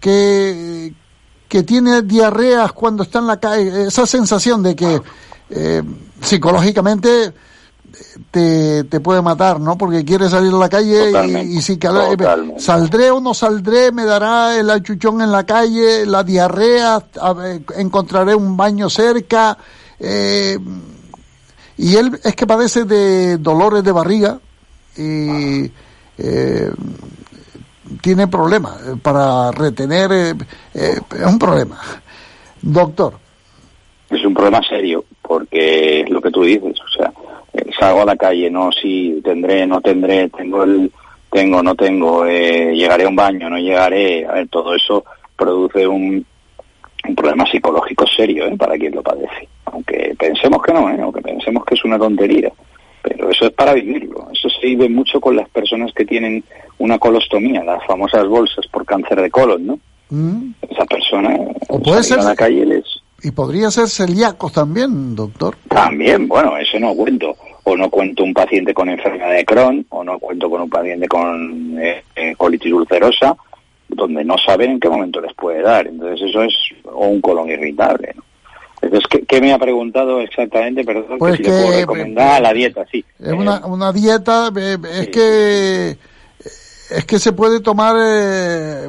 que, 0.00 0.92
que 1.48 1.62
tiene 1.62 2.02
diarreas 2.02 2.72
cuando 2.72 3.04
está 3.04 3.20
en 3.20 3.26
la 3.28 3.38
calle, 3.38 3.86
esa 3.86 4.04
sensación 4.06 4.62
de 4.62 4.74
que 4.76 5.00
eh, 5.50 5.82
psicológicamente 6.20 7.32
te, 8.30 8.84
te 8.84 9.00
puede 9.00 9.22
matar, 9.22 9.60
¿no? 9.60 9.78
Porque 9.78 10.04
quiere 10.04 10.28
salir 10.28 10.52
a 10.52 10.56
la 10.56 10.68
calle 10.68 11.12
y, 11.44 11.58
y 11.58 11.62
si 11.62 11.78
cala- 11.78 12.08
totalmente. 12.16 12.60
saldré 12.60 13.10
o 13.10 13.20
no 13.20 13.32
saldré, 13.32 13.92
me 13.92 14.04
dará 14.04 14.58
el 14.58 14.68
achuchón 14.70 15.20
en 15.22 15.30
la 15.30 15.44
calle, 15.46 16.04
la 16.04 16.24
diarrea, 16.24 16.96
a 17.20 17.34
encontraré 17.76 18.34
un 18.34 18.56
baño 18.56 18.90
cerca. 18.90 19.56
Eh, 20.02 20.58
y 21.78 21.96
él 21.96 22.18
es 22.22 22.36
que 22.36 22.46
padece 22.46 22.84
de 22.84 23.38
dolores 23.38 23.84
de 23.84 23.92
barriga 23.92 24.38
y 24.96 25.70
eh, 26.18 26.70
tiene 28.00 28.26
problemas 28.26 28.80
eh, 28.86 28.96
para 29.00 29.50
retener, 29.52 30.12
eh, 30.12 30.34
eh, 30.74 31.00
es 31.10 31.26
un 31.26 31.38
problema. 31.38 31.78
Doctor, 32.60 33.14
es 34.10 34.24
un 34.24 34.34
problema 34.34 34.60
serio, 34.68 35.04
porque 35.22 36.00
es 36.00 36.10
lo 36.10 36.20
que 36.20 36.30
tú 36.30 36.42
dices, 36.42 36.74
o 36.80 36.88
sea, 36.88 37.12
salgo 37.78 38.02
a 38.02 38.06
la 38.06 38.16
calle, 38.16 38.50
no, 38.50 38.70
si 38.72 39.20
tendré, 39.24 39.66
no 39.66 39.80
tendré, 39.80 40.28
tengo 40.28 40.64
el, 40.64 40.92
tengo, 41.30 41.62
no 41.62 41.74
tengo, 41.74 42.24
llegaré 42.26 43.04
a 43.04 43.08
un 43.08 43.16
baño, 43.16 43.48
no 43.48 43.58
llegaré, 43.58 44.26
a 44.26 44.32
ver, 44.32 44.48
todo 44.48 44.74
eso 44.74 45.04
produce 45.36 45.86
un, 45.86 46.24
un 47.08 47.14
problema 47.14 47.44
psicológico 47.50 48.06
serio 48.06 48.46
¿eh? 48.46 48.56
para 48.56 48.76
quien 48.76 48.94
lo 48.94 49.02
padece. 49.02 49.48
Aunque 49.66 50.14
pensemos 50.18 50.62
que 50.62 50.72
no, 50.72 50.88
¿eh? 50.90 50.98
aunque 51.02 51.20
pensemos 51.20 51.64
que 51.64 51.74
es 51.74 51.84
una 51.84 51.98
tontería, 51.98 52.52
pero 53.02 53.30
eso 53.30 53.46
es 53.46 53.52
para 53.52 53.74
vivirlo. 53.74 54.28
Eso 54.32 54.48
se 54.48 54.66
vive 54.66 54.88
mucho 54.88 55.20
con 55.20 55.34
las 55.36 55.48
personas 55.48 55.92
que 55.92 56.04
tienen 56.04 56.44
una 56.78 56.98
colostomía, 56.98 57.64
las 57.64 57.84
famosas 57.86 58.26
bolsas 58.28 58.66
por 58.68 58.84
cáncer 58.84 59.20
de 59.20 59.30
colon, 59.30 59.66
¿no? 59.66 59.78
Mm, 60.10 60.52
Esa 60.68 60.84
persona 60.84 61.36
O 61.68 61.80
puede 61.80 62.00
a 62.00 62.02
ser- 62.02 62.18
la 62.22 62.34
calle 62.36 62.66
les, 62.66 62.84
y 63.24 63.30
podría 63.30 63.70
ser 63.70 63.88
celíacos 63.88 64.52
también, 64.52 65.14
doctor. 65.14 65.56
También, 65.68 66.26
bueno, 66.28 66.56
eso 66.56 66.78
no 66.80 66.92
cuento. 66.94 67.36
O 67.64 67.76
no 67.76 67.88
cuento 67.88 68.24
un 68.24 68.34
paciente 68.34 68.74
con 68.74 68.88
enfermedad 68.88 69.30
de 69.30 69.44
Crohn, 69.44 69.86
o 69.90 70.02
no 70.02 70.18
cuento 70.18 70.50
con 70.50 70.62
un 70.62 70.68
paciente 70.68 71.06
con 71.06 71.78
eh, 71.80 72.02
colitis 72.36 72.72
ulcerosa, 72.72 73.36
donde 73.94 74.24
no 74.24 74.36
saben 74.38 74.72
en 74.72 74.80
qué 74.80 74.88
momento 74.88 75.20
les 75.20 75.34
puede 75.34 75.62
dar. 75.62 75.86
Entonces 75.86 76.28
eso 76.28 76.42
es, 76.42 76.54
o 76.84 77.06
un 77.06 77.20
colon 77.20 77.48
irritable, 77.50 78.12
¿no? 78.16 78.22
Entonces, 78.80 79.06
¿qué, 79.08 79.22
qué 79.26 79.40
me 79.40 79.52
ha 79.52 79.58
preguntado 79.58 80.20
exactamente? 80.20 80.82
Perdón, 80.84 81.18
Pues 81.18 81.36
que 81.36 81.44
si 81.44 81.50
le 81.50 81.56
puedo 81.56 81.70
que- 81.70 81.80
recomendar 81.82 82.42
la 82.42 82.52
dieta, 82.52 82.84
sí. 82.90 83.04
Es 83.20 83.32
una, 83.32 83.64
una 83.64 83.92
dieta, 83.92 84.50
eh, 84.56 84.76
es 84.92 85.08
que 85.08 85.96
es 86.90 87.04
que 87.06 87.18
se 87.20 87.32
puede 87.32 87.60
tomar, 87.60 87.94
eh, 87.98 88.88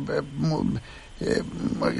eh, 1.21 1.41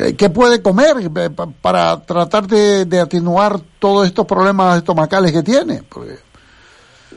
eh, 0.02 0.16
¿qué 0.18 0.30
puede 0.30 0.62
comer 0.62 0.96
eh, 1.00 1.30
pa- 1.30 1.48
para 1.62 2.02
tratar 2.04 2.46
de, 2.48 2.86
de 2.86 3.00
atenuar 3.00 3.60
todos 3.80 4.06
estos 4.08 4.26
problemas 4.26 4.78
estomacales 4.78 5.32
que 5.32 5.44
tiene? 5.44 5.82
Porque- 5.88 6.18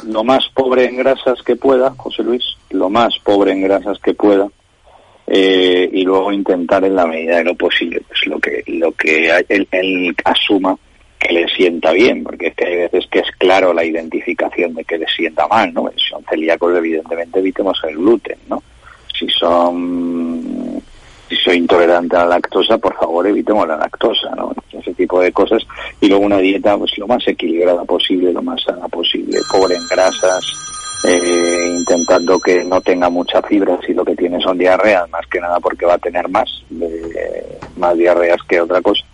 lo 0.06 0.22
más 0.24 0.44
pobre 0.54 0.84
en 0.84 0.98
grasas 0.98 1.40
que 1.42 1.56
pueda, 1.56 1.94
José 1.96 2.22
Luis, 2.22 2.44
lo 2.70 2.90
más 2.90 3.14
pobre 3.24 3.52
en 3.52 3.62
grasas 3.62 3.98
que 3.98 4.12
pueda, 4.12 4.46
eh, 5.26 5.88
y 5.92 6.02
luego 6.04 6.32
intentar 6.32 6.84
en 6.84 6.94
la 6.94 7.06
medida 7.06 7.38
de 7.38 7.44
lo 7.44 7.54
posible, 7.54 8.02
pues 8.06 8.26
lo 8.26 8.38
que 8.38 8.62
lo 8.66 8.92
que 8.92 9.30
él, 9.48 9.66
él 9.70 10.14
asuma 10.24 10.76
que 11.18 11.32
le 11.32 11.48
sienta 11.48 11.92
bien, 11.92 12.22
porque 12.22 12.48
es 12.48 12.54
que 12.54 12.66
hay 12.66 12.76
veces 12.76 13.06
que 13.10 13.18
es 13.20 13.30
claro 13.38 13.72
la 13.72 13.84
identificación 13.84 14.74
de 14.74 14.84
que 14.84 14.98
le 14.98 15.06
sienta 15.08 15.48
mal, 15.48 15.72
¿no? 15.72 15.90
Si 15.96 16.08
son 16.08 16.22
celíacos, 16.28 16.76
evidentemente 16.76 17.38
evitemos 17.40 17.78
el 17.88 17.96
gluten, 17.96 18.38
¿no? 18.48 18.62
Si 19.18 19.28
son 19.28 20.82
si 21.28 21.34
soy 21.36 21.56
intolerante 21.56 22.14
a 22.16 22.20
la 22.20 22.36
lactosa, 22.36 22.78
por 22.78 22.94
favor 22.94 23.26
evitemos 23.26 23.66
la 23.66 23.76
lactosa, 23.76 24.32
¿no? 24.36 24.52
Ese 24.70 24.94
tipo 24.94 25.20
de 25.20 25.32
cosas. 25.32 25.62
Y 26.00 26.08
luego 26.08 26.24
una 26.24 26.38
dieta 26.38 26.78
pues 26.78 26.96
lo 26.98 27.08
más 27.08 27.26
equilibrada 27.26 27.84
posible, 27.84 28.32
lo 28.32 28.42
más 28.42 28.62
sana 28.62 28.86
posible, 28.86 29.38
pobre 29.50 29.74
en 29.74 29.86
grasas, 29.90 30.75
eh, 31.02 31.72
intentando 31.76 32.38
que 32.40 32.64
no 32.64 32.80
tenga 32.80 33.08
mucha 33.10 33.42
fibra 33.42 33.78
si 33.86 33.94
lo 33.94 34.04
que 34.04 34.16
tiene 34.16 34.40
son 34.40 34.58
diarreas, 34.58 35.08
más 35.10 35.26
que 35.26 35.40
nada 35.40 35.60
porque 35.60 35.86
va 35.86 35.94
a 35.94 35.98
tener 35.98 36.28
más, 36.28 36.48
eh, 36.80 37.60
más 37.76 37.96
diarreas 37.96 38.38
que 38.48 38.60
otra 38.60 38.80
cosa. 38.80 39.04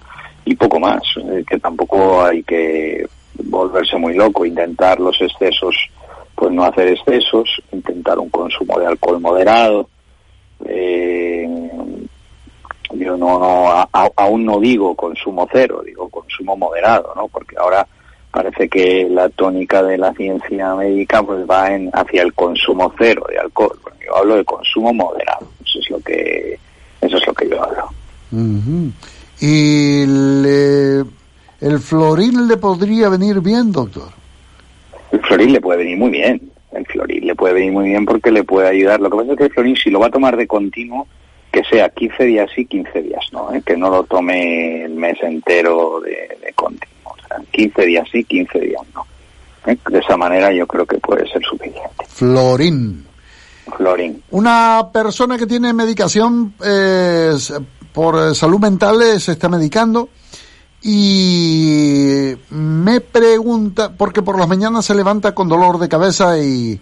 Y 0.45 0.55
poco 0.57 0.81
más, 0.81 1.03
eh, 1.17 1.45
que 1.49 1.59
tampoco 1.59 2.25
hay 2.25 2.43
que 2.43 3.07
volverse 3.45 3.97
muy 3.97 4.15
loco, 4.15 4.45
intentar 4.45 4.99
los 5.01 5.21
excesos, 5.21 5.77
pues 6.35 6.51
no 6.53 6.65
hacer 6.65 6.89
excesos, 6.89 7.49
intentar 7.73 8.19
un 8.19 8.31
consumo 8.31 8.79
de 8.79 8.87
alcohol 8.87 9.21
moderado, 9.21 9.89
eh, 10.65 11.49
yo 12.95 13.17
no, 13.17 13.39
no 13.39 13.69
a- 13.71 13.89
aún 14.17 14.45
no 14.45 14.61
digo 14.61 14.95
consumo 14.95 15.49
cero, 15.51 15.83
digo 15.85 16.09
consumo 16.09 16.57
moderado, 16.57 17.13
¿no? 17.17 17.29
Porque 17.29 17.57
ahora 17.59 17.87
parece 18.33 18.69
que 18.69 19.07
la 19.11 19.29
tónica 19.29 19.83
de 19.83 19.99
la 19.99 20.13
ciencia 20.15 20.75
médica 20.75 21.23
pues 21.23 21.49
va 21.49 21.73
en 21.73 21.91
hacia 21.93 22.23
el 22.23 22.33
consumo 22.35 22.93
cero 22.99 23.25
de 23.31 23.39
alcohol. 23.39 23.79
Bueno, 23.83 23.99
yo 24.05 24.17
hablo 24.17 24.37
de 24.37 24.45
consumo 24.45 24.93
moderado, 24.93 25.47
eso 25.65 25.79
es 25.79 25.91
lo 25.91 26.01
que 26.01 26.59
eso 27.01 27.17
es 27.19 27.27
lo 27.27 27.35
que 27.35 27.49
yo 27.49 27.63
hablo. 27.63 27.89
Y 29.41 30.07
le- 30.07 31.05
el 31.61 31.79
florín 31.79 32.49
le 32.49 32.57
podría 32.57 33.09
venir 33.09 33.41
bien, 33.41 33.71
doctor. 33.73 34.09
El 35.13 35.21
floril 35.21 35.53
le 35.53 35.61
puede 35.61 35.79
venir 35.79 35.99
muy 35.99 36.11
bien, 36.11 36.41
el 36.73 36.87
floril 36.87 37.27
le 37.27 37.35
puede 37.35 37.55
venir 37.55 37.73
muy 37.73 37.89
bien 37.91 38.05
porque 38.07 38.31
le 38.31 38.45
puede 38.45 38.69
ayudar. 38.69 39.01
Lo 39.01 39.11
que 39.11 39.17
pasa 39.19 39.33
es 39.33 39.39
que 39.39 39.45
el 39.45 39.53
floril 39.53 39.77
si 39.77 39.91
lo 39.91 40.01
va 40.01 40.07
a 40.07 40.11
tomar 40.11 40.37
de 40.37 40.47
continuo 40.47 41.07
que 41.53 41.63
sea 41.65 41.91
15 41.91 42.25
días 42.25 42.51
sí, 42.55 42.65
15 42.65 43.03
días 43.03 43.27
no, 43.31 43.53
¿eh? 43.53 43.63
que 43.65 43.77
no 43.77 43.91
lo 43.91 44.05
tome 44.05 44.85
el 44.85 44.95
mes 44.95 45.19
entero 45.23 46.01
de, 46.01 46.11
de 46.43 46.53
continuo. 46.55 47.02
O 47.33 47.37
sea, 47.37 47.45
15 47.53 47.87
días 47.87 48.09
sí, 48.11 48.25
15 48.25 48.59
días 48.61 48.83
no. 48.95 49.07
¿eh? 49.67 49.79
De 49.91 49.99
esa 49.99 50.17
manera 50.17 50.53
yo 50.53 50.67
creo 50.67 50.87
que 50.87 50.99
puede 50.99 51.27
ser 51.31 51.43
suficiente. 51.43 52.05
Florín. 52.09 53.07
Florín. 53.77 54.23
Una 54.31 54.89
persona 54.93 55.39
que 55.39 55.47
tiene 55.47 55.73
medicación 55.73 56.55
eh, 56.65 57.33
por 57.93 58.17
eh, 58.17 58.35
salud 58.35 58.59
mental 58.59 59.21
se 59.21 59.33
está 59.33 59.49
medicando 59.49 60.09
y 60.83 62.35
me 62.51 63.01
pregunta, 63.01 63.93
porque 63.97 64.23
por 64.23 64.37
las 64.37 64.49
mañanas 64.49 64.85
se 64.85 64.97
levanta 64.97 65.33
con 65.33 65.49
dolor 65.49 65.79
de 65.79 65.89
cabeza 65.89 66.39
y, 66.39 66.81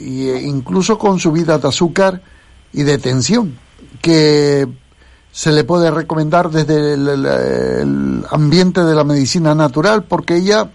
y, 0.00 0.30
incluso 0.30 0.96
con 0.96 1.18
subida 1.18 1.58
de 1.58 1.68
azúcar 1.68 2.22
y 2.72 2.84
de 2.84 2.96
tensión, 2.96 3.58
que 4.00 4.66
se 5.38 5.52
le 5.52 5.62
puede 5.62 5.92
recomendar 5.92 6.50
desde 6.50 6.94
el, 6.94 8.24
ambiente 8.28 8.82
de 8.82 8.92
la 8.92 9.04
medicina 9.04 9.54
natural, 9.54 10.02
porque 10.02 10.34
ella 10.34 10.70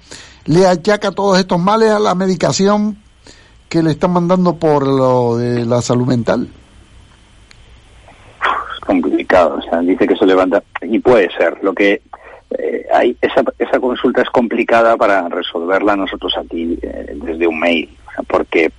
le 0.45 0.65
achaca 0.65 1.11
todos 1.11 1.38
estos 1.38 1.60
males 1.60 1.91
a 1.91 1.99
la 1.99 2.15
medicación 2.15 2.95
que 3.68 3.84
le 3.84 3.91
están 3.91 4.11
mandando 4.14 4.56
por 4.56 4.88
lo 4.88 5.35
de 5.35 5.65
la 5.65 5.81
salud 5.81 6.07
mental. 6.07 6.48
Es 8.73 8.80
complicado, 8.85 9.57
o 9.57 9.61
sea, 9.64 9.80
dice 9.80 10.07
que 10.07 10.15
se 10.15 10.26
levanta 10.26 10.64
y 10.81 10.98
puede 10.98 11.30
ser. 11.38 11.61
Lo 11.61 11.73
que 11.73 12.02
eh, 12.57 12.85
hay 12.94 13.18
esa, 13.19 13.44
esa 13.60 13.81
consulta 13.81 14.22
es 14.22 14.30
complicada 14.30 14.95
para 14.95 15.27
resolverla 15.27 15.98
nosotros 15.98 16.34
aquí 16.38 16.80
eh, 16.81 17.18
desde 17.22 17.48
un 17.48 17.60
mail, 17.60 17.90
o 18.07 18.11
sea, 18.11 18.23
porque 18.26 18.72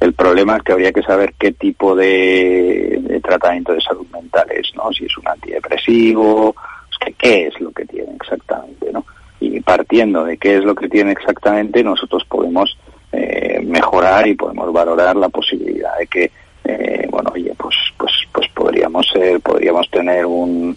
el 0.00 0.12
problema 0.12 0.56
es 0.56 0.62
que 0.62 0.72
habría 0.72 0.92
que 0.92 1.02
saber 1.02 1.34
qué 1.38 1.52
tipo 1.52 1.94
de, 1.94 3.20
tratamiento 3.22 3.72
de 3.72 3.80
salud 3.80 4.06
mental 4.12 4.46
es, 4.50 4.72
¿no? 4.74 4.92
Si 4.92 5.04
es 5.04 5.18
un 5.18 5.28
antidepresivo, 5.28 6.54
es 6.90 7.14
qué 7.16 7.46
es 7.48 7.60
lo 7.60 7.70
que 7.72 7.84
tiene 7.84 8.14
exactamente, 8.14 8.92
¿no? 8.92 9.04
Y 9.40 9.60
partiendo 9.60 10.24
de 10.24 10.36
qué 10.36 10.56
es 10.58 10.64
lo 10.64 10.74
que 10.74 10.88
tiene 10.88 11.12
exactamente, 11.12 11.82
nosotros 11.82 12.24
podemos 12.28 12.76
eh, 13.12 13.60
mejorar 13.64 14.26
y 14.26 14.34
podemos 14.34 14.72
valorar 14.72 15.16
la 15.16 15.28
posibilidad 15.28 15.96
de 15.98 16.06
que, 16.06 16.30
eh, 16.64 17.06
bueno, 17.10 17.30
oye, 17.34 17.52
pues, 17.56 17.74
pues, 17.96 18.12
pues 18.32 18.48
podríamos 18.54 19.08
ser, 19.08 19.40
podríamos 19.40 19.90
tener 19.90 20.26
un, 20.26 20.76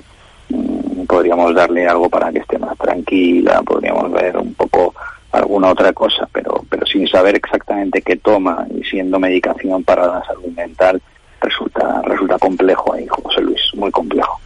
podríamos 1.07 1.53
darle 1.53 1.87
algo 1.87 2.09
para 2.09 2.31
que 2.31 2.39
esté 2.39 2.57
más 2.57 2.77
tranquila, 2.77 3.61
podríamos 3.63 4.11
ver 4.11 4.37
un 4.37 4.53
poco 4.53 4.93
alguna 5.31 5.69
otra 5.69 5.93
cosa, 5.93 6.27
pero, 6.31 6.63
pero 6.69 6.85
sin 6.85 7.07
saber 7.07 7.35
exactamente 7.35 8.01
qué 8.01 8.17
toma 8.17 8.65
y 8.69 8.83
siendo 8.83 9.19
medicación 9.19 9.83
para 9.83 10.07
la 10.07 10.23
salud 10.25 10.49
mental, 10.55 11.01
resulta, 11.39 12.01
resulta 12.03 12.37
complejo 12.37 12.93
ahí, 12.93 13.07
José 13.07 13.41
Luis, 13.41 13.61
muy 13.75 13.91
complejo. 13.91 14.39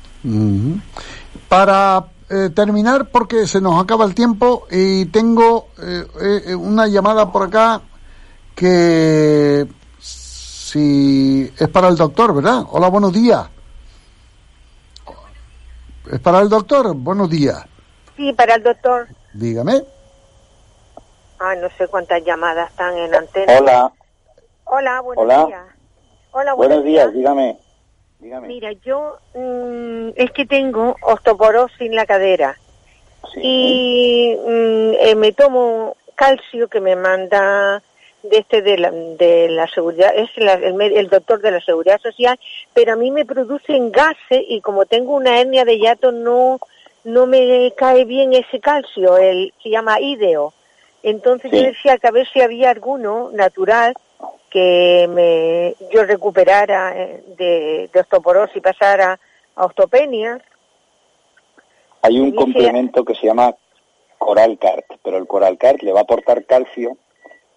Para 1.50 2.06
eh, 2.30 2.50
terminar, 2.54 3.10
porque 3.10 3.48
se 3.48 3.62
nos 3.62 3.82
acaba 3.82 4.06
el 4.06 4.16
tiempo 4.16 4.68
y 4.72 5.06
tengo 5.06 5.70
eh, 5.82 6.06
eh, 6.48 6.56
una 6.56 6.88
llamada 6.88 7.32
por 7.32 7.44
acá 7.44 7.82
que 8.56 9.68
si 10.00 11.52
es 11.58 11.70
para 11.70 11.88
el 11.88 11.96
doctor, 11.96 12.34
¿verdad? 12.34 12.64
Hola, 12.72 12.90
buenos 12.90 13.14
días. 13.14 13.48
Es 16.12 16.20
para 16.20 16.42
el 16.42 16.50
doctor, 16.50 16.96
buenos 16.96 17.30
días. 17.30 17.64
Sí, 18.16 18.32
para 18.34 18.56
el 18.56 18.64
doctor. 18.64 19.08
Dígame. 19.34 19.95
Ah, 21.40 21.56
no 21.56 21.70
sé 21.78 21.88
cuántas 21.88 22.24
llamadas 22.24 22.70
están 22.72 22.98
en 22.98 23.14
antena. 23.14 23.58
Hola, 23.60 23.92
Hola, 24.66 25.02
buenos 25.02 25.24
Hola. 25.26 25.46
días. 25.46 25.66
Hola, 26.32 26.54
buenos 26.54 26.84
días, 26.84 27.14
dígame. 27.14 27.58
Mira, 28.20 28.72
yo 28.84 29.18
mm, 29.34 30.10
es 30.16 30.32
que 30.32 30.46
tengo 30.46 30.96
osteoporosis 31.02 31.82
en 31.82 31.96
la 31.96 32.06
cadera 32.06 32.58
y 33.36 34.36
mm, 34.36 34.94
eh, 35.00 35.16
me 35.16 35.32
tomo 35.34 35.96
calcio 36.16 36.68
que 36.68 36.80
me 36.80 36.96
manda 36.96 37.82
de 38.24 38.38
este 38.38 38.62
de 38.62 38.78
la, 38.78 38.90
de 38.92 39.50
la 39.50 39.68
seguridad 39.68 40.12
es 40.16 40.30
la- 40.38 40.54
el, 40.54 40.74
me- 40.74 40.88
el 40.88 41.10
doctor 41.10 41.40
de 41.42 41.52
la 41.52 41.62
seguridad 41.62 42.00
social, 42.02 42.40
pero 42.74 42.94
a 42.94 42.96
mí 42.96 43.12
me 43.12 43.26
producen 43.26 43.92
gases 43.92 44.42
y 44.48 44.62
como 44.62 44.86
tengo 44.86 45.14
una 45.14 45.40
hernia 45.40 45.66
de 45.66 45.78
hiato 45.78 46.12
no 46.12 46.60
no 47.04 47.28
me 47.28 47.72
cae 47.78 48.06
bien 48.06 48.34
ese 48.34 48.60
calcio, 48.60 49.18
el 49.18 49.54
se 49.62 49.70
llama 49.70 50.00
ideo 50.02 50.54
Entonces 51.06 51.52
Sí. 51.52 51.58
yo 51.58 51.64
decía 51.68 51.98
que 52.00 52.08
a 52.08 52.12
ver 52.12 52.28
si 52.34 52.42
había 52.42 52.72
alguno 52.72 53.30
natural 53.32 53.94
que 54.50 55.08
me 55.08 55.76
yo 55.92 56.04
recuperara 56.04 57.00
eh, 57.00 57.24
de, 57.38 57.90
de 57.94 58.00
osteoporosis 58.00 58.58
y 58.58 58.62
pasara 58.62 59.20
a 59.56 59.66
osteopenia. 59.66 60.42
Hay 62.02 62.20
un 62.20 62.34
complemento 62.34 63.06
que 63.06 63.14
se 63.14 63.28
llama 63.28 63.54
Coral 64.18 64.58
Cart, 64.58 64.86
pero 65.04 65.18
el 65.18 65.28
Coral 65.28 65.60
Cart 65.60 65.84
le 65.84 65.92
va 65.92 66.00
a 66.00 66.04
aportar 66.04 66.44
calcio, 66.46 66.98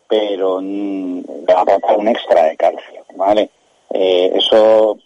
pero 0.09 0.61
le 0.61 1.23
va 1.49 1.61
a 1.61 1.63
aportar 1.63 1.97
un 1.97 2.09
extra 2.09 2.45
de 2.45 2.57
calcio, 2.57 3.05
¿vale? 3.15 3.49
Eh, 3.91 4.33
eso, 4.35 4.99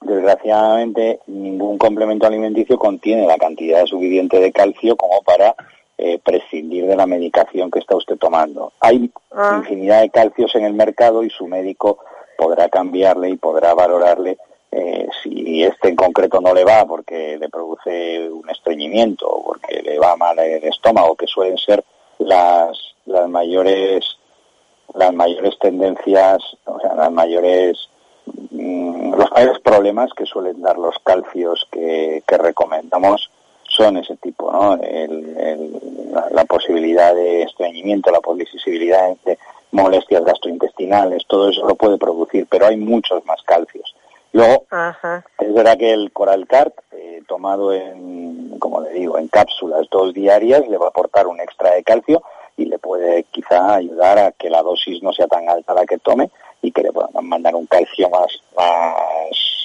desgraciadamente, 0.00 1.18
ningún 1.26 1.76
complemento 1.78 2.26
alimenticio 2.26 2.78
contiene 2.78 3.26
la 3.26 3.36
cantidad 3.36 3.84
suficiente 3.86 4.38
de 4.38 4.52
calcio 4.52 4.96
como 4.96 5.22
para 5.22 5.56
eh, 5.98 6.18
prescindir 6.18 6.86
de 6.86 6.96
la 6.96 7.06
medicación 7.06 7.70
que 7.70 7.78
está 7.78 7.96
usted 7.96 8.16
tomando. 8.16 8.72
Hay 8.80 9.10
Ah. 9.30 9.56
infinidad 9.58 10.00
de 10.02 10.10
calcios 10.10 10.54
en 10.54 10.64
el 10.64 10.74
mercado 10.74 11.22
y 11.22 11.30
su 11.30 11.46
médico 11.46 11.98
podrá 12.36 12.68
cambiarle 12.68 13.30
y 13.30 13.36
podrá 13.36 13.74
valorarle 13.74 14.38
eh, 14.72 15.08
si 15.22 15.62
este 15.62 15.88
en 15.88 15.96
concreto 15.96 16.40
no 16.40 16.52
le 16.52 16.64
va 16.64 16.84
porque 16.84 17.36
le 17.38 17.48
produce 17.48 18.28
un 18.28 18.48
estreñimiento 18.50 19.28
o 19.28 19.44
porque 19.44 19.82
le 19.82 19.98
va 20.00 20.16
mal 20.16 20.36
el 20.40 20.64
estómago, 20.64 21.14
que 21.14 21.28
suelen 21.28 21.58
ser 21.58 21.84
las, 22.18 22.76
las 23.06 23.28
mayores 23.28 24.04
las 24.94 25.12
mayores 25.12 25.58
tendencias, 25.58 26.42
o 26.66 26.78
sea, 26.80 26.94
las 26.94 27.10
mayores 27.10 27.88
mm, 28.50 29.14
los 29.14 29.30
mayores 29.32 29.58
problemas 29.60 30.12
que 30.12 30.26
suelen 30.26 30.60
dar 30.62 30.76
los 30.78 30.96
calcios 31.04 31.66
que, 31.70 32.22
que 32.26 32.38
recomendamos 32.38 33.30
son 33.76 33.96
ese 33.96 34.16
tipo, 34.16 34.50
¿no? 34.52 34.74
El- 34.74 35.36
el- 35.38 36.12
la, 36.12 36.28
la 36.30 36.44
posibilidad 36.44 37.14
de 37.14 37.42
estreñimiento, 37.42 38.10
la 38.10 38.20
posibilidad 38.20 39.16
de 39.24 39.38
molestias 39.72 40.24
gastrointestinales, 40.24 41.24
todo 41.26 41.48
eso 41.50 41.66
lo 41.66 41.74
puede 41.74 41.98
producir, 41.98 42.46
pero 42.48 42.66
hay 42.66 42.76
muchos 42.76 43.24
más 43.26 43.42
calcios. 43.42 43.94
Luego, 44.32 44.64
Ajá. 44.70 45.24
es 45.38 45.52
verdad 45.54 45.76
que 45.78 45.92
el 45.92 46.12
Coral 46.12 46.46
Cart, 46.46 46.74
eh, 46.92 47.22
tomado 47.28 47.72
en, 47.72 48.58
como 48.58 48.80
le 48.80 48.90
digo, 48.90 49.18
en 49.18 49.28
cápsulas 49.28 49.86
dos 49.90 50.12
diarias, 50.14 50.66
le 50.68 50.76
va 50.76 50.86
a 50.86 50.88
aportar 50.90 51.26
un 51.26 51.40
extra 51.40 51.72
de 51.72 51.82
calcio 51.82 52.22
y 52.56 52.66
le 52.66 52.78
puede 52.78 53.24
quizá 53.30 53.74
ayudar 53.74 54.18
a 54.18 54.32
que 54.32 54.50
la 54.50 54.62
dosis 54.62 55.02
no 55.02 55.12
sea 55.12 55.26
tan 55.26 55.48
alta 55.48 55.74
la 55.74 55.86
que 55.86 55.98
tome 55.98 56.30
y 56.64 56.72
que 56.72 56.82
le 56.82 56.92
puedan 56.92 57.26
mandar 57.26 57.54
un 57.54 57.66
calcio 57.66 58.08
más, 58.10 58.26
más 58.56 58.96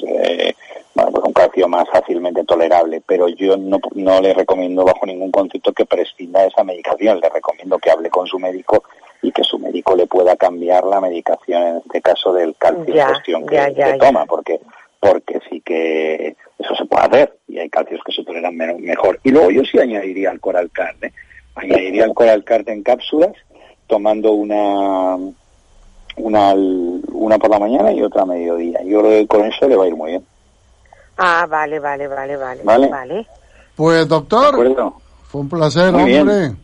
eh, 0.07 0.53
bueno, 0.93 1.11
pues 1.11 1.23
un 1.25 1.33
calcio 1.33 1.67
más 1.67 1.87
fácilmente 1.89 2.43
tolerable. 2.43 3.01
Pero 3.05 3.27
yo 3.29 3.55
no, 3.57 3.79
no 3.95 4.21
le 4.21 4.33
recomiendo 4.33 4.83
bajo 4.83 5.05
ningún 5.05 5.31
concepto 5.31 5.71
que 5.73 5.85
prescinda 5.85 6.41
de 6.41 6.47
esa 6.47 6.63
medicación. 6.63 7.19
Le 7.19 7.29
recomiendo 7.29 7.77
que 7.79 7.91
hable 7.91 8.09
con 8.09 8.27
su 8.27 8.37
médico 8.39 8.83
y 9.21 9.31
que 9.31 9.43
su 9.43 9.57
médico 9.59 9.95
le 9.95 10.07
pueda 10.07 10.35
cambiar 10.35 10.83
la 10.85 11.01
medicación, 11.01 11.63
en 11.63 11.77
este 11.77 12.01
caso 12.01 12.33
del 12.33 12.55
calcio 12.57 12.93
Ya, 12.93 13.03
en 13.03 13.09
cuestión 13.09 13.45
que, 13.45 13.73
ya, 13.75 13.97
toma, 13.97 14.25
porque 14.25 14.59
porque 15.01 15.39
sí 15.49 15.61
que 15.61 16.35
eso 16.57 16.75
se 16.75 16.83
puede 16.85 17.03
hacer 17.05 17.33
y 17.47 17.57
hay 17.59 17.69
calcios 17.69 18.01
que 18.05 18.11
se 18.11 18.23
toleran 18.25 18.55
me- 18.55 18.73
mejor. 18.73 19.17
Y 19.23 19.31
luego 19.31 19.49
yo 19.51 19.63
sí 19.63 19.79
añadiría 19.79 20.31
el 20.31 20.41
Coral 20.41 20.69
Cart, 20.71 21.01
¿eh? 21.05 21.13
añadiría 21.55 22.03
el 22.03 22.13
Coral 22.13 22.43
Cart 22.43 22.67
en 22.67 22.83
cápsulas, 22.83 23.31
tomando 23.87 24.33
una 24.33 25.17
una 26.19 26.49
al- 26.51 27.01
una 27.11 27.37
por 27.37 27.49
la 27.49 27.59
mañana 27.59 27.91
y 27.91 28.01
otra 28.01 28.23
a 28.23 28.25
mediodía. 28.25 28.81
Yo 28.83 28.99
creo 29.01 29.11
que 29.21 29.27
con 29.27 29.45
eso 29.45 29.67
le 29.67 29.75
va 29.75 29.85
a 29.85 29.87
ir 29.87 29.95
muy 29.95 30.11
bien. 30.11 30.25
Ah, 31.17 31.45
vale, 31.49 31.79
vale, 31.79 32.07
vale, 32.07 32.37
vale. 32.37 32.63
Vale. 32.63 32.87
Vale. 32.89 33.27
Pues 33.75 34.07
doctor, 34.07 34.55
fue 35.27 35.41
un 35.41 35.49
placer, 35.49 35.93
Muy 35.93 36.05
bien. 36.05 36.57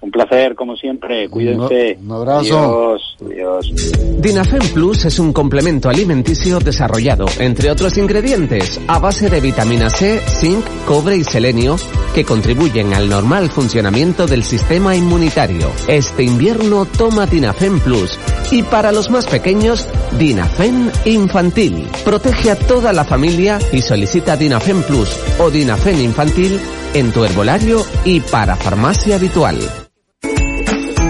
Un 0.00 0.10
placer, 0.10 0.54
como 0.54 0.76
siempre. 0.76 1.28
Cuídense. 1.28 1.98
Un 2.00 2.12
abrazo. 2.12 2.58
Adiós. 2.58 3.16
Adiós. 3.24 3.72
Dinafen 4.20 4.60
Plus 4.74 5.04
es 5.06 5.18
un 5.18 5.32
complemento 5.32 5.88
alimenticio 5.88 6.58
desarrollado, 6.58 7.26
entre 7.38 7.70
otros 7.70 7.96
ingredientes, 7.96 8.80
a 8.86 8.98
base 8.98 9.30
de 9.30 9.40
vitamina 9.40 9.88
C, 9.90 10.20
zinc, 10.20 10.64
cobre 10.86 11.16
y 11.16 11.24
selenio, 11.24 11.76
que 12.14 12.24
contribuyen 12.24 12.92
al 12.94 13.08
normal 13.08 13.50
funcionamiento 13.50 14.26
del 14.26 14.42
sistema 14.42 14.94
inmunitario. 14.94 15.70
Este 15.88 16.22
invierno 16.22 16.84
toma 16.84 17.26
Dinafen 17.26 17.80
Plus. 17.80 18.18
Y 18.50 18.62
para 18.62 18.92
los 18.92 19.10
más 19.10 19.26
pequeños, 19.26 19.88
Dinafen 20.18 20.90
Infantil. 21.04 21.88
Protege 22.04 22.50
a 22.50 22.56
toda 22.56 22.92
la 22.92 23.04
familia 23.04 23.58
y 23.72 23.80
solicita 23.80 24.36
Dinafen 24.36 24.82
Plus 24.82 25.18
o 25.40 25.50
Dinafen 25.50 26.00
Infantil 26.00 26.60
en 26.94 27.12
tu 27.12 27.24
herbolario 27.24 27.84
y 28.04 28.20
para 28.20 28.56
farmacia 28.56 29.16
habitual. 29.16 29.58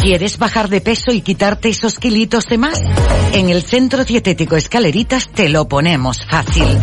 ¿Quieres 0.06 0.38
bajar 0.38 0.70
de 0.70 0.82
peso 0.82 1.12
y 1.12 1.22
quitarte 1.22 1.70
esos 1.70 1.98
kilitos 1.98 2.46
de 2.46 2.60
más? 2.60 2.80
En 3.34 3.50
el 3.50 3.64
Centro 3.64 4.06
Dietético 4.06 4.56
Escaleritas 4.56 5.30
te 5.30 5.50
lo 5.50 5.68
ponemos 5.68 6.24
fácil. 6.30 6.78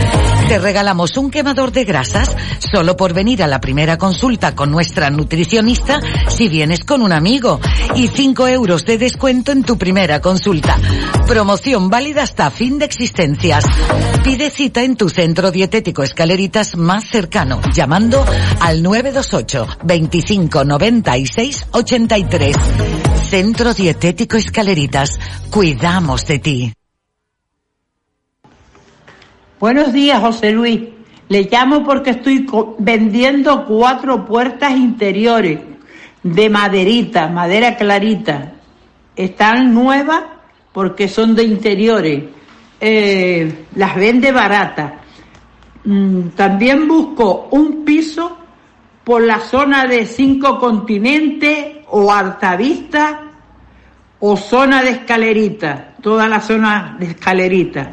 Te 0.49 0.59
regalamos 0.59 1.17
un 1.17 1.31
quemador 1.31 1.71
de 1.71 1.85
grasas 1.85 2.35
solo 2.59 2.97
por 2.97 3.15
venir 3.15 3.45
a 3.45 3.47
la 3.47 3.61
primera 3.61 3.97
consulta 3.97 4.57
con 4.57 4.73
nuestra 4.73 5.09
nutricionista 5.09 6.01
si 6.27 6.49
vienes 6.49 6.81
con 6.81 7.01
un 7.01 7.13
amigo 7.13 7.61
y 7.95 8.09
5 8.09 8.49
euros 8.49 8.85
de 8.87 8.99
descuento 8.99 9.53
en 9.53 9.63
tu 9.63 9.79
primera 9.79 10.21
consulta. 10.21 10.77
Promoción 11.25 11.91
válida 11.91 12.25
hasta 12.25 12.51
fin 12.51 12.81
de 12.81 12.87
existencias. 12.87 13.65
Pide 14.25 14.51
cita 14.51 14.83
en 14.83 14.97
tu 14.97 15.09
Centro 15.09 15.53
Dietético 15.53 16.03
Escaleritas 16.03 16.77
más 16.77 17.05
cercano 17.05 17.61
llamando 17.73 18.25
al 18.59 18.83
928 18.83 19.69
25 19.85 20.65
96 20.65 21.67
83. 21.71 23.12
Centro 23.17 23.75
Dietético 23.75 24.37
Escaleritas. 24.37 25.19
Cuidamos 25.51 26.27
de 26.27 26.39
ti. 26.39 26.73
Buenos 29.59 29.93
días, 29.93 30.21
José 30.21 30.53
Luis. 30.53 30.81
Le 31.29 31.49
llamo 31.51 31.85
porque 31.85 32.11
estoy 32.11 32.47
vendiendo 32.79 33.65
cuatro 33.65 34.27
puertas 34.27 34.73
interiores 34.73 35.61
de 36.23 36.51
maderita, 36.51 37.29
madera 37.29 37.77
clarita. 37.77 38.53
Están 39.17 39.73
nuevas 39.73 40.25
porque 40.73 41.09
son 41.09 41.35
de 41.35 41.45
interiores. 41.45 42.25
Eh, 42.81 43.67
las 43.77 43.95
vende 43.95 44.33
baratas. 44.33 44.93
Mm, 45.85 46.29
también 46.37 46.87
busco 46.87 47.49
un 47.53 47.85
piso 47.85 48.39
por 49.05 49.23
la 49.23 49.39
zona 49.41 49.87
de 49.87 50.07
cinco 50.07 50.59
continentes 50.59 51.77
o 51.89 52.13
Altavista 52.13 53.23
o 54.21 54.37
zona 54.37 54.83
de 54.83 54.91
escalerita, 54.91 55.95
toda 56.01 56.29
la 56.29 56.41
zona 56.41 56.95
de 56.99 57.07
escalerita. 57.07 57.91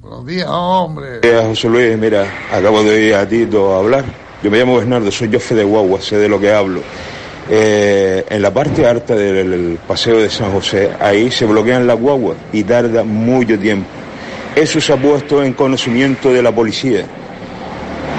Buenos 0.00 0.26
días, 0.26 0.48
hombre. 0.48 1.20
Días, 1.20 1.46
José 1.46 1.68
Luis, 1.68 1.96
mira, 1.96 2.26
acabo 2.52 2.82
de 2.82 2.90
oír 2.90 3.14
a 3.14 3.28
Tito 3.28 3.74
hablar. 3.76 4.04
Yo 4.42 4.50
me 4.50 4.58
llamo 4.58 4.78
Bernardo, 4.78 5.10
soy 5.12 5.30
chofe 5.30 5.54
de 5.54 5.62
guagua, 5.62 6.00
sé 6.00 6.18
de 6.18 6.28
lo 6.28 6.40
que 6.40 6.52
hablo. 6.52 6.80
Eh, 7.48 8.24
en 8.28 8.42
la 8.42 8.52
parte 8.52 8.84
alta 8.86 9.14
del, 9.14 9.50
del 9.50 9.78
paseo 9.86 10.18
de 10.18 10.28
San 10.28 10.50
José, 10.52 10.90
ahí 10.98 11.30
se 11.30 11.46
bloquean 11.46 11.86
las 11.86 11.98
guaguas 11.98 12.36
y 12.52 12.64
tarda 12.64 13.04
mucho 13.04 13.56
tiempo. 13.56 13.86
Eso 14.56 14.80
se 14.80 14.92
ha 14.92 14.96
puesto 14.96 15.44
en 15.44 15.52
conocimiento 15.52 16.32
de 16.32 16.42
la 16.42 16.52
policía. 16.52 17.04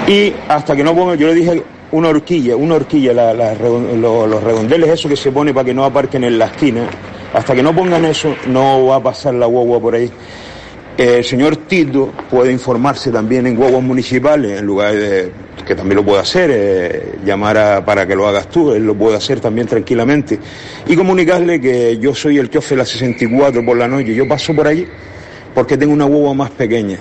Y 0.08 0.32
hasta 0.48 0.74
que 0.74 0.82
no 0.82 0.94
pongan, 0.94 1.18
yo 1.18 1.26
le 1.26 1.34
dije 1.34 1.62
una 1.92 2.08
horquilla, 2.08 2.56
una 2.56 2.74
horquilla, 2.76 3.12
los 3.12 4.42
redondeles, 4.42 4.90
eso 4.90 5.08
que 5.08 5.16
se 5.16 5.30
pone 5.30 5.52
para 5.54 5.64
que 5.64 5.74
no 5.74 5.84
aparquen 5.84 6.24
en 6.24 6.38
la 6.38 6.46
esquina, 6.46 6.86
Hasta 7.34 7.54
que 7.54 7.62
no 7.62 7.74
pongan 7.74 8.04
eso, 8.04 8.36
no 8.48 8.84
va 8.86 8.96
a 8.96 9.02
pasar 9.02 9.32
la 9.32 9.46
guagua 9.46 9.80
por 9.80 9.94
ahí. 9.94 10.10
Eh, 10.98 11.14
El 11.18 11.24
señor 11.24 11.56
Tito 11.56 12.12
puede 12.30 12.52
informarse 12.52 13.10
también 13.10 13.46
en 13.46 13.56
guaguas 13.56 13.82
municipales, 13.82 14.58
en 14.60 14.66
lugar 14.66 14.94
de 14.94 15.32
que 15.66 15.74
también 15.74 15.96
lo 15.96 16.04
puede 16.04 16.20
hacer, 16.20 16.50
eh, 16.52 17.14
llamar 17.24 17.56
a- 17.56 17.82
para 17.84 18.06
que 18.06 18.14
lo 18.14 18.26
hagas 18.28 18.48
tú, 18.50 18.72
él 18.72 18.84
lo 18.84 18.94
puede 18.94 19.16
hacer 19.16 19.40
también 19.40 19.66
tranquilamente. 19.66 20.38
Y 20.86 20.94
comunicarle 20.94 21.58
que 21.58 21.96
yo 21.98 22.14
soy 22.14 22.36
el 22.36 22.50
chofer 22.50 22.76
de 22.76 22.76
la 22.82 22.84
64 22.84 23.64
por 23.64 23.78
la 23.78 23.88
noche, 23.88 24.14
yo 24.14 24.28
paso 24.28 24.54
por 24.54 24.66
allí 24.66 24.86
porque 25.54 25.78
tengo 25.78 25.94
una 25.94 26.04
guagua 26.04 26.34
más 26.34 26.50
pequeña. 26.50 26.98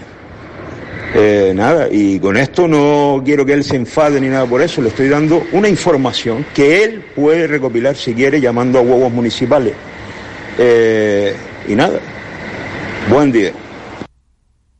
Eh, 1.14 1.52
nada, 1.54 1.88
y 1.92 2.20
con 2.20 2.38
esto 2.38 2.68
no 2.68 3.22
quiero 3.24 3.46
que 3.46 3.54
él 3.54 3.66
se 3.66 3.76
enfade 3.76 4.22
ni 4.22 4.30
nada 4.30 4.46
por 4.46 4.62
eso, 4.62 4.82
le 4.82 4.88
estoy 4.90 5.10
dando 5.10 5.46
una 5.52 5.68
información 5.68 6.46
que 6.54 6.84
él 6.84 7.04
puede 7.14 7.48
recopilar 7.48 7.98
si 7.98 8.14
quiere 8.14 8.40
llamando 8.40 8.80
a 8.80 8.82
huevos 8.82 9.12
municipales. 9.12 9.74
Eh, 10.58 11.36
y 11.68 11.76
nada, 11.76 12.00
buen 13.10 13.32
día. 13.32 13.52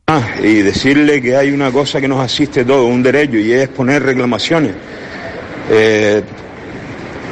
Ah, 0.06 0.22
y 0.42 0.56
decirle 0.62 1.22
que 1.22 1.36
hay 1.36 1.52
una 1.52 1.70
cosa 1.70 2.00
que 2.00 2.08
nos 2.08 2.20
asiste 2.20 2.64
todo, 2.64 2.86
un 2.86 3.02
derecho, 3.02 3.36
y 3.36 3.52
es 3.52 3.68
poner 3.68 4.02
reclamaciones. 4.02 4.72
Eh, 5.70 6.22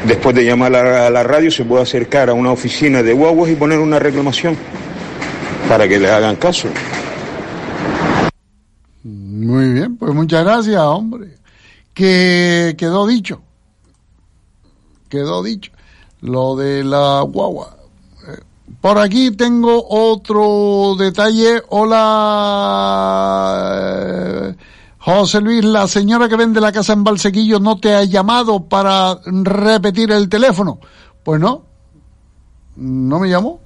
después 0.07 0.35
de 0.35 0.45
llamar 0.45 0.75
a 0.75 1.11
la, 1.11 1.23
radio 1.23 1.51
se 1.51 1.65
puede 1.65 1.83
acercar 1.83 2.31
a 2.31 2.33
una 2.33 2.53
oficina 2.53 3.03
de 3.03 3.13
guaguas 3.13 3.51
y 3.51 3.55
poner 3.55 3.79
una 3.79 3.99
reclamación 3.99 4.57
para 5.69 5.89
que 5.89 5.99
le 5.99 6.11
hagan 6.11 6.37
caso. 6.37 6.69
Muy 9.03 9.73
bien, 9.73 9.97
pues 9.97 10.15
muchas 10.15 10.45
gracias, 10.45 10.81
hombre. 10.83 11.39
Que 11.95 12.75
quedó 12.79 13.07
dicho. 13.07 13.41
Quedó 15.09 15.43
dicho. 15.43 15.73
Lo 16.21 16.55
de 16.57 16.85
la 16.85 17.23
guagua. 17.23 17.77
Eh, 18.29 18.41
Por 18.81 18.99
aquí 18.99 19.31
tengo 19.31 19.87
otro 19.89 20.97
detalle. 20.99 21.63
Hola, 21.71 22.05
eh, 23.75 24.55
José 24.99 25.41
Luis, 25.41 25.65
la 25.65 25.89
señora 25.89 26.29
que 26.29 26.37
vende 26.37 26.61
la 26.61 26.71
casa 26.73 26.93
en 26.93 27.03
Valsequillo 27.03 27.59
no 27.59 27.79
te 27.79 27.95
ha 27.95 28.05
llamado 28.05 28.65
para 28.65 29.19
repetir 29.25 30.13
el 30.13 30.29
teléfono. 30.29 30.79
Pues 31.25 31.41
no, 31.41 31.63
no 32.77 33.19
me 33.19 33.31
llamó 33.31 33.61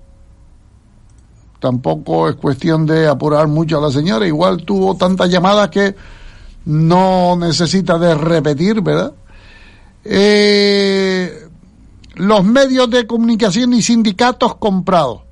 tampoco 1.64 2.28
es 2.28 2.36
cuestión 2.36 2.84
de 2.84 3.08
apurar 3.08 3.48
mucho 3.48 3.78
a 3.78 3.80
la 3.80 3.90
señora, 3.90 4.26
igual 4.26 4.66
tuvo 4.66 4.98
tantas 4.98 5.30
llamadas 5.30 5.70
que 5.70 5.94
no 6.66 7.36
necesita 7.36 7.98
de 7.98 8.14
repetir, 8.14 8.82
¿verdad? 8.82 9.14
Eh, 10.04 11.48
los 12.16 12.44
medios 12.44 12.90
de 12.90 13.06
comunicación 13.06 13.72
y 13.72 13.80
sindicatos 13.80 14.56
comprados 14.56 15.22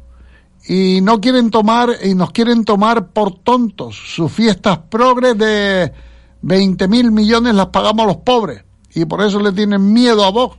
y 0.66 1.02
no 1.02 1.20
quieren 1.20 1.50
tomar 1.50 1.90
y 2.02 2.14
nos 2.14 2.30
quieren 2.30 2.64
tomar 2.64 3.09
por 3.09 3.34
tontos. 3.40 3.94
Sus 3.94 4.32
fiestas 4.32 4.78
progres 4.88 5.36
de 5.36 5.92
20 6.40 6.88
mil 6.88 7.12
millones 7.12 7.54
las 7.54 7.66
pagamos 7.66 8.06
los 8.06 8.16
pobres 8.16 8.64
y 8.94 9.04
por 9.04 9.22
eso 9.22 9.38
le 9.38 9.52
tienen 9.52 9.92
miedo 9.92 10.24
a 10.24 10.30
vos. 10.30 10.56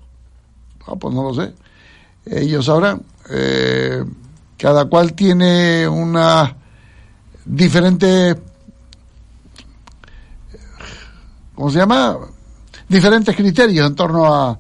Ah, 0.86 0.94
pues 1.00 1.16
no 1.16 1.24
lo 1.24 1.34
sé. 1.34 1.52
Ellos 2.28 2.66
sabrán. 2.66 3.02
Eh, 3.32 4.04
cada 4.64 4.86
cual 4.86 5.12
tiene 5.12 5.86
una 5.86 6.56
diferente 7.44 8.34
¿cómo 11.54 11.70
se 11.70 11.80
llama? 11.80 12.18
diferentes 12.88 13.36
criterios 13.36 13.86
en 13.86 13.94
torno 13.94 14.34
a 14.34 14.58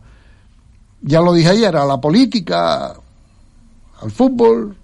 ya 1.03 1.21
lo 1.21 1.31
dije 1.31 1.51
ayer, 1.51 1.73
a 1.77 1.85
la 1.85 2.01
política, 2.01 2.93
al 4.01 4.11
fútbol, 4.11 4.75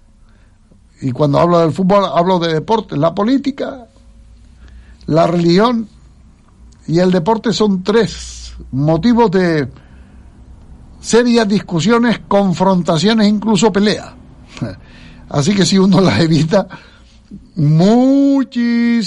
y 1.02 1.12
cuando 1.12 1.38
hablo 1.38 1.58
del 1.58 1.72
fútbol 1.72 2.06
hablo 2.06 2.38
de 2.38 2.54
deporte, 2.54 2.96
la 2.96 3.14
política, 3.14 3.88
la 5.04 5.26
religión 5.26 5.86
y 6.86 6.98
el 6.98 7.10
deporte 7.10 7.52
son 7.52 7.82
tres 7.82 8.54
motivos 8.72 9.30
de 9.30 9.68
serias 10.98 11.46
discusiones, 11.46 12.20
confrontaciones, 12.26 13.28
incluso 13.28 13.70
peleas. 13.70 14.14
Así 15.30 15.54
que 15.54 15.64
si 15.64 15.78
uno 15.78 16.00
las 16.00 16.20
evita, 16.20 16.66
muchísimo 17.54 19.04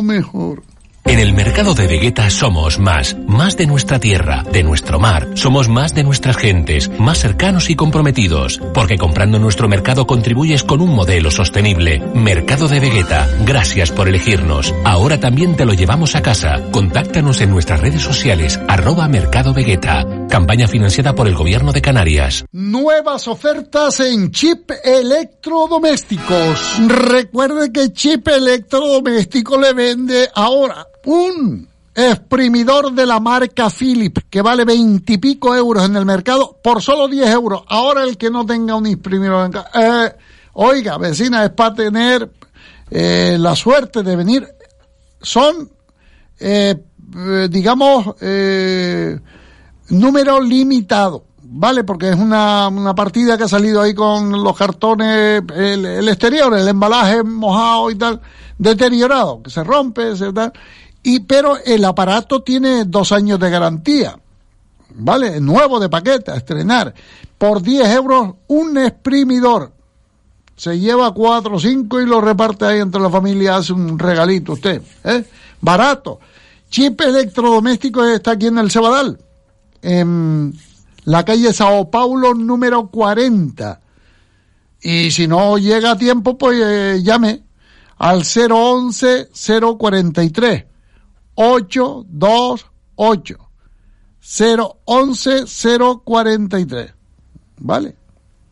mejor. 0.00 0.62
En 1.08 1.20
el 1.20 1.34
mercado 1.34 1.72
de 1.72 1.86
Vegeta 1.86 2.28
somos 2.30 2.80
más, 2.80 3.16
más 3.28 3.56
de 3.56 3.68
nuestra 3.68 4.00
tierra, 4.00 4.42
de 4.42 4.64
nuestro 4.64 4.98
mar, 4.98 5.28
somos 5.34 5.68
más 5.68 5.94
de 5.94 6.02
nuestras 6.02 6.36
gentes, 6.36 6.90
más 6.98 7.20
cercanos 7.20 7.70
y 7.70 7.76
comprometidos, 7.76 8.60
porque 8.74 8.98
comprando 8.98 9.38
nuestro 9.38 9.68
mercado 9.68 10.08
contribuyes 10.08 10.64
con 10.64 10.80
un 10.80 10.90
modelo 10.90 11.30
sostenible. 11.30 12.00
Mercado 12.12 12.66
de 12.66 12.80
Vegeta, 12.80 13.28
gracias 13.44 13.92
por 13.92 14.08
elegirnos. 14.08 14.74
Ahora 14.84 15.20
también 15.20 15.54
te 15.54 15.64
lo 15.64 15.74
llevamos 15.74 16.16
a 16.16 16.22
casa. 16.22 16.60
Contáctanos 16.72 17.40
en 17.40 17.50
nuestras 17.50 17.80
redes 17.80 18.02
sociales, 18.02 18.58
arroba 18.66 19.06
Mercado 19.06 19.54
Vegeta. 19.54 20.04
Campaña 20.28 20.66
financiada 20.66 21.14
por 21.14 21.28
el 21.28 21.36
Gobierno 21.36 21.72
de 21.72 21.82
Canarias. 21.82 22.44
Nuevas 22.50 23.28
ofertas 23.28 24.00
en 24.00 24.32
chip 24.32 24.72
electrodomésticos. 24.82 26.80
Recuerde 26.88 27.70
que 27.72 27.92
chip 27.92 28.26
electrodoméstico 28.26 29.56
le 29.56 29.72
vende 29.72 30.28
ahora 30.34 30.84
un 31.06 31.68
exprimidor 31.94 32.92
de 32.92 33.06
la 33.06 33.18
marca 33.20 33.70
Philips 33.70 34.24
que 34.28 34.42
vale 34.42 34.66
veintipico 34.66 35.54
euros 35.54 35.86
en 35.86 35.96
el 35.96 36.04
mercado 36.04 36.58
por 36.62 36.82
solo 36.82 37.08
10 37.08 37.30
euros. 37.30 37.62
Ahora 37.68 38.04
el 38.04 38.18
que 38.18 38.30
no 38.30 38.44
tenga 38.44 38.74
un 38.74 38.86
exprimidor 38.86 39.46
en 39.46 39.52
casa. 39.52 39.70
Eh, 39.74 40.14
oiga, 40.52 40.98
vecina, 40.98 41.44
es 41.44 41.50
para 41.50 41.74
tener 41.74 42.30
eh, 42.90 43.36
la 43.40 43.56
suerte 43.56 44.02
de 44.02 44.14
venir. 44.14 44.46
Son, 45.22 45.70
eh, 46.38 46.74
eh, 47.16 47.48
digamos, 47.50 48.14
eh, 48.20 49.18
número 49.88 50.40
limitado. 50.40 51.24
¿Vale? 51.48 51.84
Porque 51.84 52.10
es 52.10 52.16
una, 52.16 52.66
una 52.66 52.92
partida 52.94 53.38
que 53.38 53.44
ha 53.44 53.48
salido 53.48 53.80
ahí 53.80 53.94
con 53.94 54.32
los 54.42 54.58
cartones, 54.58 55.42
el, 55.54 55.86
el 55.86 56.08
exterior, 56.08 56.52
el 56.52 56.66
embalaje 56.66 57.22
mojado 57.22 57.88
y 57.88 57.94
tal, 57.94 58.20
deteriorado, 58.58 59.42
que 59.44 59.50
se 59.50 59.62
rompe, 59.62 60.16
se 60.16 60.32
tal. 60.32 60.52
Y, 61.08 61.20
pero 61.20 61.56
el 61.64 61.84
aparato 61.84 62.42
tiene 62.42 62.84
dos 62.84 63.12
años 63.12 63.38
de 63.38 63.48
garantía. 63.48 64.18
¿Vale? 64.96 65.40
Nuevo 65.40 65.78
de 65.78 65.88
paquete, 65.88 66.32
a 66.32 66.34
estrenar. 66.34 66.92
Por 67.38 67.62
10 67.62 67.88
euros, 67.90 68.34
un 68.48 68.76
exprimidor. 68.76 69.70
Se 70.56 70.80
lleva 70.80 71.14
cuatro 71.14 71.54
o 71.54 71.60
cinco 71.60 72.00
y 72.00 72.06
lo 72.06 72.20
reparte 72.20 72.64
ahí 72.64 72.80
entre 72.80 73.00
la 73.00 73.08
familia, 73.08 73.54
hace 73.54 73.72
un 73.72 73.96
regalito 73.96 74.54
usted. 74.54 74.82
¿eh? 75.04 75.24
Barato. 75.60 76.18
Chip 76.70 77.00
electrodoméstico 77.00 78.04
está 78.04 78.32
aquí 78.32 78.48
en 78.48 78.58
el 78.58 78.72
Cebadal. 78.72 79.16
En 79.82 80.58
la 81.04 81.24
calle 81.24 81.52
Sao 81.52 81.88
Paulo 81.88 82.34
número 82.34 82.88
40. 82.88 83.80
Y 84.82 85.12
si 85.12 85.28
no 85.28 85.56
llega 85.56 85.92
a 85.92 85.98
tiempo, 85.98 86.36
pues 86.36 86.60
eh, 86.60 87.00
llame 87.00 87.44
al 87.96 88.24
011 88.24 89.28
043 89.78 90.64
828 91.36 93.46
011 94.84 95.44
043. 96.04 96.94
¿Vale? 97.58 97.96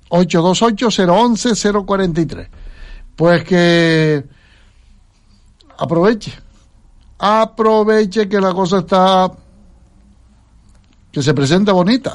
828 0.09 1.12
011 1.12 1.85
043. 1.85 2.48
Pues 3.16 3.44
que 3.44 4.24
aproveche. 5.78 6.32
Aproveche 7.19 8.28
que 8.28 8.40
la 8.40 8.52
cosa 8.52 8.78
está 8.78 9.31
que 11.11 11.23
se 11.23 11.32
presenta 11.32 11.73
bonita. 11.73 12.15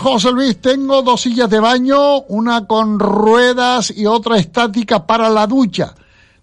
José 0.00 0.32
Luis, 0.32 0.58
tengo 0.62 1.02
dos 1.02 1.20
sillas 1.20 1.50
de 1.50 1.60
baño, 1.60 2.22
una 2.28 2.66
con 2.66 2.98
ruedas 2.98 3.92
y 3.94 4.06
otra 4.06 4.38
estática 4.38 5.06
para 5.06 5.28
la 5.28 5.46
ducha. 5.46 5.94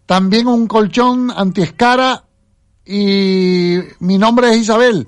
También 0.05 0.45
un 0.45 0.67
colchón 0.67 1.33
antiescara 1.35 2.23
y 2.85 3.79
mi 3.97 4.19
nombre 4.19 4.51
es 4.51 4.57
Isabel. 4.57 5.07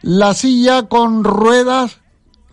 La 0.00 0.32
silla 0.32 0.88
con 0.88 1.24
ruedas 1.24 1.98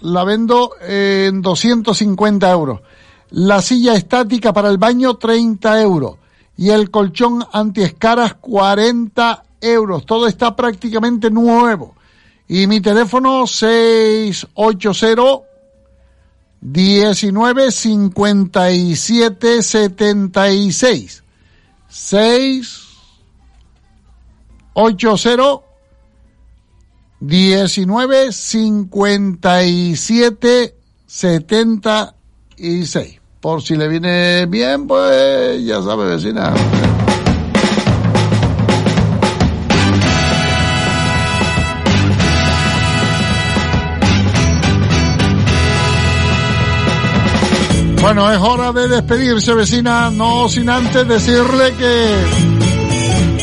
la 0.01 0.25
vendo 0.25 0.71
en 0.81 1.41
250 1.41 2.51
euros. 2.51 2.81
La 3.29 3.61
silla 3.61 3.95
estática 3.95 4.51
para 4.51 4.69
el 4.69 4.77
baño 4.77 5.13
30 5.15 5.81
euros. 5.81 6.17
Y 6.57 6.71
el 6.71 6.91
colchón 6.91 7.45
antiescaras 7.53 8.33
40 8.33 9.45
euros. 9.61 10.05
Todo 10.05 10.27
está 10.27 10.57
prácticamente 10.57 11.31
nuevo. 11.31 11.95
Y 12.47 12.67
mi 12.67 12.81
teléfono 12.81 13.45
680 13.45 15.21
19 16.61 17.71
57 17.71 19.61
76. 19.61 21.23
6 21.89 22.87
80 24.73 25.61
19 27.19 28.31
57 28.31 30.75
76. 31.07 33.19
Por 33.39 33.61
si 33.61 33.75
le 33.75 33.87
viene 33.87 34.47
bien, 34.47 34.87
pues 34.87 35.63
ya 35.63 35.79
sabe, 35.81 36.05
vecina. 36.05 36.53
Bueno, 48.01 48.31
es 48.31 48.39
hora 48.39 48.71
de 48.71 48.87
despedirse, 48.87 49.53
vecina, 49.53 50.09
no 50.09 50.47
sin 50.47 50.69
antes 50.69 51.07
decirle 51.07 51.73
que 51.73 52.15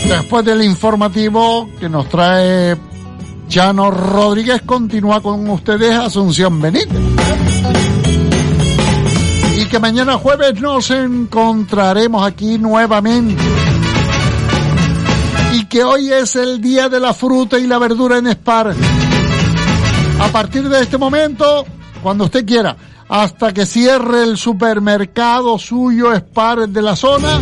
después 0.09 0.45
del 0.45 0.63
informativo 0.63 1.69
que 1.79 1.89
nos 1.89 2.09
trae 2.09 2.77
Chano 3.49 3.91
Rodríguez, 3.91 4.63
continúa 4.63 5.21
con 5.21 5.49
ustedes 5.51 5.95
Asunción 5.95 6.61
Benítez. 6.61 6.99
Y 9.59 9.67
que 9.67 9.79
mañana 9.79 10.19
jueves 10.19 10.61
nos 10.61 10.91
encontraremos 10.91 12.27
aquí 12.27 12.59
nuevamente. 12.59 13.43
Y 15.53 15.67
que 15.67 15.85
hoy 15.85 16.13
es 16.13 16.37
el 16.37 16.61
día 16.61 16.89
de 16.89 17.01
la 17.01 17.15
fruta 17.15 17.59
y 17.59 17.67
la 17.67 17.79
verdura 17.79 18.19
en 18.19 18.29
Spar. 18.33 18.75
A 20.21 20.29
partir 20.29 20.69
de 20.69 20.81
este 20.81 20.99
momento, 20.99 21.65
cuando 22.03 22.25
usted 22.25 22.45
quiera, 22.45 22.77
hasta 23.15 23.55
que 23.55 23.65
cierre 23.65 24.25
el 24.25 24.37
supermercado 24.37 25.57
suyo 25.57 26.13
Spar 26.17 26.69
de 26.69 26.83
la 26.83 26.97
zona, 26.97 27.41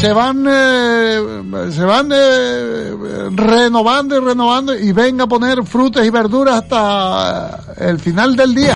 se 0.00 0.12
van 0.12 0.46
eh, 0.48 1.70
se 1.72 1.84
van 1.84 2.08
eh, 2.14 2.94
renovando 3.32 4.16
y 4.16 4.20
renovando 4.20 4.78
y 4.78 4.92
venga 4.92 5.24
a 5.24 5.26
poner 5.26 5.64
frutas 5.64 6.06
y 6.06 6.10
verduras 6.10 6.62
hasta 6.62 7.74
el 7.78 7.98
final 7.98 8.36
del 8.36 8.54
día. 8.54 8.68